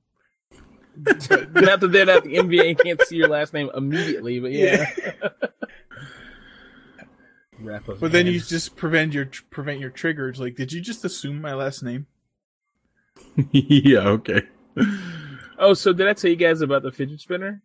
not 1.05 1.79
that 1.79 1.89
they're 1.91 2.05
not 2.05 2.23
the 2.23 2.35
MVA 2.35 2.69
and 2.69 2.79
can't 2.79 3.01
see 3.03 3.17
your 3.17 3.27
last 3.27 3.53
name 3.53 3.69
immediately, 3.75 4.39
but 4.39 4.51
yeah. 4.51 4.89
Wrap 7.59 7.87
of 7.87 7.99
But 7.99 8.11
then 8.11 8.25
you 8.27 8.39
just 8.39 8.75
prevent 8.75 9.13
your 9.13 9.29
prevent 9.49 9.79
your 9.79 9.89
triggers. 9.89 10.39
Like, 10.39 10.55
did 10.55 10.71
you 10.71 10.81
just 10.81 11.05
assume 11.05 11.41
my 11.41 11.53
last 11.53 11.83
name? 11.83 12.07
yeah, 13.51 14.07
okay. 14.07 14.41
Oh, 15.57 15.73
so 15.73 15.91
did 15.93 16.07
I 16.07 16.13
tell 16.13 16.29
you 16.29 16.35
guys 16.35 16.61
about 16.61 16.83
the 16.83 16.91
fidget 16.91 17.19
spinner? 17.19 17.63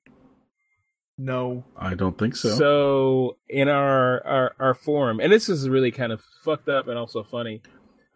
No. 1.18 1.64
I 1.76 1.94
don't 1.94 2.16
think 2.18 2.36
so. 2.36 2.50
So 2.56 3.36
in 3.48 3.68
our, 3.68 4.26
our 4.26 4.54
our 4.58 4.74
forum, 4.74 5.20
and 5.20 5.32
this 5.32 5.48
is 5.48 5.68
really 5.68 5.90
kind 5.90 6.10
of 6.12 6.22
fucked 6.42 6.68
up 6.68 6.88
and 6.88 6.98
also 6.98 7.22
funny. 7.22 7.62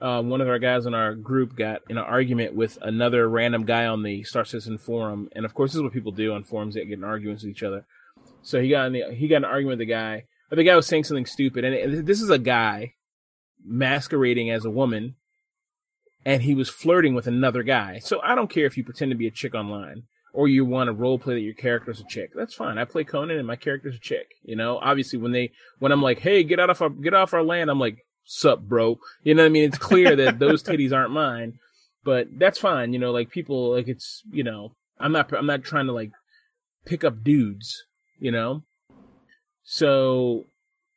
Uh, 0.00 0.22
one 0.22 0.40
of 0.42 0.48
our 0.48 0.58
guys 0.58 0.84
in 0.84 0.94
our 0.94 1.14
group 1.14 1.56
got 1.56 1.80
in 1.88 1.96
an 1.96 2.04
argument 2.04 2.54
with 2.54 2.76
another 2.82 3.28
random 3.28 3.64
guy 3.64 3.86
on 3.86 4.02
the 4.02 4.22
Star 4.24 4.44
Citizen 4.44 4.76
forum, 4.76 5.28
and 5.34 5.44
of 5.44 5.54
course, 5.54 5.70
this 5.70 5.76
is 5.76 5.82
what 5.82 5.92
people 5.92 6.12
do 6.12 6.34
on 6.34 6.44
forums: 6.44 6.74
they 6.74 6.84
get 6.84 6.98
in 6.98 7.04
arguments 7.04 7.42
with 7.42 7.50
each 7.50 7.62
other. 7.62 7.86
So 8.42 8.60
he 8.60 8.68
got 8.68 8.86
in 8.88 8.92
the, 8.92 9.14
he 9.14 9.26
got 9.26 9.38
an 9.38 9.44
argument 9.46 9.78
with 9.78 9.88
the 9.88 9.92
guy, 9.92 10.24
but 10.50 10.56
the 10.56 10.64
guy 10.64 10.76
was 10.76 10.86
saying 10.86 11.04
something 11.04 11.26
stupid, 11.26 11.64
and 11.64 11.74
it, 11.74 12.06
this 12.06 12.20
is 12.20 12.30
a 12.30 12.38
guy 12.38 12.94
masquerading 13.64 14.50
as 14.50 14.64
a 14.64 14.70
woman, 14.70 15.16
and 16.24 16.42
he 16.42 16.54
was 16.54 16.68
flirting 16.68 17.14
with 17.14 17.26
another 17.26 17.62
guy. 17.62 17.98
So 18.00 18.20
I 18.22 18.34
don't 18.34 18.50
care 18.50 18.66
if 18.66 18.76
you 18.76 18.84
pretend 18.84 19.10
to 19.12 19.16
be 19.16 19.26
a 19.26 19.32
chick 19.32 19.54
online 19.54 20.04
or 20.36 20.46
you 20.46 20.66
want 20.66 20.88
to 20.88 20.92
role 20.92 21.18
play 21.18 21.34
that 21.34 21.40
your 21.40 21.54
character's 21.54 21.98
a 21.98 22.04
chick. 22.04 22.30
That's 22.34 22.54
fine. 22.54 22.76
I 22.76 22.84
play 22.84 23.04
Conan 23.04 23.38
and 23.38 23.46
my 23.46 23.56
character's 23.56 23.96
a 23.96 24.00
chick. 24.00 24.34
You 24.44 24.54
know, 24.54 24.78
obviously 24.78 25.18
when 25.18 25.32
they 25.32 25.52
when 25.78 25.92
I'm 25.92 26.02
like, 26.02 26.20
hey, 26.20 26.44
get 26.44 26.60
out 26.60 26.68
of 26.68 26.80
our 26.82 26.90
get 26.90 27.14
off 27.14 27.32
our 27.32 27.42
land, 27.42 27.70
I'm 27.70 27.80
like, 27.80 28.05
sup, 28.26 28.60
bro. 28.60 28.98
You 29.22 29.34
know 29.34 29.42
what 29.42 29.46
I 29.46 29.50
mean? 29.50 29.64
It's 29.64 29.78
clear 29.78 30.14
that 30.16 30.38
those 30.38 30.62
titties 30.62 30.92
aren't 30.92 31.12
mine, 31.12 31.58
but 32.04 32.28
that's 32.38 32.58
fine. 32.58 32.92
You 32.92 32.98
know, 32.98 33.12
like 33.12 33.30
people 33.30 33.72
like 33.72 33.88
it's 33.88 34.22
you 34.30 34.44
know, 34.44 34.72
I'm 34.98 35.12
not 35.12 35.32
I'm 35.32 35.46
not 35.46 35.64
trying 35.64 35.86
to 35.86 35.92
like 35.92 36.12
pick 36.84 37.04
up 37.04 37.24
dudes. 37.24 37.84
You 38.18 38.32
know, 38.32 38.62
so 39.62 40.44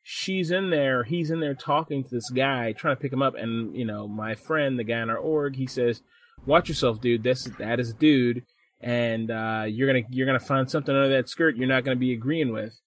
she's 0.02 0.52
in 0.52 0.70
there, 0.70 1.04
he's 1.04 1.32
in 1.32 1.40
there 1.40 1.54
talking 1.54 2.04
to 2.04 2.10
this 2.10 2.30
guy, 2.30 2.72
trying 2.74 2.96
to 2.96 3.02
pick 3.02 3.14
him 3.14 3.22
up, 3.22 3.36
and 3.36 3.76
you 3.76 3.86
know, 3.86 4.08
my 4.08 4.36
friend, 4.36 4.78
the 4.78 4.84
guy 4.84 5.02
in 5.02 5.10
our 5.10 5.18
org, 5.18 5.56
he 5.56 5.68
says, 5.68 6.02
"Watch 6.46 6.68
yourself, 6.70 7.00
dude. 7.00 7.24
That's 7.24 7.46
that 7.58 7.80
is 7.80 7.92
a 7.92 7.94
dude." 7.94 8.44
and 8.82 9.30
uh, 9.30 9.66
you're 9.68 9.88
gonna 9.88 10.06
you're 10.10 10.26
gonna 10.26 10.40
find 10.40 10.72
something 10.72 10.96
under 10.96 11.10
that 11.10 11.28
skirt 11.28 11.58
you're 11.58 11.68
not 11.68 11.84
gonna 11.84 11.98
be 11.98 12.14
agreeing 12.14 12.52
with. 12.52 12.80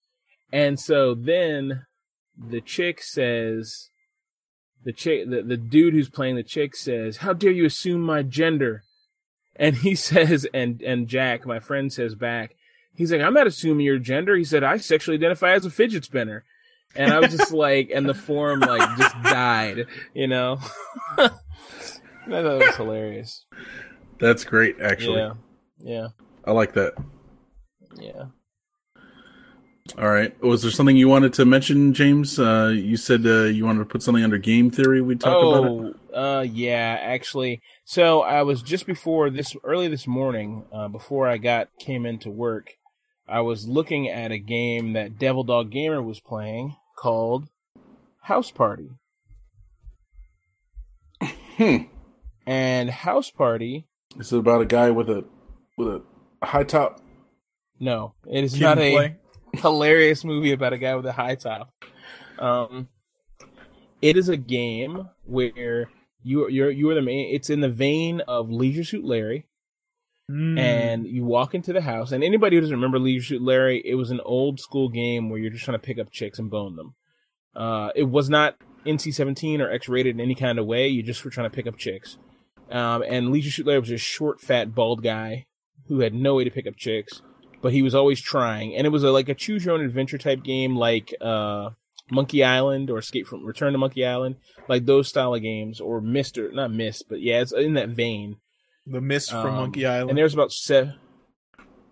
And 0.53 0.79
so 0.79 1.15
then 1.15 1.87
the 2.37 2.61
chick 2.61 3.03
says, 3.03 3.91
the 4.85 4.93
chick, 4.93 5.29
the, 5.29 5.43
the 5.43 5.57
dude 5.57 5.95
who's 5.95 6.09
playing 6.09 6.37
the 6.37 6.43
chick 6.43 6.75
says, 6.77 7.19
"How 7.19 7.33
dare 7.33 7.51
you 7.51 7.65
assume 7.65 8.01
my 8.03 8.23
gender?" 8.23 8.83
And 9.57 9.77
he 9.77 9.95
says, 9.97 10.47
and 10.53 10.83
and 10.83 11.09
Jack, 11.09 11.47
my 11.47 11.61
friend, 11.61 11.93
says 11.93 12.15
back, 12.15 12.57
he's 12.95 13.13
like, 13.13 13.21
"I'm 13.21 13.35
not 13.35 13.47
assuming 13.47 13.87
your 13.87 13.99
gender." 13.99 14.37
He 14.37 14.45
said, 14.45 14.65
"I 14.65 14.77
sexually 14.79 15.17
identify 15.17 15.53
as 15.53 15.65
a 15.65 15.71
fidget 15.71 16.05
spinner." 16.05 16.45
And 16.95 17.13
I 17.13 17.21
was 17.21 17.31
just 17.31 17.53
like, 17.55 17.91
and 17.95 18.07
the 18.09 18.15
forum 18.15 18.61
like 18.61 18.99
just 18.99 19.23
died, 19.23 19.87
you 20.15 20.27
know. 20.27 20.59
I 21.19 21.31
thought 22.29 22.61
it 22.61 22.67
was 22.67 22.77
hilarious. 22.77 23.47
That's 24.19 24.45
great, 24.45 24.77
actually. 24.81 25.19
Yeah, 25.19 25.35
yeah, 25.79 26.09
I 26.45 26.53
like 26.53 26.75
that. 26.75 26.95
yeah. 27.97 28.27
All 29.99 30.09
right. 30.09 30.41
Was 30.43 30.63
there 30.63 30.71
something 30.71 30.97
you 30.97 31.09
wanted 31.09 31.33
to 31.35 31.45
mention, 31.45 31.93
James? 31.93 32.39
Uh, 32.39 32.73
you 32.75 32.97
said 32.97 33.27
uh, 33.27 33.45
you 33.45 33.67
wanted 33.67 33.81
to 33.81 33.85
put 33.85 34.03
something 34.03 34.23
under 34.23 34.39
game 34.39 34.71
theory. 34.71 35.03
We 35.03 35.17
talked 35.17 35.45
about 35.45 35.87
it. 35.87 35.97
Oh, 36.15 36.39
uh, 36.39 36.41
yeah, 36.43 36.99
actually. 37.01 37.61
So 37.85 38.23
I 38.23 38.43
was 38.43 38.63
just 38.63 38.87
before 38.87 39.29
this, 39.29 39.57
early 39.65 39.89
this 39.89 40.07
morning, 40.07 40.65
uh, 40.73 40.89
before 40.89 41.27
I 41.29 41.37
got 41.37 41.69
came 41.79 42.07
into 42.07 42.31
work, 42.31 42.77
I 43.29 43.41
was 43.41 43.67
looking 43.67 44.09
at 44.09 44.31
a 44.31 44.39
game 44.39 44.93
that 44.93 45.19
Devil 45.19 45.43
Dog 45.45 45.71
Gamer 45.71 46.03
was 46.03 46.21
playing 46.21 46.77
called 46.97 47.49
House 48.23 48.51
Party. 48.51 48.91
Hmm. 51.57 51.77
And 52.47 52.91
House 52.91 53.31
Party, 53.31 53.87
Is 54.19 54.33
it 54.33 54.39
about 54.39 54.63
a 54.63 54.67
guy 54.67 54.91
with 54.91 55.09
a 55.11 55.25
with 55.77 56.03
a 56.43 56.47
high 56.47 56.65
top? 56.65 57.01
no, 57.79 58.15
it 58.27 58.45
is 58.45 58.59
not 58.61 58.79
a 58.79 58.93
play? 58.93 59.17
Hilarious 59.55 60.25
movie 60.25 60.53
about 60.53 60.73
a 60.73 60.79
guy 60.79 60.95
with 60.95 61.07
a 61.07 61.13
high 61.13 61.35
top. 61.35 61.73
Um, 62.39 62.89
it 64.01 64.17
is 64.17 64.29
a 64.29 64.37
game 64.37 65.09
where 65.25 65.91
you 66.23 66.49
you're 66.49 66.71
you 66.71 66.89
are 66.91 66.95
the 66.95 67.03
main. 67.03 67.35
It's 67.35 67.51
in 67.51 67.61
the 67.61 67.69
vein 67.69 68.21
of 68.23 68.51
Leisure 68.51 68.85
Suit 68.85 69.05
Larry, 69.05 69.47
Mm. 70.31 70.59
and 70.59 71.07
you 71.07 71.25
walk 71.25 71.53
into 71.55 71.73
the 71.73 71.81
house. 71.83 72.13
And 72.13 72.23
anybody 72.23 72.57
who 72.57 72.61
doesn't 72.61 72.75
remember 72.77 72.99
Leisure 72.99 73.27
Suit 73.35 73.43
Larry, 73.43 73.83
it 73.85 73.97
was 73.97 74.11
an 74.13 74.21
old 74.25 74.61
school 74.61 74.89
game 74.89 75.29
where 75.29 75.39
you're 75.39 75.51
just 75.51 75.65
trying 75.65 75.79
to 75.79 75.85
pick 75.85 75.99
up 75.99 76.11
chicks 76.13 76.39
and 76.39 76.49
bone 76.49 76.77
them. 76.77 76.95
Uh, 77.57 77.91
it 77.97 78.05
was 78.05 78.31
not 78.31 78.57
NC-17 78.87 79.59
or 79.61 79.71
X-rated 79.71 80.15
in 80.15 80.21
any 80.21 80.37
kind 80.37 80.59
of 80.61 80.65
way. 80.67 80.87
You 80.87 81.03
just 81.03 81.25
were 81.25 81.31
trying 81.31 81.51
to 81.51 81.55
pick 81.55 81.67
up 81.67 81.77
chicks. 81.77 82.19
Um, 82.71 83.03
and 83.07 83.31
Leisure 83.31 83.51
Suit 83.51 83.67
Larry 83.67 83.81
was 83.81 83.91
a 83.91 83.99
short, 83.99 84.41
fat, 84.41 84.75
bald 84.75 85.03
guy 85.03 85.47
who 85.89 86.01
had 86.01 86.15
no 86.15 86.37
way 86.37 86.45
to 86.45 86.51
pick 86.51 86.67
up 86.69 86.77
chicks, 86.77 87.21
but 87.63 87.73
he 87.73 87.81
was 87.81 87.95
always 87.95 88.21
trying. 88.21 88.75
And 88.75 88.87
it 88.87 88.91
was 88.91 89.05
a, 89.05 89.11
like 89.11 89.31
a 89.31 89.35
choose 89.35 89.65
your 89.65 89.75
own 89.75 89.81
adventure 89.81 90.19
type 90.19 90.43
game, 90.43 90.77
like 90.77 91.15
uh, 91.21 91.71
Monkey 92.11 92.45
Island 92.45 92.91
or 92.91 92.99
Escape 92.99 93.27
from 93.27 93.47
Return 93.47 93.73
to 93.73 93.79
Monkey 93.79 94.05
Island, 94.05 94.37
like 94.69 94.85
those 94.85 95.09
style 95.09 95.35
of 95.35 95.41
games, 95.41 95.81
or 95.81 96.01
Mister, 96.01 96.53
not 96.53 96.71
Myst, 96.71 97.05
but 97.09 97.23
yeah, 97.23 97.41
it's 97.41 97.53
in 97.53 97.75
that 97.75 97.89
vein. 97.89 98.37
the 98.87 99.01
mist 99.01 99.31
from 99.31 99.47
Um, 99.47 99.55
Monkey 99.55 99.87
Island. 99.87 100.11
And 100.11 100.19
there's 100.19 100.35
about 100.35 100.53
seven. 100.53 100.95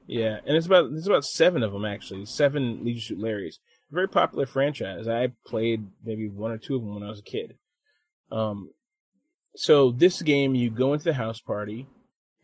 Yeah, 0.06 0.40
and 0.44 0.56
it's 0.56 0.66
about 0.66 0.90
there's 0.90 1.06
about 1.06 1.24
seven 1.24 1.62
of 1.62 1.72
them 1.72 1.84
actually. 1.84 2.26
Seven 2.26 2.84
Leisure 2.84 3.14
Suit 3.14 3.20
Larrys. 3.20 3.56
Very 3.90 4.09
popular 4.09 4.47
franchise. 4.47 5.09
I 5.09 5.32
played 5.47 5.86
maybe 6.05 6.28
one 6.28 6.51
or 6.52 6.59
two 6.59 6.76
of 6.76 6.82
them 6.82 6.94
when 6.94 7.02
I 7.02 7.09
was 7.09 7.20
a 7.20 7.22
kid. 7.22 7.56
Um, 8.30 8.70
so 9.56 9.90
this 9.90 10.22
game, 10.22 10.55
you 10.55 10.70
go 10.70 10.92
into 10.92 11.05
the 11.05 11.14
house 11.14 11.40
party, 11.40 11.88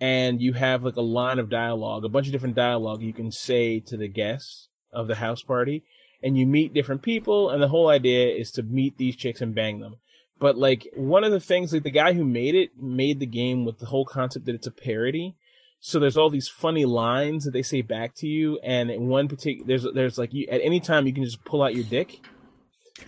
and 0.01 0.41
you 0.41 0.53
have 0.53 0.85
like 0.85 0.97
a 0.97 1.03
line 1.03 1.39
of 1.39 1.49
dialogue, 1.49 2.05
a 2.05 2.09
bunch 2.09 2.27
of 2.27 2.33
different 2.33 2.55
dialogue 2.55 3.03
you 3.03 3.13
can 3.13 3.31
say 3.31 3.81
to 3.81 3.97
the 3.97 4.09
guests 4.09 4.69
of 4.93 5.09
the 5.09 5.17
house 5.17 5.43
party, 5.43 5.85
and 6.23 6.37
you 6.39 6.47
meet 6.47 6.75
different 6.75 7.03
people, 7.03 7.51
and 7.51 7.63
the 7.63 7.69
whole 7.69 7.89
idea 7.89 8.29
is 8.29 8.51
to 8.53 8.63
meet 8.63 8.97
these 8.99 9.17
chicks 9.17 9.41
and 9.41 9.55
bang 9.55 9.81
them. 9.81 9.97
But 10.39 10.59
like 10.59 10.89
one 10.95 11.25
of 11.25 11.33
the 11.33 11.41
things, 11.41 11.73
like 11.73 11.83
the 11.83 11.91
guy 11.91 12.13
who 12.13 12.25
made 12.25 12.55
it 12.55 12.71
made 12.81 13.21
the 13.21 13.27
game 13.27 13.65
with 13.65 13.79
the 13.79 13.87
whole 13.87 14.05
concept 14.05 14.47
that 14.47 14.55
it's 14.55 14.67
a 14.67 14.73
parody. 14.73 15.35
So 15.81 15.99
there's 15.99 16.17
all 16.17 16.31
these 16.31 16.49
funny 16.49 16.85
lines 16.85 17.45
that 17.45 17.53
they 17.53 17.63
say 17.63 17.81
back 17.81 18.15
to 18.17 18.27
you, 18.27 18.59
and 18.63 18.91
in 18.91 19.09
one 19.09 19.29
particular, 19.29 19.67
there's 19.67 19.87
there's 19.95 20.19
like 20.19 20.35
you 20.35 20.47
at 20.51 20.61
any 20.63 20.81
time 20.81 21.07
you 21.07 21.13
can 21.13 21.25
just 21.25 21.45
pull 21.45 21.63
out 21.63 21.75
your 21.75 21.85
dick. 21.85 22.21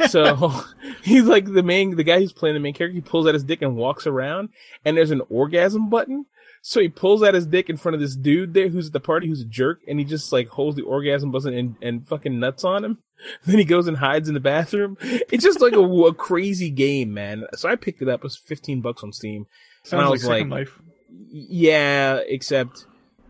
So 0.09 0.65
he's 1.02 1.24
like 1.24 1.52
the 1.52 1.62
main, 1.62 1.97
the 1.97 2.05
guy 2.05 2.19
who's 2.19 2.32
playing 2.32 2.55
the 2.55 2.60
main 2.60 2.74
character. 2.74 2.94
He 2.94 3.01
pulls 3.01 3.27
out 3.27 3.35
his 3.35 3.44
dick 3.44 3.62
and 3.62 3.77
walks 3.77 4.06
around, 4.06 4.51
and 4.85 4.97
there's 4.97 5.10
an 5.10 5.23
orgasm 5.28 5.90
button. 5.90 6.27
So 6.69 6.81
he 6.81 6.90
pulls 6.90 7.23
out 7.23 7.32
his 7.32 7.47
dick 7.47 7.70
in 7.70 7.78
front 7.78 7.95
of 7.95 8.01
this 8.03 8.15
dude 8.15 8.53
there 8.53 8.69
who's 8.69 8.89
at 8.89 8.93
the 8.93 9.01
party 9.01 9.27
who's 9.27 9.40
a 9.40 9.47
jerk, 9.47 9.81
and 9.89 9.99
he 9.99 10.05
just 10.05 10.31
like 10.32 10.49
holds 10.49 10.77
the 10.77 10.82
orgasm 10.82 11.31
button 11.31 11.55
and, 11.55 11.77
and 11.81 12.07
fucking 12.07 12.39
nuts 12.39 12.62
on 12.62 12.85
him. 12.85 12.99
Then 13.47 13.57
he 13.57 13.65
goes 13.65 13.89
and 13.89 13.97
hides 13.97 14.28
in 14.28 14.35
the 14.35 14.39
bathroom. 14.40 14.99
It's 15.01 15.43
just 15.43 15.62
like 15.62 15.73
a, 15.73 15.81
a 15.81 16.12
crazy 16.12 16.69
game, 16.69 17.15
man. 17.15 17.47
So 17.55 17.70
I 17.70 17.74
picked 17.74 18.03
it 18.03 18.09
up. 18.11 18.20
It 18.20 18.24
was 18.24 18.36
15 18.36 18.82
bucks 18.82 19.03
on 19.03 19.15
Steam. 19.15 19.47
Sounds 19.82 20.03
I 20.03 20.05
like 20.05 20.12
was 20.12 20.23
Second 20.24 20.51
like- 20.51 20.59
Life. 20.66 20.82
Yeah, 21.31 22.20
except, 22.27 22.85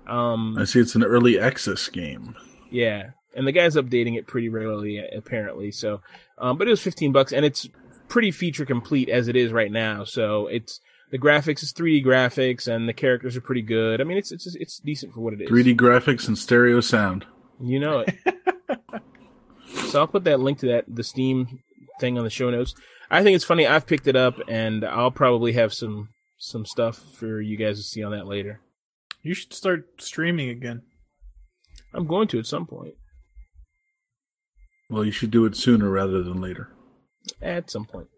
um, 0.08 0.56
I 0.58 0.64
see 0.64 0.80
it's 0.80 0.96
an 0.96 1.04
early 1.04 1.38
access 1.38 1.88
game. 1.88 2.34
yeah. 2.72 3.10
And 3.36 3.46
the 3.46 3.52
guy's 3.52 3.76
updating 3.76 4.18
it 4.18 4.26
pretty 4.26 4.48
regularly, 4.48 4.98
apparently. 5.16 5.70
So, 5.70 6.00
um, 6.38 6.58
but 6.58 6.66
it 6.66 6.70
was 6.70 6.82
15 6.82 7.12
bucks 7.12 7.32
and 7.32 7.44
it's 7.44 7.68
pretty 8.08 8.32
feature 8.32 8.66
complete 8.66 9.08
as 9.08 9.28
it 9.28 9.36
is 9.36 9.52
right 9.52 9.70
now. 9.70 10.02
So 10.02 10.48
it's, 10.48 10.80
the 11.10 11.18
graphics 11.18 11.62
is 11.62 11.72
3D 11.72 12.04
graphics 12.04 12.68
and 12.68 12.88
the 12.88 12.92
characters 12.92 13.36
are 13.36 13.40
pretty 13.40 13.62
good. 13.62 14.00
I 14.00 14.04
mean, 14.04 14.18
it's, 14.18 14.30
it's, 14.32 14.46
it's 14.56 14.78
decent 14.78 15.14
for 15.14 15.20
what 15.20 15.34
it 15.34 15.40
is. 15.40 15.50
3D 15.50 15.76
graphics 15.76 16.28
and 16.28 16.36
stereo 16.36 16.80
sound. 16.80 17.26
You 17.60 17.80
know 17.80 18.04
it. 18.06 18.14
so 19.88 20.00
I'll 20.00 20.06
put 20.06 20.24
that 20.24 20.40
link 20.40 20.58
to 20.60 20.66
that, 20.66 20.84
the 20.88 21.02
Steam 21.02 21.60
thing 22.00 22.18
on 22.18 22.24
the 22.24 22.30
show 22.30 22.50
notes. 22.50 22.74
I 23.10 23.22
think 23.22 23.36
it's 23.36 23.44
funny. 23.44 23.66
I've 23.66 23.86
picked 23.86 24.06
it 24.06 24.16
up 24.16 24.38
and 24.48 24.84
I'll 24.84 25.10
probably 25.10 25.54
have 25.54 25.72
some, 25.72 26.10
some 26.38 26.66
stuff 26.66 26.98
for 27.14 27.40
you 27.40 27.56
guys 27.56 27.78
to 27.78 27.82
see 27.82 28.02
on 28.02 28.12
that 28.12 28.26
later. 28.26 28.60
You 29.22 29.34
should 29.34 29.52
start 29.52 29.86
streaming 29.98 30.50
again. 30.50 30.82
I'm 31.94 32.06
going 32.06 32.28
to 32.28 32.38
at 32.38 32.46
some 32.46 32.66
point. 32.66 32.94
Well, 34.90 35.04
you 35.04 35.10
should 35.10 35.30
do 35.30 35.44
it 35.46 35.56
sooner 35.56 35.90
rather 35.90 36.22
than 36.22 36.40
later. 36.40 36.70
At 37.42 37.70
some 37.70 37.86
point. 37.86 38.08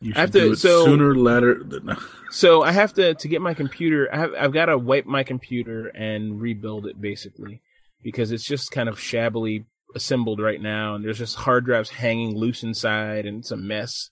You 0.00 0.12
I 0.16 0.20
have 0.20 0.28
should 0.28 0.32
to- 0.34 0.40
do 0.46 0.52
it 0.52 0.56
so- 0.58 0.84
sooner, 0.84 1.14
later. 1.14 1.62
Than, 1.64 1.96
So 2.30 2.62
I 2.62 2.72
have 2.72 2.92
to 2.94 3.14
to 3.14 3.28
get 3.28 3.40
my 3.40 3.54
computer. 3.54 4.08
I 4.12 4.18
have 4.18 4.30
I've 4.38 4.52
got 4.52 4.66
to 4.66 4.76
wipe 4.76 5.06
my 5.06 5.22
computer 5.24 5.88
and 5.88 6.40
rebuild 6.40 6.86
it 6.86 7.00
basically 7.00 7.62
because 8.02 8.32
it's 8.32 8.44
just 8.46 8.70
kind 8.70 8.88
of 8.88 9.00
shabbily 9.00 9.64
assembled 9.94 10.38
right 10.38 10.60
now, 10.60 10.94
and 10.94 11.02
there's 11.04 11.18
just 11.18 11.36
hard 11.36 11.64
drives 11.64 11.88
hanging 11.88 12.36
loose 12.36 12.62
inside, 12.62 13.24
and 13.24 13.38
it's 13.38 13.50
a 13.50 13.56
mess. 13.56 14.10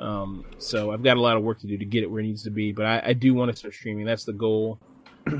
Um, 0.00 0.44
so 0.58 0.90
I've 0.90 1.04
got 1.04 1.16
a 1.16 1.20
lot 1.20 1.36
of 1.36 1.44
work 1.44 1.60
to 1.60 1.68
do 1.68 1.78
to 1.78 1.84
get 1.84 2.02
it 2.02 2.10
where 2.10 2.18
it 2.18 2.24
needs 2.24 2.42
to 2.42 2.50
be, 2.50 2.72
but 2.72 2.84
I, 2.84 3.02
I 3.06 3.12
do 3.12 3.32
want 3.32 3.52
to 3.52 3.56
start 3.56 3.74
streaming. 3.74 4.04
That's 4.04 4.24
the 4.24 4.32
goal. 4.32 4.80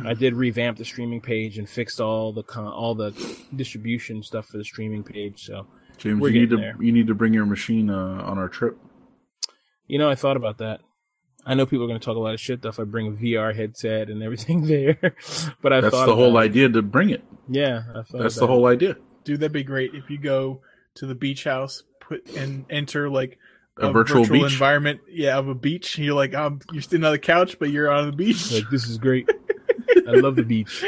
I 0.06 0.14
did 0.14 0.34
revamp 0.34 0.78
the 0.78 0.84
streaming 0.84 1.20
page 1.20 1.58
and 1.58 1.68
fixed 1.68 2.00
all 2.00 2.32
the 2.32 2.44
con- 2.44 2.72
all 2.72 2.94
the 2.94 3.10
distribution 3.54 4.22
stuff 4.22 4.46
for 4.46 4.56
the 4.58 4.64
streaming 4.64 5.02
page. 5.02 5.44
So 5.44 5.66
James, 5.98 6.22
you 6.22 6.30
need 6.30 6.50
to 6.50 6.56
there. 6.56 6.76
you 6.80 6.92
need 6.92 7.08
to 7.08 7.14
bring 7.14 7.34
your 7.34 7.44
machine 7.46 7.90
uh, 7.90 8.22
on 8.24 8.38
our 8.38 8.48
trip. 8.48 8.78
You 9.86 9.98
know, 9.98 10.08
I 10.08 10.14
thought 10.14 10.36
about 10.36 10.58
that. 10.58 10.80
I 11.46 11.54
know 11.54 11.66
people 11.66 11.84
are 11.84 11.88
going 11.88 12.00
to 12.00 12.04
talk 12.04 12.16
a 12.16 12.20
lot 12.20 12.32
of 12.32 12.40
shit 12.40 12.62
though 12.62 12.70
if 12.70 12.80
I 12.80 12.84
bring 12.84 13.08
a 13.08 13.10
VR 13.10 13.54
headset 13.54 14.08
and 14.08 14.22
everything 14.22 14.66
there, 14.66 14.98
but 15.60 15.72
I 15.72 15.80
That's 15.82 15.94
thought 15.94 16.06
the 16.06 16.14
whole 16.16 16.36
it. 16.38 16.40
idea 16.42 16.68
to 16.70 16.82
bring 16.82 17.10
it. 17.10 17.22
Yeah, 17.48 17.82
I 17.90 18.02
thought 18.02 18.22
That's 18.22 18.36
about 18.36 18.46
the 18.46 18.52
whole 18.52 18.66
idea. 18.66 18.96
Dude, 19.24 19.40
that'd 19.40 19.52
be 19.52 19.62
great 19.62 19.94
if 19.94 20.08
you 20.10 20.18
go 20.18 20.62
to 20.96 21.06
the 21.06 21.14
beach 21.14 21.44
house, 21.44 21.82
put 22.00 22.26
and 22.36 22.64
enter 22.70 23.10
like 23.10 23.38
A, 23.78 23.92
virtual, 23.92 24.26
beach. 24.26 24.52
environment, 24.52 25.00
yeah, 25.08 25.36
of 25.36 25.48
a 25.48 25.54
beach. 25.54 25.98
You're 25.98 26.14
like, 26.14 26.34
um, 26.34 26.60
you're 26.72 26.80
sitting 26.82 27.04
on 27.04 27.12
the 27.12 27.18
couch, 27.18 27.58
but 27.58 27.70
you're 27.70 27.90
on 27.90 28.06
the 28.06 28.16
beach. 28.16 28.50
Like 28.52 28.64
this 28.70 28.88
is 28.88 28.96
great. 28.96 29.28
I 30.08 30.12
love 30.12 30.36
the 30.36 30.42
beach. 30.44 30.82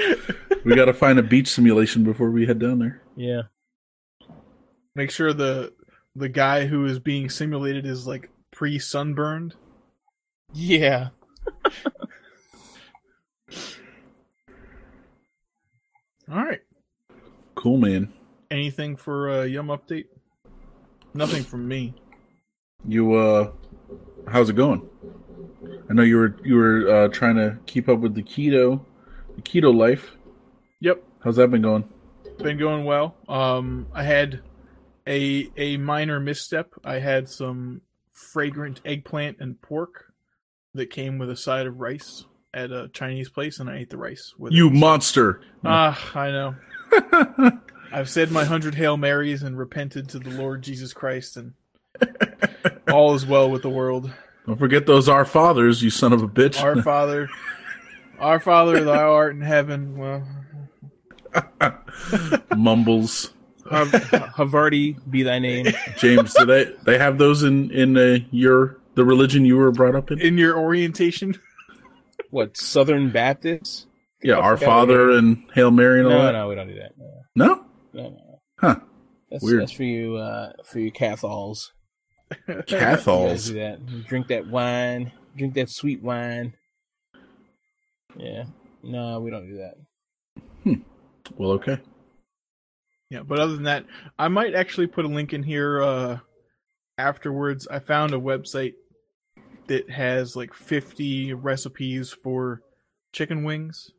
we 0.65 0.75
got 0.75 0.87
to 0.87 0.95
find 0.95 1.19
a 1.19 1.23
beach 1.23 1.49
simulation 1.49 2.03
before 2.05 2.31
we 2.31 2.47
head 2.47 2.59
down 2.59 2.79
there. 2.79 3.03
Yeah. 3.15 3.43
Make 4.95 5.11
sure 5.11 5.33
the 5.35 5.73
the 6.15 6.29
guy 6.31 6.65
who 6.67 6.87
is 6.87 6.99
being 6.99 7.29
simulated 7.29 7.85
is 7.85 8.07
like 8.07 8.31
pre 8.57 8.79
sunburned. 8.79 9.55
Yeah. 10.55 11.11
All 16.29 16.37
right. 16.45 16.63
Cool, 17.55 17.77
man. 17.77 18.13
Anything 18.51 18.97
for 18.97 19.31
uh, 19.31 19.43
Yum 19.45 19.69
update? 19.69 20.07
Nothing 21.13 21.45
from 21.45 21.69
me. 21.69 21.95
You 22.89 23.15
uh, 23.15 23.53
how's 24.27 24.49
it 24.49 24.57
going? 24.57 24.89
I 25.91 25.93
know 25.93 26.03
you 26.03 26.17
were 26.17 26.37
you 26.43 26.57
were 26.57 26.89
uh, 26.91 27.09
trying 27.09 27.37
to 27.37 27.59
keep 27.67 27.89
up 27.91 27.99
with 28.01 28.15
the 28.15 28.23
keto, 28.23 28.81
the 29.37 29.43
keto 29.43 29.75
life. 29.75 30.13
Yep, 30.81 31.03
How's 31.21 31.37
that 31.37 31.51
been 31.51 31.63
going? 31.63 31.85
been 32.39 32.59
going 32.59 32.85
well. 32.85 33.17
Um, 33.29 33.87
I 33.93 34.03
had 34.03 34.41
a 35.07 35.51
a 35.57 35.77
minor 35.77 36.21
misstep. 36.21 36.71
I 36.85 36.99
had 36.99 37.29
some 37.29 37.81
fragrant 38.17 38.81
eggplant 38.85 39.37
and 39.41 39.61
pork 39.61 40.13
that 40.75 40.91
came 40.91 41.19
with 41.19 41.31
a 41.31 41.37
side 41.37 41.67
of 41.67 41.79
rice 41.79 42.25
at 42.55 42.71
a 42.73 42.89
Chinese 42.89 43.29
place, 43.29 43.61
and 43.61 43.69
I 43.69 43.77
ate 43.79 43.91
the 43.91 43.99
rice 43.99 44.33
with 44.39 44.53
You 44.53 44.69
it. 44.69 44.73
monster! 44.75 45.43
Ah, 45.65 46.11
I 46.15 46.31
know. 46.31 46.55
I've 47.93 48.09
said 48.09 48.31
my 48.33 48.45
hundred 48.45 48.75
Hail 48.75 48.97
Marys 48.97 49.43
and 49.43 49.57
repented 49.59 50.09
to 50.11 50.19
the 50.19 50.31
Lord 50.31 50.63
Jesus 50.63 50.93
Christ, 50.93 51.37
and 51.37 51.53
all 52.91 53.15
is 53.15 53.27
well 53.27 53.51
with 53.51 53.63
the 53.63 53.69
world. 53.71 54.11
Don't 54.47 54.59
forget 54.59 54.87
those 54.87 55.09
our 55.09 55.25
fathers, 55.25 55.83
you 55.83 55.91
son 55.91 56.13
of 56.13 56.23
a 56.23 56.29
bitch. 56.29 56.63
Our 56.63 56.81
Father, 56.83 57.29
our 58.19 58.41
Father, 58.41 58.83
thou 58.85 59.13
art 59.13 59.35
in 59.35 59.41
heaven. 59.43 59.97
Well, 59.99 60.27
Mumbles. 62.57 63.33
Hav- 63.71 63.91
Havarti 63.91 64.97
be 65.11 65.23
thy 65.23 65.39
name. 65.39 65.67
James, 65.99 66.35
do 66.35 66.45
they 66.45 66.73
they 66.85 66.99
have 66.99 67.19
those 67.19 67.43
in 67.43 67.71
in 67.71 67.97
uh, 67.97 68.19
your 68.31 68.79
the 68.95 69.05
religion 69.05 69.45
you 69.45 69.57
were 69.57 69.71
brought 69.73 69.95
up 69.95 70.11
in? 70.11 70.21
in 70.21 70.39
your 70.39 70.59
orientation, 70.59 71.39
What 72.31 72.57
Southern 72.57 73.11
Baptist? 73.11 73.87
yeah, 74.23 74.35
Our 74.37 74.57
forgot 74.57 74.71
Father 74.71 75.11
and 75.13 75.45
Hail 75.55 75.71
Mary 75.71 75.99
and 76.01 76.09
all 76.09 76.15
No, 76.19 76.23
that. 76.27 76.33
no, 76.33 76.49
we 76.49 76.55
don't 76.55 76.69
do 76.69 76.75
that. 76.77 76.93
No, 76.97 77.15
No, 77.35 77.65
no, 77.93 78.09
no. 78.11 78.41
huh? 78.59 78.77
That's, 79.31 79.43
Weird. 79.43 79.63
that's 79.63 79.73
for 79.73 79.83
you, 79.85 80.17
uh, 80.17 80.53
for 80.65 80.79
you 80.81 80.91
Cathals. 80.93 81.73
You 82.49 82.55
guys 82.55 82.65
Cathals. 82.67 83.49
do 83.49 83.55
that. 83.55 83.81
You 83.89 84.03
drink 84.03 84.29
that 84.29 84.47
wine. 84.49 85.13
Drink 85.37 85.55
that 85.55 85.69
sweet 85.71 86.03
wine. 86.03 86.55
Yeah. 88.17 88.45
No, 88.83 89.21
we 89.21 89.31
don't 89.31 89.47
do 89.47 89.59
that. 89.59 90.81
Well, 91.37 91.51
okay. 91.53 91.79
Yeah. 93.11 93.23
But 93.23 93.39
other 93.39 93.55
than 93.55 93.65
that, 93.65 93.85
I 94.19 94.29
might 94.29 94.55
actually 94.55 94.87
put 94.87 95.05
a 95.05 95.09
link 95.09 95.33
in 95.33 95.43
here 95.43 95.83
uh, 95.83 96.19
afterwards. 96.99 97.67
I 97.69 97.79
found 97.79 98.13
a 98.15 98.19
website 98.19 98.75
that 99.67 99.91
has 99.91 100.37
like 100.37 100.55
50 100.55 101.35
recipes 101.35 102.13
for 102.13 102.63
chicken 103.13 103.45
wings. 103.45 103.91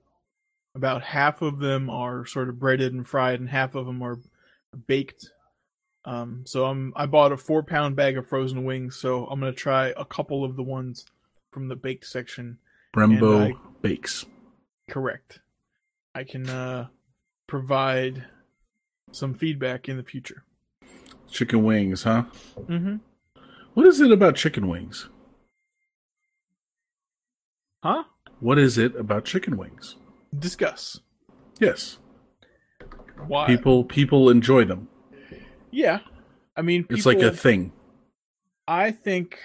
About 0.75 1.01
half 1.01 1.41
of 1.41 1.59
them 1.59 1.89
are 1.89 2.25
sort 2.25 2.49
of 2.49 2.59
breaded 2.59 2.93
and 2.93 3.07
fried, 3.07 3.39
and 3.39 3.49
half 3.49 3.75
of 3.75 3.85
them 3.85 4.01
are 4.03 4.19
baked. 4.85 5.31
Um, 6.05 6.43
so 6.45 6.65
I'm 6.65 6.93
I 6.95 7.05
bought 7.05 7.31
a 7.31 7.37
four 7.37 7.63
pound 7.63 7.95
bag 7.95 8.17
of 8.17 8.27
frozen 8.27 8.63
wings. 8.63 8.95
So 8.95 9.25
I'm 9.25 9.39
gonna 9.39 9.53
try 9.53 9.87
a 9.97 10.05
couple 10.05 10.45
of 10.45 10.55
the 10.55 10.63
ones 10.63 11.05
from 11.51 11.67
the 11.67 11.75
baked 11.75 12.05
section. 12.05 12.59
Brembo 12.95 13.53
I- 13.53 13.57
bakes. 13.81 14.25
Correct. 14.89 15.39
I 16.15 16.23
can 16.23 16.47
uh, 16.49 16.87
provide 17.47 18.25
some 19.11 19.33
feedback 19.33 19.87
in 19.89 19.97
the 19.97 20.03
future. 20.03 20.43
Chicken 21.29 21.63
wings, 21.63 22.03
huh? 22.03 22.23
Mm-hmm. 22.57 22.97
What 23.73 23.85
is 23.85 23.99
it 24.01 24.11
about 24.11 24.35
chicken 24.35 24.67
wings? 24.67 25.09
Huh? 27.83 28.03
What 28.39 28.57
is 28.57 28.77
it 28.77 28.95
about 28.95 29.25
chicken 29.25 29.57
wings? 29.57 29.95
Discuss. 30.37 30.99
Yes, 31.59 31.97
Why? 33.27 33.47
people 33.47 33.83
people 33.83 34.29
enjoy 34.29 34.63
them. 34.65 34.87
Yeah. 35.71 35.99
I 36.55 36.61
mean, 36.61 36.83
people, 36.83 36.95
It's 36.97 37.05
like 37.05 37.19
a 37.19 37.31
thing. 37.35 37.71
I 38.67 38.91
think 38.91 39.39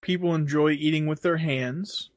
people 0.00 0.34
enjoy 0.34 0.70
eating 0.72 1.06
with 1.06 1.22
their 1.22 1.36
hands. 1.36 2.10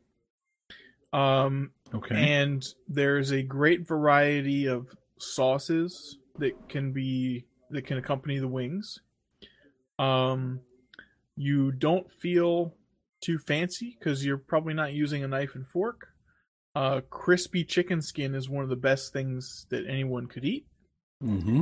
Um, 1.14 1.72
Okay. 1.94 2.16
and 2.16 2.66
there's 2.88 3.32
a 3.32 3.42
great 3.42 3.88
variety 3.88 4.68
of 4.68 4.88
sauces 5.18 6.18
that 6.40 6.70
can 6.70 6.92
be 6.92 7.46
that 7.72 7.86
can 7.86 7.98
accompany 7.98 8.40
the 8.40 8.48
wings. 8.48 9.00
Um, 9.98 10.62
you 11.36 11.72
don't 11.72 12.12
feel 12.12 12.76
too 13.22 13.40
fancy 13.40 13.98
because 13.98 14.26
you're 14.26 14.38
probably 14.38 14.74
not 14.74 14.94
using 14.94 15.24
a 15.24 15.28
knife 15.28 15.56
and 15.56 15.68
fork. 15.68 16.08
Uh, 16.76 17.02
crispy 17.10 17.64
chicken 17.64 18.02
skin 18.02 18.36
is 18.36 18.50
one 18.50 18.64
of 18.64 18.70
the 18.70 18.76
best 18.76 19.14
things 19.14 19.66
that 19.70 19.86
anyone 19.88 20.28
could 20.28 20.46
eat. 20.46 20.66
mm-hmm. 21.24 21.62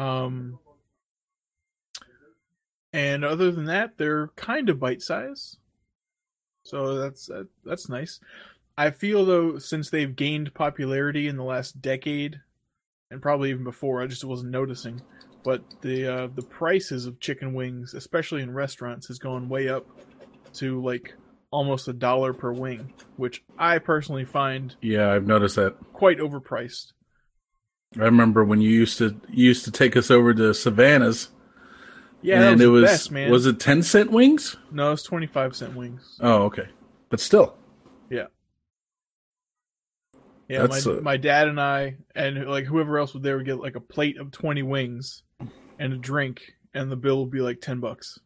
Um, 0.00 0.58
and 2.92 3.24
other 3.24 3.50
than 3.50 3.66
that, 3.66 3.96
they're 3.96 4.28
kind 4.36 4.68
of 4.68 4.78
bite 4.78 5.02
size, 5.02 5.56
so 6.64 6.94
that's 6.94 7.26
that, 7.26 7.48
that's 7.64 7.88
nice. 7.88 8.20
I 8.76 8.90
feel 8.90 9.24
though, 9.24 9.58
since 9.58 9.90
they've 9.90 10.14
gained 10.14 10.54
popularity 10.54 11.28
in 11.28 11.36
the 11.36 11.44
last 11.44 11.80
decade, 11.82 12.40
and 13.10 13.20
probably 13.22 13.50
even 13.50 13.64
before, 13.64 14.02
I 14.02 14.06
just 14.06 14.24
wasn't 14.24 14.50
noticing. 14.50 15.00
But 15.42 15.62
the 15.80 16.06
uh, 16.06 16.28
the 16.34 16.42
prices 16.42 17.06
of 17.06 17.18
chicken 17.20 17.54
wings, 17.54 17.94
especially 17.94 18.42
in 18.42 18.52
restaurants, 18.52 19.08
has 19.08 19.18
gone 19.18 19.48
way 19.48 19.68
up 19.68 19.86
to 20.54 20.82
like 20.82 21.14
almost 21.50 21.88
a 21.88 21.92
dollar 21.92 22.32
per 22.32 22.52
wing, 22.52 22.92
which 23.16 23.42
I 23.58 23.78
personally 23.78 24.24
find 24.24 24.74
Yeah, 24.82 25.10
I've 25.12 25.26
noticed 25.26 25.56
that. 25.56 25.76
quite 25.92 26.18
overpriced. 26.18 26.92
I 27.98 28.04
remember 28.04 28.44
when 28.44 28.60
you 28.60 28.70
used 28.70 28.98
to 28.98 29.20
you 29.30 29.46
used 29.48 29.64
to 29.64 29.70
take 29.72 29.96
us 29.96 30.10
over 30.10 30.32
to 30.34 30.52
Savannah's, 30.54 31.30
Yeah, 32.22 32.42
and 32.50 32.60
was 32.60 32.60
it 32.60 32.68
was 32.68 32.84
best, 32.84 33.10
man. 33.10 33.30
was 33.30 33.46
it 33.46 33.58
ten 33.58 33.82
cent 33.82 34.12
wings? 34.12 34.56
No, 34.70 34.92
it's 34.92 35.02
twenty 35.02 35.26
five 35.26 35.56
cent 35.56 35.74
wings. 35.74 36.18
Oh, 36.20 36.42
okay, 36.44 36.68
but 37.08 37.18
still, 37.18 37.56
Yeah, 40.50 40.66
my, 40.66 40.78
uh, 40.78 41.00
my 41.00 41.16
dad 41.16 41.46
and 41.46 41.60
I 41.60 41.96
and 42.16 42.48
like 42.48 42.64
whoever 42.64 42.98
else 42.98 43.14
was 43.14 43.22
there 43.22 43.36
would 43.36 43.46
get 43.46 43.60
like 43.60 43.76
a 43.76 43.80
plate 43.80 44.18
of 44.18 44.32
twenty 44.32 44.64
wings 44.64 45.22
and 45.78 45.92
a 45.92 45.96
drink, 45.96 46.42
and 46.74 46.90
the 46.90 46.96
bill 46.96 47.20
would 47.20 47.30
be 47.30 47.40
like 47.40 47.60
ten 47.60 47.78
bucks. 47.78 48.18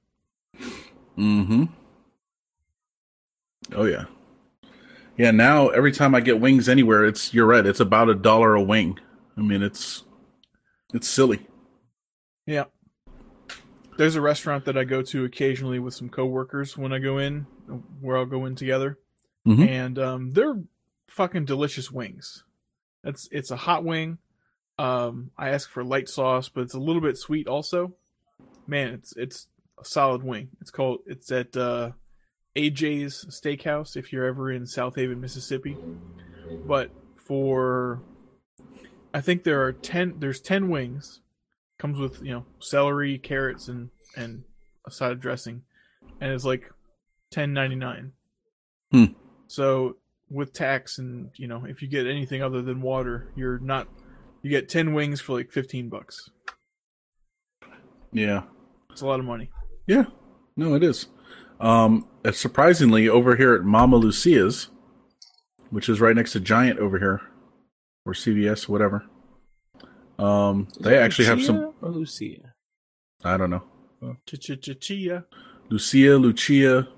Mm-hmm. 1.19 1.65
Oh 3.75 3.85
yeah. 3.85 4.05
Yeah, 5.19 5.31
now 5.33 5.69
every 5.69 5.93
time 5.93 6.15
I 6.15 6.21
get 6.21 6.41
wings 6.41 6.67
anywhere, 6.69 7.05
it's 7.05 7.35
you're 7.35 7.47
right, 7.47 7.65
it's 7.67 7.81
about 7.81 8.09
a 8.09 8.15
dollar 8.15 8.55
a 8.55 8.63
wing. 8.63 8.99
I 9.37 9.43
mean 9.43 9.63
it's 9.63 10.05
it's 10.95 11.09
silly. 11.09 11.47
Yeah. 12.47 12.65
There's 13.99 14.17
a 14.17 14.21
restaurant 14.23 14.65
that 14.65 14.79
I 14.79 14.85
go 14.85 15.03
to 15.03 15.25
occasionally 15.25 15.79
with 15.79 15.93
some 15.95 16.09
coworkers 16.09 16.77
when 16.77 16.93
I 16.95 16.99
go 17.01 17.19
in, 17.19 17.47
where 18.01 18.17
I'll 18.17 18.27
go 18.27 18.47
in 18.47 18.57
together, 18.57 18.99
Mhm. 19.47 19.69
and 19.69 19.99
um, 19.99 20.33
they're 20.33 20.57
fucking 21.15 21.45
delicious 21.45 21.91
wings. 21.91 22.45
It's 23.05 23.29
it's 23.31 23.51
a 23.51 23.57
hot 23.57 23.85
wing. 23.85 24.19
Um, 24.79 25.31
I 25.39 25.51
ask 25.51 25.71
for 25.71 25.85
light 25.85 26.09
sauce, 26.09 26.49
but 26.49 26.63
it's 26.63 26.75
a 26.75 26.81
little 26.81 27.03
bit 27.03 27.17
sweet 27.17 27.47
also. 27.47 27.95
Man, 28.67 28.89
it's 28.89 29.15
it's 29.17 29.47
a 29.79 29.85
solid 29.85 30.23
wing. 30.23 30.49
It's 30.61 30.71
called 30.71 31.01
it's 31.07 31.31
at 31.31 31.57
uh, 31.57 31.93
AJ's 32.57 33.27
Steakhouse 33.27 33.97
if 33.97 34.13
you're 34.13 34.27
ever 34.27 34.51
in 34.51 34.65
Southaven, 34.65 35.21
Mississippi. 35.21 35.77
But 36.67 36.91
for 37.17 38.03
I 39.13 39.21
think 39.21 39.45
there 39.45 39.63
are 39.63 39.73
ten. 39.73 40.15
There's 40.19 40.41
ten 40.41 40.69
wings. 40.69 41.21
Comes 41.79 41.99
with 41.99 42.23
you 42.23 42.33
know 42.33 42.47
celery, 42.59 43.19
carrots, 43.19 43.69
and 43.69 43.91
and 44.17 44.45
a 44.87 44.91
side 44.91 45.13
of 45.13 45.21
dressing, 45.21 45.63
and 46.21 46.33
it's 46.33 46.45
like 46.45 46.71
ten 47.31 47.53
ninety 47.53 47.77
nine. 47.77 48.13
Hmm. 48.91 49.05
So 49.47 49.97
with 50.31 50.53
tax 50.53 50.99
and 50.99 51.31
you 51.37 51.47
know 51.47 51.65
if 51.65 51.83
you 51.83 51.89
get 51.89 52.07
anything 52.07 52.43
other 52.43 52.63
than 52.63 52.81
water, 52.81 53.33
you're 53.37 53.59
not. 53.59 53.89
You 54.43 54.51
get 54.51 54.69
ten 54.69 54.93
wings 54.95 55.21
for 55.21 55.33
like 55.33 55.51
fifteen 55.51 55.89
bucks. 55.89 56.31
Yeah. 58.13 58.43
It's 58.91 59.01
a 59.01 59.07
lot 59.07 59.19
of 59.19 59.27
money. 59.27 59.51
Yeah. 59.87 60.05
No, 60.57 60.75
it 60.75 60.85
is. 60.85 61.09
Um, 61.61 62.07
surprisingly, 62.33 63.09
over 63.09 63.37
here 63.37 63.55
at 63.55 63.65
Mama 63.65 63.97
Lucia's, 63.97 64.69
which 65.71 65.89
is 65.89 66.01
right 66.01 66.15
next 66.15 66.33
to 66.33 66.41
Giant 66.41 66.79
over 66.79 66.99
here, 66.99 67.23
or 68.07 68.13
CVS, 68.13 68.69
whatever. 68.69 69.05
Um, 70.19 70.69
Is 70.71 70.77
they 70.79 70.97
it 70.97 71.03
actually 71.03 71.27
have 71.27 71.43
some. 71.43 71.57
Lucia 71.57 71.75
or 71.83 71.91
Lucia. 71.91 72.55
I 73.25 73.37
don't 73.37 73.51
know. 73.51 73.65
Ch-ch-ch-chia. 74.27 75.25
Lucia, 75.71 76.17
Lucia. 76.19 76.89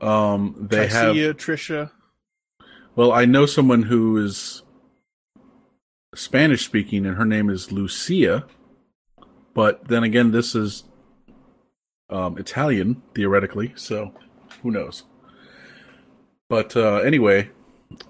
Um, 0.00 0.54
they 0.58 0.86
have. 0.88 1.14
Tricia, 1.14 1.34
Trisha. 1.34 1.90
Well, 2.96 3.12
I 3.12 3.24
know 3.24 3.46
someone 3.46 3.84
who 3.84 4.16
is 4.16 4.62
Spanish 6.14 6.64
speaking, 6.64 7.06
and 7.06 7.16
her 7.16 7.24
name 7.24 7.50
is 7.50 7.72
Lucia. 7.72 8.46
But 9.54 9.88
then 9.88 10.02
again, 10.02 10.32
this 10.32 10.54
is 10.54 10.84
um, 12.10 12.38
Italian 12.38 13.02
theoretically, 13.14 13.72
so 13.76 14.12
who 14.62 14.70
knows? 14.70 15.04
But 16.48 16.76
uh, 16.76 16.96
anyway, 16.96 17.50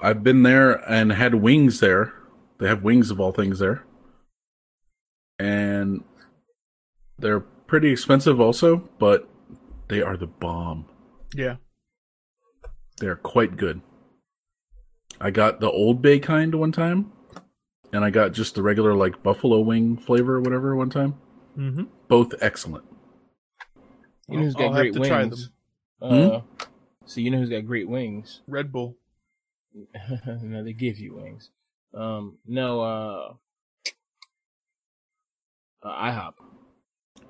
I've 0.01 0.23
been 0.23 0.43
there 0.43 0.73
and 0.90 1.12
had 1.12 1.36
wings 1.36 1.81
there. 1.81 2.15
They 2.59 2.69
have 2.69 2.82
wings 2.82 3.11
of 3.11 3.20
all 3.20 3.32
things 3.32 3.59
there, 3.59 3.85
and 5.39 6.05
they're 7.19 7.40
pretty 7.40 7.90
expensive 7.90 8.40
also, 8.40 8.89
but 8.98 9.28
they 9.89 10.01
are 10.02 10.16
the 10.16 10.27
bomb. 10.27 10.86
Yeah. 11.35 11.56
They're 12.99 13.16
quite 13.16 13.57
good. 13.57 13.81
I 15.21 15.31
got 15.31 15.61
the 15.61 15.71
Old 15.71 16.03
Bay 16.03 16.19
kind 16.19 16.55
one 16.55 16.73
time, 16.73 17.12
and 17.93 18.05
I 18.05 18.11
got 18.11 18.33
just 18.33 18.55
the 18.55 18.62
regular 18.62 18.95
like 18.95 19.23
buffalo 19.23 19.61
wing 19.61 19.97
flavor 19.97 20.37
or 20.37 20.41
whatever 20.41 20.75
one 20.77 20.91
time. 20.91 21.15
Mm-hmm. 21.57 21.85
Both 22.09 22.35
excellent. 22.41 22.85
You 24.29 24.39
know 24.39 24.45
who's 24.45 24.57
I'll 24.57 24.69
got 24.71 24.73
great 24.75 24.95
to 24.95 25.01
try 25.01 25.23
wings? 25.25 25.51
them. 26.01 26.33
Uh, 26.33 26.41
So 27.07 27.21
you 27.21 27.31
know 27.31 27.39
who's 27.39 27.51
got 27.51 27.66
great 27.66 27.89
wings? 27.89 28.41
Red 28.49 28.73
Bull. 28.73 28.97
no, 30.43 30.62
they 30.65 30.73
give 30.73 30.99
you 30.99 31.16
wings. 31.16 31.51
Um, 31.93 32.39
no, 32.47 32.81
uh, 32.81 33.33
uh, 35.83 35.89
IHOP. 36.03 36.35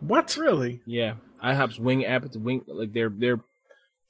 What? 0.01 0.37
Really? 0.37 0.81
Yeah, 0.87 1.15
IHOP's 1.43 1.79
wing 1.79 2.05
app. 2.05 2.25
It's 2.25 2.37
wing 2.37 2.63
like 2.67 2.93
they're 2.93 3.09
they're 3.11 3.41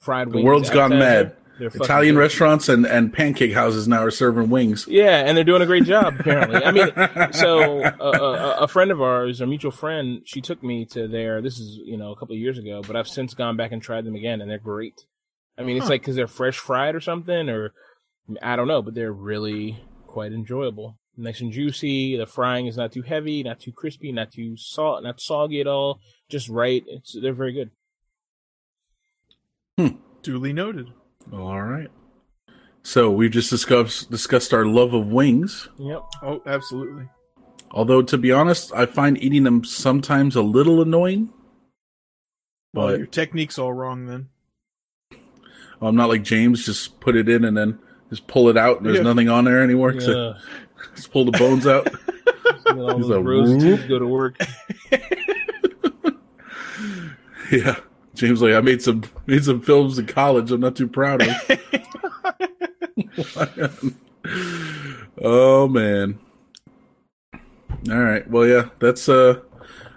fried 0.01 0.31
The 0.31 0.36
wings. 0.36 0.44
world's 0.44 0.70
gone 0.70 0.93
appetizer. 0.93 1.24
mad. 1.24 1.36
They're 1.59 1.68
Italian 1.68 2.14
good. 2.16 2.20
restaurants 2.20 2.68
and, 2.68 2.85
and 2.85 3.12
pancake 3.12 3.52
houses 3.52 3.86
now 3.86 4.02
are 4.02 4.10
serving 4.10 4.51
wings. 4.51 4.86
Yeah, 4.89 5.18
and 5.24 5.36
they're 5.36 5.44
doing 5.44 5.62
a 5.62 5.66
great 5.66 5.85
job 5.85 6.16
apparently. 6.18 6.64
I 6.64 6.72
mean, 6.72 6.90
so 7.32 7.82
uh, 7.82 8.56
a, 8.59 8.64
a 8.64 8.68
friend 8.68 8.90
of 8.90 9.01
ours, 9.01 9.40
a 9.40 9.47
mutual 9.47 9.70
friend, 9.70 10.22
she 10.24 10.40
took 10.40 10.62
me 10.62 10.85
to 10.86 11.06
there. 11.06 11.40
This 11.40 11.59
is 11.60 11.76
you 11.85 11.97
know 11.97 12.10
a 12.12 12.16
couple 12.16 12.35
of 12.35 12.40
years 12.40 12.59
ago, 12.59 12.82
but 12.86 12.97
I've 12.97 13.09
since 13.09 13.35
gone 13.35 13.56
back 13.56 13.70
and 13.72 13.81
tried 13.81 14.05
them 14.05 14.14
again, 14.16 14.40
and 14.40 14.51
they're 14.51 14.59
great. 14.59 15.05
I 15.56 15.62
mean, 15.62 15.76
it's 15.76 15.86
Huh. 15.86 15.90
like 15.90 16.01
because 16.01 16.16
they're 16.16 16.26
fresh 16.26 16.59
fried 16.59 16.97
or 16.97 17.01
something, 17.01 17.48
or 17.48 17.72
I 18.43 18.56
don't 18.56 18.66
know, 18.68 18.82
but 18.82 18.94
they're 18.94 19.12
really 19.12 19.78
quite 20.09 20.32
enjoyable. 20.32 20.98
Nice 21.16 21.40
and 21.40 21.52
juicy. 21.52 22.16
The 22.16 22.26
frying 22.26 22.66
is 22.66 22.76
not 22.76 22.90
too 22.90 23.02
heavy, 23.02 23.44
not 23.44 23.60
too 23.60 23.70
crispy, 23.70 24.10
not 24.10 24.32
too 24.32 24.56
salt, 24.56 25.05
not 25.05 25.20
soggy 25.20 25.60
at 25.60 25.68
all. 25.68 26.01
Just 26.28 26.48
right. 26.48 26.82
It's 26.89 27.14
they're 27.20 27.32
very 27.32 27.52
good. 27.52 27.70
Duly 30.22 30.52
noted. 30.52 30.89
All 31.32 31.62
right. 31.62 31.88
So 32.82 33.10
we've 33.10 33.30
just 33.30 33.51
discussed 33.51 34.10
discussed 34.10 34.52
our 34.52 34.66
love 34.66 34.92
of 34.94 35.09
wings. 35.09 35.68
Yep. 35.78 36.02
Oh, 36.22 36.42
absolutely. 36.46 37.09
Although 37.70 38.02
to 38.02 38.18
be 38.18 38.30
honest, 38.30 38.72
I 38.74 38.86
find 38.86 39.16
eating 39.22 39.42
them 39.44 39.64
sometimes 39.64 40.36
a 40.36 40.42
little 40.42 40.82
annoying. 40.82 41.30
Well, 42.74 42.96
your 42.96 43.06
technique's 43.06 43.59
all 43.59 43.72
wrong 43.72 44.06
then. 44.06 44.28
I'm 45.80 45.96
not 45.96 46.09
like 46.09 46.22
James, 46.22 46.64
just 46.66 47.01
put 47.01 47.16
it 47.16 47.28
in 47.28 47.44
and 47.44 47.56
then 47.56 47.78
just 48.10 48.26
pull 48.26 48.48
it 48.48 48.56
out 48.56 48.78
and 48.78 48.86
there's 48.86 48.98
Yeah. 48.98 49.02
nothing 49.05 49.28
on 49.28 49.44
there 49.44 49.62
anymore. 49.62 49.98
So 50.01 50.10
Yeah. 50.12 50.38
just 50.96 51.10
pull 51.12 51.24
the 51.24 51.32
bones 51.38 51.66
out. 51.66 51.88
all 52.68 52.96
He's 52.98 53.06
those 53.09 53.16
a 53.16 53.22
rose 53.22 53.51
whoop. 53.64 53.88
go 53.88 53.98
to 53.98 54.06
work. 54.06 54.36
yeah. 57.51 57.76
James 58.14 58.40
like 58.40 58.54
I 58.54 58.60
made 58.60 58.80
some 58.80 59.02
made 59.26 59.44
some 59.44 59.60
films 59.60 59.98
in 59.98 60.06
college 60.06 60.50
I'm 60.50 60.60
not 60.60 60.76
too 60.76 60.88
proud 60.88 61.22
of. 61.22 61.28
oh 65.22 65.68
man. 65.68 66.18
All 67.90 67.98
right. 67.98 68.28
Well 68.30 68.46
yeah, 68.46 68.68
that's 68.78 69.08
uh 69.08 69.40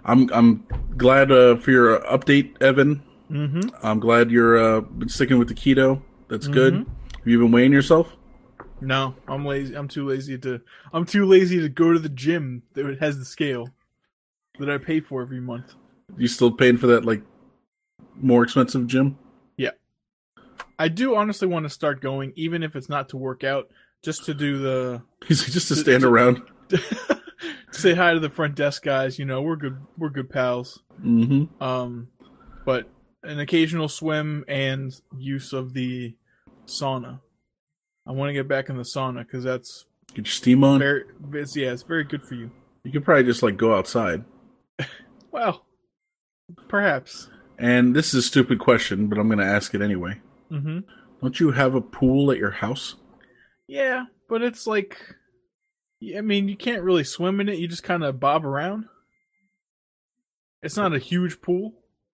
I'm 0.03 0.30
I'm 0.34 0.65
glad 0.98 1.31
uh 1.31 1.57
for 1.57 1.72
your 1.72 1.99
update, 2.02 2.61
Evan. 2.61 3.03
Mm-hmm. 3.31 3.69
I'm 3.84 3.99
glad 3.99 4.31
you're 4.31 4.57
uh 4.57 4.81
been 4.81 5.10
sticking 5.10 5.38
with 5.38 5.48
the 5.48 5.56
keto. 5.56 6.02
That's 6.30 6.48
good. 6.48 6.73
Have 6.76 6.85
you 7.26 7.39
been 7.39 7.52
weighing 7.52 7.72
yourself? 7.72 8.15
No, 8.81 9.15
I'm 9.27 9.45
lazy. 9.45 9.76
I'm 9.76 9.88
too 9.88 10.07
lazy 10.07 10.38
to. 10.39 10.61
I'm 10.94 11.06
too 11.06 11.26
lazy 11.26 11.60
to 11.61 11.69
go 11.69 11.94
to 11.94 11.99
the 11.99 12.10
gym 12.10 12.64
that 12.73 12.98
has 12.99 13.18
the 13.18 13.26
scale 13.26 13.69
that 14.60 14.69
I 14.69 14.77
pay 14.77 14.99
for 14.99 15.22
every 15.22 15.39
month. 15.39 15.73
You 16.18 16.27
still 16.27 16.52
paying 16.52 16.77
for 16.77 16.88
that 16.88 17.06
like 17.06 17.22
more 18.22 18.44
expensive 18.44 18.88
gym? 18.88 19.18
Yeah, 19.57 19.72
I 20.77 20.88
do 20.88 21.15
honestly 21.15 21.48
want 21.48 21.65
to 21.65 21.69
start 21.69 22.02
going, 22.02 22.34
even 22.35 22.64
if 22.64 22.76
it's 22.76 22.89
not 22.89 23.10
to 23.10 23.18
work 23.18 23.44
out, 23.44 23.69
just 24.03 24.26
to 24.26 24.34
do 24.34 24.60
the 24.60 25.02
just 25.27 25.68
to 25.68 25.76
stand 25.76 26.03
around. 26.03 26.41
say 27.72 27.94
hi 27.94 28.14
to 28.14 28.19
the 28.19 28.30
front 28.30 28.56
desk 28.56 28.84
guys. 28.84 29.18
You 29.19 29.26
know, 29.26 29.41
we're 29.41 29.56
good. 29.56 29.77
We're 29.98 30.10
good 30.10 30.30
pals. 30.30 30.81
Mm-hmm. 31.02 31.64
Um, 31.64 32.10
but 32.65 32.89
an 33.23 33.39
occasional 33.39 33.89
swim 33.89 34.45
and 34.48 34.94
use 35.18 35.53
of 35.53 35.73
the 35.73 36.15
sauna. 36.65 37.19
I 38.06 38.11
want 38.11 38.30
to 38.30 38.34
get 38.34 38.48
back 38.48 38.69
in 38.69 38.77
the 38.77 38.84
sauna 38.84 39.19
because 39.19 39.44
that's 39.44 39.85
Get 40.14 40.26
your 40.26 40.31
steam 40.31 40.64
on. 40.64 40.80
very. 40.80 41.03
It's, 41.34 41.56
yeah, 41.56 41.72
it's 41.72 41.84
very 41.84 42.03
good 42.03 42.23
for 42.23 42.35
you. 42.35 42.49
You 42.84 42.91
could 42.91 43.03
probably 43.03 43.26
just 43.26 43.44
like 43.44 43.57
go 43.57 43.76
outside. 43.76 44.23
Well, 45.30 45.65
perhaps. 46.68 47.30
And 47.58 47.96
this 47.96 48.10
is 48.10 48.16
a 48.16 48.22
stupid 48.22 48.60
question, 48.60 49.08
but 49.08 49.18
I'm 49.18 49.28
going 49.28 49.40
to 49.40 49.46
ask 49.46 49.74
it 49.74 49.82
anyway. 49.82 50.22
Mm-hmm. 50.52 50.80
Don't 51.22 51.40
you 51.40 51.52
have 51.52 51.74
a 51.74 51.82
pool 51.82 52.32
at 52.32 52.38
your 52.38 52.52
house? 52.52 52.96
Yeah, 53.68 54.06
but 54.30 54.44
it's 54.44 54.68
like, 54.68 54.98
I 56.16 56.22
mean, 56.22 56.48
you 56.48 56.56
can't 56.56 56.84
really 56.84 57.04
swim 57.04 57.40
in 57.40 57.50
it. 57.50 57.58
You 57.58 57.68
just 57.68 57.84
kind 57.84 58.04
of 58.04 58.20
bob 58.20 58.46
around. 58.46 58.86
It's 60.62 60.78
not 60.78 60.94
a 60.94 61.00
huge 61.00 61.42
pool, 61.42 61.74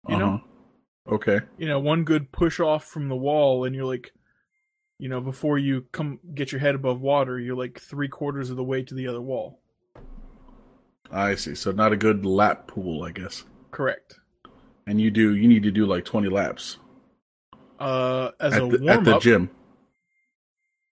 you 0.07 0.18
know. 0.18 0.34
Uh-huh. 0.35 1.15
Okay. 1.15 1.39
You 1.57 1.68
know, 1.68 1.80
one 1.80 2.03
good 2.03 2.31
push 2.31 2.59
off 2.59 2.85
from 2.85 3.09
the 3.09 3.15
wall, 3.15 3.65
and 3.65 3.76
you're 3.76 3.85
like, 3.85 4.11
you 4.99 5.09
know, 5.09 5.19
before 5.19 5.57
you 5.57 5.85
come 5.91 6.19
get 6.35 6.51
your 6.51 6.61
head 6.61 6.76
above 6.76 7.01
water, 7.01 7.39
you're 7.39 7.55
like 7.55 7.80
three 7.80 8.07
quarters 8.07 8.51
of 8.51 8.57
the 8.57 8.63
way 8.63 8.84
to 8.84 8.93
the 8.93 9.07
other 9.07 9.22
wall. 9.22 9.59
I 11.11 11.35
see. 11.35 11.55
So 11.55 11.72
not 11.72 11.91
a 11.91 11.97
good 11.97 12.26
lap 12.26 12.68
pool, 12.68 13.03
I 13.03 13.11
guess. 13.11 13.43
Correct. 13.72 14.19
And 14.87 14.99
you 14.99 15.11
do 15.11 15.35
you 15.35 15.47
need 15.47 15.63
to 15.63 15.71
do 15.71 15.85
like 15.85 16.05
20 16.05 16.29
laps 16.29 16.77
Uh, 17.79 18.31
as 18.39 18.53
a 18.53 18.63
at 18.65 18.71
the, 18.71 18.77
warm 18.79 18.89
at 18.89 19.03
the 19.05 19.19
gym. 19.19 19.49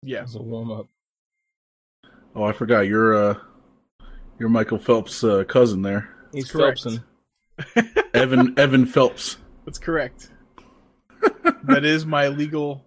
yeah. 0.04 0.24
As 0.24 0.36
a 0.36 0.42
warm 0.42 0.72
up. 0.72 0.88
Oh, 2.36 2.44
I 2.44 2.54
forgot. 2.54 2.82
You're 2.88 3.16
uh 3.32 3.36
you're 4.40 4.50
Michael 4.50 4.78
Phelps' 4.78 5.24
uh, 5.24 5.44
cousin 5.44 5.82
there. 5.82 6.10
He's 6.32 6.50
correct. 6.52 6.82
Phelpson. 6.86 7.04
Evan 8.14 8.58
Evan 8.58 8.86
Phelps. 8.86 9.38
That's 9.66 9.80
correct. 9.80 10.30
that 11.64 11.84
is 11.84 12.06
my 12.06 12.28
legal 12.30 12.86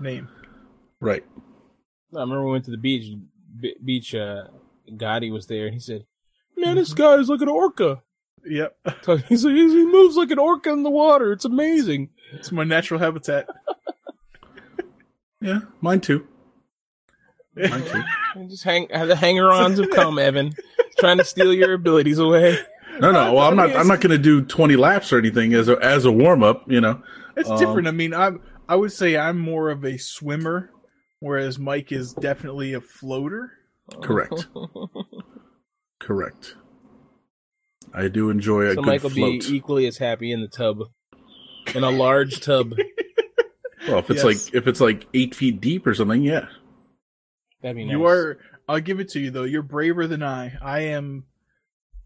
name. 0.00 0.28
Right. 1.00 1.24
I 2.16 2.20
remember 2.20 2.44
we 2.44 2.52
went 2.52 2.64
to 2.64 2.70
the 2.72 2.76
beach. 2.76 3.16
B- 3.60 3.76
beach. 3.84 4.14
Uh, 4.14 4.44
Gotti 4.90 5.30
was 5.30 5.46
there, 5.46 5.66
and 5.66 5.74
he 5.74 5.78
said, 5.80 6.06
"Man, 6.56 6.74
this 6.76 6.92
guy 6.94 7.14
is 7.14 7.28
like 7.28 7.40
an 7.42 7.48
orca. 7.48 8.02
Yep, 8.46 8.76
He's 9.28 9.44
like, 9.44 9.54
he 9.54 9.84
moves 9.86 10.16
like 10.16 10.30
an 10.30 10.38
orca 10.38 10.70
in 10.70 10.82
the 10.82 10.90
water. 10.90 11.32
It's 11.32 11.44
amazing." 11.44 12.10
it's 12.32 12.52
my 12.52 12.64
natural 12.64 13.00
habitat. 13.00 13.46
Yeah, 15.40 15.60
mine 15.80 16.00
too. 16.00 16.26
Mine 17.56 17.84
too. 17.84 18.02
And 18.36 18.50
Just 18.50 18.62
hang. 18.64 18.88
The 18.88 19.16
hanger-ons 19.16 19.78
have 19.78 19.90
come, 19.90 20.18
Evan, 20.18 20.54
trying 20.98 21.18
to 21.18 21.24
steal 21.24 21.52
your 21.52 21.72
abilities 21.72 22.18
away. 22.18 22.58
No, 23.00 23.10
no. 23.10 23.32
Well, 23.32 23.48
I'm 23.48 23.56
not. 23.56 23.74
I'm 23.74 23.88
not 23.88 24.00
going 24.00 24.10
to 24.10 24.18
do 24.18 24.42
20 24.42 24.76
laps 24.76 25.12
or 25.12 25.18
anything 25.18 25.54
as 25.54 25.68
a 25.68 25.78
as 25.82 26.04
a 26.04 26.12
warm 26.12 26.42
up. 26.42 26.70
You 26.70 26.80
know. 26.80 27.02
It's 27.36 27.48
Um, 27.48 27.58
different. 27.58 27.88
I 27.88 27.92
mean, 27.92 28.12
I'm 28.14 28.40
I 28.68 28.76
would 28.76 28.92
say 28.92 29.16
I'm 29.16 29.38
more 29.38 29.70
of 29.70 29.84
a 29.84 29.96
swimmer, 29.98 30.70
whereas 31.20 31.58
Mike 31.58 31.90
is 31.92 32.12
definitely 32.12 32.74
a 32.74 32.80
floater. 32.80 33.52
Correct. 34.02 34.46
Correct. 36.00 36.54
I 37.94 38.08
do 38.08 38.30
enjoy 38.30 38.62
a 38.66 38.70
so 38.74 38.82
good 38.82 38.86
Mike 38.86 39.02
will 39.02 39.10
float. 39.10 39.40
be 39.48 39.56
equally 39.56 39.86
as 39.86 39.98
happy 39.98 40.32
in 40.32 40.40
the 40.40 40.48
tub, 40.48 40.82
in 41.74 41.82
a 41.84 41.90
large 41.90 42.40
tub. 42.40 42.74
Well, 43.88 43.98
if 44.00 44.10
it's 44.10 44.22
Yes. 44.22 44.24
like 44.46 44.54
if 44.54 44.66
it's 44.68 44.80
like 44.80 45.06
eight 45.14 45.34
feet 45.34 45.58
deep 45.62 45.86
or 45.86 45.94
something, 45.94 46.22
yeah. 46.22 46.48
That'd 47.62 47.76
be 47.78 47.84
nice. 47.86 47.92
You 47.92 48.04
are. 48.04 48.36
I'll 48.68 48.78
give 48.78 49.00
it 49.00 49.08
to 49.12 49.20
you 49.20 49.30
though. 49.30 49.44
You're 49.44 49.62
braver 49.62 50.06
than 50.06 50.22
I. 50.22 50.52
I 50.60 50.80
am 50.80 51.24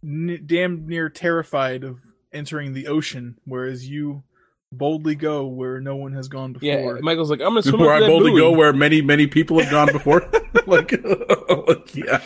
n- 0.04 0.44
damn 0.46 0.86
near 0.86 1.08
terrified 1.10 1.82
of 1.82 1.98
entering 2.32 2.74
the 2.74 2.86
ocean, 2.86 3.38
whereas 3.44 3.88
you 3.88 4.22
boldly 4.70 5.16
go 5.16 5.46
where 5.48 5.80
no 5.80 5.96
one 5.96 6.12
has 6.12 6.28
gone 6.28 6.52
before. 6.52 6.66
Yeah, 6.68 6.76
before. 6.76 7.00
Michael's 7.00 7.28
like, 7.28 7.40
I'm 7.40 7.48
gonna 7.48 7.62
swim 7.64 7.80
Where 7.80 7.90
up 7.90 7.96
I 7.96 8.00
that 8.02 8.06
boldly 8.06 8.30
buoy. 8.30 8.40
go 8.40 8.52
where 8.52 8.72
many 8.72 9.02
many 9.02 9.26
people 9.26 9.58
have 9.60 9.70
gone 9.70 9.88
before. 9.92 10.30
like, 10.66 10.92
like, 11.66 11.94
yeah. 11.96 12.20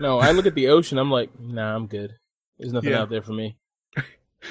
No, 0.00 0.18
I 0.18 0.32
look 0.32 0.46
at 0.46 0.54
the 0.54 0.68
ocean. 0.68 0.98
I'm 0.98 1.10
like, 1.10 1.30
nah, 1.38 1.74
I'm 1.74 1.86
good. 1.86 2.14
There's 2.58 2.72
nothing 2.72 2.90
Yeah. 2.90 3.02
out 3.02 3.10
there 3.10 3.22
for 3.22 3.32
me. 3.32 3.56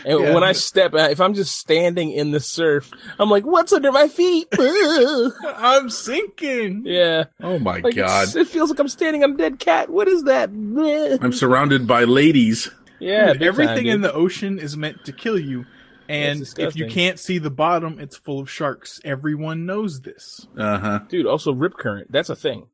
And 0.06 0.20
Yeah. 0.22 0.34
when 0.34 0.44
I 0.44 0.54
step 0.54 0.96
out, 0.96 1.12
if 1.12 1.22
I'm 1.22 1.36
just 1.36 1.56
standing 1.56 2.10
in 2.12 2.32
the 2.32 2.40
surf, 2.40 2.90
I'm 3.20 3.30
like, 3.30 3.46
what's 3.46 3.72
under 3.72 3.92
my 3.92 4.08
feet? 4.08 4.48
I'm 4.60 5.90
sinking. 5.92 6.82
yeah, 6.86 7.26
oh 7.42 7.60
my 7.60 7.78
like 7.80 7.94
god. 7.96 8.36
it 8.36 8.48
feels 8.48 8.72
like 8.72 8.80
I'm 8.80 8.88
standing 8.88 9.24
on 9.24 9.34
a 9.34 9.38
dead 9.38 9.60
cat. 9.60 9.92
What 9.92 10.08
is 10.08 10.24
that? 10.24 10.50
I'm 10.50 11.32
surrounded 11.32 11.86
by 11.86 12.06
ladies. 12.06 12.72
yeah, 13.00 13.34
Dude, 13.34 13.44
everything 13.44 13.86
time, 13.86 13.94
in 13.94 14.02
the 14.02 14.12
ocean 14.12 14.58
is 14.58 14.76
meant 14.76 15.06
to 15.06 15.12
kill 15.12 15.38
you. 15.40 15.66
And 16.10 16.42
if 16.58 16.76
you 16.76 16.88
can't 16.88 17.20
see 17.20 17.38
the 17.38 17.52
bottom, 17.52 18.00
it's 18.00 18.18
full 18.18 18.40
of 18.40 18.50
sharks. 18.50 19.00
Everyone 19.06 19.66
knows 19.68 20.02
this. 20.02 20.48
Uh 20.58 20.78
huh. 20.80 21.00
dude. 21.08 21.28
Also, 21.28 21.54
rip 21.54 21.76
current. 21.78 22.12
That's 22.12 22.30
a 22.30 22.36
thing. 22.36 22.68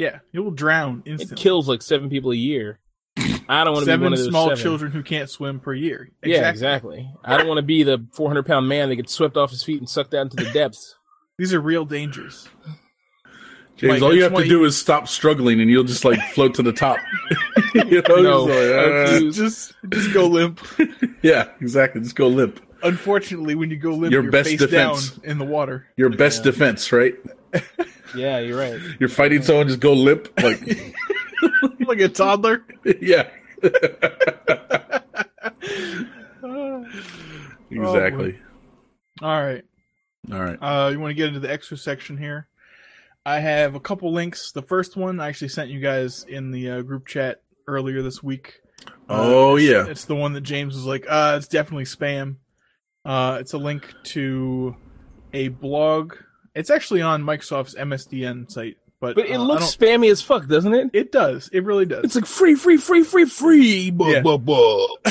Yeah, 0.00 0.20
you'll 0.32 0.50
drown 0.50 1.02
It 1.04 1.36
kills 1.36 1.68
like 1.68 1.82
seven 1.82 2.08
people 2.08 2.30
a 2.32 2.34
year. 2.36 2.78
I 3.48 3.64
don't 3.64 3.74
want 3.74 3.84
to 3.84 3.98
be 3.98 4.02
one 4.02 4.12
of 4.14 4.18
those 4.18 4.28
small 4.28 4.48
seven. 4.48 4.62
children 4.62 4.92
who 4.92 5.02
can't 5.02 5.28
swim 5.28 5.60
per 5.60 5.74
year. 5.74 6.08
Yeah, 6.24 6.48
exactly. 6.48 7.10
I 7.22 7.36
don't 7.36 7.46
want 7.46 7.58
to 7.58 7.62
be 7.62 7.82
the 7.82 8.06
400 8.14 8.46
pound 8.46 8.66
man 8.66 8.88
that 8.88 8.96
gets 8.96 9.12
swept 9.12 9.36
off 9.36 9.50
his 9.50 9.62
feet 9.62 9.78
and 9.78 9.88
sucked 9.88 10.14
out 10.14 10.22
into 10.22 10.36
the 10.42 10.50
depths. 10.52 10.96
These 11.36 11.52
are 11.52 11.60
real 11.60 11.84
dangers. 11.84 12.48
James, 13.76 13.92
Mike, 13.94 14.02
all 14.02 14.14
you 14.14 14.22
have 14.22 14.30
to 14.30 14.34
want 14.36 14.46
do 14.48 14.60
you- 14.60 14.64
is 14.64 14.78
stop 14.78 15.06
struggling, 15.06 15.60
and 15.60 15.70
you'll 15.70 15.84
just 15.84 16.04
like 16.04 16.18
float 16.32 16.54
to 16.54 16.62
the 16.62 16.72
top. 16.72 16.96
you 17.74 18.02
know, 18.08 18.22
No, 18.22 18.46
just 18.46 18.70
like, 18.70 19.14
uh. 19.18 19.30
Just, 19.32 19.74
just 19.90 20.14
go 20.14 20.26
limp. 20.26 20.60
yeah, 21.22 21.48
exactly. 21.60 22.00
Just 22.00 22.16
go 22.16 22.28
limp. 22.28 22.60
Unfortunately, 22.82 23.54
when 23.54 23.70
you 23.70 23.76
go 23.76 23.90
limp, 23.92 24.12
Your 24.12 24.22
you're 24.22 24.32
best 24.32 24.48
face 24.50 24.58
defense. 24.60 25.10
down 25.10 25.30
in 25.30 25.38
the 25.38 25.44
water. 25.44 25.86
Your 25.96 26.08
best 26.08 26.42
defense, 26.42 26.90
right? 26.92 27.14
Yeah, 28.16 28.40
you're 28.40 28.58
right. 28.58 28.80
You're 28.98 29.08
fighting 29.08 29.40
someone, 29.42 29.68
just 29.68 29.78
go 29.78 29.92
limp. 29.92 30.28
Like, 30.42 30.60
like 31.86 32.00
a 32.00 32.08
toddler. 32.08 32.64
yeah, 33.00 33.28
Uh, 36.42 36.82
exactly. 37.70 38.38
all 39.22 39.40
right. 39.40 39.64
All 40.32 40.40
right. 40.42 40.58
Uh, 40.60 40.88
you 40.90 40.98
want 41.00 41.10
to 41.10 41.14
get 41.14 41.28
into 41.28 41.40
the 41.40 41.50
extra 41.50 41.76
section 41.76 42.16
here? 42.16 42.48
I 43.24 43.38
have 43.40 43.74
a 43.74 43.80
couple 43.80 44.12
links. 44.12 44.52
The 44.52 44.62
first 44.62 44.96
one 44.96 45.20
I 45.20 45.28
actually 45.28 45.48
sent 45.48 45.70
you 45.70 45.80
guys 45.80 46.24
in 46.28 46.50
the 46.50 46.70
uh, 46.70 46.82
group 46.82 47.06
chat 47.06 47.42
earlier 47.68 48.02
this 48.02 48.22
week. 48.22 48.54
Uh, 48.86 48.88
Oh, 49.08 49.56
it's- 49.56 49.70
yeah. 49.70 49.90
it's 49.90 50.06
the 50.06 50.16
one 50.16 50.32
that 50.32 50.40
James 50.42 50.74
was 50.74 50.84
like, 50.86 51.06
uh, 51.08 51.36
it's 51.38 51.48
definitely 51.48 51.84
spam. 51.84 52.36
Uh, 53.04 53.38
it's 53.40 53.52
a 53.52 53.58
link 53.58 53.92
to 54.04 54.74
a 55.32 55.48
blog. 55.48 56.14
It's 56.54 56.70
actually 56.70 57.02
on 57.02 57.22
Microsoft's 57.22 57.74
MSDN 57.74 58.50
site, 58.50 58.76
but 59.00 59.14
But 59.14 59.26
it 59.26 59.36
uh, 59.36 59.42
looks 59.42 59.74
spammy 59.74 60.10
as 60.10 60.20
fuck, 60.20 60.46
doesn't 60.48 60.74
it? 60.74 60.90
It 60.92 61.12
does. 61.12 61.48
It 61.52 61.64
really 61.64 61.86
does. 61.86 62.04
It's 62.04 62.14
like 62.16 62.26
free, 62.26 62.54
free, 62.54 62.76
free, 62.76 63.04
free, 63.04 63.24
free. 63.24 63.90
Buh, 63.90 64.08
Yeah. 64.08 64.20
buh, 64.20 64.36
buh. 64.36 64.86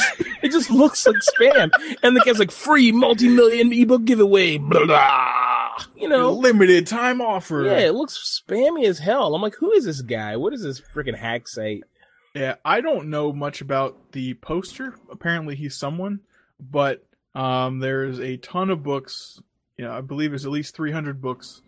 it 0.44 0.52
just 0.52 0.70
looks 0.70 1.06
like 1.07 1.16
spam. 1.18 1.72
And 2.03 2.16
the 2.16 2.22
guy's 2.22 2.40
like 2.40 2.52
free 2.52 2.91
multi-million 2.91 3.72
ebook 3.72 4.06
giveaway. 4.06 4.57
Blah, 4.57 4.86
blah. 4.86 5.34
You 5.95 6.10
know? 6.10 6.34
limited 6.34 6.88
time 6.88 7.22
offer. 7.22 7.64
Yeah, 7.66 7.80
it 7.80 7.95
looks 7.95 8.44
spammy 8.45 8.86
as 8.86 8.99
hell. 8.99 9.34
I'm 9.34 9.41
like, 9.41 9.56
who 9.56 9.72
is 9.72 9.86
this 9.86 10.02
guy? 10.02 10.36
What 10.36 10.53
is 10.53 10.61
this 10.61 10.82
freaking 10.82 11.16
hack 11.16 11.48
site? 11.48 11.84
Yeah, 12.36 12.56
I 12.64 12.82
don't 12.82 13.10
know 13.10 13.34
much 13.34 13.61
about 13.61 14.11
the 14.11 14.34
poster. 14.36 14.94
Apparently, 15.11 15.56
he's 15.56 15.76
someone, 15.78 16.20
but 16.60 17.06
um, 17.34 17.80
there's 17.80 18.20
a 18.20 18.38
ton 18.38 18.70
of 18.70 18.84
books. 18.84 19.41
You 19.80 19.86
know, 19.86 19.94
I 19.94 20.02
believe 20.02 20.32
there's 20.32 20.46
at 20.46 20.52
least 20.52 20.76
300 20.76 21.22
books, 21.22 21.62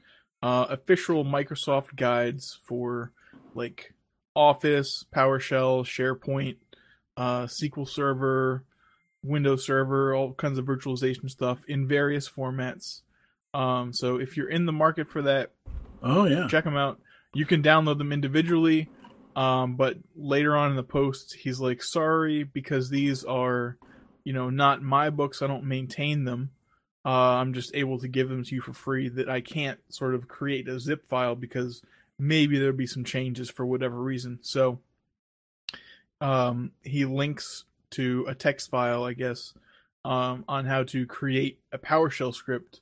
uh, 0.44 0.66
official 0.70 1.24
Microsoft 1.24 1.96
guides 1.96 2.60
for 2.66 3.14
like 3.56 3.94
Office, 4.36 5.06
PowerShell, 5.16 5.86
SharePoint, 5.86 6.58
uh, 7.16 7.44
SQL 7.44 7.88
Server, 7.88 8.66
Windows 9.24 9.66
Server, 9.66 10.14
all 10.14 10.34
kinds 10.34 10.60
of 10.60 10.66
virtualization 10.66 11.30
stuff 11.30 11.60
in 11.70 11.88
various 11.88 12.28
formats. 12.28 13.04
Um, 13.54 13.94
so 13.94 14.18
if 14.18 14.36
you're 14.36 14.50
in 14.50 14.66
the 14.66 14.74
market 14.74 15.10
for 15.10 15.22
that, 15.22 15.52
Oh 16.04 16.26
yeah. 16.26 16.50
check 16.50 16.66
them 16.66 16.76
out. 16.76 17.00
You 17.34 17.46
can 17.46 17.64
download 17.64 17.98
them 17.98 18.12
individually, 18.12 18.90
um, 19.38 19.78
but 19.78 19.96
later 20.18 20.58
on 20.58 20.72
in 20.72 20.76
the 20.76 20.84
post, 20.84 21.34
he's 21.34 21.62
like, 21.62 21.82
"Sorry, 21.82 22.44
because 22.44 22.90
these 22.90 23.24
are, 23.24 23.78
you 24.26 24.34
know, 24.34 24.50
not 24.50 24.82
my 24.82 25.10
books. 25.10 25.42
I 25.42 25.48
don't 25.48 25.64
maintain 25.64 26.26
them. 26.26 26.50
Uh, 27.04 27.10
I'm 27.40 27.54
just 27.54 27.74
able 27.74 27.98
to 28.00 28.08
give 28.08 28.30
them 28.30 28.44
to 28.44 28.56
you 28.56 28.62
for 28.62 28.74
free. 28.74 29.10
That 29.10 29.30
I 29.30 29.42
can't 29.42 29.80
sort 29.90 30.14
of 30.16 30.28
create 30.28 30.68
a 30.68 30.80
zip 30.80 31.08
file 31.08 31.36
because 31.36 31.82
maybe 32.20 32.60
there'll 32.60 32.76
be 32.76 32.86
some 32.88 33.04
changes 33.04 33.50
for 33.50 33.66
whatever 33.66 34.00
reason." 34.02 34.40
So, 34.42 34.80
um, 36.20 36.72
he 36.84 37.06
links 37.06 37.66
to 37.92 38.26
a 38.28 38.36
text 38.36 38.70
file, 38.70 39.04
I 39.04 39.14
guess, 39.14 39.54
um, 40.06 40.46
on 40.48 40.66
how 40.66 40.84
to 40.84 41.06
create 41.06 41.60
a 41.72 41.78
PowerShell 41.78 42.34
script 42.34 42.82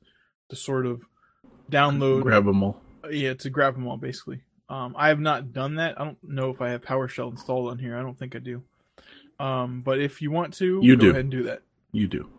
to 0.49 0.55
sort 0.55 0.85
of 0.85 1.03
download 1.71 2.23
Grab 2.23 2.45
them 2.45 2.63
all. 2.63 2.81
yeah, 3.09 3.33
to 3.35 3.49
grab 3.49 3.75
them 3.75 3.87
all 3.87 3.97
basically. 3.97 4.41
Um, 4.67 4.93
I 4.97 5.07
have 5.07 5.19
not 5.19 5.51
done 5.53 5.75
that. 5.75 5.99
I 5.99 6.03
don't 6.05 6.23
know 6.23 6.51
if 6.51 6.61
I 6.61 6.69
have 6.69 6.81
PowerShell 6.81 7.31
installed 7.31 7.71
on 7.71 7.79
here. 7.79 7.97
I 7.97 8.01
don't 8.01 8.17
think 8.17 8.35
I 8.35 8.39
do. 8.39 8.61
Um, 9.39 9.81
but 9.81 9.99
if 9.99 10.21
you 10.21 10.29
want 10.31 10.53
to, 10.55 10.79
You 10.83 10.95
go 10.95 11.01
do. 11.05 11.09
ahead 11.11 11.21
and 11.21 11.31
do 11.31 11.43
that. 11.43 11.61
You 11.91 12.07
do. 12.07 12.29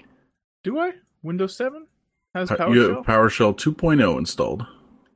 Do 0.62 0.78
I? 0.78 0.92
Windows 1.22 1.56
Seven 1.56 1.86
has 2.34 2.50
Uh, 2.50 2.56
PowerShell. 2.56 2.74
You 2.74 2.80
have 2.96 3.04
PowerShell 3.04 3.56
2.0 3.56 4.18
installed. 4.18 4.66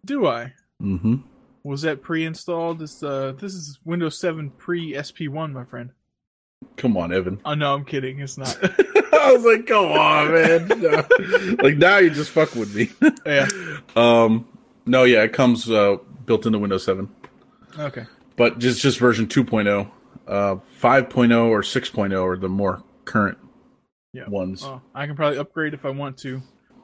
do 0.05 0.27
I? 0.27 0.53
Mm-hmm. 0.83 1.17
Was 1.63 1.83
that 1.83 2.03
pre-installed? 2.03 2.79
This 2.81 3.03
uh, 3.03 3.33
this 3.41 3.55
is 3.55 3.79
Windows 3.85 4.19
Seven 4.19 4.51
pre 4.51 4.93
SP1, 4.93 5.53
my 5.53 5.65
friend. 5.65 5.91
Come 6.77 6.97
on, 6.97 7.13
Evan. 7.13 7.41
Oh 7.45 7.55
no, 7.55 7.73
I'm 7.75 7.85
kidding. 7.85 8.21
It's 8.21 8.37
not. 8.37 8.55
I 9.15 9.33
was 9.33 9.45
like, 9.45 9.67
come 9.67 9.87
on, 9.87 10.33
man. 10.33 10.69
No. 10.81 11.05
like 11.63 11.77
now 11.79 11.97
you 11.99 12.11
just 12.11 12.31
fuck 12.31 12.55
with 12.55 12.75
me. 12.75 12.91
yeah. 13.27 13.49
Um, 13.97 14.47
no, 14.85 15.05
yeah, 15.05 15.23
it 15.23 15.33
comes 15.33 15.71
uh, 15.71 15.97
built 16.27 16.45
into 16.45 16.59
Windows 16.59 16.85
7, 16.85 17.09
Okay. 17.79 18.05
but 18.37 18.59
just 18.59 18.83
just 18.83 18.99
version 18.99 19.27
2.0. 19.27 19.91
Uh, 20.29 20.57
5.0 20.83 21.47
or 21.49 21.63
6.0 21.63 22.23
are 22.23 22.37
the 22.37 22.49
more 22.51 22.83
current 23.07 23.39
Yeah. 24.15 24.29
ones. 24.29 24.63
Oh, 24.65 24.81
I 24.95 25.07
can 25.07 25.17
probably 25.17 25.39
upgrade 25.39 25.75
if 25.75 25.85
I 25.85 25.91
want 25.91 26.17
to, 26.19 26.41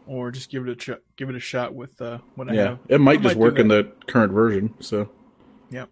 or 0.07 0.31
just 0.31 0.51
give 0.51 0.67
it 0.67 0.71
a 0.71 0.77
ch- 0.77 1.01
give 1.17 1.31
it 1.31 1.37
a 1.37 1.41
shot 1.41 1.75
with 1.75 2.01
uh, 2.03 2.19
what 2.35 2.51
I 2.51 2.55
yeah, 2.55 2.63
have. 2.63 2.79
it 2.89 3.01
might 3.01 3.21
I 3.21 3.23
just 3.23 3.37
might 3.37 3.37
work 3.37 3.59
in 3.59 3.69
the 3.69 3.93
current 4.07 4.33
version. 4.33 4.75
So 4.81 5.09
yeah. 5.71 5.87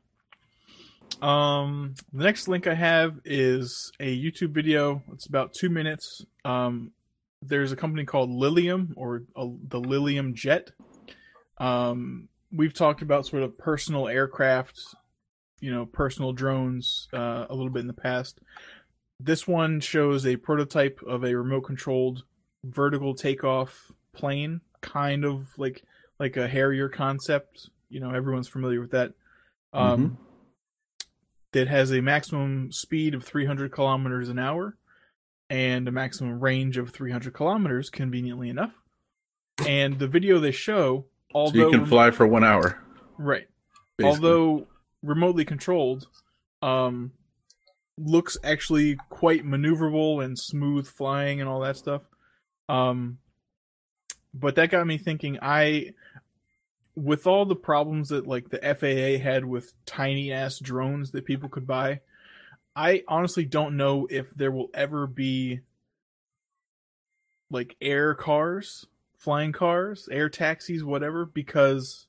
Um, 1.22 1.94
the 2.12 2.24
next 2.24 2.48
link 2.48 2.66
I 2.66 2.74
have 2.74 3.20
is 3.24 3.90
a 3.98 4.16
YouTube 4.16 4.50
video. 4.50 5.02
It's 5.12 5.26
about 5.26 5.52
two 5.52 5.70
minutes. 5.70 6.24
Um, 6.44 6.92
there's 7.42 7.72
a 7.72 7.76
company 7.76 8.04
called 8.04 8.30
Lilium 8.30 8.94
or 8.96 9.22
uh, 9.36 9.46
the 9.68 9.80
Lilium 9.80 10.34
Jet. 10.34 10.70
Um, 11.58 12.28
we've 12.52 12.74
talked 12.74 13.02
about 13.02 13.26
sort 13.26 13.42
of 13.42 13.58
personal 13.58 14.08
aircraft, 14.08 14.78
you 15.60 15.72
know, 15.72 15.86
personal 15.86 16.32
drones 16.32 17.08
uh, 17.12 17.46
a 17.48 17.54
little 17.54 17.70
bit 17.70 17.80
in 17.80 17.86
the 17.86 17.92
past. 17.92 18.40
This 19.20 19.46
one 19.46 19.80
shows 19.80 20.26
a 20.26 20.36
prototype 20.36 21.00
of 21.06 21.24
a 21.24 21.34
remote 21.34 21.62
controlled 21.62 22.24
vertical 22.64 23.14
takeoff 23.14 23.90
plane, 24.14 24.60
kind 24.80 25.24
of 25.24 25.58
like 25.58 25.82
like 26.18 26.36
a 26.36 26.48
Harrier 26.48 26.88
concept. 26.88 27.70
You 27.88 28.00
know, 28.00 28.10
everyone's 28.10 28.48
familiar 28.48 28.80
with 28.80 28.92
that. 28.92 29.12
Um, 29.72 30.18
that 31.52 31.68
has 31.68 31.92
a 31.92 32.00
maximum 32.00 32.72
speed 32.72 33.14
of 33.14 33.24
300 33.24 33.72
kilometers 33.72 34.28
an 34.28 34.38
hour 34.38 34.76
and 35.50 35.88
a 35.88 35.92
maximum 35.92 36.40
range 36.40 36.76
of 36.76 36.90
300 36.90 37.32
kilometers, 37.32 37.90
conveniently 37.90 38.50
enough. 38.50 38.74
And 39.66 39.98
the 39.98 40.06
video 40.06 40.38
they 40.38 40.50
show, 40.50 41.06
so 41.32 41.38
although 41.38 41.58
you 41.58 41.70
can 41.70 41.86
fly 41.86 42.10
for 42.10 42.26
one 42.26 42.44
hour. 42.44 42.82
right, 43.16 43.48
basically. 43.96 44.14
although 44.14 44.66
remotely 45.02 45.44
controlled, 45.44 46.06
um, 46.62 47.12
looks 47.98 48.36
actually 48.44 48.96
quite 49.10 49.44
maneuverable 49.44 50.24
and 50.24 50.38
smooth 50.38 50.86
flying 50.86 51.40
and 51.40 51.48
all 51.48 51.60
that 51.60 51.76
stuff. 51.76 52.02
Um, 52.68 53.18
but 54.34 54.54
that 54.56 54.70
got 54.70 54.86
me 54.86 54.98
thinking. 54.98 55.38
I, 55.40 55.94
with 56.94 57.26
all 57.26 57.44
the 57.44 57.56
problems 57.56 58.10
that 58.10 58.26
like 58.26 58.48
the 58.50 58.58
FAA 58.58 59.22
had 59.22 59.44
with 59.44 59.72
tiny 59.86 60.32
ass 60.32 60.58
drones 60.58 61.12
that 61.12 61.24
people 61.24 61.48
could 61.48 61.66
buy, 61.66 62.00
I 62.76 63.02
honestly 63.08 63.44
don't 63.44 63.76
know 63.76 64.06
if 64.10 64.30
there 64.34 64.52
will 64.52 64.70
ever 64.74 65.06
be 65.06 65.60
like 67.50 67.76
air 67.80 68.14
cars 68.14 68.86
flying 69.18 69.52
cars, 69.52 70.08
air 70.10 70.28
taxis, 70.28 70.82
whatever, 70.82 71.26
because 71.26 72.06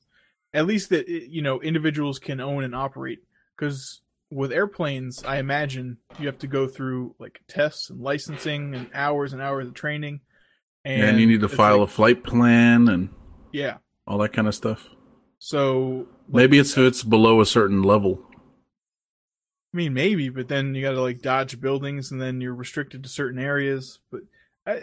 at 0.54 0.66
least 0.66 0.90
that 0.90 1.08
you 1.08 1.42
know 1.42 1.60
individuals 1.60 2.18
can 2.18 2.40
own 2.40 2.64
and 2.64 2.74
operate. 2.74 3.20
Because 3.56 4.00
with 4.30 4.52
airplanes, 4.52 5.24
I 5.24 5.38
imagine 5.38 5.98
you 6.18 6.26
have 6.26 6.38
to 6.38 6.46
go 6.46 6.68
through 6.68 7.14
like 7.18 7.40
tests 7.48 7.90
and 7.90 8.00
licensing 8.00 8.74
and 8.74 8.88
hours 8.94 9.32
and 9.32 9.42
hours 9.42 9.66
of 9.66 9.74
training. 9.74 10.20
And, 10.84 11.02
and 11.02 11.20
you 11.20 11.26
need 11.26 11.40
to 11.40 11.48
file 11.48 11.78
like- 11.78 11.88
a 11.88 11.92
flight 11.92 12.24
plan 12.24 12.88
and 12.88 13.10
yeah. 13.52 13.78
all 14.06 14.18
that 14.18 14.32
kind 14.32 14.48
of 14.48 14.54
stuff. 14.54 14.88
So 15.38 16.06
like, 16.28 16.42
Maybe 16.42 16.58
it's 16.58 16.72
if 16.72 16.78
it's 16.78 17.02
below 17.02 17.40
a 17.40 17.46
certain 17.46 17.82
level. 17.82 18.22
I 19.72 19.76
mean, 19.76 19.94
maybe, 19.94 20.28
but 20.28 20.48
then 20.48 20.74
you 20.74 20.82
got 20.82 20.92
to 20.92 21.00
like 21.00 21.22
dodge 21.22 21.60
buildings, 21.60 22.10
and 22.10 22.20
then 22.20 22.40
you're 22.40 22.54
restricted 22.54 23.04
to 23.04 23.08
certain 23.08 23.38
areas. 23.38 24.00
But 24.10 24.22
I, 24.66 24.80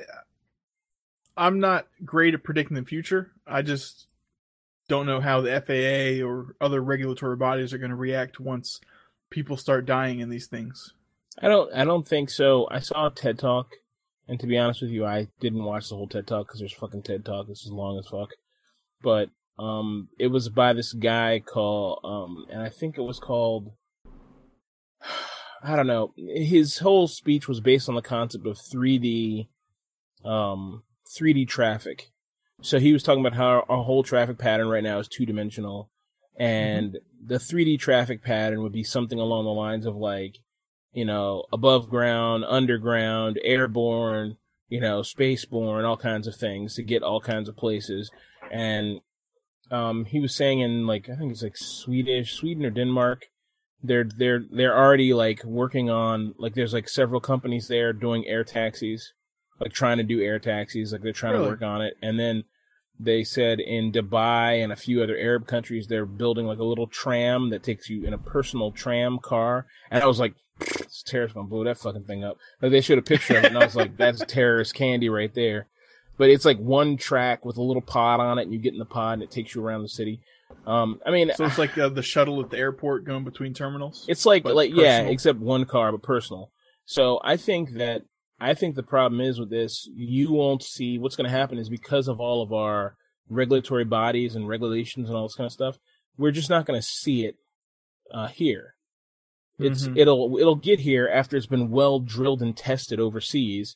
I'm 1.36 1.60
not 1.60 1.88
great 2.06 2.34
at 2.34 2.44
predicting 2.44 2.76
the 2.76 2.86
future. 2.86 3.34
I 3.46 3.64
just 3.64 4.08
don't 4.88 5.06
know 5.06 5.20
how 5.20 5.42
the 5.42 5.62
FAA 5.62 6.26
or 6.26 6.56
other 6.62 6.82
regulatory 6.82 7.36
bodies 7.36 7.74
are 7.74 7.78
going 7.78 7.92
to 7.92 7.98
react 7.98 8.40
once 8.40 8.80
people 9.30 9.58
start 9.58 9.86
dying 9.86 10.20
in 10.20 10.30
these 10.30 10.48
things. 10.48 10.94
I 11.40 11.48
don't. 11.48 11.74
I 11.74 11.86
don't 11.86 12.08
think 12.08 12.30
so. 12.30 12.68
I 12.72 12.80
saw 12.80 13.08
a 13.08 13.12
TED 13.12 13.40
talk, 13.40 13.68
and 14.28 14.40
to 14.40 14.48
be 14.48 14.58
honest 14.58 14.82
with 14.82 14.92
you, 14.92 15.06
I 15.06 15.28
didn't 15.40 15.64
watch 15.64 15.90
the 15.90 15.96
whole 15.96 16.08
TED 16.08 16.28
talk 16.28 16.48
because 16.48 16.60
there's 16.60 16.74
fucking 16.74 17.04
TED 17.04 17.26
talk. 17.26 17.48
This 17.48 17.64
is 17.64 17.72
long 17.72 18.00
as 18.00 18.08
fuck. 18.08 18.30
But 19.02 19.30
um, 19.60 20.10
it 20.20 20.28
was 20.28 20.50
by 20.50 20.74
this 20.74 20.94
guy 20.94 21.40
called 21.40 22.00
um, 22.04 22.46
and 22.52 22.62
I 22.62 22.70
think 22.70 22.98
it 22.98 23.04
was 23.04 23.20
called. 23.20 23.72
I 25.64 25.76
don't 25.76 25.88
know. 25.88 26.14
His 26.16 26.78
whole 26.78 27.08
speech 27.08 27.48
was 27.48 27.60
based 27.60 27.90
on 27.90 27.96
the 27.96 28.02
concept 28.04 28.46
of 28.46 28.58
3D, 28.58 29.48
um, 30.24 30.84
3D 31.20 31.48
traffic. 31.48 32.12
So 32.62 32.80
he 32.80 32.94
was 32.94 33.02
talking 33.02 33.26
about 33.26 33.38
how 33.38 33.66
our 33.68 33.84
whole 33.84 34.04
traffic 34.04 34.38
pattern 34.38 34.68
right 34.68 34.84
now 34.84 35.00
is 35.00 35.08
two 35.08 35.26
dimensional, 35.26 35.90
and 36.38 36.98
the 37.26 37.36
3D 37.36 37.80
traffic 37.80 38.24
pattern 38.24 38.62
would 38.64 38.72
be 38.72 38.84
something 38.84 39.20
along 39.20 39.46
the 39.46 39.52
lines 39.52 39.86
of 39.86 39.96
like, 39.96 40.38
you 40.94 41.06
know, 41.06 41.46
above 41.52 41.90
ground, 41.90 42.46
underground, 42.48 43.40
airborne, 43.44 44.38
you 44.70 44.80
know, 44.82 45.02
spaceborne, 45.02 45.86
all 45.86 45.98
kinds 45.98 46.28
of 46.28 46.36
things 46.36 46.76
to 46.76 46.84
get 46.84 47.04
all 47.04 47.20
kinds 47.22 47.48
of 47.50 47.56
places. 47.58 48.12
And 48.52 49.02
um, 49.72 50.06
he 50.06 50.20
was 50.20 50.34
saying 50.36 50.60
in 50.60 50.88
like 50.88 51.10
I 51.10 51.16
think 51.16 51.32
it's 51.32 51.44
like 51.44 51.58
Swedish, 51.58 52.34
Sweden 52.34 52.66
or 52.66 52.70
Denmark, 52.70 53.26
they're 53.84 54.06
they're 54.18 54.44
they're 54.52 54.78
already 54.78 55.14
like 55.14 55.44
working 55.44 55.90
on 55.90 56.34
like 56.38 56.54
there's 56.56 56.74
like 56.74 56.90
several 56.90 57.20
companies 57.22 57.68
there 57.68 57.94
doing 57.94 58.26
air 58.26 58.44
taxis, 58.44 59.14
like 59.60 59.74
trying 59.74 59.98
to 59.98 60.04
do 60.04 60.22
air 60.22 60.40
taxis, 60.40 60.92
like 60.92 61.02
they're 61.02 61.12
trying 61.14 61.34
Really? 61.34 61.46
to 61.46 61.50
work 61.52 61.62
on 61.62 61.82
it. 61.82 61.96
And 62.02 62.20
then 62.20 62.44
they 63.00 63.24
said 63.24 63.60
in 63.60 63.92
Dubai 63.92 64.64
and 64.64 64.72
a 64.72 64.76
few 64.76 65.04
other 65.04 65.18
Arab 65.18 65.48
countries 65.48 65.88
they're 65.88 66.06
building 66.06 66.46
like 66.48 66.60
a 66.60 66.64
little 66.64 66.88
tram 66.88 67.50
that 67.52 67.64
takes 67.64 67.90
you 67.90 68.04
in 68.06 68.14
a 68.14 68.18
personal 68.18 68.72
tram 68.72 69.20
car. 69.20 69.68
And 69.92 70.04
I 70.04 70.08
was 70.08 70.20
like, 70.20 70.34
this 70.60 71.04
terrorist 71.06 71.36
gonna 71.36 71.48
blow 71.48 71.64
that 71.64 71.78
fucking 71.78 72.06
thing 72.06 72.24
up. 72.24 72.38
Like 72.62 72.72
they 72.72 72.82
showed 72.82 72.98
a 72.98 73.04
picture 73.04 73.38
of 73.38 73.44
it 73.44 73.48
and 73.48 73.58
I 73.58 73.66
was 73.66 73.76
like, 73.76 73.98
that's 73.98 74.24
terrorist 74.26 74.74
candy 74.74 75.10
right 75.10 75.34
there. 75.34 75.68
But 76.18 76.32
it's 76.32 76.46
like 76.46 76.58
one 76.58 76.98
track 76.98 77.46
with 77.46 77.58
a 77.58 77.62
little 77.62 77.82
pod 77.82 78.20
on 78.20 78.40
it, 78.40 78.44
and 78.44 78.52
you 78.54 78.58
get 78.58 78.74
in 78.74 78.80
the 78.80 78.86
pod, 78.86 79.14
and 79.14 79.22
it 79.22 79.30
takes 79.30 79.54
you 79.54 79.64
around 79.64 79.84
the 79.84 79.88
city. 79.88 80.20
Um, 80.66 81.00
I 81.06 81.12
mean, 81.12 81.32
So 81.36 81.46
it's 81.46 81.58
like 81.60 81.78
uh, 81.78 81.90
the 81.90 82.02
shuttle 82.02 82.42
at 82.42 82.50
the 82.50 82.58
airport 82.58 83.06
going 83.06 83.24
between 83.24 83.54
terminals. 83.54 84.04
it's 84.10 84.26
like 84.26 84.42
but 84.42 84.56
like 84.56 84.72
yeah, 84.74 85.02
except 85.02 85.38
one 85.38 85.66
car, 85.66 85.92
but 85.92 86.02
personal. 86.02 86.52
So 86.86 87.20
I 87.24 87.38
think 87.38 87.74
that 87.74 88.02
I 88.40 88.54
think 88.54 88.76
the 88.76 88.84
problem 88.84 89.20
is 89.20 89.40
with 89.40 89.50
this, 89.50 89.90
you 89.94 90.32
won't 90.32 90.64
see 90.64 90.98
what's 91.00 91.16
going 91.16 91.30
to 91.30 91.36
happen 91.36 91.58
is 91.58 91.70
because 91.70 92.08
of 92.08 92.20
all 92.20 92.42
of 92.42 92.54
our 92.54 92.96
regulatory 93.30 93.84
bodies 93.84 94.36
and 94.36 94.48
regulations 94.48 95.10
and 95.10 95.18
all 95.18 95.28
this 95.28 95.36
kind 95.36 95.48
of 95.48 95.52
stuff, 95.52 95.80
we're 96.18 96.32
just 96.32 96.50
not 96.50 96.66
going 96.66 96.80
to 96.80 96.86
see 96.86 97.26
it 97.26 97.36
uh, 98.12 98.28
here. 98.28 98.76
It's 99.60 99.88
Mhm. 99.88 99.98
it'll 99.98 100.38
it'll 100.38 100.56
get 100.56 100.82
here 100.82 101.10
after 101.12 101.36
it's 101.36 101.48
been 101.48 101.72
well 101.72 102.00
drilled 102.00 102.44
and 102.44 102.56
tested 102.56 103.00
overseas, 103.00 103.76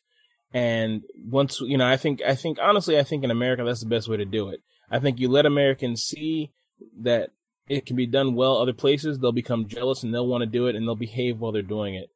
and 0.54 1.02
once 1.26 1.60
you 1.60 1.76
know, 1.78 1.88
I 1.88 1.98
think 1.98 2.22
I 2.22 2.36
think 2.36 2.60
honestly, 2.62 3.00
I 3.00 3.04
think 3.04 3.24
in 3.24 3.32
America 3.32 3.64
that's 3.64 3.82
the 3.82 3.90
best 3.90 4.08
way 4.08 4.18
to 4.18 4.26
do 4.26 4.50
it. 4.50 4.62
I 4.92 5.00
think 5.00 5.20
you 5.20 5.28
let 5.28 5.46
Americans 5.48 6.04
see 6.04 6.52
that 7.02 7.32
it 7.68 7.86
can 7.88 7.96
be 7.96 8.06
done 8.06 8.36
well 8.36 8.58
other 8.58 8.74
places, 8.74 9.20
they'll 9.20 9.32
become 9.32 9.68
jealous 9.68 10.04
and 10.04 10.14
they'll 10.14 10.28
want 10.28 10.44
to 10.44 10.46
do 10.46 10.68
it 10.68 10.76
and 10.76 10.88
they'll 10.88 10.96
behave 10.96 11.40
while 11.40 11.52
they're 11.52 11.62
doing 11.64 11.96
it. 11.96 12.10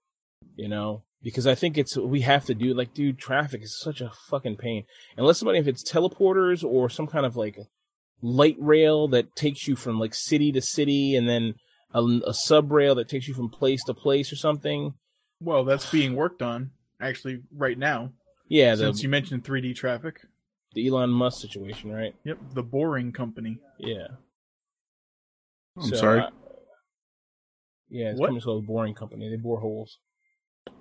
You 0.56 0.68
know? 0.70 1.02
Because 1.26 1.48
I 1.48 1.56
think 1.56 1.76
it's 1.76 1.98
we 1.98 2.22
have 2.22 2.46
to 2.46 2.54
do 2.54 2.74
like 2.76 2.94
dude, 2.94 3.18
traffic 3.18 3.64
is 3.64 3.78
such 3.80 4.00
a 4.00 4.12
fucking 4.30 4.58
pain. 4.58 4.86
Unless 5.18 5.40
somebody 5.40 5.58
if 5.58 5.68
it's 5.68 5.84
teleporters 5.84 6.64
or 6.64 6.88
some 6.88 7.08
kind 7.08 7.26
of 7.26 7.36
like 7.36 7.58
light 8.22 8.56
rail 8.60 9.08
that 9.08 9.36
takes 9.36 9.68
you 9.68 9.76
from 9.76 10.00
like 10.00 10.14
city 10.14 10.52
to 10.52 10.62
city 10.62 11.16
and 11.16 11.28
then 11.28 11.56
a, 11.96 12.04
a 12.28 12.34
sub 12.34 12.72
rail 12.72 12.94
that 12.96 13.10
takes 13.10 13.28
you 13.28 13.34
from 13.34 13.50
place 13.50 13.84
to 13.86 13.94
place 13.96 14.32
or 14.32 14.36
something. 14.36 14.94
Well, 15.42 15.66
that's 15.66 15.90
being 15.90 16.16
worked 16.16 16.44
on 16.44 16.70
actually 17.02 17.42
right 17.52 17.78
now. 17.78 18.12
Yeah, 18.48 18.76
the, 18.76 18.84
since 18.84 19.02
you 19.02 19.10
mentioned 19.10 19.44
3D 19.44 19.76
traffic. 19.76 20.20
the 20.76 20.88
Elon 20.88 21.10
Musk 21.10 21.42
situation, 21.42 21.92
right? 21.92 22.14
Yep, 22.24 22.38
the 22.54 22.62
Boring 22.62 23.12
Company. 23.12 23.58
Yeah. 23.80 24.10
I'm 25.76 25.90
So, 25.90 25.96
sorry. 25.96 26.20
I- 26.22 26.30
yeah, 27.90 28.12
it's 28.12 28.20
What? 28.20 28.28
company's 28.28 28.44
called 28.46 28.64
the 28.64 28.68
Boring 28.68 28.94
Company. 28.94 29.28
They 29.30 29.36
bore 29.38 29.60
holes. 29.62 29.98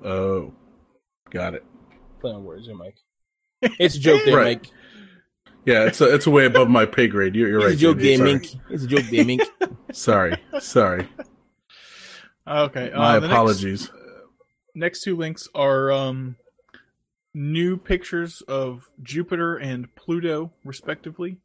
Oh, 0.03 0.53
got 1.31 1.55
it. 1.55 1.65
Play 2.21 2.33
on 2.33 2.45
words 2.45 2.67
there, 2.67 2.77
Mike. 2.77 2.97
It's 3.79 3.97
a 3.97 4.01
joke 4.01 4.23
there, 4.25 4.37
Right. 4.37 4.63
Mike. 4.63 4.71
Yeah, 5.67 5.85
it's 5.85 6.01
a, 6.03 6.15
it's 6.15 6.27
a 6.27 6.31
way 6.31 6.45
above 6.45 6.69
my 6.69 6.85
pay 6.85 7.09
grade. 7.09 7.35
You're, 7.35 7.49
you're 7.49 7.59
It's 7.61 7.67
right. 7.67 7.75
a 7.75 7.79
joke 7.79 7.99
Jamie. 7.99 8.17
there. 8.17 8.25
Mink. 8.27 8.47
It's 8.71 8.85
a 8.85 8.87
joke 8.87 9.05
there, 9.11 9.25
Mink. 9.25 9.43
Sorry, 9.93 10.37
sorry. 10.61 11.09
Okay, 12.47 12.91
uh, 12.91 12.99
My 12.99 13.15
the 13.15 13.21
next- 13.21 13.33
apologies. 13.33 13.91
next 14.75 15.03
two 15.05 15.17
links 15.17 15.49
are 15.55 15.91
um, 15.93 16.37
new 17.33 17.77
pictures 17.79 18.43
of 18.49 18.83
Jupiter 19.03 19.57
and 19.57 19.95
Pluto, 19.95 20.53
respectively, 20.65 21.39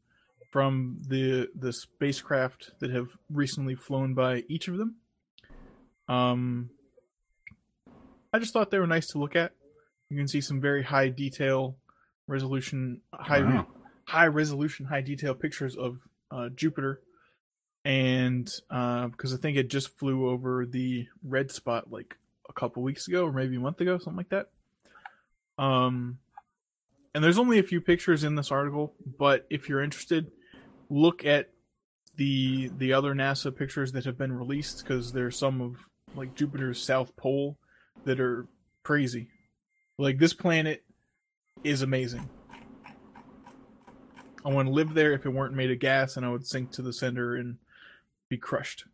from 0.52 0.98
the 1.08 1.48
the 1.58 1.72
spacecraft 1.72 2.72
that 2.80 2.90
have 2.90 3.08
recently 3.30 3.76
flown 3.76 4.14
by 4.16 4.44
each 4.50 4.68
of 4.68 4.78
them. 4.78 4.96
Um, 6.10 6.72
I 8.32 8.40
just 8.40 8.54
thought 8.54 8.72
they 8.72 8.80
were 8.80 8.88
nice 8.88 9.08
to 9.08 9.18
look 9.18 9.36
at. 9.36 9.54
You 10.10 10.18
can 10.18 10.28
see 10.28 10.42
some 10.42 10.62
very 10.62 10.84
high 10.84 11.10
detail 11.10 11.78
resolution, 12.28 13.02
high 13.14 13.42
Wow. 13.42 13.68
high 14.06 14.28
resolution, 14.28 14.86
high 14.86 15.02
detail 15.02 15.34
pictures 15.36 15.76
of 15.76 16.00
uh, 16.32 16.50
Jupiter, 16.50 17.02
and 17.86 18.50
uh, 18.70 19.08
because 19.08 19.34
I 19.34 19.38
think 19.38 19.58
it 19.58 19.70
just 19.70 19.98
flew 19.98 20.30
over 20.30 20.66
the 20.66 21.08
red 21.24 21.52
spot 21.52 21.92
like 21.92 22.18
a 22.48 22.54
couple 22.54 22.84
weeks 22.84 23.08
ago, 23.08 23.26
or 23.26 23.32
maybe 23.32 23.56
a 23.56 23.60
month 23.60 23.82
ago, 23.82 23.98
something 23.98 24.18
like 24.18 24.30
that. 24.30 24.50
Um, 25.58 26.20
and 27.14 27.24
there's 27.24 27.38
only 27.38 27.60
a 27.60 27.64
few 27.64 27.82
pictures 27.82 28.24
in 28.24 28.36
this 28.36 28.52
article, 28.52 28.94
but 29.18 29.46
if 29.50 29.68
you're 29.70 29.84
interested, 29.84 30.32
look 30.90 31.26
at 31.26 31.50
the 32.16 32.70
the 32.78 32.94
other 32.94 33.14
NASA 33.16 33.56
pictures 33.56 33.92
that 33.94 34.06
have 34.06 34.18
been 34.18 34.32
released 34.32 34.84
because 34.84 35.14
there's 35.14 35.38
some 35.38 35.62
of 35.62 35.78
like 36.16 36.36
Jupiter's 36.36 36.82
south 36.82 37.16
pole 37.16 37.58
that 38.06 38.20
are 38.20 38.48
crazy. 38.84 39.28
Like 39.98 40.18
this 40.18 40.34
planet 40.34 40.84
is 41.64 41.82
amazing. 41.82 42.30
I 44.46 44.50
want 44.50 44.68
to 44.68 44.74
live 44.74 44.94
there 44.94 45.14
if 45.14 45.26
it 45.26 45.30
weren't 45.30 45.54
made 45.54 45.70
of 45.70 45.80
gas, 45.80 46.16
and 46.16 46.26
I 46.26 46.30
would 46.30 46.48
sink 46.48 46.72
to 46.72 46.82
the 46.82 46.94
center 46.94 47.36
and 47.36 47.58
be 48.30 48.38
crushed. 48.38 48.86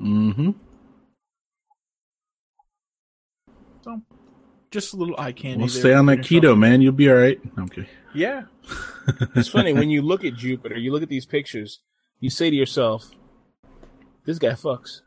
Mm-hmm. 0.00 0.50
So, 3.82 4.00
just 4.70 4.94
a 4.94 4.96
little 4.96 5.16
eye 5.18 5.32
candy. 5.32 5.58
Well, 5.58 5.66
there 5.66 5.80
stay 5.80 5.92
on 5.92 6.06
that 6.06 6.20
keto, 6.20 6.52
off. 6.52 6.58
man. 6.58 6.80
You'll 6.80 6.92
be 6.92 7.10
all 7.10 7.16
right. 7.16 7.40
Okay. 7.58 7.88
Yeah, 8.14 8.42
It's 9.34 9.48
funny 9.48 9.72
when 9.72 9.90
you 9.90 10.02
look 10.02 10.24
at 10.24 10.34
Jupiter, 10.34 10.78
you 10.78 10.92
look 10.92 11.02
at 11.02 11.08
these 11.08 11.26
pictures, 11.26 11.80
you 12.20 12.30
say 12.30 12.50
to 12.50 12.56
yourself, 12.56 13.10
"This 14.24 14.38
guy 14.38 14.50
fucks." 14.50 15.00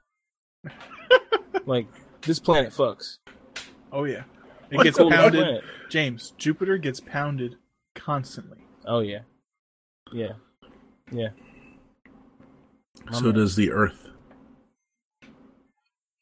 like 1.65 1.88
this 2.22 2.40
planet 2.40 2.72
fucks. 2.72 3.19
Oh 3.96 4.04
yeah. 4.04 4.24
It 4.70 4.76
It's 4.76 4.84
gets 4.84 4.98
pounded. 4.98 5.42
planet. 5.44 5.64
James, 5.90 6.34
Jupiter 6.38 6.78
gets 6.78 7.00
pounded 7.00 7.56
constantly. 7.96 8.58
Oh 8.86 9.00
yeah, 9.00 9.20
yeah, 10.12 10.34
yeah. 11.12 11.30
So 13.14 13.32
does 13.32 13.56
the 13.56 13.72
Earth. 13.72 14.10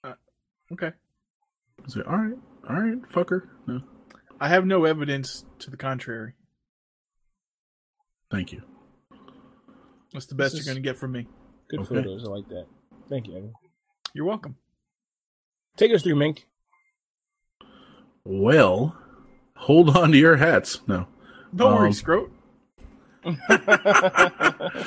Uh, 0.04 0.14
okay. 0.74 0.92
Say, 1.88 2.02
all 2.02 2.18
right, 2.18 2.38
all 2.70 2.76
right, 2.76 3.02
fucker. 3.12 3.48
No, 3.66 3.82
I 4.40 4.50
have 4.50 4.66
no 4.66 4.86
evidence 4.86 5.44
to 5.60 5.72
the 5.72 5.78
contrary. 5.78 6.34
thank 8.30 8.52
you. 8.52 8.62
That's 10.14 10.26
the 10.28 10.36
best 10.36 10.52
This 10.54 10.60
is- 10.62 10.66
you're 10.68 10.74
going 10.76 10.84
to 10.84 10.88
get 10.90 10.98
from 11.00 11.12
me. 11.14 11.28
Good 11.70 11.80
Okay. 11.82 11.96
photos. 11.96 12.28
I 12.28 12.32
like 12.32 12.48
that. 12.50 12.68
Thank 13.10 13.28
you. 13.28 13.36
Evan. 13.38 13.54
You're 14.14 14.26
welcome. 14.26 14.58
Take 15.78 15.92
us 15.94 16.04
through, 16.04 16.16
Mink. 16.16 16.48
Well, 18.26 18.96
hold 19.56 19.96
on 19.98 20.12
to 20.12 20.18
your 20.18 20.38
hats. 20.38 20.82
No. 20.88 21.08
Don't 21.56 21.74
worry, 21.76 21.88
Um, 21.90 21.94
Scroat. 21.94 22.32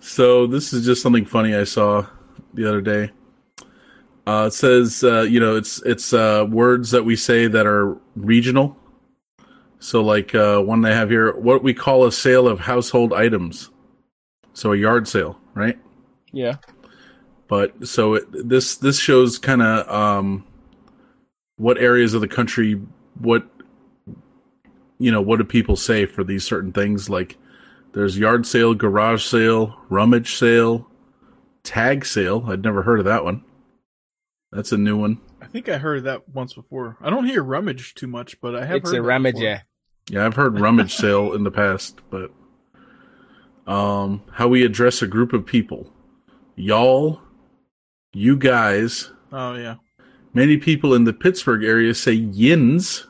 So 0.00 0.46
this 0.46 0.72
is 0.72 0.86
just 0.86 1.02
something 1.02 1.24
funny 1.24 1.56
I 1.56 1.64
saw 1.64 2.06
the 2.54 2.66
other 2.68 2.80
day. 2.80 3.10
Uh, 4.26 4.44
it 4.46 4.52
says, 4.52 5.02
uh, 5.02 5.22
you 5.22 5.40
know, 5.40 5.56
it's 5.56 5.82
it's 5.82 6.12
uh, 6.12 6.46
words 6.48 6.92
that 6.92 7.04
we 7.04 7.16
say 7.16 7.48
that 7.48 7.66
are 7.66 7.98
regional. 8.14 8.76
So, 9.80 10.00
like 10.02 10.34
uh, 10.36 10.60
one 10.60 10.82
they 10.82 10.94
have 10.94 11.10
here, 11.10 11.36
what 11.36 11.64
we 11.64 11.74
call 11.74 12.04
a 12.06 12.12
sale 12.12 12.46
of 12.46 12.60
household 12.60 13.12
items. 13.12 13.70
So 14.52 14.72
a 14.72 14.76
yard 14.76 15.08
sale, 15.08 15.38
right? 15.54 15.78
yeah. 16.32 16.56
But 17.48 17.88
so 17.88 18.14
it, 18.14 18.26
this 18.30 18.76
this 18.76 19.00
shows 19.00 19.38
kind 19.38 19.62
of 19.62 19.88
um, 19.88 20.44
what 21.58 21.76
areas 21.78 22.14
of 22.14 22.20
the 22.22 22.28
country, 22.28 22.80
what 23.20 23.46
you 24.98 25.12
know, 25.12 25.20
what 25.20 25.36
do 25.38 25.44
people 25.44 25.76
say 25.76 26.06
for 26.06 26.24
these 26.24 26.44
certain 26.44 26.72
things? 26.72 27.08
Like 27.10 27.36
there's 27.92 28.18
yard 28.18 28.46
sale, 28.46 28.74
garage 28.74 29.24
sale, 29.24 29.76
rummage 29.88 30.34
sale, 30.34 30.88
tag 31.62 32.04
sale. 32.04 32.44
I'd 32.48 32.62
never 32.64 32.82
heard 32.82 32.98
of 32.98 33.04
that 33.04 33.22
one. 33.24 33.44
That's 34.50 34.72
a 34.72 34.78
new 34.78 34.96
one. 34.96 35.20
I 35.42 35.46
think 35.46 35.68
I 35.68 35.78
heard 35.78 36.04
that 36.04 36.28
once 36.28 36.54
before. 36.54 36.96
I 37.00 37.10
don't 37.10 37.26
hear 37.26 37.42
rummage 37.42 37.94
too 37.94 38.06
much, 38.06 38.40
but 38.40 38.56
I 38.56 38.64
have 38.64 38.76
It's 38.78 38.90
heard 38.90 38.98
a 38.98 39.02
rummage 39.02 39.34
ramage. 39.34 39.40
before. 39.40 39.64
Yeah, 40.10 40.26
I've 40.26 40.36
heard 40.36 40.58
rummage 40.58 40.94
sale 40.96 41.32
in 41.34 41.44
the 41.44 41.50
past, 41.50 42.00
but 42.10 42.30
um, 43.66 44.22
how 44.32 44.48
we 44.48 44.64
address 44.64 45.02
a 45.02 45.06
group 45.06 45.32
of 45.32 45.44
people, 45.46 45.92
y'all, 46.56 47.20
you 48.12 48.36
guys. 48.36 49.10
Oh 49.32 49.54
yeah. 49.54 49.76
Many 50.34 50.56
people 50.58 50.94
in 50.94 51.04
the 51.04 51.12
Pittsburgh 51.12 51.64
area 51.64 51.94
say 51.94 52.12
yins, 52.12 53.06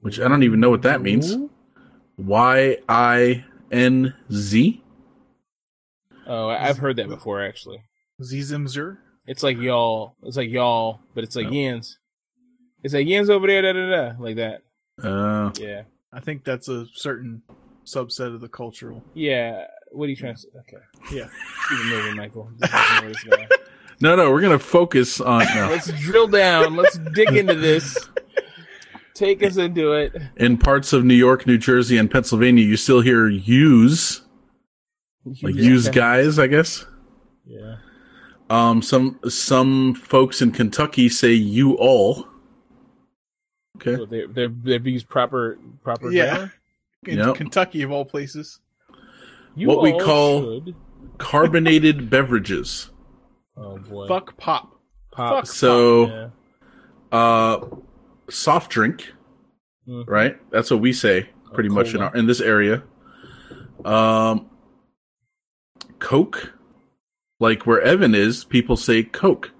which 0.00 0.20
I 0.20 0.28
don't 0.28 0.42
even 0.42 0.60
know 0.60 0.70
what 0.70 0.82
that 0.82 1.00
means. 1.02 1.36
Y 2.16 2.76
I 2.88 3.44
N 3.72 4.14
Z. 4.32 4.82
Oh, 6.26 6.48
I- 6.48 6.68
I've 6.68 6.78
heard 6.78 6.96
that 6.96 7.08
before 7.08 7.42
actually. 7.44 7.78
Zizimzer. 8.22 8.98
It's 9.26 9.42
like 9.42 9.56
y'all. 9.58 10.16
It's 10.22 10.36
like 10.36 10.50
y'all, 10.50 11.00
but 11.14 11.24
it's 11.24 11.34
like 11.36 11.46
Oh. 11.46 11.50
yins. 11.50 11.98
It's 12.82 12.92
like 12.94 13.06
yins 13.06 13.30
over 13.30 13.46
there, 13.46 13.62
da 13.62 13.72
da 13.72 13.90
da, 14.12 14.22
like 14.22 14.36
that. 14.36 14.62
Uh, 15.02 15.50
Yeah, 15.58 15.82
I 16.12 16.20
think 16.20 16.44
that's 16.44 16.68
a 16.68 16.86
certain 16.94 17.42
subset 17.86 18.34
of 18.34 18.40
the 18.42 18.48
cultural. 18.48 19.02
yeah. 19.14 19.66
What 19.92 20.06
are 20.06 20.10
you 20.10 20.16
trying 20.16 20.34
to 20.34 20.40
say? 20.40 20.48
Okay, 20.60 20.82
Yeah. 21.16 21.28
keep 21.68 21.78
it 21.78 21.84
moving, 21.86 22.16
Michael. 22.16 22.50
Just 24.00 24.02
ignore 24.02 24.16
this 24.16 24.16
guy. 24.16 24.16
no, 24.16 24.16
no, 24.24 24.30
we're 24.32 24.40
gonna 24.42 24.58
focus 24.58 25.20
on 25.20 25.44
no. 25.54 25.68
Let's 25.70 25.92
drill 26.00 26.28
down. 26.28 26.76
Let's 26.76 26.98
dig 26.98 27.28
into 27.36 27.54
this. 27.54 28.08
Take 29.14 29.42
us 29.44 29.56
into 29.56 29.92
it. 29.92 30.12
in 30.36 30.58
parts 30.58 30.92
of 30.92 31.04
New 31.04 31.14
York, 31.14 31.46
New 31.46 31.58
Jersey, 31.58 31.96
and 31.98 32.10
Pennsylvania. 32.10 32.64
You 32.64 32.76
still 32.76 33.00
hear 33.00 33.28
use 33.28 34.22
like 35.42 35.54
use 35.54 35.88
guys, 35.88 36.38
I 36.38 36.48
guess. 36.48 36.84
Yeah. 37.46 37.76
Um, 38.50 38.82
some 38.82 39.18
some 39.28 39.94
folks 39.94 40.42
in 40.42 40.50
Kentucky 40.52 41.08
say 41.08 41.32
you 41.32 41.74
all. 41.74 42.26
Okay. 43.76 43.96
So 43.96 44.04
they 44.06 44.26
they 44.26 44.46
they 44.46 44.90
use 44.90 45.04
proper 45.04 45.58
proper 45.82 46.10
Yeah. 46.10 46.34
grammar? 46.34 46.52
In 47.06 47.18
Yep. 47.18 47.34
Kentucky 47.36 47.82
of 47.82 47.90
all 47.90 48.06
places. 48.06 48.60
You 49.54 49.68
What 49.68 49.82
we 49.82 49.92
call- 49.98 50.42
should- 50.64 50.74
Carbonated 51.18 52.08
beverages. 52.10 52.90
Oh 53.56 53.78
boy 53.78 54.08
Fuck 54.08 54.36
pop. 54.36 54.80
pop. 55.12 55.34
fuck. 55.44 55.46
So, 55.46 56.06
Yeah. 56.06 56.28
uh, 57.12 57.66
soft 58.28 58.70
drink, 58.70 59.12
Mhm. 59.88 60.04
right? 60.08 60.50
That's 60.50 60.70
what 60.70 60.80
we 60.80 60.92
say 60.92 61.28
pretty 61.52 61.68
much 61.68 61.94
in 61.94 62.02
our 62.02 62.14
in 62.16 62.26
this 62.26 62.40
area. 62.40 62.82
Um, 63.84 64.48
Coke, 65.98 66.52
like 67.40 67.66
where 67.66 67.80
Evan 67.80 68.14
is, 68.14 68.44
people 68.44 68.76
say 68.76 69.02
Coke, 69.02 69.52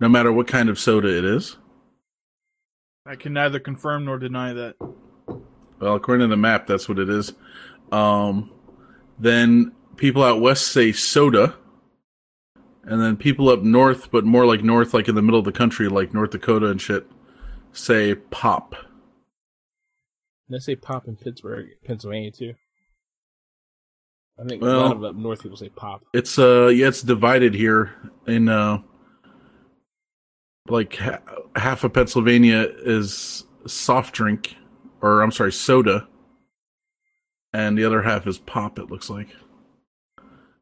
no 0.00 0.08
matter 0.08 0.32
what 0.32 0.46
kind 0.46 0.68
of 0.68 0.78
soda 0.78 1.08
it 1.08 1.24
is. 1.24 1.56
I 3.04 3.16
can 3.16 3.32
neither 3.32 3.58
confirm 3.58 4.04
nor 4.04 4.18
deny 4.18 4.52
that. 4.52 4.76
Well, 5.80 5.96
according 5.96 6.24
to 6.24 6.28
the 6.28 6.36
map, 6.36 6.66
that's 6.66 6.88
what 6.88 6.98
it 7.00 7.08
is. 7.08 7.32
Um, 7.90 8.50
then 9.18 9.72
people 9.96 10.22
out 10.22 10.40
west 10.40 10.68
say 10.68 10.92
soda, 10.92 11.56
and 12.84 13.00
then 13.00 13.16
people 13.16 13.48
up 13.48 13.62
north, 13.62 14.10
but 14.10 14.24
more 14.24 14.46
like 14.46 14.62
north, 14.62 14.92
like 14.94 15.08
in 15.08 15.14
the 15.14 15.22
middle 15.22 15.38
of 15.38 15.44
the 15.44 15.52
country, 15.52 15.88
like 15.88 16.12
North 16.12 16.30
Dakota 16.30 16.66
and 16.66 16.80
shit, 16.80 17.06
say 17.72 18.14
pop. 18.14 18.74
They 20.48 20.58
say 20.58 20.76
pop 20.76 21.06
in 21.06 21.16
Pittsburgh, 21.16 21.68
Pennsylvania 21.84 22.30
too. 22.30 22.54
I 24.38 24.44
think 24.44 24.62
a 24.62 24.66
lot 24.66 24.96
of 24.96 25.04
up 25.04 25.14
north 25.14 25.42
people 25.42 25.56
say 25.56 25.68
pop. 25.68 26.02
It's 26.12 26.38
uh, 26.38 26.66
yeah, 26.66 26.88
it's 26.88 27.02
divided 27.02 27.54
here 27.54 27.94
in 28.26 28.48
uh, 28.48 28.78
like 30.68 30.96
ha- 30.96 31.20
half 31.54 31.84
of 31.84 31.92
Pennsylvania 31.92 32.66
is 32.84 33.44
soft 33.66 34.14
drink, 34.14 34.56
or 35.00 35.22
I'm 35.22 35.32
sorry, 35.32 35.52
soda, 35.52 36.08
and 37.52 37.78
the 37.78 37.84
other 37.84 38.02
half 38.02 38.26
is 38.26 38.38
pop. 38.38 38.78
It 38.78 38.90
looks 38.90 39.08
like. 39.08 39.28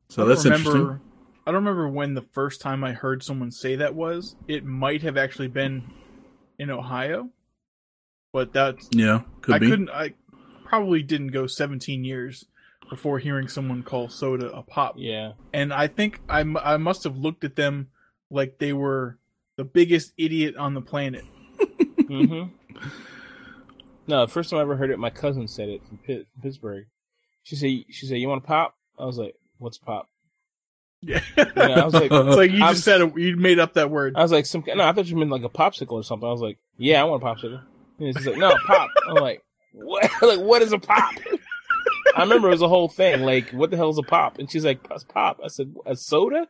So 0.08 0.26
that's 0.26 0.44
remember, 0.44 0.70
interesting. 0.70 1.00
I 1.46 1.52
don't 1.52 1.64
remember 1.64 1.88
when 1.88 2.14
the 2.14 2.22
first 2.22 2.60
time 2.60 2.84
I 2.84 2.92
heard 2.92 3.22
someone 3.22 3.50
say 3.50 3.76
that 3.76 3.94
was. 3.94 4.36
It 4.46 4.64
might 4.64 5.02
have 5.02 5.16
actually 5.16 5.48
been 5.48 5.90
in 6.58 6.70
Ohio, 6.70 7.30
but 8.32 8.52
that's 8.52 8.88
Yeah, 8.92 9.22
could 9.40 9.54
I 9.54 9.58
be. 9.58 9.68
couldn't. 9.68 9.90
I 9.90 10.14
probably 10.64 11.02
didn't 11.02 11.28
go 11.28 11.46
17 11.46 12.04
years 12.04 12.44
before 12.88 13.18
hearing 13.18 13.48
someone 13.48 13.82
call 13.82 14.08
soda 14.08 14.52
a 14.52 14.62
pop. 14.62 14.94
Yeah. 14.98 15.32
And 15.52 15.72
I 15.72 15.86
think 15.86 16.20
I, 16.28 16.40
I 16.40 16.76
must 16.76 17.04
have 17.04 17.16
looked 17.16 17.44
at 17.44 17.56
them 17.56 17.88
like 18.30 18.58
they 18.58 18.72
were 18.72 19.18
the 19.56 19.64
biggest 19.64 20.12
idiot 20.18 20.56
on 20.56 20.74
the 20.74 20.80
planet. 20.82 21.24
mm-hmm. 21.60 22.50
No, 24.06 24.26
the 24.26 24.32
first 24.32 24.50
time 24.50 24.58
I 24.58 24.62
ever 24.62 24.76
heard 24.76 24.90
it, 24.90 24.98
my 24.98 25.10
cousin 25.10 25.46
said 25.48 25.68
it 25.68 25.84
from, 25.86 25.98
Pitt, 25.98 26.26
from 26.32 26.42
Pittsburgh. 26.42 26.86
She 27.44 27.56
said, 27.56 27.70
"She 27.90 28.06
said 28.06 28.18
you 28.18 28.28
want 28.28 28.42
to 28.42 28.46
pop?" 28.46 28.74
I 28.98 29.04
was 29.06 29.16
like, 29.18 29.34
"What's 29.58 29.78
pop?" 29.78 30.08
Yeah, 31.02 31.20
I 31.36 31.84
was 31.84 31.94
like- 31.94 32.10
it's 32.12 32.36
like 32.36 32.50
you 32.50 32.62
I'm- 32.62 32.74
just 32.74 32.84
said 32.84 33.00
it, 33.00 33.16
you 33.18 33.36
made 33.36 33.58
up 33.58 33.74
that 33.74 33.90
word. 33.90 34.14
I 34.16 34.22
was 34.22 34.32
like, 34.32 34.46
"Some 34.46 34.64
no." 34.66 34.84
I 34.84 34.92
thought 34.92 35.06
you 35.06 35.16
meant 35.16 35.30
like 35.30 35.44
a 35.44 35.48
popsicle 35.48 35.92
or 35.92 36.02
something. 36.02 36.28
I 36.28 36.32
was 36.32 36.40
like, 36.42 36.58
"Yeah, 36.76 37.00
I 37.00 37.04
want 37.04 37.22
a 37.22 37.26
popsicle." 37.26 37.62
And 37.98 38.16
she's 38.16 38.26
like, 38.26 38.36
"No, 38.38 38.54
pop." 38.66 38.90
I'm 39.08 39.14
like, 39.16 39.42
"What? 39.72 40.10
like, 40.22 40.40
what 40.40 40.62
is 40.62 40.72
a 40.72 40.78
pop?" 40.78 41.14
I 42.16 42.22
remember 42.22 42.48
it 42.48 42.52
was 42.52 42.62
a 42.62 42.68
whole 42.68 42.88
thing. 42.88 43.22
Like, 43.22 43.50
what 43.50 43.70
the 43.70 43.76
hell 43.76 43.90
is 43.90 43.98
a 43.98 44.02
pop? 44.02 44.38
And 44.38 44.50
she's 44.50 44.64
like, 44.64 44.88
"What's 44.90 45.04
pop?" 45.04 45.40
I 45.44 45.48
said, 45.48 45.74
"A 45.86 45.96
soda." 45.96 46.48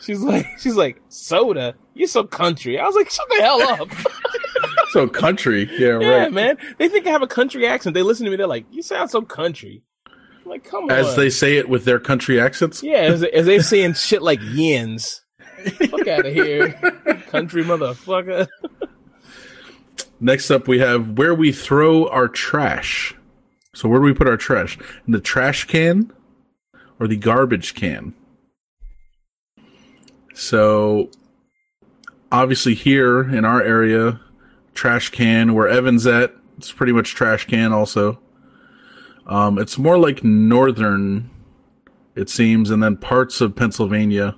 She's 0.00 0.20
like, 0.20 0.46
she's 0.60 0.76
like, 0.76 1.02
soda. 1.08 1.74
You're 1.92 2.06
so 2.06 2.22
country. 2.22 2.78
I 2.78 2.84
was 2.84 2.94
like, 2.94 3.10
shut 3.10 3.26
the 3.30 3.42
hell 3.42 3.60
up. 3.62 3.88
so 4.90 5.08
country, 5.08 5.68
yeah, 5.76 5.98
yeah, 5.98 6.08
right. 6.18 6.32
man. 6.32 6.56
They 6.78 6.88
think 6.88 7.04
I 7.08 7.10
have 7.10 7.22
a 7.22 7.26
country 7.26 7.66
accent. 7.66 7.94
They 7.94 8.02
listen 8.02 8.24
to 8.24 8.30
me. 8.30 8.36
They're 8.36 8.46
like, 8.46 8.64
you 8.70 8.80
sound 8.80 9.10
so 9.10 9.22
country. 9.22 9.82
Like, 10.48 10.64
come 10.64 10.90
As 10.90 11.08
on. 11.08 11.16
they 11.16 11.30
say 11.30 11.56
it 11.56 11.68
with 11.68 11.84
their 11.84 11.98
country 12.00 12.40
accents. 12.40 12.82
yeah, 12.82 12.98
as, 12.98 13.22
as 13.22 13.46
they 13.46 13.58
saying 13.60 13.94
shit 13.94 14.22
like 14.22 14.40
yens. 14.40 15.20
Fuck 15.90 16.06
out 16.06 16.24
of 16.26 16.32
here, 16.32 16.72
country 17.28 17.64
motherfucker. 17.64 18.46
Next 20.20 20.50
up, 20.50 20.66
we 20.68 20.78
have 20.78 21.18
where 21.18 21.34
we 21.34 21.52
throw 21.52 22.08
our 22.08 22.28
trash. 22.28 23.14
So 23.74 23.88
where 23.88 23.98
do 24.00 24.04
we 24.04 24.14
put 24.14 24.28
our 24.28 24.36
trash? 24.36 24.78
In 25.06 25.12
the 25.12 25.20
trash 25.20 25.64
can 25.64 26.12
or 26.98 27.06
the 27.06 27.16
garbage 27.16 27.74
can? 27.74 28.14
So 30.34 31.10
obviously 32.32 32.74
here 32.74 33.22
in 33.22 33.44
our 33.44 33.62
area, 33.62 34.20
trash 34.74 35.10
can 35.10 35.54
where 35.54 35.68
Evan's 35.68 36.06
at, 36.06 36.34
it's 36.56 36.72
pretty 36.72 36.92
much 36.92 37.14
trash 37.14 37.46
can 37.46 37.72
also. 37.72 38.18
Um, 39.28 39.58
it's 39.58 39.76
more 39.78 39.98
like 39.98 40.24
northern, 40.24 41.30
it 42.14 42.30
seems, 42.30 42.70
and 42.70 42.82
then 42.82 42.96
parts 42.96 43.40
of 43.40 43.54
Pennsylvania. 43.54 44.36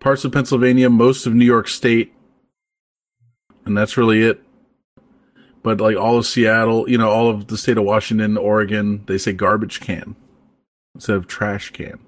Parts 0.00 0.24
of 0.24 0.32
Pennsylvania, 0.32 0.88
most 0.88 1.26
of 1.26 1.34
New 1.34 1.44
York 1.44 1.66
State, 1.66 2.12
and 3.64 3.76
that's 3.76 3.96
really 3.96 4.22
it. 4.22 4.40
But 5.62 5.80
like 5.80 5.96
all 5.96 6.16
of 6.18 6.26
Seattle, 6.26 6.88
you 6.88 6.96
know, 6.96 7.10
all 7.10 7.28
of 7.28 7.48
the 7.48 7.58
state 7.58 7.76
of 7.78 7.84
Washington, 7.84 8.36
Oregon, 8.36 9.02
they 9.06 9.18
say 9.18 9.32
garbage 9.32 9.80
can 9.80 10.14
instead 10.94 11.16
of 11.16 11.26
trash 11.26 11.70
can. 11.70 11.98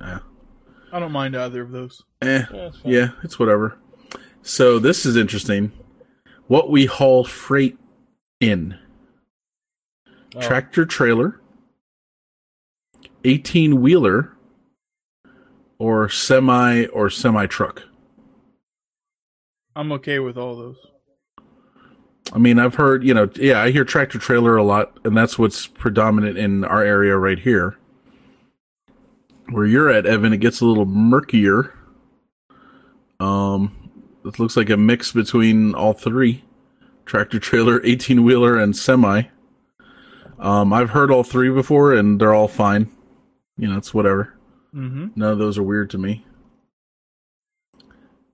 Yeah. 0.00 0.18
I 0.92 0.98
don't 1.00 1.12
mind 1.12 1.36
either 1.36 1.62
of 1.62 1.70
those. 1.70 2.02
Eh, 2.20 2.42
Yeah, 2.52 2.66
it's 2.66 2.78
yeah, 2.84 3.08
it's 3.22 3.38
whatever. 3.38 3.78
So 4.42 4.78
this 4.78 5.06
is 5.06 5.16
interesting. 5.16 5.72
What 6.48 6.70
we 6.70 6.86
haul 6.86 7.24
freight 7.24 7.78
in 8.40 8.78
Oh, 10.34 10.40
tractor 10.40 10.86
trailer, 10.86 11.40
18 13.24 13.80
wheeler, 13.80 14.32
or 15.78 16.08
semi 16.08 16.86
or 16.86 17.10
semi 17.10 17.46
truck. 17.46 17.82
I'm 19.74 19.92
okay 19.92 20.18
with 20.18 20.36
all 20.36 20.56
those. 20.56 20.76
I 22.32 22.38
mean, 22.38 22.58
I've 22.58 22.76
heard, 22.76 23.04
you 23.04 23.12
know, 23.12 23.28
yeah, 23.34 23.62
I 23.62 23.70
hear 23.70 23.84
tractor 23.84 24.18
trailer 24.18 24.56
a 24.56 24.62
lot, 24.62 24.98
and 25.04 25.16
that's 25.16 25.38
what's 25.38 25.66
predominant 25.66 26.38
in 26.38 26.64
our 26.64 26.82
area 26.82 27.16
right 27.16 27.38
here. 27.38 27.76
Where 29.50 29.66
you're 29.66 29.90
at, 29.90 30.06
Evan, 30.06 30.32
it 30.32 30.38
gets 30.38 30.60
a 30.60 30.64
little 30.64 30.86
murkier. 30.86 31.74
Um, 33.20 33.90
it 34.24 34.38
looks 34.38 34.56
like 34.56 34.70
a 34.70 34.76
mix 34.76 35.12
between 35.12 35.74
all 35.74 35.92
three 35.92 36.44
tractor 37.04 37.38
trailer, 37.38 37.80
18 37.84 38.24
wheeler, 38.24 38.56
and 38.56 38.74
semi. 38.76 39.24
Um, 40.42 40.72
I've 40.72 40.90
heard 40.90 41.10
all 41.10 41.22
three 41.22 41.48
before, 41.50 41.94
and 41.94 42.20
they're 42.20 42.34
all 42.34 42.48
fine. 42.48 42.90
You 43.56 43.68
know, 43.68 43.78
it's 43.78 43.94
whatever. 43.94 44.34
Mm-hmm. 44.74 45.08
None 45.14 45.32
of 45.32 45.38
those 45.38 45.56
are 45.56 45.62
weird 45.62 45.88
to 45.90 45.98
me. 45.98 46.26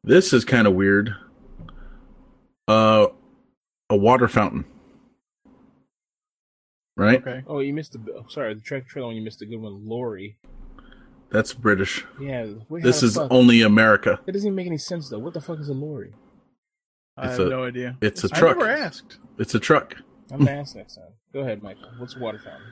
This 0.02 0.32
is 0.32 0.44
kind 0.44 0.66
of 0.66 0.74
weird. 0.74 1.14
Uh, 2.66 3.08
a 3.90 3.96
water 3.96 4.26
fountain. 4.28 4.64
Right? 6.96 7.20
Okay. 7.20 7.42
Oh, 7.46 7.60
you 7.60 7.72
missed 7.74 7.92
the. 7.92 8.12
Oh, 8.12 8.24
sorry, 8.28 8.54
the 8.54 8.60
tractor 8.60 8.88
trailer 8.88 9.08
one. 9.08 9.16
You 9.16 9.22
missed 9.22 9.42
a 9.42 9.46
good 9.46 9.60
one. 9.60 9.86
lorry. 9.86 10.38
That's 11.30 11.52
British. 11.52 12.06
Yeah. 12.18 12.46
wait, 12.70 12.82
This 12.82 13.02
is 13.02 13.16
fuck? 13.16 13.28
only 13.30 13.60
America. 13.60 14.18
That 14.24 14.32
doesn't 14.32 14.46
even 14.46 14.56
make 14.56 14.66
any 14.66 14.78
sense 14.78 15.10
though. 15.10 15.18
What 15.18 15.34
the 15.34 15.42
fuck 15.42 15.58
is 15.60 15.68
a 15.68 15.74
lorry? 15.74 16.14
I 17.18 17.28
It's 17.28 17.36
have 17.36 17.46
a- 17.48 17.50
no 17.50 17.64
idea. 17.64 17.98
It's 18.00 18.24
a 18.24 18.30
I 18.32 18.38
truck. 18.38 18.56
never 18.56 18.70
asked. 18.70 19.18
It's 19.38 19.54
a 19.54 19.60
truck. 19.60 19.96
I'm 20.30 20.38
gonna 20.38 20.52
ask 20.52 20.76
next 20.76 20.96
time. 20.96 21.12
Go 21.32 21.40
ahead, 21.40 21.62
Michael. 21.62 21.88
What's 21.98 22.16
a 22.16 22.18
water 22.18 22.38
fountain? 22.38 22.66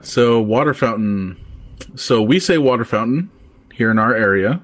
So 0.00 0.40
water 0.40 0.74
fountain. 0.74 1.36
So 1.94 2.22
we 2.22 2.38
say 2.40 2.58
water 2.58 2.84
fountain 2.84 3.30
here 3.72 3.90
in 3.90 3.98
our 3.98 4.14
area, 4.14 4.62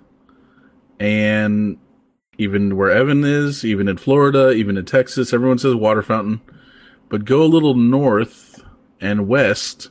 and 0.99 1.79
even 2.39 2.77
where 2.77 2.91
Evan 2.91 3.25
is, 3.25 3.65
even 3.65 3.89
in 3.89 3.97
Florida, 3.97 4.53
even 4.53 4.77
in 4.77 4.85
Texas, 4.85 5.33
everyone 5.33 5.59
says 5.59 5.75
water 5.75 6.03
fountain. 6.03 6.41
But 7.09 7.25
go 7.25 7.43
a 7.43 7.45
little 7.45 7.75
north 7.75 8.63
and 9.01 9.29
west, 9.29 9.91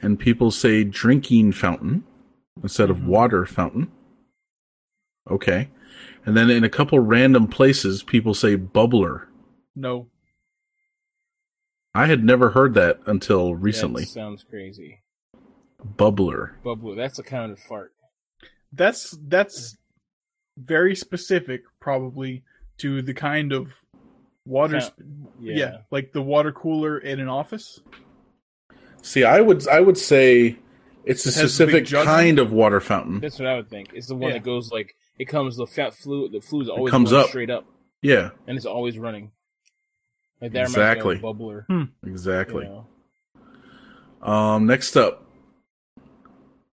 and 0.00 0.18
people 0.18 0.50
say 0.50 0.84
drinking 0.84 1.52
fountain 1.52 2.04
instead 2.62 2.90
of 2.90 2.98
mm-hmm. 2.98 3.08
water 3.08 3.46
fountain. 3.46 3.90
Okay, 5.30 5.68
and 6.24 6.36
then 6.36 6.48
in 6.48 6.64
a 6.64 6.70
couple 6.70 6.98
random 7.00 7.46
places, 7.46 8.02
people 8.02 8.32
say 8.32 8.56
bubbler. 8.56 9.26
No. 9.76 10.08
I 11.94 12.06
had 12.06 12.22
never 12.24 12.50
heard 12.50 12.74
that 12.74 13.00
until 13.06 13.54
recently. 13.54 14.02
That 14.04 14.10
sounds 14.10 14.44
crazy. 14.48 15.00
Bubbler. 15.96 16.52
Bubbler. 16.64 16.96
That's 16.96 17.18
a 17.18 17.22
kind 17.22 17.52
of 17.52 17.58
fart. 17.58 17.92
That's 18.72 19.16
that's 19.26 19.76
very 20.56 20.94
specific, 20.94 21.62
probably 21.80 22.42
to 22.78 23.00
the 23.02 23.14
kind 23.14 23.52
of 23.52 23.72
water. 24.44 24.80
Sp- 24.82 25.00
Yeah. 25.40 25.56
yeah. 25.56 25.76
like 25.90 26.12
the 26.12 26.22
water 26.22 26.52
cooler 26.52 26.98
in 26.98 27.20
an 27.20 27.28
office. 27.28 27.80
See, 29.02 29.24
I 29.24 29.40
would 29.40 29.66
I 29.68 29.80
would 29.80 29.96
say 29.98 30.58
it's 31.04 31.24
a 31.24 31.28
It 31.30 31.34
has 31.34 31.44
a 31.44 31.48
specific 31.48 31.86
kind 32.04 32.38
of 32.38 32.52
water 32.52 32.80
fountain. 32.80 33.20
That's 33.20 33.38
what 33.38 33.48
I 33.48 33.56
would 33.56 33.70
think. 33.70 33.90
It's 33.94 34.08
the 34.08 34.14
one 34.16 34.30
Yeah. 34.30 34.38
that 34.38 34.44
goes 34.44 34.70
like 34.70 34.94
it 35.18 35.26
comes 35.26 35.56
the 35.56 35.66
fat 35.66 35.94
fluid. 35.94 36.32
The 36.32 36.40
fluid's 36.40 36.68
always 36.68 36.90
comes 36.90 37.12
up. 37.12 37.28
straight 37.28 37.50
up, 37.50 37.64
Yeah, 38.02 38.30
and 38.46 38.56
it's 38.56 38.66
always 38.66 38.98
running. 38.98 39.30
Like 40.40 40.52
that 40.52 40.62
Exactly. 40.62 41.16
reminds 41.16 41.22
me 41.22 41.28
of 41.30 41.36
bubbler. 41.66 41.88
exactly. 42.06 42.64
You 42.66 42.84
know? 44.22 44.28
Um, 44.30 44.66
next 44.66 44.96
up, 44.96 45.24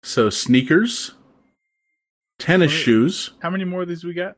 so 0.02 0.30
sneakers, 0.30 1.12
tennis 2.38 2.72
Wait. 2.72 2.78
shoes. 2.78 3.30
How 3.40 3.50
many 3.50 3.64
more 3.64 3.82
of 3.82 3.88
these 3.88 4.04
we 4.04 4.14
got? 4.14 4.36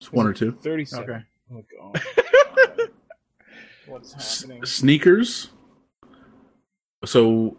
It's 0.00 0.12
one 0.12 0.26
or 0.26 0.32
two. 0.32 0.52
Thirty-seven. 0.52 1.24
Okay. 1.52 1.64
Oh, 1.82 1.92
God. 1.94 2.02
What's 3.86 4.14
S- 4.14 4.42
happening? 4.42 4.64
sneakers. 4.64 5.48
So, 7.04 7.56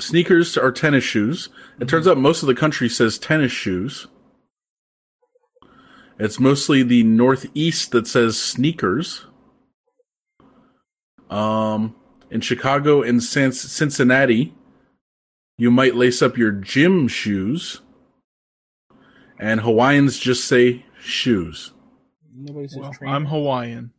sneakers 0.00 0.56
are 0.56 0.70
tennis 0.72 1.02
shoes. 1.04 1.48
It 1.80 1.88
turns 1.88 2.06
out 2.06 2.18
most 2.18 2.42
of 2.42 2.46
the 2.46 2.54
country 2.54 2.88
says 2.88 3.18
tennis 3.18 3.52
shoes. 3.52 4.06
It's 6.18 6.38
mostly 6.40 6.82
the 6.82 7.04
Northeast 7.04 7.92
that 7.92 8.06
says 8.06 8.40
sneakers. 8.40 9.26
Um, 11.30 11.94
in 12.30 12.40
Chicago 12.40 13.02
and 13.02 13.22
Cincinnati, 13.22 14.54
you 15.56 15.70
might 15.70 15.94
lace 15.96 16.22
up 16.22 16.36
your 16.38 16.52
gym 16.52 17.08
shoes. 17.08 17.80
And 19.40 19.60
Hawaiians 19.60 20.18
just 20.18 20.44
say 20.46 20.84
shoes. 21.00 21.72
Nobody 22.34 22.68
says 22.68 22.78
Well, 22.78 22.92
train. 22.92 23.10
I'm 23.12 23.26
Hawaiian. 23.26 23.92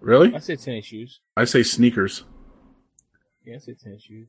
Really? 0.00 0.34
I 0.34 0.38
say 0.38 0.56
tennis 0.56 0.86
shoes. 0.86 1.20
I 1.36 1.44
say 1.44 1.62
sneakers. 1.62 2.24
Yeah, 3.44 3.56
I 3.56 3.58
say 3.58 3.74
tennis 3.74 4.02
shoes. 4.04 4.28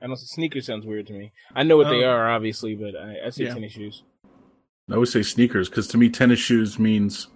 I 0.00 0.06
don't. 0.06 0.16
Sneakers 0.16 0.66
sounds 0.66 0.86
weird 0.86 1.06
to 1.08 1.12
me. 1.12 1.32
I 1.54 1.62
know 1.62 1.76
what 1.76 1.88
they 1.90 2.04
Oh. 2.04 2.08
are, 2.10 2.30
obviously, 2.30 2.74
but 2.74 2.96
I, 2.96 3.26
I 3.26 3.30
say 3.30 3.44
Yeah. 3.44 3.54
tennis 3.54 3.72
shoes. 3.72 4.02
I 4.90 4.94
always 4.94 5.12
say 5.12 5.22
sneakers 5.22 5.68
because 5.68 5.86
to 5.88 5.98
me, 5.98 6.08
tennis 6.08 6.38
shoes 6.40 6.78
means 6.78 7.28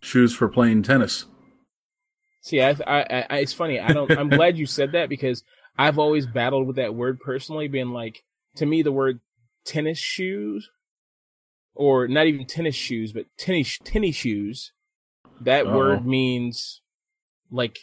shoes 0.00 0.34
for 0.34 0.48
playing 0.48 0.82
tennis. 0.82 1.26
See, 2.42 2.60
I, 2.60 2.70
I, 2.86 3.26
I, 3.30 3.36
it's 3.38 3.52
funny. 3.52 3.78
I 3.80 3.92
don't. 3.92 4.10
I'm 4.10 4.28
glad 4.28 4.58
you 4.58 4.66
said 4.66 4.92
that 4.92 5.08
because 5.08 5.42
I've 5.78 5.98
always 5.98 6.26
battled 6.26 6.66
with 6.66 6.76
that 6.76 6.94
word 6.94 7.20
personally, 7.20 7.68
being 7.68 7.90
like, 7.90 8.24
to 8.56 8.66
me, 8.66 8.82
the 8.82 8.92
word 8.92 9.20
tennis 9.64 9.98
shoes, 9.98 10.68
or 11.74 12.08
not 12.08 12.26
even 12.26 12.44
tennis 12.44 12.74
shoes, 12.74 13.12
but 13.12 13.26
tennis 13.38 13.78
tennis 13.84 14.16
shoes. 14.16 14.72
That 15.40 15.66
Uh-oh. 15.66 15.76
word 15.76 16.06
means 16.06 16.80
like 17.50 17.78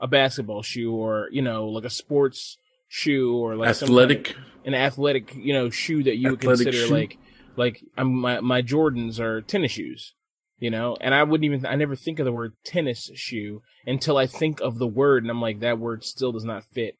a 0.00 0.06
basketball 0.06 0.62
shoe, 0.62 0.94
or 0.94 1.28
you 1.30 1.42
know, 1.42 1.66
like 1.66 1.84
a 1.84 1.90
sports 1.90 2.56
shoe, 2.88 3.36
or 3.36 3.56
like 3.56 3.74
some 3.74 3.88
kind 3.88 4.10
of- 4.10 4.10
Athletic. 4.10 4.36
an 4.64 4.74
athletic, 4.74 5.34
you 5.36 5.52
know, 5.52 5.68
shoe 5.68 6.02
that 6.04 6.16
you 6.16 6.30
would 6.30 6.40
consider 6.40 6.72
shoe. 6.72 6.88
like 6.94 7.18
like 7.56 7.84
I'm, 7.96 8.14
my 8.14 8.40
my 8.40 8.62
Jordans 8.62 9.20
are 9.20 9.42
tennis 9.42 9.72
shoes, 9.72 10.14
you 10.58 10.70
know, 10.70 10.96
and 11.00 11.14
I 11.14 11.22
wouldn't 11.22 11.44
even 11.44 11.66
I 11.66 11.74
never 11.76 11.96
think 11.96 12.18
of 12.18 12.24
the 12.24 12.32
word 12.32 12.54
tennis 12.64 13.10
shoe 13.14 13.62
until 13.86 14.16
I 14.16 14.26
think 14.26 14.60
of 14.60 14.78
the 14.78 14.86
word, 14.86 15.22
and 15.24 15.30
I'm 15.30 15.40
like 15.40 15.60
that 15.60 15.78
word 15.78 16.04
still 16.04 16.32
does 16.32 16.44
not 16.44 16.64
fit. 16.64 16.96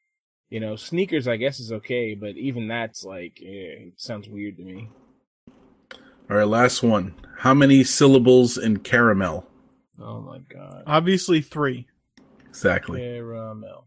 You 0.49 0.61
know, 0.61 0.77
sneakers 0.77 1.29
I 1.29 1.37
guess 1.37 1.61
is 1.61 1.73
okay, 1.73 2.15
but 2.15 2.37
even 2.37 2.69
that's 2.69 3.05
like 3.05 3.39
eh, 3.43 3.89
it 3.89 3.95
sounds 3.97 4.29
weird 4.29 4.57
to 4.59 4.63
me. 4.65 4.91
All 6.31 6.37
right, 6.37 6.47
last 6.47 6.83
one. 6.83 7.15
How 7.39 7.55
many 7.55 7.85
syllables 7.85 8.59
in 8.59 8.79
caramel? 8.79 9.47
Oh 10.01 10.21
my 10.21 10.39
god, 10.39 10.85
Obviously 10.87 11.41
three. 11.41 11.87
Exactly. 12.49 13.01
caramel. 13.01 13.87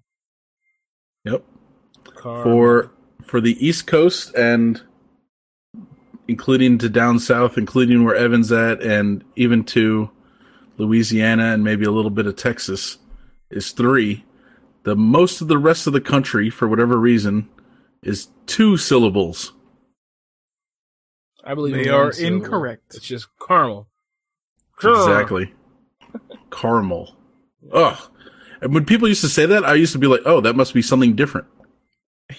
Yep. 1.23 1.43
Car- 2.15 2.43
For 2.43 2.91
for 3.23 3.41
the 3.41 3.65
East 3.65 3.87
Coast 3.87 4.33
and 4.35 4.81
including 6.31 6.77
to 6.77 6.87
down 6.89 7.19
south, 7.19 7.57
including 7.57 8.05
where 8.05 8.15
Evan's 8.15 8.51
at, 8.53 8.81
and 8.81 9.23
even 9.35 9.65
to 9.65 10.09
Louisiana 10.77 11.53
and 11.53 11.61
maybe 11.63 11.83
a 11.85 11.91
little 11.91 12.09
bit 12.09 12.25
of 12.25 12.37
Texas, 12.37 12.97
is 13.49 13.71
three. 13.71 14.23
The 14.83 14.95
most 14.95 15.41
of 15.41 15.49
the 15.49 15.57
rest 15.57 15.87
of 15.87 15.93
the 15.93 15.99
country, 16.01 16.49
for 16.49 16.67
whatever 16.69 16.97
reason, 16.97 17.49
is 18.01 18.29
two 18.47 18.77
syllables. 18.77 19.51
I 21.43 21.53
believe 21.53 21.75
They 21.75 21.89
are 21.89 22.11
syllable. 22.13 22.45
incorrect. 22.45 22.95
It's 22.95 23.05
just 23.05 23.27
caramel. 23.45 23.89
Caramel. 24.79 25.07
Exactly. 25.07 25.53
Caramel. 26.49 27.15
Ugh. 27.73 27.97
And 28.61 28.73
when 28.73 28.85
people 28.85 29.07
used 29.07 29.21
to 29.21 29.29
say 29.29 29.45
that, 29.47 29.65
I 29.65 29.73
used 29.73 29.91
to 29.93 29.99
be 29.99 30.07
like, 30.07 30.21
"Oh, 30.25 30.39
that 30.41 30.55
must 30.55 30.73
be 30.73 30.81
something 30.81 31.13
different." 31.15 31.47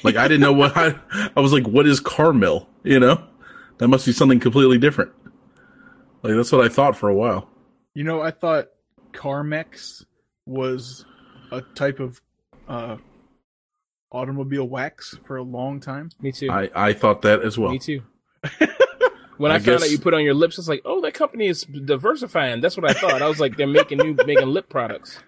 Like 0.02 0.16
I 0.16 0.26
didn't 0.28 0.40
know 0.40 0.52
what 0.52 0.76
I, 0.76 0.94
I 1.36 1.40
was 1.40 1.52
like. 1.52 1.66
What 1.66 1.86
is 1.86 2.00
caramel? 2.00 2.68
You 2.84 2.98
know, 3.00 3.22
that 3.82 3.88
must 3.88 4.06
be 4.06 4.12
something 4.12 4.38
completely 4.38 4.78
different. 4.78 5.10
Like 6.22 6.36
that's 6.36 6.52
what 6.52 6.64
I 6.64 6.68
thought 6.68 6.96
for 6.96 7.08
a 7.08 7.14
while. 7.14 7.48
You 7.94 8.04
know, 8.04 8.20
I 8.20 8.30
thought 8.30 8.68
Carmex 9.10 10.04
was 10.46 11.04
a 11.50 11.62
type 11.74 11.98
of 11.98 12.20
uh, 12.68 12.98
automobile 14.12 14.68
wax 14.68 15.18
for 15.26 15.36
a 15.36 15.42
long 15.42 15.80
time. 15.80 16.10
Me 16.20 16.30
too. 16.30 16.48
I 16.48 16.70
I 16.76 16.92
thought 16.92 17.22
that 17.22 17.42
as 17.42 17.58
well. 17.58 17.72
Me 17.72 17.80
too. 17.80 18.04
when 19.38 19.50
I, 19.50 19.56
I 19.56 19.58
found 19.58 19.82
out 19.82 19.90
you 19.90 19.98
put 19.98 20.14
on 20.14 20.22
your 20.22 20.34
lips, 20.34 20.60
it's 20.60 20.68
like, 20.68 20.82
oh, 20.84 21.00
that 21.00 21.14
company 21.14 21.48
is 21.48 21.64
diversifying. 21.64 22.60
That's 22.60 22.76
what 22.76 22.88
I 22.88 22.92
thought. 22.92 23.20
I 23.20 23.26
was 23.26 23.40
like, 23.40 23.56
they're 23.56 23.66
making 23.66 23.98
new, 23.98 24.14
making 24.24 24.46
lip 24.46 24.68
products. 24.68 25.18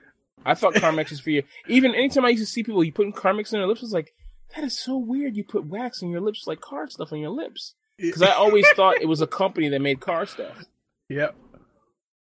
I 0.46 0.54
thought 0.54 0.74
Carmex 0.74 1.10
was 1.10 1.18
for 1.18 1.30
you. 1.30 1.42
Even 1.66 1.92
anytime 1.92 2.24
I 2.24 2.28
used 2.28 2.44
to 2.44 2.46
see 2.46 2.62
people, 2.62 2.84
you 2.84 2.92
putting 2.92 3.12
Carmex 3.12 3.52
in 3.52 3.58
their 3.58 3.66
lips, 3.66 3.82
I 3.82 3.86
was 3.86 3.92
like, 3.92 4.14
that 4.54 4.62
is 4.62 4.78
so 4.78 4.96
weird. 4.96 5.36
You 5.36 5.42
put 5.42 5.66
wax 5.66 6.02
in 6.02 6.10
your 6.10 6.20
lips, 6.20 6.46
like 6.46 6.60
car 6.60 6.88
stuff 6.88 7.12
on 7.12 7.18
your 7.18 7.30
lips. 7.30 7.74
Because 7.98 8.22
I 8.22 8.32
always 8.32 8.66
thought 8.70 9.00
it 9.00 9.06
was 9.08 9.20
a 9.20 9.26
company 9.26 9.68
that 9.68 9.80
made 9.80 10.00
car 10.00 10.26
stuff. 10.26 10.64
Yep. 11.10 11.36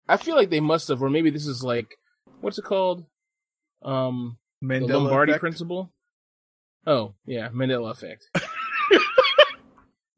I 0.08 0.16
feel 0.16 0.34
like 0.34 0.48
they 0.48 0.60
must 0.60 0.88
have, 0.88 1.02
or 1.02 1.10
maybe 1.10 1.28
this 1.28 1.46
is 1.46 1.62
like, 1.62 1.98
what's 2.40 2.58
it 2.58 2.64
called? 2.64 3.04
Um, 3.82 4.38
the 4.62 4.80
Lombardi 4.80 5.32
effect. 5.32 5.40
principle. 5.42 5.92
Oh 6.86 7.14
yeah, 7.26 7.48
Mandela 7.50 7.90
effect. 7.90 8.28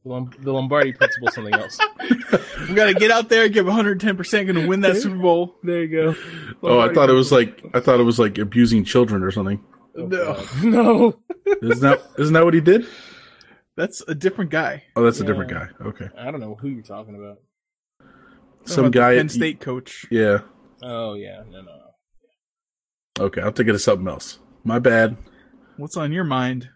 The, 0.05 0.31
the 0.41 0.53
Lombardi 0.53 0.93
principle, 0.93 1.29
something 1.33 1.55
else. 1.55 1.79
We 2.69 2.75
got 2.75 2.87
to 2.87 2.95
get 2.95 3.11
out 3.11 3.29
there, 3.29 3.49
give 3.49 3.67
110. 3.67 4.17
percent 4.17 4.47
Going 4.47 4.63
to 4.63 4.69
win 4.69 4.81
that 4.83 4.97
Super 4.97 5.17
Bowl. 5.17 5.57
There 5.63 5.83
you 5.83 5.89
go. 5.89 6.15
Oh, 6.63 6.79
I 6.79 6.93
thought 6.93 7.11
it 7.11 7.15
was 7.15 7.31
like 7.33 7.63
I 7.75 7.81
thought 7.81 8.01
it 8.01 8.05
was 8.05 8.19
like 8.19 8.39
abusing 8.39 8.85
children 8.85 9.23
or 9.23 9.31
something. 9.31 9.63
Oh, 9.97 10.07
No. 10.07 10.45
No. 10.63 11.19
Isn't 11.63 11.81
that 11.81 12.03
isn't 12.19 12.33
that 12.35 12.45
what 12.45 12.55
he 12.55 12.61
did? 12.61 12.87
That's 13.77 14.03
a 14.07 14.15
different 14.15 14.51
guy. 14.51 14.85
Oh, 14.97 15.03
that's 15.03 15.21
a 15.21 15.25
different 15.25 15.51
guy. 15.51 15.69
Okay, 15.85 16.09
I 16.17 16.31
don't 16.31 16.41
know 16.41 16.55
who 16.55 16.69
you're 16.69 16.83
talking 16.83 17.15
about. 17.17 17.39
some 18.65 18.85
About 18.87 18.93
the 18.93 18.99
guy. 18.99 19.17
Penn 19.17 19.29
State 19.29 19.61
coach. 19.61 20.07
Yeah. 20.11 20.39
Oh 20.83 21.15
yeah, 21.15 21.43
no, 21.51 21.63
no. 21.63 21.81
Okay, 23.27 23.41
I'll 23.41 23.53
take 23.53 23.69
it 23.69 23.75
as 23.75 23.85
something 23.85 24.09
else. 24.09 24.39
My 24.65 24.79
bad. 24.79 25.17
What's 25.77 25.97
on 25.97 26.13
your 26.13 26.25
mind? 26.25 26.69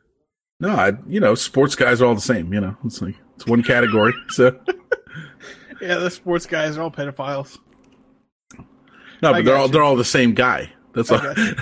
No, 0.61 0.71
I 0.71 0.93
you 1.07 1.21
know 1.21 1.35
sports 1.37 1.77
guys 1.77 2.03
are 2.03 2.07
all 2.07 2.15
the 2.15 2.21
same. 2.21 2.53
You 2.53 2.61
know, 2.61 2.77
it's 2.85 3.01
like 3.01 3.15
it's 3.37 3.47
one 3.47 3.63
category. 3.63 4.13
So 4.31 4.59
Yeah, 5.81 5.99
the 5.99 6.11
sports 6.11 6.47
guys 6.47 6.77
are 6.77 6.83
all 6.83 6.91
pedophiles. 6.91 7.59
no, 9.23 9.31
I 9.31 9.33
but 9.33 9.45
they're 9.45 9.57
all 9.57 9.67
you. 9.67 9.73
they're 9.73 9.83
all 9.85 9.95
the 9.97 10.05
same 10.05 10.35
guy. 10.35 10.73
That's 10.95 11.13
I 11.13 11.29
all. 11.29 11.35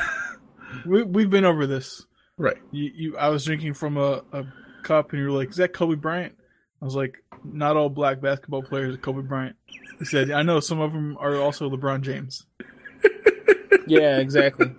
We, 0.86 1.02
we've 1.02 1.30
been 1.30 1.44
over 1.44 1.66
this. 1.66 2.04
right. 2.38 2.58
You, 2.70 2.90
you, 2.94 3.16
I 3.16 3.28
was 3.28 3.44
drinking 3.44 3.74
from 3.74 3.96
a, 3.96 4.22
a 4.32 4.44
cup, 4.86 5.12
and 5.12 5.20
you 5.20 5.26
were 5.26 5.32
like, 5.36 5.50
"Is 5.50 5.56
that 5.56 5.72
Kobe 5.72 5.96
Bryant?" 5.96 6.34
I 6.80 6.84
was 6.84 6.94
like, 6.94 7.22
"Not 7.44 7.76
all 7.76 7.88
black 7.88 8.20
basketball 8.20 8.62
players 8.62 8.94
are 8.94 8.98
Kobe 8.98 9.22
Bryant." 9.22 9.56
He 9.98 10.04
said, 10.04 10.30
"I 10.30 10.42
know 10.42 10.60
some 10.60 10.80
of 10.80 10.92
them 10.92 11.16
are 11.20 11.36
also 11.36 11.68
LeBron 11.70 12.02
James." 12.02 12.46
Yeah, 13.88 14.18
exactly. 14.18 14.74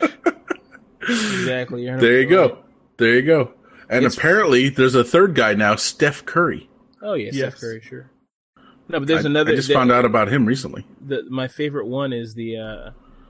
exactly. 1.01 1.83
You're 1.85 1.97
There 1.99 2.19
you 2.21 2.27
go. 2.27 2.47
right. 2.49 2.63
There 2.97 3.15
you 3.15 3.21
go. 3.21 3.53
And 3.89 3.99
It's- 4.03 4.17
apparently, 4.17 4.67
there's 4.69 4.95
a 4.95 5.03
third 5.03 5.33
guy 5.33 5.53
now, 5.53 5.75
Steph 5.77 6.25
Curry. 6.25 6.69
Oh 7.01 7.13
yeah, 7.13 7.29
Yes. 7.31 7.53
Steph 7.53 7.61
Curry, 7.61 7.81
sure. 7.81 8.11
No, 8.89 8.99
but 8.99 9.07
there's 9.07 9.25
I, 9.25 9.29
another. 9.29 9.51
I 9.53 9.55
just 9.55 9.69
the- 9.69 9.73
found 9.75 9.91
out 9.93 10.03
about 10.03 10.27
him 10.27 10.45
recently. 10.45 10.85
the 10.99 11.23
my 11.29 11.47
favorite 11.47 11.87
one 11.87 12.11
is 12.11 12.33
the 12.33 12.57
uh 12.57 12.89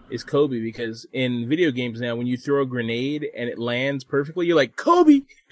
is 0.09 0.23
Kobe 0.23 0.59
because 0.61 1.05
in 1.13 1.47
video 1.47 1.71
games 1.71 1.99
now 1.99 2.15
when 2.15 2.27
you 2.27 2.38
throw 2.38 2.61
a 2.61 2.65
grenade 2.65 3.27
and 3.35 3.49
it 3.49 3.59
lands 3.59 4.03
perfectly, 4.03 4.47
you're 4.47 4.55
like 4.55 4.75
Kobe. 4.75 5.21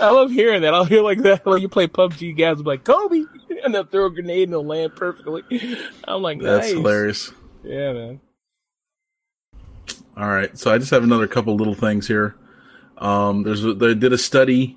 I 0.00 0.10
love 0.10 0.30
hearing 0.30 0.62
that. 0.62 0.74
I'll 0.74 0.84
hear 0.84 1.02
like 1.02 1.22
that 1.22 1.44
when 1.46 1.60
you 1.60 1.68
play 1.68 1.86
PUBG. 1.86 2.36
Guys 2.36 2.56
will 2.56 2.64
be 2.64 2.70
like 2.70 2.84
Kobe, 2.84 3.24
and 3.64 3.74
they'll 3.74 3.84
throw 3.84 4.06
a 4.06 4.10
grenade 4.10 4.44
and 4.44 4.52
it'll 4.52 4.66
land 4.66 4.96
perfectly. 4.96 5.42
I'm 6.04 6.22
like, 6.22 6.40
That's 6.40 6.66
nice. 6.66 6.74
hilarious. 6.74 7.32
Yeah, 7.62 7.92
man. 7.92 8.20
All 10.16 10.28
right, 10.28 10.56
so 10.58 10.72
I 10.72 10.78
just 10.78 10.90
have 10.90 11.04
another 11.04 11.26
couple 11.26 11.56
little 11.56 11.74
things 11.74 12.06
here. 12.06 12.36
Um, 12.98 13.44
there's 13.44 13.64
a, 13.64 13.72
they 13.72 13.94
did 13.94 14.12
a 14.12 14.18
study. 14.18 14.76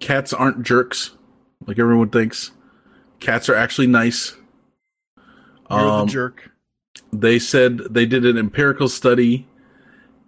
Cats 0.00 0.32
aren't 0.32 0.62
jerks, 0.62 1.12
like 1.66 1.78
everyone 1.78 2.10
thinks. 2.10 2.50
Cats 3.20 3.48
are 3.48 3.54
actually 3.54 3.86
nice. 3.86 4.36
You're 5.72 5.80
Um, 5.80 6.06
the 6.06 6.12
jerk. 6.12 6.50
they 7.12 7.38
said 7.38 7.78
they 7.90 8.06
did 8.06 8.24
an 8.26 8.36
empirical 8.38 8.88
study 8.88 9.46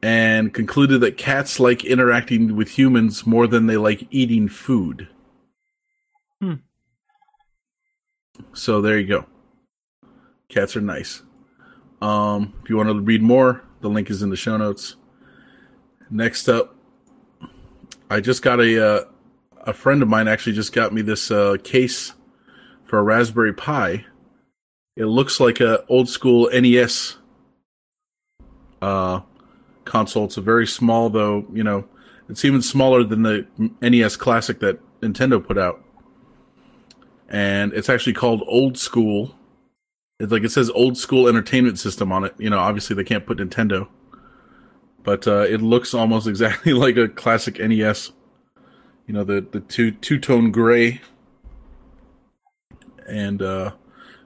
and 0.03 0.53
concluded 0.53 1.01
that 1.01 1.17
cats 1.17 1.59
like 1.61 1.85
interacting 1.85 2.57
with 2.57 2.79
humans 2.79 3.27
more 3.27 3.47
than 3.47 3.67
they 3.67 3.77
like 3.77 4.07
eating 4.11 4.49
food. 4.49 5.09
Hmm. 6.41 6.55
So 8.53 8.81
there 8.81 8.99
you 8.99 9.07
go. 9.07 9.27
Cats 10.49 10.77
are 10.77 10.81
nice. 10.81 11.23
Um, 12.03 12.53
if 12.63 12.69
you 12.69 12.77
want 12.77 12.89
to 12.91 13.01
read 13.01 13.23
more, 13.23 13.63
the 13.81 13.89
link 13.89 14.11
is 14.11 14.23
in 14.23 14.31
the 14.31 14.37
show 14.37 14.57
notes. 14.57 14.97
Next 16.11 16.49
up, 16.49 16.77
I 18.11 18.21
just 18.21 18.43
got 18.43 18.61
a 18.61 18.87
uh, 18.87 19.05
a 19.63 19.73
friend 19.73 20.03
of 20.03 20.09
mine 20.09 20.29
actually 20.29 20.53
just 20.53 20.73
got 20.75 20.93
me 20.93 21.01
this 21.03 21.31
uh, 21.31 21.57
case 21.65 22.13
for 22.85 22.99
a 22.99 23.03
Raspberry 23.03 23.55
Pi. 23.55 24.05
It 24.97 25.07
looks 25.07 25.41
like 25.41 25.61
a 25.61 25.85
old 25.89 26.09
school 26.09 26.49
NES 26.53 27.17
uh, 28.81 29.21
console. 29.85 30.27
It's 30.27 30.37
a 30.37 30.41
very 30.41 30.67
small, 30.67 31.11
though. 31.11 31.47
You 31.53 31.65
know, 31.65 31.89
it's 32.29 32.45
even 32.45 32.63
smaller 32.63 33.03
than 33.03 33.23
the 33.23 33.47
NES 33.81 34.17
Classic 34.17 34.61
that 34.61 34.79
Nintendo 35.01 35.45
put 35.45 35.59
out, 35.59 35.83
and 37.29 37.73
it's 37.73 37.89
actually 37.89 38.13
called 38.13 38.43
Old 38.47 38.79
School. 38.79 39.35
It's 40.21 40.31
like 40.31 40.45
it 40.45 40.53
says 40.53 40.71
Old 40.71 40.97
School 40.97 41.27
Entertainment 41.27 41.79
System 41.81 42.13
on 42.13 42.25
it. 42.25 42.35
You 42.39 42.51
know, 42.51 42.59
obviously 42.59 42.95
they 42.95 43.05
can't 43.05 43.27
put 43.27 43.39
Nintendo, 43.39 43.89
but 45.03 45.27
uh, 45.27 45.41
it 45.49 45.61
looks 45.61 45.93
almost 45.93 46.27
exactly 46.29 46.73
like 46.73 46.97
a 46.97 47.09
classic 47.09 47.59
NES. 47.59 48.13
You 49.09 49.15
know, 49.15 49.25
the 49.25 49.41
the 49.41 49.59
two 49.59 49.91
two 49.91 50.21
tone 50.21 50.53
gray, 50.53 51.01
and 53.09 53.43
uh, 53.43 53.73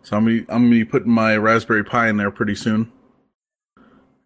so 0.03 0.17
I'm 0.17 0.25
gonna, 0.25 0.39
I'm 0.49 0.65
gonna 0.65 0.71
be 0.71 0.85
putting 0.85 1.13
my 1.13 1.37
Raspberry 1.37 1.85
Pi 1.85 2.09
in 2.09 2.17
there 2.17 2.31
pretty 2.31 2.55
soon, 2.55 2.93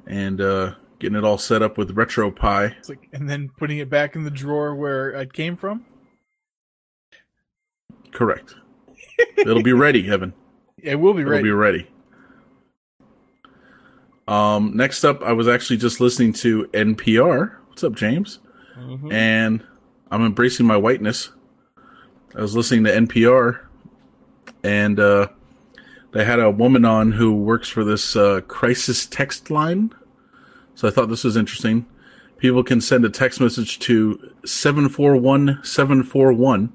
and 0.07 0.41
uh, 0.41 0.75
getting 0.99 1.17
it 1.17 1.25
all 1.25 1.39
set 1.39 1.63
up 1.63 1.77
with 1.79 1.95
RetroPie. 1.95 2.77
It's 2.79 2.89
like, 2.89 3.09
and 3.13 3.29
then 3.29 3.51
putting 3.57 3.79
it 3.79 3.91
back 3.91 4.15
in 4.15 4.25
the 4.25 4.31
drawer 4.31 4.75
where 4.75 5.11
it 5.11 5.33
came 5.33 5.57
from. 5.57 5.85
Correct. 8.13 8.55
It'll 9.39 9.63
be 9.63 9.73
ready, 9.73 10.09
Evan. 10.11 10.35
It 10.83 10.97
will 10.97 11.15
be 11.15 11.23
ready. 11.23 11.39
It'll 11.39 11.45
be 11.45 11.53
ready. 11.53 11.87
Um, 14.27 14.77
next 14.77 15.05
up, 15.05 15.23
I 15.23 15.33
was 15.33 15.47
actually 15.47 15.77
just 15.77 16.01
listening 16.01 16.33
to 16.35 16.65
NPR. 16.73 17.57
What's 17.69 17.85
up, 17.85 17.95
James? 17.95 18.41
Mhm. 18.77 19.13
And 19.13 19.65
I'm 20.11 20.25
embracing 20.27 20.67
my 20.67 20.77
whiteness. 20.77 21.31
I 22.35 22.41
was 22.41 22.57
listening 22.57 22.83
to 22.85 22.91
NPR, 22.91 23.61
and 24.65 24.99
uh, 24.99 25.29
they 26.13 26.25
had 26.25 26.39
a 26.39 26.51
woman 26.51 26.85
on 26.85 27.13
who 27.13 27.35
works 27.35 27.69
for 27.69 27.85
this 27.85 28.15
uh, 28.15 28.43
crisis 28.43 29.07
text 29.07 29.51
line. 29.51 29.91
So 30.75 30.87
I 30.87 30.91
thought 30.91 31.09
this 31.09 31.25
was 31.25 31.37
interesting. 31.37 31.87
People 32.39 32.63
can 32.63 32.81
send 32.81 33.05
a 33.05 33.11
text 33.11 33.41
message 33.41 33.81
to 33.81 34.33
741741 34.45 36.73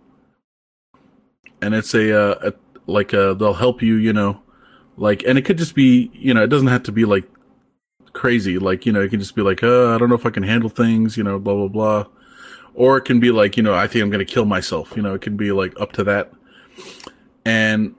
and 1.62 1.74
it's 1.74 1.94
a, 1.94 2.14
uh, 2.14 2.50
a 2.50 2.54
like 2.90 3.14
a, 3.14 3.36
they'll 3.38 3.54
help 3.54 3.82
you, 3.82 3.96
you 3.96 4.14
know, 4.14 4.42
like 4.96 5.24
and 5.24 5.38
it 5.38 5.44
could 5.44 5.58
just 5.58 5.76
be, 5.76 6.10
you 6.14 6.34
know, 6.34 6.44
it 6.44 6.48
doesn't 6.48 6.70
have 6.70 6.84
to 6.84 6.92
be 6.92 7.06
like 7.06 7.26
crazy, 8.14 8.58
like, 8.58 8.86
you 8.86 8.94
know, 8.94 9.02
it 9.02 9.10
can 9.10 9.20
just 9.20 9.36
be 9.36 9.42
like, 9.42 9.62
uh, 9.62 9.94
I 9.94 9.98
don't 9.98 10.08
know 10.10 10.16
if 10.16 10.26
I 10.26 10.30
can 10.30 10.44
handle 10.44 10.70
things, 10.70 11.18
you 11.18 11.24
know, 11.24 11.38
blah 11.38 11.54
blah 11.54 11.68
blah. 11.68 12.06
Or 12.74 12.98
it 12.98 13.06
can 13.06 13.20
be 13.20 13.32
like, 13.32 13.58
you 13.58 13.64
know, 13.64 13.74
I 13.74 13.88
think 13.88 14.04
I'm 14.04 14.10
going 14.10 14.26
to 14.26 14.34
kill 14.34 14.46
myself, 14.46 14.94
you 14.96 15.02
know, 15.02 15.16
it 15.16 15.22
can 15.22 15.36
be 15.36 15.52
like 15.52 15.78
up 15.80 15.92
to 15.94 16.04
that. 16.06 16.32
And 17.44 17.96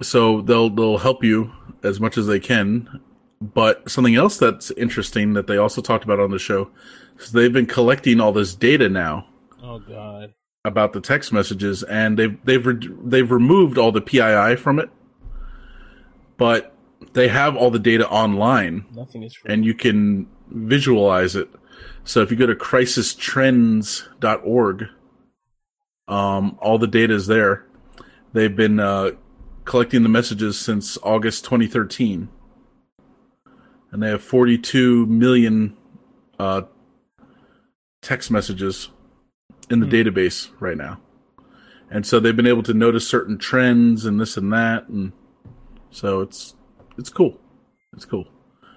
so 0.00 0.40
they'll 0.42 0.68
they'll 0.70 0.98
help 0.98 1.22
you 1.24 1.52
as 1.82 1.98
much 2.00 2.16
as 2.18 2.26
they 2.26 2.40
can. 2.40 3.00
But 3.40 3.88
something 3.90 4.16
else 4.16 4.36
that's 4.36 4.70
interesting 4.72 5.32
that 5.34 5.46
they 5.46 5.56
also 5.56 5.80
talked 5.80 6.02
about 6.04 6.18
on 6.18 6.32
the 6.32 6.40
show 6.40 6.70
is 7.18 7.30
they've 7.32 7.52
been 7.52 7.66
collecting 7.66 8.20
all 8.20 8.32
this 8.32 8.52
data 8.54 8.88
now 8.88 9.26
Oh 9.62 9.78
God. 9.78 10.34
about 10.64 10.92
the 10.92 11.00
text 11.00 11.32
messages, 11.32 11.84
and 11.84 12.18
they've 12.18 12.36
they've 12.44 12.66
re- 12.66 12.90
they've 13.04 13.30
removed 13.30 13.78
all 13.78 13.92
the 13.92 14.00
PII 14.00 14.56
from 14.56 14.80
it, 14.80 14.90
but 16.36 16.74
they 17.12 17.28
have 17.28 17.54
all 17.56 17.70
the 17.70 17.78
data 17.78 18.08
online, 18.08 18.84
Nothing 18.92 19.22
is 19.22 19.36
free. 19.36 19.54
and 19.54 19.64
you 19.64 19.72
can 19.74 20.26
visualize 20.48 21.36
it. 21.36 21.48
So 22.02 22.22
if 22.22 22.32
you 22.32 22.36
go 22.36 22.46
to 22.46 22.56
crisistrends.org, 22.56 24.84
um, 26.08 26.58
all 26.60 26.78
the 26.78 26.88
data 26.88 27.14
is 27.14 27.28
there. 27.28 27.64
They've 28.32 28.54
been 28.54 28.80
uh, 28.80 29.12
collecting 29.68 30.02
the 30.02 30.08
messages 30.08 30.58
since 30.58 30.96
August 31.02 31.44
2013, 31.44 32.30
and 33.92 34.02
they 34.02 34.08
have 34.08 34.22
42 34.22 35.04
million 35.04 35.76
uh, 36.38 36.62
text 38.00 38.30
messages 38.30 38.88
in 39.68 39.80
the 39.80 39.86
database 39.86 40.48
right 40.58 40.78
now. 40.78 40.98
And 41.90 42.06
so 42.06 42.18
they've 42.18 42.34
been 42.34 42.46
able 42.46 42.62
to 42.62 42.72
notice 42.72 43.06
certain 43.06 43.36
trends 43.36 44.06
and 44.06 44.18
this 44.18 44.38
and 44.38 44.50
that, 44.54 44.88
and 44.88 45.12
so 45.90 46.22
it's 46.22 46.54
it's 46.96 47.10
cool. 47.10 47.38
It's 47.92 48.06
cool. 48.06 48.26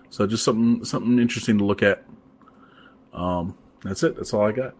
So 0.09 0.27
just 0.27 0.43
something 0.43 0.83
something 0.83 1.19
interesting 1.19 1.57
to 1.59 1.63
look 1.63 1.81
at. 1.81 2.03
Um, 3.13 3.57
that's 3.81 4.03
it. 4.03 4.17
That's 4.17 4.33
all 4.33 4.45
I 4.45 4.51
got. 4.51 4.75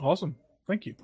Awesome. 0.00 0.34
Thank 0.66 0.86
you. 0.86 0.96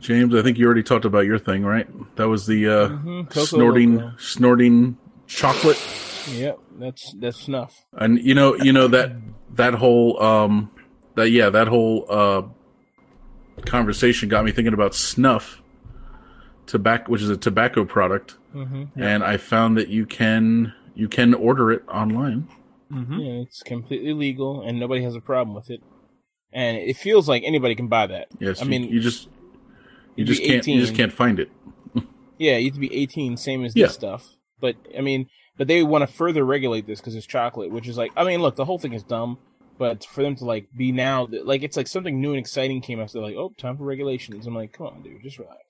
James, 0.00 0.34
I 0.34 0.42
think 0.42 0.58
you 0.58 0.66
already 0.66 0.82
talked 0.82 1.04
about 1.04 1.26
your 1.26 1.38
thing, 1.38 1.64
right? 1.64 1.86
That 2.16 2.28
was 2.28 2.46
the 2.46 2.66
uh, 2.68 2.88
Mhm, 2.88 3.32
snorting 3.46 3.96
Loco. 3.98 4.12
snorting 4.18 4.96
chocolate. 5.26 5.78
Yep, 6.30 6.58
that's 6.78 7.12
that's 7.18 7.40
snuff. 7.40 7.84
And 7.92 8.18
you 8.22 8.34
know, 8.34 8.54
you 8.56 8.72
know 8.72 8.86
that 8.88 9.12
that 9.54 9.74
whole 9.74 10.20
um 10.22 10.70
that 11.14 11.30
yeah, 11.30 11.50
that 11.50 11.68
whole 11.68 12.06
uh 12.08 12.42
conversation 13.66 14.28
got 14.28 14.44
me 14.44 14.52
thinking 14.52 14.74
about 14.74 14.94
snuff 14.94 15.60
tobacco 16.66 17.10
which 17.10 17.22
is 17.22 17.30
a 17.30 17.36
tobacco 17.36 17.84
product. 17.84 18.36
hmm 18.52 18.84
And 18.96 19.24
I 19.24 19.36
found 19.36 19.76
that 19.78 19.88
you 19.88 20.06
can 20.06 20.72
you 20.94 21.08
can 21.08 21.34
order 21.34 21.70
it 21.72 21.82
online. 21.88 22.46
Mm-hmm. 22.92 23.18
Yeah, 23.18 23.32
it's 23.42 23.62
completely 23.62 24.12
legal 24.12 24.62
and 24.62 24.78
nobody 24.78 25.02
has 25.02 25.14
a 25.14 25.20
problem 25.20 25.54
with 25.54 25.70
it. 25.70 25.82
and 26.52 26.76
it 26.78 26.96
feels 26.96 27.28
like 27.28 27.42
anybody 27.44 27.74
can 27.74 27.88
buy 27.88 28.06
that. 28.06 28.28
Yes, 28.38 28.60
I 28.60 28.64
you- 28.64 28.70
mean, 28.70 28.84
you 28.84 29.00
just 29.00 29.28
you 30.18 30.24
just 30.24 30.42
can't 30.42 30.66
you 30.66 30.80
just 30.80 30.94
can't 30.94 31.12
find 31.12 31.38
it. 31.40 31.50
Yeah, 32.38 32.56
you 32.56 32.66
have 32.66 32.74
to 32.74 32.80
be 32.80 32.94
18, 32.94 33.36
same 33.36 33.64
as 33.64 33.74
Yeah. 33.74 33.86
this 33.86 33.94
stuff. 33.94 34.36
But 34.60 34.76
I 34.96 35.00
mean, 35.00 35.28
but 35.56 35.66
they 35.66 35.82
want 35.82 36.02
to 36.02 36.06
further 36.06 36.44
regulate 36.44 36.86
this 36.86 37.00
because 37.00 37.14
it's 37.16 37.26
chocolate, 37.26 37.70
which 37.72 37.88
is 37.88 37.96
like, 37.96 38.12
I 38.16 38.24
mean, 38.24 38.40
look, 38.42 38.54
the 38.56 38.64
whole 38.64 38.78
thing 38.78 38.92
is 38.92 39.02
dumb. 39.02 39.38
But 39.76 40.04
for 40.04 40.22
them 40.22 40.34
to 40.36 40.44
like 40.44 40.68
be 40.76 40.90
now, 40.92 41.26
like 41.30 41.62
it's 41.62 41.76
like 41.76 41.86
something 41.88 42.20
new 42.20 42.30
and 42.30 42.38
exciting 42.38 42.80
came 42.80 43.00
out. 43.00 43.10
So 43.10 43.18
they're 43.18 43.28
like, 43.28 43.36
oh, 43.36 43.52
time 43.58 43.76
for 43.76 43.84
regulations. 43.84 44.46
I'm 44.46 44.54
like, 44.54 44.72
come 44.72 44.86
on, 44.88 45.02
dude, 45.02 45.22
just 45.22 45.38
relax. 45.38 45.62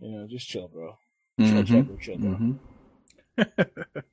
You 0.00 0.10
know, 0.12 0.26
just 0.28 0.48
chill, 0.48 0.68
bro. 0.68 0.96
Chill, 1.40 1.62
chill, 1.64 1.82
Mhm. 1.82 1.86
bro, 1.86 1.96
chill, 1.98 2.18
bro. 2.18 2.30
Mhm. 2.30 4.04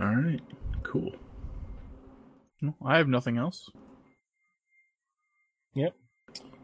All 0.00 0.14
right, 0.14 0.40
cool. 0.82 1.12
No, 2.60 2.74
I 2.84 2.96
have 2.98 3.08
nothing 3.08 3.36
else. 3.36 3.70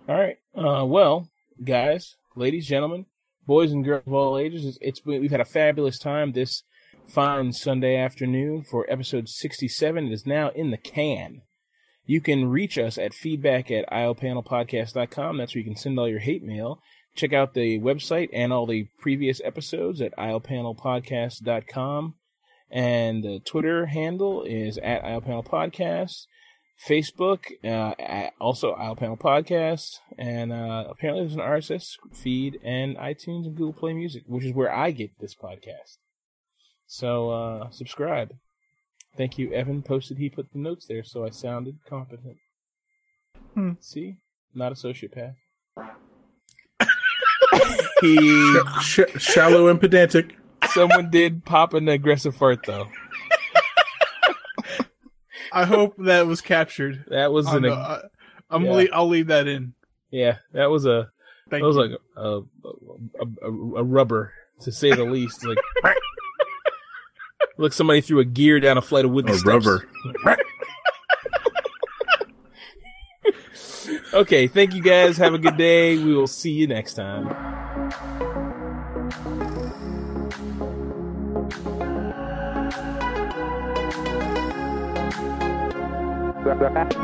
All 0.09 0.17
right. 0.17 0.39
Uh, 0.55 0.87
well, 0.87 1.29
guys, 1.63 2.17
ladies, 2.35 2.67
gentlemen, 2.67 3.05
boys 3.47 3.73
and 3.73 3.85
girls 3.85 4.07
of 4.07 4.15
all 4.15 4.39
ages, 4.39 4.65
it's, 4.65 4.79
it's 4.81 5.01
been, 5.01 5.21
we've 5.21 5.31
had 5.31 5.41
a 5.41 5.45
fabulous 5.45 5.99
time 5.99 6.33
this 6.33 6.63
fine 7.07 7.53
Sunday 7.53 7.97
afternoon 7.97 8.63
for 8.63 8.87
episode 8.89 9.29
67. 9.29 10.07
It 10.07 10.13
is 10.13 10.27
now 10.27 10.49
in 10.51 10.71
the 10.71 10.79
can. 10.79 11.43
You 12.07 12.23
can 12.23 12.49
reach 12.49 12.79
us 12.79 12.97
at 12.97 13.13
feedback 13.13 13.71
at 13.71 13.87
iopanelpodcast.com. 13.91 15.37
That's 15.37 15.55
where 15.55 15.61
you 15.61 15.65
can 15.65 15.77
send 15.77 15.99
all 15.99 16.09
your 16.09 16.21
hate 16.21 16.43
mail. 16.43 16.81
Check 17.15 17.35
out 17.35 17.53
the 17.53 17.79
website 17.81 18.31
and 18.33 18.51
all 18.51 18.67
the 18.67 18.89
previous 18.99 19.43
episodes 19.45 20.01
at 20.01 20.17
iopanelpodcast.com. 20.17 22.15
And 22.71 23.25
the 23.25 23.41
Twitter 23.41 23.87
handle 23.87 24.43
is 24.43 24.79
at 24.79 25.03
iopanelpodcast. 25.03 26.27
Facebook, 26.87 27.45
uh, 27.65 27.95
at 27.99 28.35
also 28.41 28.73
IO 28.73 28.95
Panel 28.95 29.17
Podcast, 29.17 29.99
and 30.17 30.53
uh, 30.53 30.85
apparently 30.89 31.25
there's 31.25 31.35
an 31.35 31.41
RSS 31.41 31.97
feed 32.15 32.59
and 32.63 32.97
iTunes 32.97 33.47
and 33.47 33.57
Google 33.57 33.73
Play 33.73 33.93
Music, 33.95 34.23
which 34.27 34.45
is 34.45 34.55
where 34.55 34.73
I 34.73 34.91
get 34.93 35.11
this 35.19 35.35
podcast. 35.35 35.97
So 36.87 37.31
uh, 37.31 37.71
subscribe. 37.71 38.35
Thank 39.17 39.39
you, 39.39 39.53
Evan. 39.53 39.83
Posted 39.83 40.19
he 40.19 40.31
put 40.31 40.53
the 40.53 40.59
notes 40.59 40.87
there, 40.87 41.03
so 41.03 41.25
I 41.25 41.31
sounded 41.31 41.79
competent. 41.89 42.37
Hmm. 43.55 43.73
See, 43.81 44.19
not 44.55 44.73
a 44.73 44.75
sociopath. 44.77 45.35
he, 48.01 48.61
Sh- 48.83 49.01
shallow 49.19 49.67
and 49.69 49.81
pedantic. 49.81 50.37
someone 50.71 51.11
did 51.11 51.45
pop 51.45 51.75
an 51.75 51.89
aggressive 51.89 52.37
fart 52.37 52.61
though. 52.67 52.87
I 55.53 55.65
hope 55.65 55.95
that 55.99 56.27
was 56.27 56.41
captured. 56.41 57.05
That 57.09 57.33
was 57.33 57.47
on 57.47 57.57
an 57.57 57.63
the- 57.63 57.73
uh, 57.73 58.03
I'm 58.51 58.65
yeah. 58.65 58.73
le- 58.73 58.89
I'll 58.93 59.09
leave 59.09 59.27
that 59.29 59.47
in. 59.47 59.75
yeah. 60.11 60.39
That 60.53 60.67
was 60.71 60.87
a 60.87 61.11
Thank 61.51 61.63
That 61.63 61.67
was 61.67 61.77
you. 61.77 61.83
like 61.83 61.91
a 62.17 62.21
a, 63.21 63.27
a, 63.43 63.49
a 63.81 63.83
rubber, 63.85 64.33
to 64.61 64.71
say 64.73 64.93
the 64.93 65.05
least. 65.05 65.45
Like, 65.47 65.59
look, 67.57 67.73
somebody 67.73 68.01
threw 68.03 68.21
a 68.21 68.25
gear 68.25 68.61
down 68.61 68.77
a 68.79 68.83
flight 68.83 69.05
of 69.07 69.11
wooden 69.11 69.31
A 69.31 69.39
steps. 69.39 69.47
rubber. 69.67 69.89
Okay, 74.13 74.47
thank 74.47 74.75
you 74.75 74.83
guys. 74.83 75.17
Have 75.19 75.35
a 75.35 75.39
good 75.39 75.57
day. 75.59 75.97
We 75.99 76.15
will 76.15 76.27
see 76.27 76.51
you 76.51 76.67
next 76.67 76.95
time. 76.95 77.27
Oh. 86.61 86.99